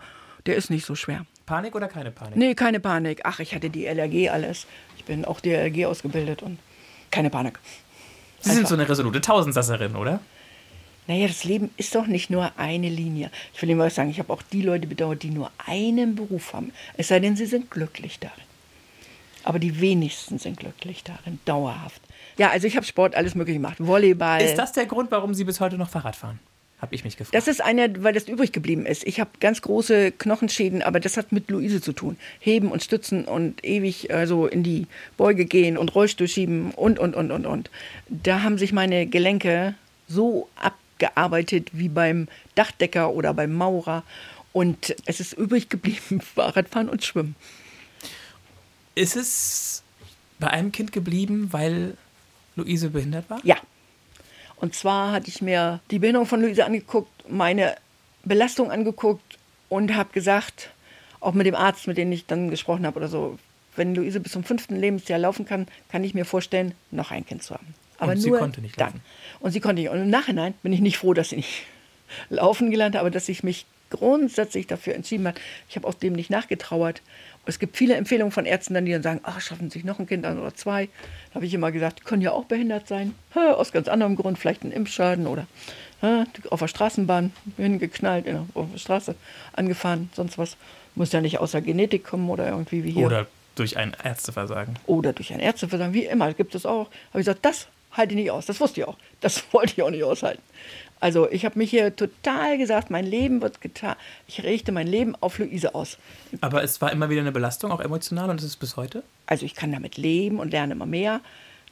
Der 0.49 0.57
ist 0.57 0.71
nicht 0.71 0.87
so 0.87 0.95
schwer. 0.95 1.27
Panik 1.45 1.75
oder 1.75 1.89
keine 1.89 2.11
Panik? 2.11 2.37
Nee, 2.37 2.55
keine 2.55 2.81
Panik. 2.81 3.21
Ach, 3.25 3.39
ich 3.39 3.55
hatte 3.55 3.69
die 3.69 3.85
LRG 3.85 4.31
alles. 4.31 4.67
Ich 4.97 5.05
bin 5.05 5.27
auch 5.27 5.41
DLRG 5.41 5.85
ausgebildet 5.85 6.43
und 6.43 6.59
keine 7.11 7.29
Panik. 7.29 7.59
Sie 8.41 8.53
sind 8.53 8.67
so 8.67 8.75
eine 8.75 8.89
resolute 8.89 9.21
Tausendsasserin, 9.21 9.95
oder? 9.95 10.21
Naja, 11.07 11.27
das 11.27 11.45
Leben 11.45 11.69
ist 11.77 11.95
doch 11.95 12.07
nicht 12.07 12.31
nur 12.31 12.51
eine 12.57 12.89
Linie. 12.89 13.31
Ich 13.53 13.61
will 13.61 13.69
Ihnen 13.69 13.79
was 13.79 13.95
sagen, 13.95 14.09
ich 14.09 14.19
habe 14.19 14.33
auch 14.33 14.41
die 14.41 14.63
Leute 14.63 14.87
bedauert, 14.87 15.23
die 15.23 15.29
nur 15.29 15.51
einen 15.67 16.15
Beruf 16.15 16.55
haben. 16.55 16.73
Es 16.97 17.09
sei 17.09 17.21
denn, 17.21 17.37
sie 17.37 17.47
sind 17.47 17.71
glücklich 17.71 18.19
darin. 18.19 18.45
Aber 19.45 19.59
die 19.59 19.83
wenigsten 19.83 20.39
sind 20.39 20.59
glücklich 20.59 21.05
darin, 21.05 21.41
dauerhaft. 21.45 22.01
Ja, 22.39 22.49
also 22.49 22.67
ich 22.67 22.75
habe 22.77 22.87
Sport 22.87 23.15
alles 23.15 23.35
mögliche 23.35 23.59
gemacht. 23.59 23.77
Volleyball. 23.81 24.41
Ist 24.41 24.57
das 24.57 24.73
der 24.73 24.87
Grund, 24.87 25.11
warum 25.11 25.35
Sie 25.35 25.45
bis 25.45 25.61
heute 25.61 25.77
noch 25.77 25.91
Fahrrad 25.91 26.17
fahren? 26.17 26.39
Habe 26.81 26.95
ich 26.95 27.03
mich 27.03 27.17
gefragt. 27.17 27.35
Das 27.35 27.49
ist 27.49 27.61
einer, 27.61 27.89
weil 28.05 28.15
das 28.15 28.29
übrig 28.29 28.53
geblieben 28.53 28.87
ist. 28.87 29.05
Ich 29.05 29.19
habe 29.19 29.31
ganz 29.41 29.63
große 29.63 30.13
Knochenschäden, 30.13 30.83
aber 30.83 31.01
das 31.01 31.17
hat 31.17 31.33
mit 31.33 31.51
Luise 31.51 31.81
zu 31.81 31.93
tun. 31.93 32.17
Heben 32.39 32.71
und 32.71 32.85
stützen 32.85 33.25
und 33.25 33.65
ewig 33.65 34.11
äh, 34.11 34.27
so 34.27 34.47
in 34.47 34.63
die 34.63 34.87
Beuge 35.17 35.45
gehen 35.45 35.77
und 35.77 35.95
Rollstuhl 35.95 36.29
schieben 36.29 36.71
und, 36.71 37.01
und, 37.01 37.17
und, 37.17 37.33
und, 37.33 37.47
und. 37.47 37.71
Da 38.09 38.43
haben 38.43 38.59
sich 38.59 38.73
meine 38.73 39.09
Gelenke 39.09 39.75
so 40.07 40.49
abgearbeitet 40.55 41.71
wie 41.73 41.89
beim 41.89 42.29
Dachdecker 42.55 43.11
oder 43.11 43.35
beim 43.35 43.53
Maurer. 43.53 44.05
Und 44.53 44.95
es 45.05 45.19
ist 45.19 45.33
übrig 45.33 45.69
geblieben, 45.69 46.21
Fahrradfahren 46.35 46.89
und 46.89 47.05
Schwimmen. 47.05 47.35
ist 48.95 49.17
es 49.17 49.83
bei 50.39 50.49
einem 50.49 50.71
Kind 50.71 50.93
geblieben, 50.93 51.49
weil 51.51 51.97
Luise 52.55 52.91
behindert 52.91 53.29
war? 53.31 53.41
Ja. 53.43 53.57
Und 54.61 54.75
zwar 54.75 55.13
hatte 55.13 55.29
ich 55.29 55.41
mir 55.41 55.81
die 55.91 55.99
Behinderung 55.99 56.27
von 56.27 56.41
Luise 56.43 56.65
angeguckt, 56.65 57.31
meine 57.31 57.77
Belastung 58.25 58.71
angeguckt 58.71 59.39
und 59.69 59.95
habe 59.95 60.11
gesagt, 60.13 60.71
auch 61.21 61.33
mit 61.35 61.47
dem 61.47 61.55
Arzt, 61.55 61.87
mit 61.87 61.97
dem 61.97 62.11
ich 62.13 62.27
dann 62.27 62.51
gesprochen 62.51 62.87
habe 62.87 62.97
oder 62.99 63.09
so, 63.09 63.39
wenn 63.77 63.95
Luise 63.95 64.21
bis 64.21 64.33
zum 64.33 64.45
fünften 64.45 64.77
Lebensjahr 64.77 65.19
laufen 65.19 65.45
kann, 65.45 65.67
kann 65.91 66.03
ich 66.03 66.15
mir 66.15 66.25
vorstellen, 66.25 66.75
noch 66.91 67.11
ein 67.11 67.25
Kind 67.25 67.43
zu 67.43 67.55
haben. 67.55 67.75
Aber 67.99 68.13
Und 68.13 68.19
sie 68.19 68.31
nur 68.31 68.39
konnte 68.39 68.61
nicht 68.61 68.79
dann. 68.81 68.89
laufen. 68.89 69.01
Und 69.41 69.53
sie 69.53 69.61
konnte 69.61 69.83
nicht. 69.83 69.91
Und 69.91 70.01
im 70.01 70.11
Nachhinein 70.11 70.55
bin 70.63 70.73
ich 70.73 70.81
nicht 70.81 70.99
froh, 70.99 71.15
dass 71.15 71.31
sie 71.31 71.37
nicht 71.37 71.67
laufen 72.29 72.71
gelernt 72.71 72.95
hat, 72.95 73.01
aber 73.01 73.11
dass 73.11 73.29
ich 73.29 73.43
mich 73.43 73.67
grundsätzlich 73.91 74.67
dafür 74.67 74.95
entschieden 74.95 75.27
habe. 75.27 75.39
Ich 75.69 75.77
habe 75.77 75.87
auch 75.87 75.95
dem 75.95 76.13
nicht 76.13 76.31
nachgetrauert. 76.31 77.01
Es 77.49 77.59
gibt 77.59 77.77
viele 77.77 77.95
Empfehlungen 77.97 78.31
von 78.31 78.45
Ärzten, 78.47 78.75
dann, 78.75 78.85
die 78.85 78.93
dann 78.93 79.03
sagen, 79.03 79.21
ach, 79.23 79.41
schaffen 79.41 79.71
Sie 79.71 79.79
sich 79.79 79.85
noch 79.85 79.99
ein 79.99 80.07
Kind 80.07 80.25
an 80.27 80.39
oder 80.39 80.55
zwei. 80.55 80.87
Da 81.31 81.37
habe 81.37 81.47
ich 81.47 81.55
immer 81.55 81.73
gesagt, 81.73 82.01
die 82.01 82.05
können 82.05 82.21
ja 82.23 82.33
auch 82.33 82.45
behindert 82.45 82.87
sein. 82.87 83.15
Hä, 83.33 83.39
aus 83.55 83.73
ganz 83.73 83.89
anderem 83.89 84.17
Grund, 84.17 84.39
vielleicht 84.39 84.65
ein 84.65 84.71
Impfschaden 84.73 85.27
oder 85.27 85.47
hä, 86.03 86.25
auf 86.51 86.61
der 86.61 86.69
Straßenbahn 86.69 87.33
hingeknallt, 87.57 88.27
in 88.27 88.35
der- 88.35 88.47
auf 88.55 88.67
der 88.73 88.79
Straße 88.79 89.15
angefahren, 89.55 90.11
sonst 90.15 90.37
was. 90.39 90.57
Muss 90.95 91.13
ja 91.13 91.21
nicht 91.21 91.39
außer 91.39 91.61
Genetik 91.61 92.05
kommen 92.05 92.29
oder 92.29 92.49
irgendwie 92.49 92.83
wie 92.85 92.91
hier. 92.91 93.07
Oder 93.07 93.27
durch 93.55 93.77
ein 93.77 93.95
Ärzteversagen? 94.05 94.75
oder 94.87 95.13
durch 95.13 95.33
ein 95.33 95.41
Ärzteversagen, 95.41 95.95
wie 95.95 96.05
immer, 96.05 96.33
gibt 96.35 96.55
es 96.55 96.67
auch. 96.67 96.87
Habe 97.11 97.21
ich 97.21 97.27
gesagt, 97.27 97.45
das 97.45 97.69
halte 97.93 98.15
ich 98.15 98.21
nicht 98.21 98.31
aus. 98.31 98.47
Das 98.47 98.61
wusste 98.61 98.81
ich 98.83 98.87
auch. 98.89 98.97
Das 99.21 99.43
wollte 99.53 99.73
ich 99.77 99.83
auch 99.83 99.91
nicht 99.91 100.05
aushalten. 100.05 100.43
Also 101.01 101.31
ich 101.31 101.45
habe 101.45 101.59
mich 101.59 101.71
hier 101.71 101.95
total 101.95 102.59
gesagt, 102.59 102.91
mein 102.91 103.07
Leben 103.07 103.41
wird 103.41 103.61
getan. 103.61 103.97
Ich 104.27 104.43
richte 104.43 104.73
mein 104.73 104.87
Leben 104.87 105.15
auf 105.21 105.39
Luise 105.39 105.75
aus. 105.75 105.99
Aber 106.41 106.63
es 106.63 106.81
war 106.81 106.93
immer 106.93 107.11
wieder 107.11 107.21
eine 107.21 107.33
Belastung, 107.33 107.71
auch 107.71 107.81
emotional, 107.81 108.31
und 108.31 108.41
es 108.41 108.47
ist 108.47 108.57
bis 108.57 108.77
heute? 108.77 109.03
Also 109.27 109.47
ich 109.47 109.55
kann 109.55 109.73
damit 109.73 109.97
leben 109.97 110.41
und 110.41 110.51
lerne 110.51 110.73
immer 110.73 110.87
mehr. 110.87 111.21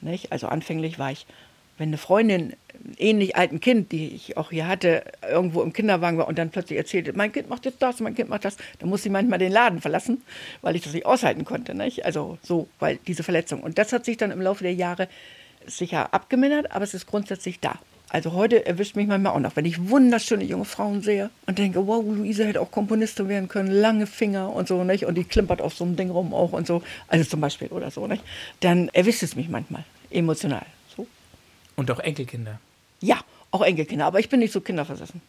Nicht? 0.01 0.33
Also 0.33 0.49
anfänglich 0.49 0.99
war 0.99 1.11
ich, 1.11 1.27
wenn 1.79 1.89
eine 1.89 1.99
Freundin, 1.99 2.55
ein 2.75 2.95
ähnlich 2.99 3.37
alten 3.37 3.61
Kind, 3.61 3.93
die 3.93 4.09
ich 4.09 4.37
auch 4.37 4.51
hier 4.51 4.67
hatte, 4.67 5.03
irgendwo 5.29 5.63
im 5.63 5.73
Kinderwagen 5.73 6.19
war 6.19 6.29
und 6.29 6.39
dann 6.39 6.51
plötzlich 6.51 6.79
erzählte, 6.79 7.13
mein 7.15 7.33
Kind 7.33 7.49
macht 7.49 7.65
jetzt 7.65 7.83
das, 7.83 8.01
mein 8.01 8.15
Kind 8.15 8.29
macht 8.29 8.45
das, 8.45 8.57
dann 8.79 8.89
musste 8.89 9.09
ich 9.09 9.13
manchmal 9.13 9.39
den 9.39 9.53
Laden 9.53 9.81
verlassen, 9.81 10.23
weil 10.63 10.77
ich 10.77 10.83
das 10.83 10.93
nicht 10.93 11.07
aushalten 11.07 11.45
konnte. 11.45 11.75
Nicht? 11.75 12.05
Also 12.05 12.39
so, 12.43 12.69
weil 12.79 12.99
diese 13.07 13.23
Verletzung. 13.23 13.61
Und 13.63 13.79
das 13.79 13.93
hat 13.93 14.05
sich 14.05 14.17
dann 14.17 14.31
im 14.31 14.41
Laufe 14.41 14.63
der 14.63 14.75
Jahre 14.75 15.09
sicher 15.67 16.15
abgemindert, 16.15 16.73
aber 16.73 16.85
es 16.85 16.95
ist 16.95 17.07
grundsätzlich 17.07 17.61
da. 17.61 17.79
Also 18.09 18.33
heute 18.35 18.65
erwischt 18.67 18.95
mich 18.95 19.09
manchmal 19.09 19.33
auch 19.33 19.41
noch, 19.41 19.57
wenn 19.57 19.65
ich 19.65 19.89
wunderschöne 19.91 20.45
junge 20.45 20.65
Frauen 20.65 21.03
sehe 21.03 21.29
und 21.47 21.59
denke, 21.59 21.87
wow, 21.89 22.05
Luise 22.05 22.47
hätte 22.47 22.61
auch 22.61 22.71
Komponistin 22.71 23.29
werden 23.29 23.49
können, 23.49 23.71
lange 23.71 24.07
Finger 24.07 24.53
und 24.53 24.69
so, 24.69 24.85
nicht? 24.85 25.07
Und 25.07 25.17
die 25.17 25.25
klimpert 25.25 25.61
auf 25.61 25.75
so 25.75 25.85
einem 25.85 25.97
Ding 25.97 26.11
rum 26.11 26.33
auch 26.33 26.53
und 26.53 26.67
so, 26.69 26.83
also 27.09 27.29
zum 27.29 27.41
Beispiel 27.41 27.69
oder 27.69 27.91
so, 27.91 28.07
nicht? 28.07 28.23
Dann 28.61 28.89
erwischt 28.91 29.23
es 29.25 29.35
mich 29.35 29.49
manchmal 29.49 29.85
emotional. 30.11 30.65
So. 30.97 31.07
Und 31.75 31.91
auch 31.91 31.99
Enkelkinder. 31.99 32.61
Ja, 33.01 33.19
auch 33.51 33.63
Enkelkinder, 33.63 34.07
aber 34.07 34.21
ich 34.21 34.29
bin 34.29 34.39
nicht 34.39 34.53
so 34.53 34.61
kinderversessen. 34.61 35.21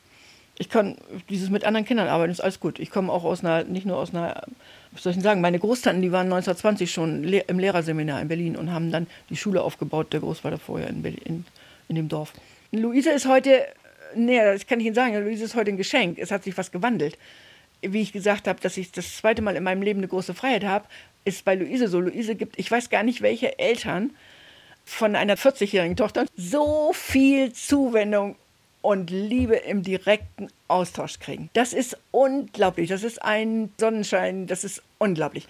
Ich 0.60 0.70
kann 0.70 0.98
dieses 1.30 1.50
mit 1.50 1.66
anderen 1.66 1.86
Kindern 1.86 2.08
arbeiten, 2.08 2.32
ist 2.32 2.42
alles 2.42 2.60
gut. 2.60 2.80
Ich 2.80 2.90
komme 2.92 3.12
auch 3.12 3.24
aus 3.24 3.44
einer, 3.44 3.64
nicht 3.64 3.86
nur 3.86 3.98
aus 3.98 4.12
einer, 4.12 4.44
was 4.92 5.04
soll 5.04 5.12
ich 5.12 5.18
denn 5.18 5.24
sagen, 5.24 5.42
meine 5.42 5.60
Großtanten, 5.60 6.02
die 6.02 6.12
waren 6.12 6.28
1920 6.28 6.92
schon 6.92 7.24
le- 7.24 7.44
im 7.48 7.58
Lehrerseminar 7.60 8.22
in 8.22 8.28
Berlin 8.28 8.56
und 8.56 8.72
haben 8.72 8.92
dann 8.92 9.08
die 9.30 9.36
Schule 9.38 9.62
aufgebaut, 9.64 10.14
der 10.14 10.20
Großvater 10.20 10.58
vorher 10.60 10.90
in, 10.90 11.02
Berlin, 11.02 11.22
in, 11.26 11.46
in 11.90 11.96
dem 11.96 12.08
Dorf. 12.10 12.34
Luise 12.72 13.12
ist 13.12 13.28
heute, 13.28 13.66
nee, 14.16 14.40
das 14.40 14.68
kann 14.68 14.80
ich 14.80 14.86
Ihnen 14.86 14.96
sagen, 14.96 15.16
Luise 15.24 15.46
ist 15.46 15.56
heute 15.56 15.72
ein 15.72 15.78
Geschenk. 15.78 16.18
Es 16.20 16.32
hat 16.32 16.44
sich 16.44 16.58
was 16.58 16.72
gewandelt. 16.72 17.18
Wie 17.82 18.02
ich 18.02 18.12
gesagt 18.12 18.48
habe, 18.48 18.60
dass 18.60 18.78
ich 18.78 18.92
das 18.92 19.18
zweite 19.18 19.42
Mal 19.42 19.56
in 19.56 19.64
meinem 19.64 19.82
Leben 19.82 20.00
eine 20.00 20.08
große 20.08 20.34
Freiheit 20.34 20.64
habe, 20.64 20.86
ist 21.26 21.46
bei 21.46 21.56
Luise 21.56 21.88
so. 21.88 22.00
Luise 22.00 22.36
gibt, 22.36 22.58
ich 22.58 22.72
weiß 22.72 22.90
gar 22.90 23.04
nicht, 23.04 23.22
welche 23.22 23.60
Eltern 23.60 24.12
von 24.86 25.16
einer 25.16 25.36
40-jährigen 25.36 25.98
Tochter 25.98 26.26
so 26.36 26.92
viel 26.94 27.52
Zuwendung 27.54 28.36
und 28.82 29.10
Liebe 29.10 29.56
im 29.56 29.84
direkten 29.84 30.48
Austausch 30.68 31.20
kriegen. 31.20 31.50
Das 31.54 31.74
ist 31.74 31.98
unglaublich. 32.12 32.90
Das 32.90 33.04
ist 33.04 33.22
ein 33.22 33.70
Sonnenschein. 33.78 34.48
Das 34.48 34.64
ist 34.64 34.82
unglaublich. 35.00 35.48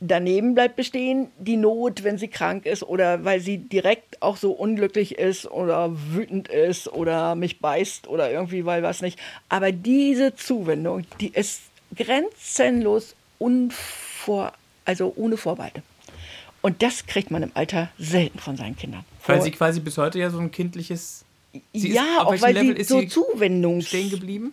Daneben 0.00 0.54
bleibt 0.54 0.76
bestehen 0.76 1.28
die 1.38 1.56
Not, 1.56 2.04
wenn 2.04 2.18
sie 2.18 2.28
krank 2.28 2.66
ist 2.66 2.82
oder 2.82 3.24
weil 3.24 3.40
sie 3.40 3.58
direkt 3.58 4.20
auch 4.22 4.36
so 4.36 4.52
unglücklich 4.52 5.18
ist 5.18 5.50
oder 5.50 5.90
wütend 6.12 6.48
ist 6.48 6.88
oder 6.92 7.34
mich 7.34 7.60
beißt 7.60 8.08
oder 8.08 8.30
irgendwie, 8.30 8.64
weil 8.66 8.82
was 8.82 9.00
nicht. 9.02 9.18
Aber 9.48 9.72
diese 9.72 10.34
Zuwendung, 10.34 11.04
die 11.20 11.28
ist 11.28 11.62
grenzenlos 11.94 13.14
unvor, 13.38 14.52
also 14.84 15.12
ohne 15.16 15.36
Vorbehalte. 15.36 15.82
Und 16.62 16.82
das 16.82 17.06
kriegt 17.06 17.30
man 17.30 17.42
im 17.42 17.52
Alter 17.54 17.90
selten 17.98 18.38
von 18.38 18.56
seinen 18.56 18.76
Kindern. 18.76 19.04
Weil 19.26 19.42
sie 19.42 19.50
quasi 19.50 19.80
bis 19.80 19.98
heute 19.98 20.18
ja 20.18 20.30
so 20.30 20.38
ein 20.38 20.50
kindliches. 20.50 21.24
Sie 21.72 21.88
ist- 21.88 21.94
ja, 21.94 22.18
auf 22.20 22.26
auch 22.38 22.42
weil 22.42 22.54
Level 22.54 22.74
sie 22.76 22.80
ist 22.82 22.88
so 22.88 23.00
sie 23.00 23.08
Zuwendung 23.08 23.80
Stehen 23.80 24.10
geblieben? 24.10 24.52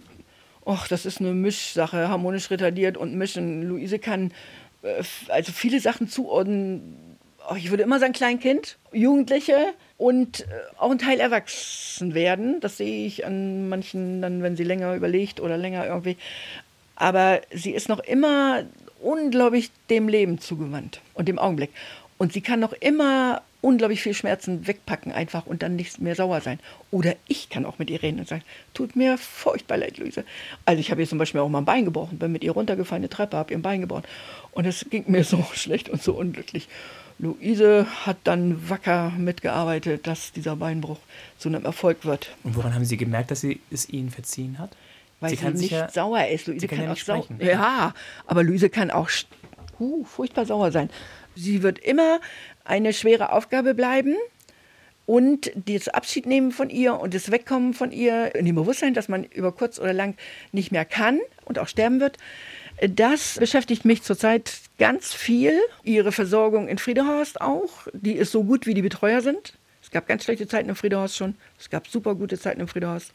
Och, 0.66 0.88
das 0.88 1.06
ist 1.06 1.20
eine 1.20 1.34
Mischsache, 1.34 2.08
harmonisch 2.08 2.50
retardiert 2.50 2.98
und 2.98 3.16
mischen. 3.16 3.64
Luise 3.64 4.00
kann 4.00 4.32
äh, 4.82 5.04
also 5.28 5.52
viele 5.52 5.80
Sachen 5.80 6.08
zuordnen, 6.08 7.18
oh, 7.50 7.56
ich 7.56 7.70
würde 7.70 7.84
immer 7.84 8.00
sagen 8.00 8.14
Kleinkind, 8.14 8.78
Jugendliche 8.92 9.58
und 9.98 10.42
äh, 10.42 10.46
auch 10.78 10.92
ein 10.92 11.00
Teil 11.00 11.20
erwachsen 11.20 12.14
werden. 12.14 12.60
Das 12.62 12.78
sehe 12.78 13.06
ich 13.06 13.26
an 13.26 13.68
manchen 13.68 14.22
dann, 14.22 14.42
wenn 14.42 14.56
sie 14.56 14.64
länger 14.64 14.96
überlegt 14.96 15.40
oder 15.40 15.58
länger 15.58 15.86
irgendwie. 15.86 16.18
Aber 16.96 17.42
sie 17.52 17.72
ist 17.72 17.90
noch 17.90 18.00
immer 18.00 18.64
unglaublich 19.02 19.72
dem 19.90 20.08
Leben 20.08 20.40
zugewandt 20.40 21.02
und 21.14 21.28
dem 21.28 21.40
Augenblick. 21.40 21.72
Und 22.18 22.32
sie 22.32 22.42
kann 22.42 22.62
noch 22.62 22.74
immer 22.74 23.42
unglaublich 23.64 24.04
viel 24.04 24.14
Schmerzen 24.14 24.68
wegpacken 24.68 25.12
einfach 25.14 25.46
und 25.46 25.64
dann 25.64 25.76
nicht 25.78 26.00
mehr 26.02 26.16
sauer 26.16 26.42
sein. 26.42 26.60
Oder 26.92 27.16
ich 27.28 27.50
kann 27.50 27.66
auch 27.66 27.80
mit 27.80 27.90
ihr 27.90 28.04
reden 28.04 28.20
und 28.20 28.28
sagen, 28.28 28.44
tut 28.74 28.96
mir 28.96 29.18
furchtbar 29.18 29.78
leid, 29.78 29.98
Luise. 29.98 30.26
Also 30.66 30.82
ich 30.82 30.92
habe 30.92 31.02
ihr 31.02 31.08
zum 31.08 31.18
Beispiel 31.18 31.40
auch 31.40 31.48
mal 31.50 31.60
ein 31.60 31.66
Bein 31.66 31.86
gebrochen, 31.86 32.20
bin 32.20 32.34
mit 32.34 32.44
ihr 32.44 32.52
runtergefallen, 32.52 33.02
eine 33.02 33.10
Treppe, 33.10 33.38
habe 33.38 33.52
ihr 33.54 33.58
ein 33.58 33.62
Bein 33.62 33.80
gebrochen. 33.82 34.04
Und 34.52 34.66
es 34.66 34.86
ging 34.90 35.06
mir 35.08 35.24
so 35.24 35.44
schlecht 35.54 35.88
und 35.90 36.04
so 36.04 36.14
unglücklich. 36.14 36.68
Luise 37.20 37.88
hat 38.06 38.18
dann 38.26 38.70
wacker 38.70 39.12
mitgearbeitet, 39.18 40.08
dass 40.08 40.34
dieser 40.34 40.58
Beinbruch 40.58 41.00
zu 41.38 41.48
einem 41.48 41.64
Erfolg 41.64 42.04
wird. 42.06 42.36
Und 42.44 42.56
woran 42.58 42.74
haben 42.76 42.84
Sie 42.86 42.98
gemerkt, 42.98 43.32
dass 43.32 43.42
sie 43.42 43.62
es 43.72 43.88
Ihnen 43.88 44.10
verziehen 44.10 44.60
hat? 44.60 44.72
Weil 45.22 45.30
sie, 45.30 45.38
Sie 45.38 45.48
nicht 45.52 45.72
ja- 45.72 45.90
sauer 45.90 46.28
ist. 46.28 46.48
Luise 46.48 46.60
sie 46.62 46.68
kann 46.68 46.80
kann, 46.80 46.86
ja 46.86 46.92
auch 46.92 46.96
nicht 46.96 47.06
sauer. 47.06 47.24
sprechen. 47.24 47.46
Ja, 47.46 47.94
aber 48.28 48.44
Luise 48.44 48.70
kann 48.70 48.92
auch 48.92 49.10
huh, 49.80 50.04
furchtbar 50.04 50.46
sauer 50.46 50.72
sein. 50.72 50.90
Sie 51.36 51.64
wird 51.64 51.80
immer 51.80 52.20
eine 52.64 52.94
schwere 52.94 53.32
Aufgabe 53.32 53.74
bleiben 53.74 54.16
und 55.06 55.52
das 55.56 55.90
Abschied 55.90 56.26
nehmen 56.26 56.52
von 56.52 56.70
ihr 56.70 57.00
und 57.00 57.14
das 57.14 57.32
Wegkommen 57.32 57.74
von 57.74 57.92
ihr 57.92 58.36
in 58.36 58.46
dem 58.46 58.56
Bewusstsein, 58.56 58.94
dass 58.94 59.10
man 59.10 59.24
über 59.26 59.52
kurz 59.52 59.80
oder 59.80 59.94
lang 59.94 60.16
nicht 60.52 60.72
mehr 60.72 60.86
kann 60.86 61.20
und 61.46 61.60
auch 61.60 61.68
sterben 61.68 62.00
wird. 62.00 62.18
Das 62.82 63.38
beschäftigt 63.38 63.86
mich 63.86 64.02
zurzeit 64.04 64.54
ganz 64.80 65.14
viel. 65.14 65.60
Ihre 65.84 66.12
Versorgung 66.12 66.68
in 66.68 66.78
Friedehorst 66.78 67.42
auch. 67.42 67.88
Die 67.94 68.14
ist 68.14 68.32
so 68.32 68.44
gut, 68.44 68.66
wie 68.66 68.74
die 68.74 68.82
Betreuer 68.82 69.22
sind. 69.22 69.54
Es 69.82 69.92
gab 69.92 70.08
ganz 70.08 70.24
schlechte 70.24 70.48
Zeiten 70.48 70.70
im 70.70 70.76
Friedehorst 70.76 71.16
schon. 71.16 71.36
Es 71.60 71.70
gab 71.70 71.88
super 71.88 72.16
gute 72.16 72.40
Zeiten 72.40 72.62
im 72.62 72.68
Friedehorst. 72.68 73.14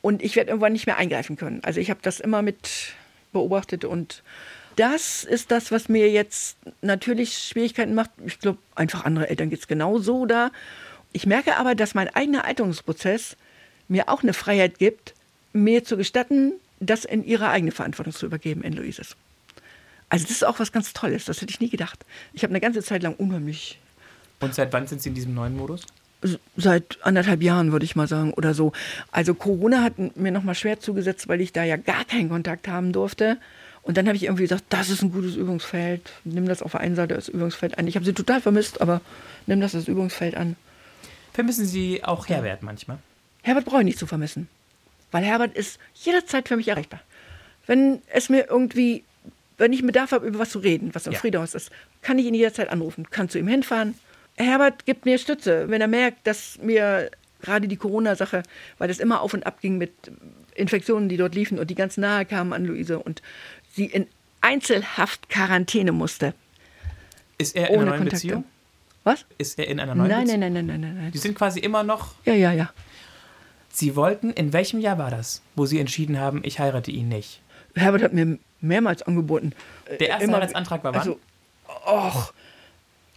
Und 0.00 0.22
ich 0.22 0.36
werde 0.36 0.50
irgendwann 0.50 0.72
nicht 0.72 0.86
mehr 0.86 0.96
eingreifen 0.96 1.36
können. 1.36 1.60
Also 1.64 1.80
ich 1.80 1.90
habe 1.90 2.00
das 2.02 2.20
immer 2.20 2.42
mit 2.42 2.94
beobachtet 3.32 3.84
und 3.84 4.22
das 4.78 5.24
ist 5.24 5.50
das, 5.50 5.72
was 5.72 5.88
mir 5.88 6.10
jetzt 6.10 6.56
natürlich 6.82 7.36
Schwierigkeiten 7.36 7.94
macht. 7.94 8.10
Ich 8.24 8.38
glaube, 8.38 8.58
einfach 8.74 9.04
andere 9.04 9.28
Eltern 9.28 9.50
geht 9.50 9.60
es 9.60 9.66
genauso 9.66 10.24
da. 10.24 10.50
Ich 11.12 11.26
merke 11.26 11.56
aber, 11.56 11.74
dass 11.74 11.94
mein 11.94 12.08
eigener 12.14 12.44
Alterungsprozess 12.44 13.36
mir 13.88 14.08
auch 14.08 14.22
eine 14.22 14.34
Freiheit 14.34 14.78
gibt, 14.78 15.14
mir 15.52 15.84
zu 15.84 15.96
gestatten, 15.96 16.52
das 16.78 17.04
in 17.04 17.24
ihre 17.24 17.48
eigene 17.48 17.72
Verantwortung 17.72 18.12
zu 18.12 18.26
übergeben, 18.26 18.62
in 18.62 18.74
Luises. 18.74 19.16
Also 20.10 20.24
das 20.24 20.32
ist 20.32 20.44
auch 20.44 20.60
was 20.60 20.70
ganz 20.70 20.92
Tolles, 20.92 21.24
das 21.24 21.40
hätte 21.40 21.50
ich 21.50 21.60
nie 21.60 21.70
gedacht. 21.70 22.04
Ich 22.32 22.42
habe 22.42 22.52
eine 22.52 22.60
ganze 22.60 22.82
Zeit 22.82 23.02
lang 23.02 23.14
unheimlich 23.14 23.78
Und 24.40 24.54
seit 24.54 24.72
wann 24.72 24.86
sind 24.86 25.02
Sie 25.02 25.08
in 25.08 25.14
diesem 25.14 25.34
neuen 25.34 25.56
Modus? 25.56 25.82
seit 26.56 26.98
anderthalb 27.02 27.42
Jahren, 27.42 27.70
würde 27.70 27.84
ich 27.84 27.94
mal 27.94 28.08
sagen, 28.08 28.32
oder 28.32 28.52
so. 28.52 28.72
Also 29.12 29.34
Corona 29.34 29.82
hat 29.82 30.16
mir 30.16 30.32
nochmal 30.32 30.56
schwer 30.56 30.80
zugesetzt, 30.80 31.28
weil 31.28 31.40
ich 31.40 31.52
da 31.52 31.62
ja 31.62 31.76
gar 31.76 32.04
keinen 32.04 32.28
Kontakt 32.28 32.66
haben 32.66 32.92
durfte. 32.92 33.38
Und 33.88 33.96
dann 33.96 34.06
habe 34.06 34.16
ich 34.16 34.24
irgendwie 34.24 34.42
gesagt, 34.42 34.64
das 34.68 34.90
ist 34.90 35.00
ein 35.00 35.12
gutes 35.12 35.34
Übungsfeld. 35.34 36.02
Nimm 36.24 36.46
das 36.46 36.60
auf 36.60 36.72
der 36.72 36.80
einen 36.82 36.94
Seite 36.94 37.14
als 37.14 37.30
Übungsfeld 37.30 37.78
an. 37.78 37.86
Ich 37.86 37.94
habe 37.94 38.04
sie 38.04 38.12
total 38.12 38.42
vermisst, 38.42 38.82
aber 38.82 39.00
nimm 39.46 39.62
das 39.62 39.74
als 39.74 39.88
Übungsfeld 39.88 40.36
an. 40.36 40.56
Vermissen 41.32 41.64
Sie 41.64 42.04
auch 42.04 42.28
Herbert 42.28 42.62
manchmal? 42.62 42.98
Herbert 43.40 43.64
brauche 43.64 43.78
ich 43.78 43.86
nicht 43.86 43.98
zu 43.98 44.06
vermissen. 44.06 44.46
Weil 45.10 45.24
Herbert 45.24 45.56
ist 45.56 45.78
jederzeit 45.94 46.48
für 46.48 46.58
mich 46.58 46.68
erreichbar. 46.68 47.00
Wenn 47.66 48.02
es 48.12 48.28
mir 48.28 48.46
irgendwie, 48.50 49.04
wenn 49.56 49.72
ich 49.72 49.80
Bedarf 49.80 50.12
habe, 50.12 50.26
über 50.26 50.38
was 50.38 50.50
zu 50.50 50.58
reden, 50.58 50.94
was 50.94 51.06
im 51.06 51.14
Ja. 51.14 51.18
Friedehaus 51.18 51.54
ist, 51.54 51.70
kann 52.02 52.18
ich 52.18 52.26
ihn 52.26 52.34
jederzeit 52.34 52.68
anrufen, 52.68 53.08
kann 53.08 53.30
zu 53.30 53.38
ihm 53.38 53.48
hinfahren. 53.48 53.94
Herbert 54.36 54.84
gibt 54.84 55.06
mir 55.06 55.16
Stütze, 55.16 55.70
wenn 55.70 55.80
er 55.80 55.88
merkt, 55.88 56.26
dass 56.26 56.58
mir 56.60 57.10
gerade 57.40 57.68
die 57.68 57.76
Corona-Sache, 57.76 58.42
weil 58.76 58.88
das 58.88 58.98
immer 58.98 59.22
auf 59.22 59.32
und 59.32 59.46
ab 59.46 59.62
ging 59.62 59.78
mit 59.78 59.92
Infektionen, 60.58 61.08
die 61.08 61.16
dort 61.16 61.34
liefen 61.34 61.58
und 61.58 61.70
die 61.70 61.74
ganz 61.74 61.96
nahe 61.96 62.26
kamen 62.26 62.52
an 62.52 62.64
Luise 62.64 62.98
und 62.98 63.22
sie 63.78 63.86
in 63.86 64.06
Einzelhaft 64.42 65.28
Quarantäne 65.30 65.92
musste. 65.92 66.34
Ist 67.38 67.56
er 67.56 67.68
in 67.70 67.76
Ohne 67.76 67.82
einer 67.82 67.90
neuen 67.90 67.98
Kontakte. 68.00 68.16
Beziehung? 68.26 68.44
Was? 69.04 69.24
Ist 69.38 69.58
er 69.58 69.68
in 69.68 69.80
einer 69.80 69.94
neuen 69.94 70.08
Nein, 70.10 70.20
Beziehung? 70.24 70.40
nein, 70.40 70.52
nein, 70.52 70.66
nein, 70.66 70.80
nein, 70.80 70.96
nein, 71.02 71.12
Die 71.12 71.18
sind 71.18 71.34
quasi 71.36 71.60
immer 71.60 71.82
noch. 71.82 72.14
Ja, 72.24 72.34
ja, 72.34 72.52
ja. 72.52 72.70
Sie 73.72 73.94
wollten, 73.96 74.30
in 74.32 74.52
welchem 74.52 74.80
Jahr 74.80 74.98
war 74.98 75.10
das, 75.10 75.40
wo 75.54 75.64
Sie 75.66 75.78
entschieden 75.78 76.18
haben, 76.18 76.40
ich 76.44 76.58
heirate 76.58 76.90
ihn 76.90 77.08
nicht? 77.08 77.40
Herbert 77.74 78.02
hat 78.02 78.12
mir 78.12 78.38
mehrmals 78.60 79.02
angeboten. 79.02 79.52
äh, 79.86 79.96
Der 79.98 80.08
erste 80.08 80.32
Heiratsantrag 80.32 80.82
war 80.82 80.92
wann? 80.92 81.00
Also, 81.00 81.18
och, 81.86 82.32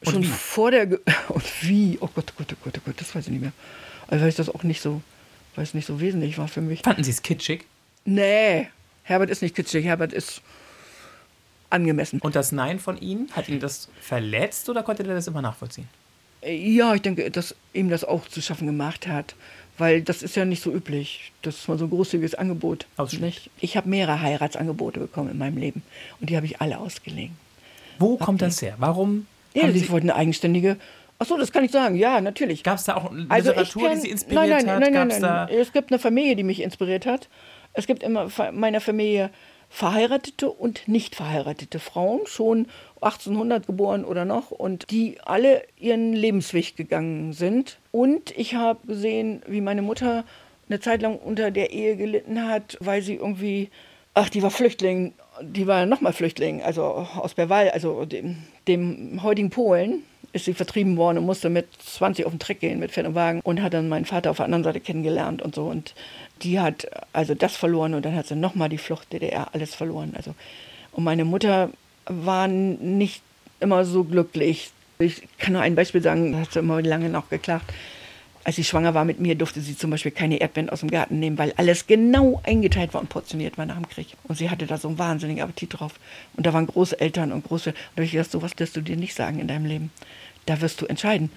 Und 0.06 0.12
schon 0.14 0.22
wie? 0.24 0.28
vor 0.28 0.72
der. 0.72 0.86
Ge 0.88 1.00
und 1.30 1.44
wie? 1.64 1.98
Oh 2.00 2.10
Gott, 2.14 2.32
oh 2.32 2.36
Gott, 2.38 2.54
oh 2.54 2.58
Gott, 2.64 2.74
oh 2.78 2.82
Gott, 2.86 2.96
das 3.02 3.16
weiß 3.16 3.26
ich 3.26 3.32
nicht 3.32 3.42
mehr. 3.42 3.54
Also, 4.08 4.22
weil 4.22 4.30
ich 4.30 4.36
das 4.36 4.50
auch 4.50 4.64
nicht 4.64 4.82
so, 4.82 5.02
weil 5.56 5.64
es 5.64 5.74
nicht 5.74 5.88
so 5.88 6.00
wesentlich 6.00 6.38
war 6.38 6.48
für 6.48 6.62
mich. 6.62 6.82
Fanden 6.82 7.04
Sie 7.04 7.12
es 7.12 7.22
kitschig? 7.24 7.66
Nee, 8.06 8.70
Herbert 9.04 9.30
ist 9.30 9.42
nicht 9.42 9.56
kitschig, 9.56 9.86
Herbert 9.86 10.14
ist 10.14 10.42
angemessen. 11.70 12.20
Und 12.20 12.36
das 12.36 12.52
Nein 12.52 12.80
von 12.80 12.98
Ihnen, 13.00 13.30
hat 13.34 13.48
ihn 13.50 13.60
das 13.60 13.90
verletzt 14.02 14.70
oder 14.70 14.84
konnte 14.84 15.04
er 15.04 15.16
das 15.16 15.28
immer 15.28 15.42
nachvollziehen? 15.42 15.88
Ja, 16.44 16.94
ich 16.96 17.02
denke, 17.02 17.30
dass 17.30 17.56
ihm 17.74 17.90
das 17.90 18.04
auch 18.04 18.28
zu 18.28 18.42
schaffen 18.42 18.66
gemacht 18.68 19.08
hat. 19.08 19.36
Weil 19.78 20.02
das 20.02 20.22
ist 20.22 20.36
ja 20.36 20.46
nicht 20.46 20.62
so 20.62 20.72
üblich, 20.72 21.32
dass 21.42 21.68
man 21.68 21.78
so 21.78 21.86
ein 21.86 21.90
großzügiges 21.90 22.36
Angebot. 22.36 22.86
Nicht? 23.20 23.50
Ich 23.62 23.78
habe 23.78 23.90
mehrere 23.90 24.22
Heiratsangebote 24.22 25.00
bekommen 25.00 25.32
in 25.32 25.38
meinem 25.38 25.58
Leben. 25.58 25.82
Und 26.20 26.30
die 26.30 26.36
habe 26.36 26.46
ich 26.46 26.62
alle 26.62 26.78
ausgelegen. 26.78 27.36
Wo 27.98 28.18
kommt 28.18 28.42
das 28.42 28.62
her? 28.62 28.76
Warum? 28.78 29.28
Ja, 29.54 29.72
sie 29.72 29.80
Sie, 29.80 29.90
wollten 29.90 30.10
eine 30.10 30.20
eigenständige. 30.20 30.78
Ach 31.20 31.26
so, 31.26 31.38
das 31.38 31.52
kann 31.52 31.64
ich 31.64 31.72
sagen. 31.72 31.96
Ja, 31.96 32.20
natürlich. 32.22 32.64
Gab 32.64 32.78
es 32.78 32.84
da 32.84 32.96
auch 32.96 33.12
Also 33.30 33.50
Literatur, 33.50 33.90
die 33.90 33.96
kenn- 33.96 34.02
Sie 34.02 34.10
inspiriert 34.10 34.50
nein, 34.50 34.66
nein, 34.66 34.76
hat? 34.76 34.80
Nein, 34.82 34.94
nein, 34.94 35.08
nein, 35.08 35.22
da 35.22 35.48
Es 35.48 35.72
gibt 35.72 35.92
eine 35.92 36.00
Familie, 36.00 36.36
die 36.36 36.44
mich 36.44 36.62
inspiriert 36.62 37.06
hat. 37.06 37.28
Es 37.74 37.88
gibt 37.88 38.04
immer 38.04 38.30
in 38.50 38.60
meiner 38.60 38.82
Familie 38.82 39.30
verheiratete 39.70 40.50
und 40.50 40.88
nicht 40.88 41.16
verheiratete 41.16 41.80
Frauen, 41.80 42.22
schon 42.26 42.68
1800 43.00 43.66
geboren 43.66 44.04
oder 44.04 44.26
noch, 44.26 44.52
und 44.52 44.92
die 44.92 45.18
alle 45.24 45.64
ihren 45.78 46.12
Lebensweg 46.12 46.76
gegangen 46.76 47.32
sind. 47.32 47.78
Und 47.92 48.38
ich 48.38 48.56
habe 48.56 48.86
gesehen, 48.86 49.42
wie 49.48 49.62
meine 49.62 49.82
Mutter 49.82 50.26
eine 50.68 50.82
Zeit 50.82 51.02
lang 51.02 51.18
unter 51.18 51.52
der 51.52 51.72
Ehe 51.72 51.96
gelitten 51.96 52.48
hat, 52.48 52.78
weil 52.82 53.02
sie 53.02 53.16
irgendwie, 53.16 53.70
ach, 54.14 54.30
die 54.30 54.44
war 54.44 54.52
Flüchtling, 54.52 55.14
die 55.42 55.68
war 55.68 55.86
nochmal 55.86 56.14
Flüchtling, 56.14 56.62
also 56.62 56.84
aus 56.84 57.34
Berwall, 57.34 57.70
also 57.70 58.04
dem, 58.06 58.38
dem 58.68 59.24
heutigen 59.24 59.50
Polen 59.50 60.04
ist 60.34 60.46
sie 60.46 60.54
vertrieben 60.54 60.98
worden 60.98 61.18
und 61.18 61.26
musste 61.26 61.50
mit 61.50 61.68
20 61.84 62.26
auf 62.26 62.32
den 62.32 62.40
Treck 62.40 62.60
gehen 62.60 62.80
mit 62.80 62.92
Pferd 62.92 63.08
und 63.08 63.16
Wagen 63.16 63.42
und 63.42 63.62
hat 63.62 63.74
dann 63.74 63.90
meinen 63.90 64.06
Vater 64.06 64.32
auf 64.32 64.38
der 64.38 64.46
anderen 64.46 64.64
Seite 64.64 64.80
kennengelernt 64.80 65.42
und 65.42 65.56
so. 65.56 65.66
Und 65.66 65.94
die 66.42 66.60
hat 66.60 66.88
also 67.14 67.36
das 67.36 67.56
verloren 67.56 67.94
und 67.94 68.06
dann 68.06 68.16
hat 68.16 68.28
sie 68.28 68.36
nochmal 68.36 68.70
die 68.70 68.78
Flucht 68.78 69.12
DDR, 69.12 69.54
alles 69.54 69.76
verloren. 69.76 70.14
Also, 70.16 70.34
und 70.94 71.04
meine 71.04 71.26
Mutter 71.26 71.70
war 72.06 72.48
nicht 72.48 73.22
immer 73.60 73.86
so 73.86 74.04
glücklich. 74.04 74.72
Ich 75.00 75.24
kann 75.38 75.54
nur 75.54 75.62
ein 75.62 75.76
Beispiel 75.76 76.02
sagen, 76.02 76.34
da 76.34 76.40
hat 76.40 76.54
sie 76.54 76.60
immer 76.60 76.82
lange 76.82 77.10
noch 77.10 77.30
geklagt. 77.30 77.72
Als 78.44 78.56
sie 78.56 78.64
schwanger 78.64 78.96
war 78.96 79.06
mit 79.06 79.20
mir, 79.20 79.36
durfte 79.36 79.62
sie 79.62 79.78
zum 79.78 79.92
Beispiel 79.92 80.12
keine 80.12 80.38
Erdbeeren 80.38 80.72
aus 80.72 80.80
dem 80.80 80.90
Garten 80.90 81.20
nehmen, 81.20 81.38
weil 81.38 81.54
alles 81.58 81.86
genau 81.86 82.42
eingeteilt 82.44 82.92
war 82.94 83.02
und 83.02 83.10
portioniert 83.10 83.60
war 83.60 83.68
nach 83.68 83.76
dem 83.76 83.88
Krieg. 83.88 84.16
Und 84.24 84.38
sie 84.38 84.50
hatte 84.50 84.66
da 84.66 84.78
so 84.78 84.88
einen 84.88 84.98
wahnsinnigen 84.98 85.44
Appetit 85.44 85.80
drauf. 85.80 85.94
Und 86.36 86.48
da 86.48 86.54
waren 86.54 86.66
Großeltern 86.66 87.32
und 87.32 87.46
große. 87.46 87.70
Und 87.70 87.76
da 87.96 87.98
habe 87.98 88.06
ich 88.06 88.12
gedacht, 88.14 88.32
sowas 88.32 88.54
wirst 88.58 88.76
du 88.76 88.82
dir 88.82 88.98
nicht 88.98 89.14
sagen 89.14 89.40
in 89.40 89.48
deinem 89.48 89.66
Leben. 89.66 89.92
Da 90.46 90.62
wirst 90.62 90.82
du 90.82 90.86
entscheiden. 90.86 91.32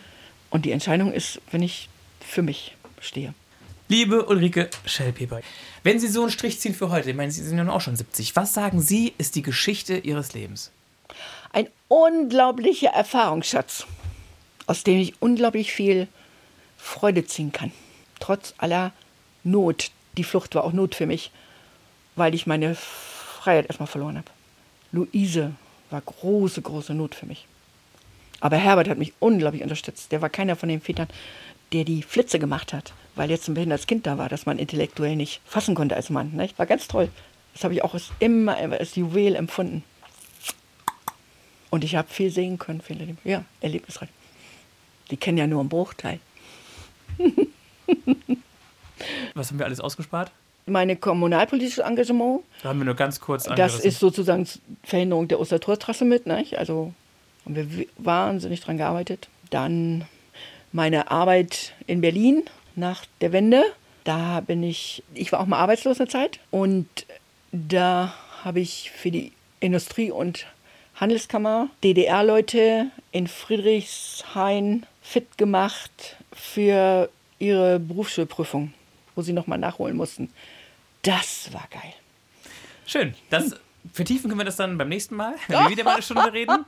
Und 0.51 0.65
die 0.65 0.73
Entscheidung 0.73 1.13
ist, 1.13 1.41
wenn 1.51 1.63
ich 1.63 1.89
für 2.21 2.43
mich 2.43 2.77
stehe. 3.01 3.35
Liebe 3.89 4.25
Ulrike 4.25 4.71
Schellpeper, 4.87 5.41
wenn 5.83 6.01
Sie 6.01 6.09
so 6.09 6.23
einen 6.23 6.31
Strich 6.31 6.59
ziehen 6.59 6.75
für 6.75 6.91
heute, 6.91 7.11
ich 7.11 7.17
meine, 7.17 7.31
Sie 7.31 7.43
sind 7.43 7.59
ja 7.59 7.65
nun 7.65 7.73
auch 7.73 7.83
schon 7.83 7.97
70, 7.97 8.35
was 8.35 8.55
sagen 8.55 8.81
Sie, 8.81 9.13
ist 9.19 9.35
die 9.35 9.43
Geschichte 9.43 9.99
Ihres 9.99 10.33
Lebens? 10.33 10.71
Ein 11.53 11.69
unglaublicher 11.89 12.89
Erfahrungsschatz, 12.89 13.87
aus 14.67 14.85
dem 14.85 14.99
ich 14.99 15.21
unglaublich 15.21 15.73
viel 15.73 16.09
Freude 16.79 17.27
ziehen 17.27 17.53
kann. 17.53 17.73
Trotz 18.21 18.55
aller 18.59 18.93
Not. 19.43 19.91
Die 20.17 20.25
Flucht 20.25 20.55
war 20.55 20.65
auch 20.65 20.73
Not 20.73 20.95
für 20.95 21.07
mich, 21.07 21.31
weil 22.17 22.35
ich 22.35 22.47
meine 22.47 22.75
Freiheit 22.75 23.67
erstmal 23.67 23.87
verloren 23.87 24.17
habe. 24.17 24.31
Luise 24.93 25.53
war 25.91 26.01
große, 26.01 26.63
große 26.63 26.95
Not 26.95 27.15
für 27.15 27.27
mich. 27.27 27.47
Aber 28.45 28.59
Herbert 28.59 28.91
hat 28.91 28.99
mich 28.99 29.15
unglaublich 29.21 29.63
unterstützt. 29.63 30.13
Der 30.13 30.21
war 30.21 30.29
keiner 30.29 30.55
von 30.55 30.69
den 30.69 30.83
Vätern, 30.83 31.09
der 31.73 31.85
die 31.85 32.03
Flitze 32.03 32.39
gemacht 32.39 32.75
hat, 32.75 32.93
weil 33.15 33.31
jetzt 33.31 33.49
ein 33.49 33.55
behindertes 33.55 33.87
Kind 33.87 34.07
da 34.07 34.19
war, 34.19 34.29
das 34.29 34.45
man 34.45 34.59
intellektuell 34.59 35.17
nicht 35.17 35.41
fassen 35.47 35.75
konnte 35.75 35.97
als 35.97 36.11
Mann. 36.11 36.33
Ne? 36.35 36.51
War 36.59 36.67
ganz 36.67 36.87
toll. 36.87 37.09
Das 37.55 37.65
habe 37.65 37.73
ich 37.73 37.83
auch 37.83 37.95
als, 37.95 38.11
immer 38.19 38.55
als 38.55 38.97
Juwel 38.97 39.35
empfunden. 39.35 39.83
Und 41.71 41.85
ich 41.85 41.97
habe 41.97 42.07
viel 42.09 42.31
sehen 42.31 42.59
können, 42.59 42.83
viel 42.83 43.01
erleben. 43.01 43.17
Ja, 43.25 43.47
erlebnisreich. 43.63 44.11
Die 45.11 45.17
kennen 45.17 45.39
ja 45.39 45.47
nur 45.47 45.61
einen 45.61 45.71
Bruchteil. 45.71 46.21
Was 49.33 49.49
haben 49.49 49.59
wir 49.59 49.65
alles 49.65 49.81
ausgespart? 49.81 50.31
Meine 50.67 50.97
kommunalpolitisches 50.97 51.79
Engagement, 51.79 52.43
Da 52.63 52.69
haben 52.69 52.79
wir 52.79 52.85
nur 52.85 52.95
ganz 52.95 53.21
kurz 53.21 53.45
das 53.45 53.53
angerissen. 53.53 53.89
ist 53.89 54.01
sozusagen 54.01 54.47
Verhinderung 54.83 55.29
der 55.29 55.41
Ostertorstrasse 55.41 56.05
mit. 56.05 56.27
Nicht? 56.27 56.59
Also 56.59 56.93
Und 57.45 57.57
wir 57.57 57.87
wahnsinnig 57.99 58.61
dran 58.61 58.79
gearbeitet. 58.79 59.29
Dann 59.51 60.07
meine 60.73 61.11
Arbeit 61.11 61.73
in 61.87 62.01
Berlin 62.01 62.45
nach 62.75 63.05
der 63.21 63.33
Wende. 63.33 63.63
Da 64.05 64.41
bin 64.41 64.63
ich, 64.63 65.03
ich 65.15 65.33
war 65.33 65.41
auch 65.41 65.47
mal 65.47 65.59
arbeitslos 65.59 66.01
eine 66.01 66.09
Zeit 66.09 66.41
und 66.51 66.87
da 67.53 68.15
habe 68.43 68.61
ich 68.61 68.91
für 68.91 69.11
die 69.11 69.33
Industrie- 69.61 70.11
und 70.11 70.47
Handelskammer 70.97 71.69
DDR-Leute 71.83 72.87
in 73.13 73.27
Friedrichshain 73.27 74.85
fit 75.03 75.39
gemacht 75.39 76.17
für 76.33 77.09
ihre 77.39 77.79
Berufsschulprüfung, 77.79 78.75
wo 79.15 79.23
sie 79.23 79.33
nochmal 79.33 79.59
nachholen 79.59 79.97
mussten. 79.97 80.31
Das 81.03 81.53
war 81.53 81.67
geil. 81.71 81.93
Schön. 82.87 83.15
Das 83.31 83.55
vertiefen 83.93 84.29
können 84.29 84.41
wir 84.41 84.45
das 84.45 84.57
dann 84.57 84.79
beim 84.79 84.89
nächsten 84.89 85.15
Mal, 85.15 85.35
wenn 85.49 85.59
wir 85.65 85.71
wieder 85.71 85.85
mal 85.85 85.95
eine 85.95 86.03
Stunde 86.03 86.33
reden. 86.33 86.65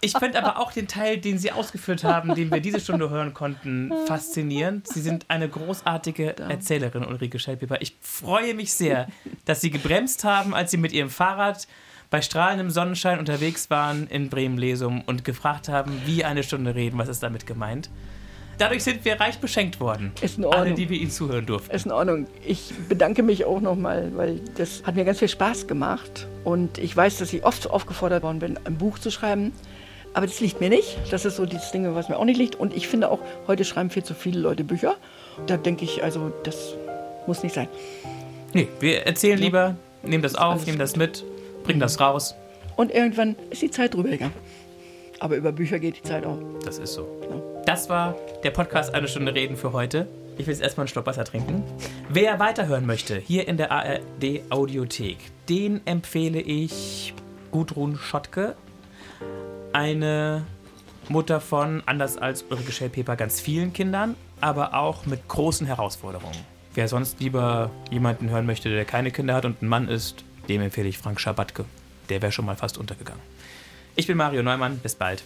Ich 0.00 0.12
fände 0.12 0.42
aber 0.42 0.58
auch 0.58 0.72
den 0.72 0.88
Teil, 0.88 1.18
den 1.18 1.38
Sie 1.38 1.52
ausgeführt 1.52 2.04
haben, 2.04 2.34
den 2.34 2.50
wir 2.50 2.60
diese 2.60 2.80
Stunde 2.80 3.10
hören 3.10 3.34
konnten, 3.34 3.92
faszinierend. 4.06 4.88
Sie 4.88 5.00
sind 5.00 5.26
eine 5.28 5.48
großartige 5.48 6.36
Erzählerin, 6.38 7.04
Ulrike 7.04 7.38
Schellpieper. 7.38 7.80
Ich 7.80 7.96
freue 8.00 8.54
mich 8.54 8.72
sehr, 8.72 9.08
dass 9.44 9.60
Sie 9.60 9.70
gebremst 9.70 10.24
haben, 10.24 10.54
als 10.54 10.70
Sie 10.70 10.76
mit 10.76 10.92
Ihrem 10.92 11.10
Fahrrad 11.10 11.66
bei 12.10 12.22
strahlendem 12.22 12.70
Sonnenschein 12.70 13.18
unterwegs 13.18 13.70
waren 13.70 14.06
in 14.06 14.28
Bremen-Lesum 14.28 15.02
und 15.02 15.24
gefragt 15.24 15.68
haben, 15.68 16.00
wie 16.06 16.24
eine 16.24 16.44
Stunde 16.44 16.74
reden, 16.74 16.98
was 16.98 17.08
ist 17.08 17.22
damit 17.22 17.46
gemeint. 17.46 17.90
Dadurch 18.58 18.84
sind 18.84 19.04
wir 19.04 19.18
reich 19.20 19.38
beschenkt 19.38 19.80
worden. 19.80 20.12
Ist 20.20 20.38
in 20.38 20.44
Ordnung. 20.44 20.62
Alle, 20.66 20.74
die 20.74 20.88
wir 20.88 20.98
Ihnen 20.98 21.10
zuhören 21.10 21.46
durften. 21.46 21.74
Ist 21.74 21.86
in 21.86 21.92
Ordnung. 21.92 22.26
Ich 22.46 22.72
bedanke 22.88 23.22
mich 23.22 23.44
auch 23.44 23.60
nochmal, 23.60 24.12
weil 24.14 24.40
das 24.56 24.82
hat 24.84 24.94
mir 24.94 25.04
ganz 25.04 25.18
viel 25.18 25.28
Spaß 25.28 25.66
gemacht. 25.66 26.28
Und 26.44 26.78
ich 26.78 26.96
weiß, 26.96 27.18
dass 27.18 27.32
ich 27.32 27.44
oft 27.44 27.68
aufgefordert 27.70 28.22
worden 28.22 28.38
bin, 28.38 28.58
ein 28.64 28.76
Buch 28.76 28.98
zu 28.98 29.10
schreiben. 29.10 29.52
Aber 30.12 30.26
das 30.26 30.40
liegt 30.40 30.60
mir 30.60 30.68
nicht. 30.68 30.96
Das 31.10 31.24
ist 31.24 31.36
so 31.36 31.46
dieses 31.46 31.72
Ding, 31.72 31.92
was 31.94 32.08
mir 32.08 32.16
auch 32.16 32.24
nicht 32.24 32.38
liegt. 32.38 32.54
Und 32.54 32.74
ich 32.74 32.86
finde 32.86 33.10
auch, 33.10 33.18
heute 33.48 33.64
schreiben 33.64 33.90
viel 33.90 34.04
zu 34.04 34.14
viele 34.14 34.38
Leute 34.40 34.62
Bücher. 34.62 34.96
Da 35.46 35.56
denke 35.56 35.84
ich, 35.84 36.04
also, 36.04 36.32
das 36.44 36.74
muss 37.26 37.42
nicht 37.42 37.54
sein. 37.54 37.68
Nee, 38.52 38.68
wir 38.78 39.04
erzählen 39.04 39.38
lieber, 39.38 39.76
nehmen 40.04 40.22
das 40.22 40.36
auf, 40.36 40.64
nehmen 40.66 40.78
das 40.78 40.94
mit, 40.94 41.24
bringen 41.64 41.80
das 41.80 41.98
raus. 41.98 42.36
Und 42.76 42.92
irgendwann 42.92 43.34
ist 43.50 43.62
die 43.62 43.70
Zeit 43.70 43.94
drüber 43.94 44.10
gegangen. 44.10 44.34
Aber 45.24 45.36
über 45.36 45.52
Bücher 45.52 45.78
geht 45.78 45.96
die 45.96 46.02
Zeit 46.02 46.26
auch. 46.26 46.38
Das 46.66 46.76
ist 46.76 46.92
so. 46.92 47.08
Das 47.64 47.88
war 47.88 48.14
der 48.42 48.50
Podcast 48.50 48.92
Eine 48.92 49.08
Stunde 49.08 49.34
Reden 49.34 49.56
für 49.56 49.72
heute. 49.72 50.06
Ich 50.36 50.46
will 50.46 50.52
jetzt 50.52 50.62
erstmal 50.62 50.82
einen 50.82 50.88
Schluck 50.88 51.06
Wasser 51.06 51.24
trinken. 51.24 51.64
Wer 52.10 52.38
weiterhören 52.40 52.84
möchte, 52.84 53.16
hier 53.16 53.48
in 53.48 53.56
der 53.56 53.72
ARD 53.72 54.42
Audiothek, 54.50 55.16
den 55.48 55.80
empfehle 55.86 56.42
ich 56.42 57.14
Gudrun 57.52 57.96
Schottke. 57.96 58.54
Eine 59.72 60.44
Mutter 61.08 61.40
von, 61.40 61.82
anders 61.86 62.18
als 62.18 62.44
Ulrike 62.50 62.72
Schellpeper, 62.72 63.16
ganz 63.16 63.40
vielen 63.40 63.72
Kindern, 63.72 64.16
aber 64.42 64.74
auch 64.74 65.06
mit 65.06 65.26
großen 65.26 65.66
Herausforderungen. 65.66 66.36
Wer 66.74 66.86
sonst 66.86 67.20
lieber 67.20 67.70
jemanden 67.90 68.28
hören 68.28 68.44
möchte, 68.44 68.68
der 68.68 68.84
keine 68.84 69.10
Kinder 69.10 69.32
hat 69.32 69.46
und 69.46 69.62
ein 69.62 69.68
Mann 69.68 69.88
ist, 69.88 70.22
dem 70.50 70.60
empfehle 70.60 70.88
ich 70.88 70.98
Frank 70.98 71.18
Schabatke. 71.18 71.64
Der 72.10 72.20
wäre 72.20 72.30
schon 72.30 72.44
mal 72.44 72.56
fast 72.56 72.76
untergegangen. 72.76 73.33
Ich 73.96 74.06
bin 74.06 74.16
Mario 74.16 74.42
Neumann. 74.42 74.78
Bis 74.78 74.94
bald. 74.94 75.22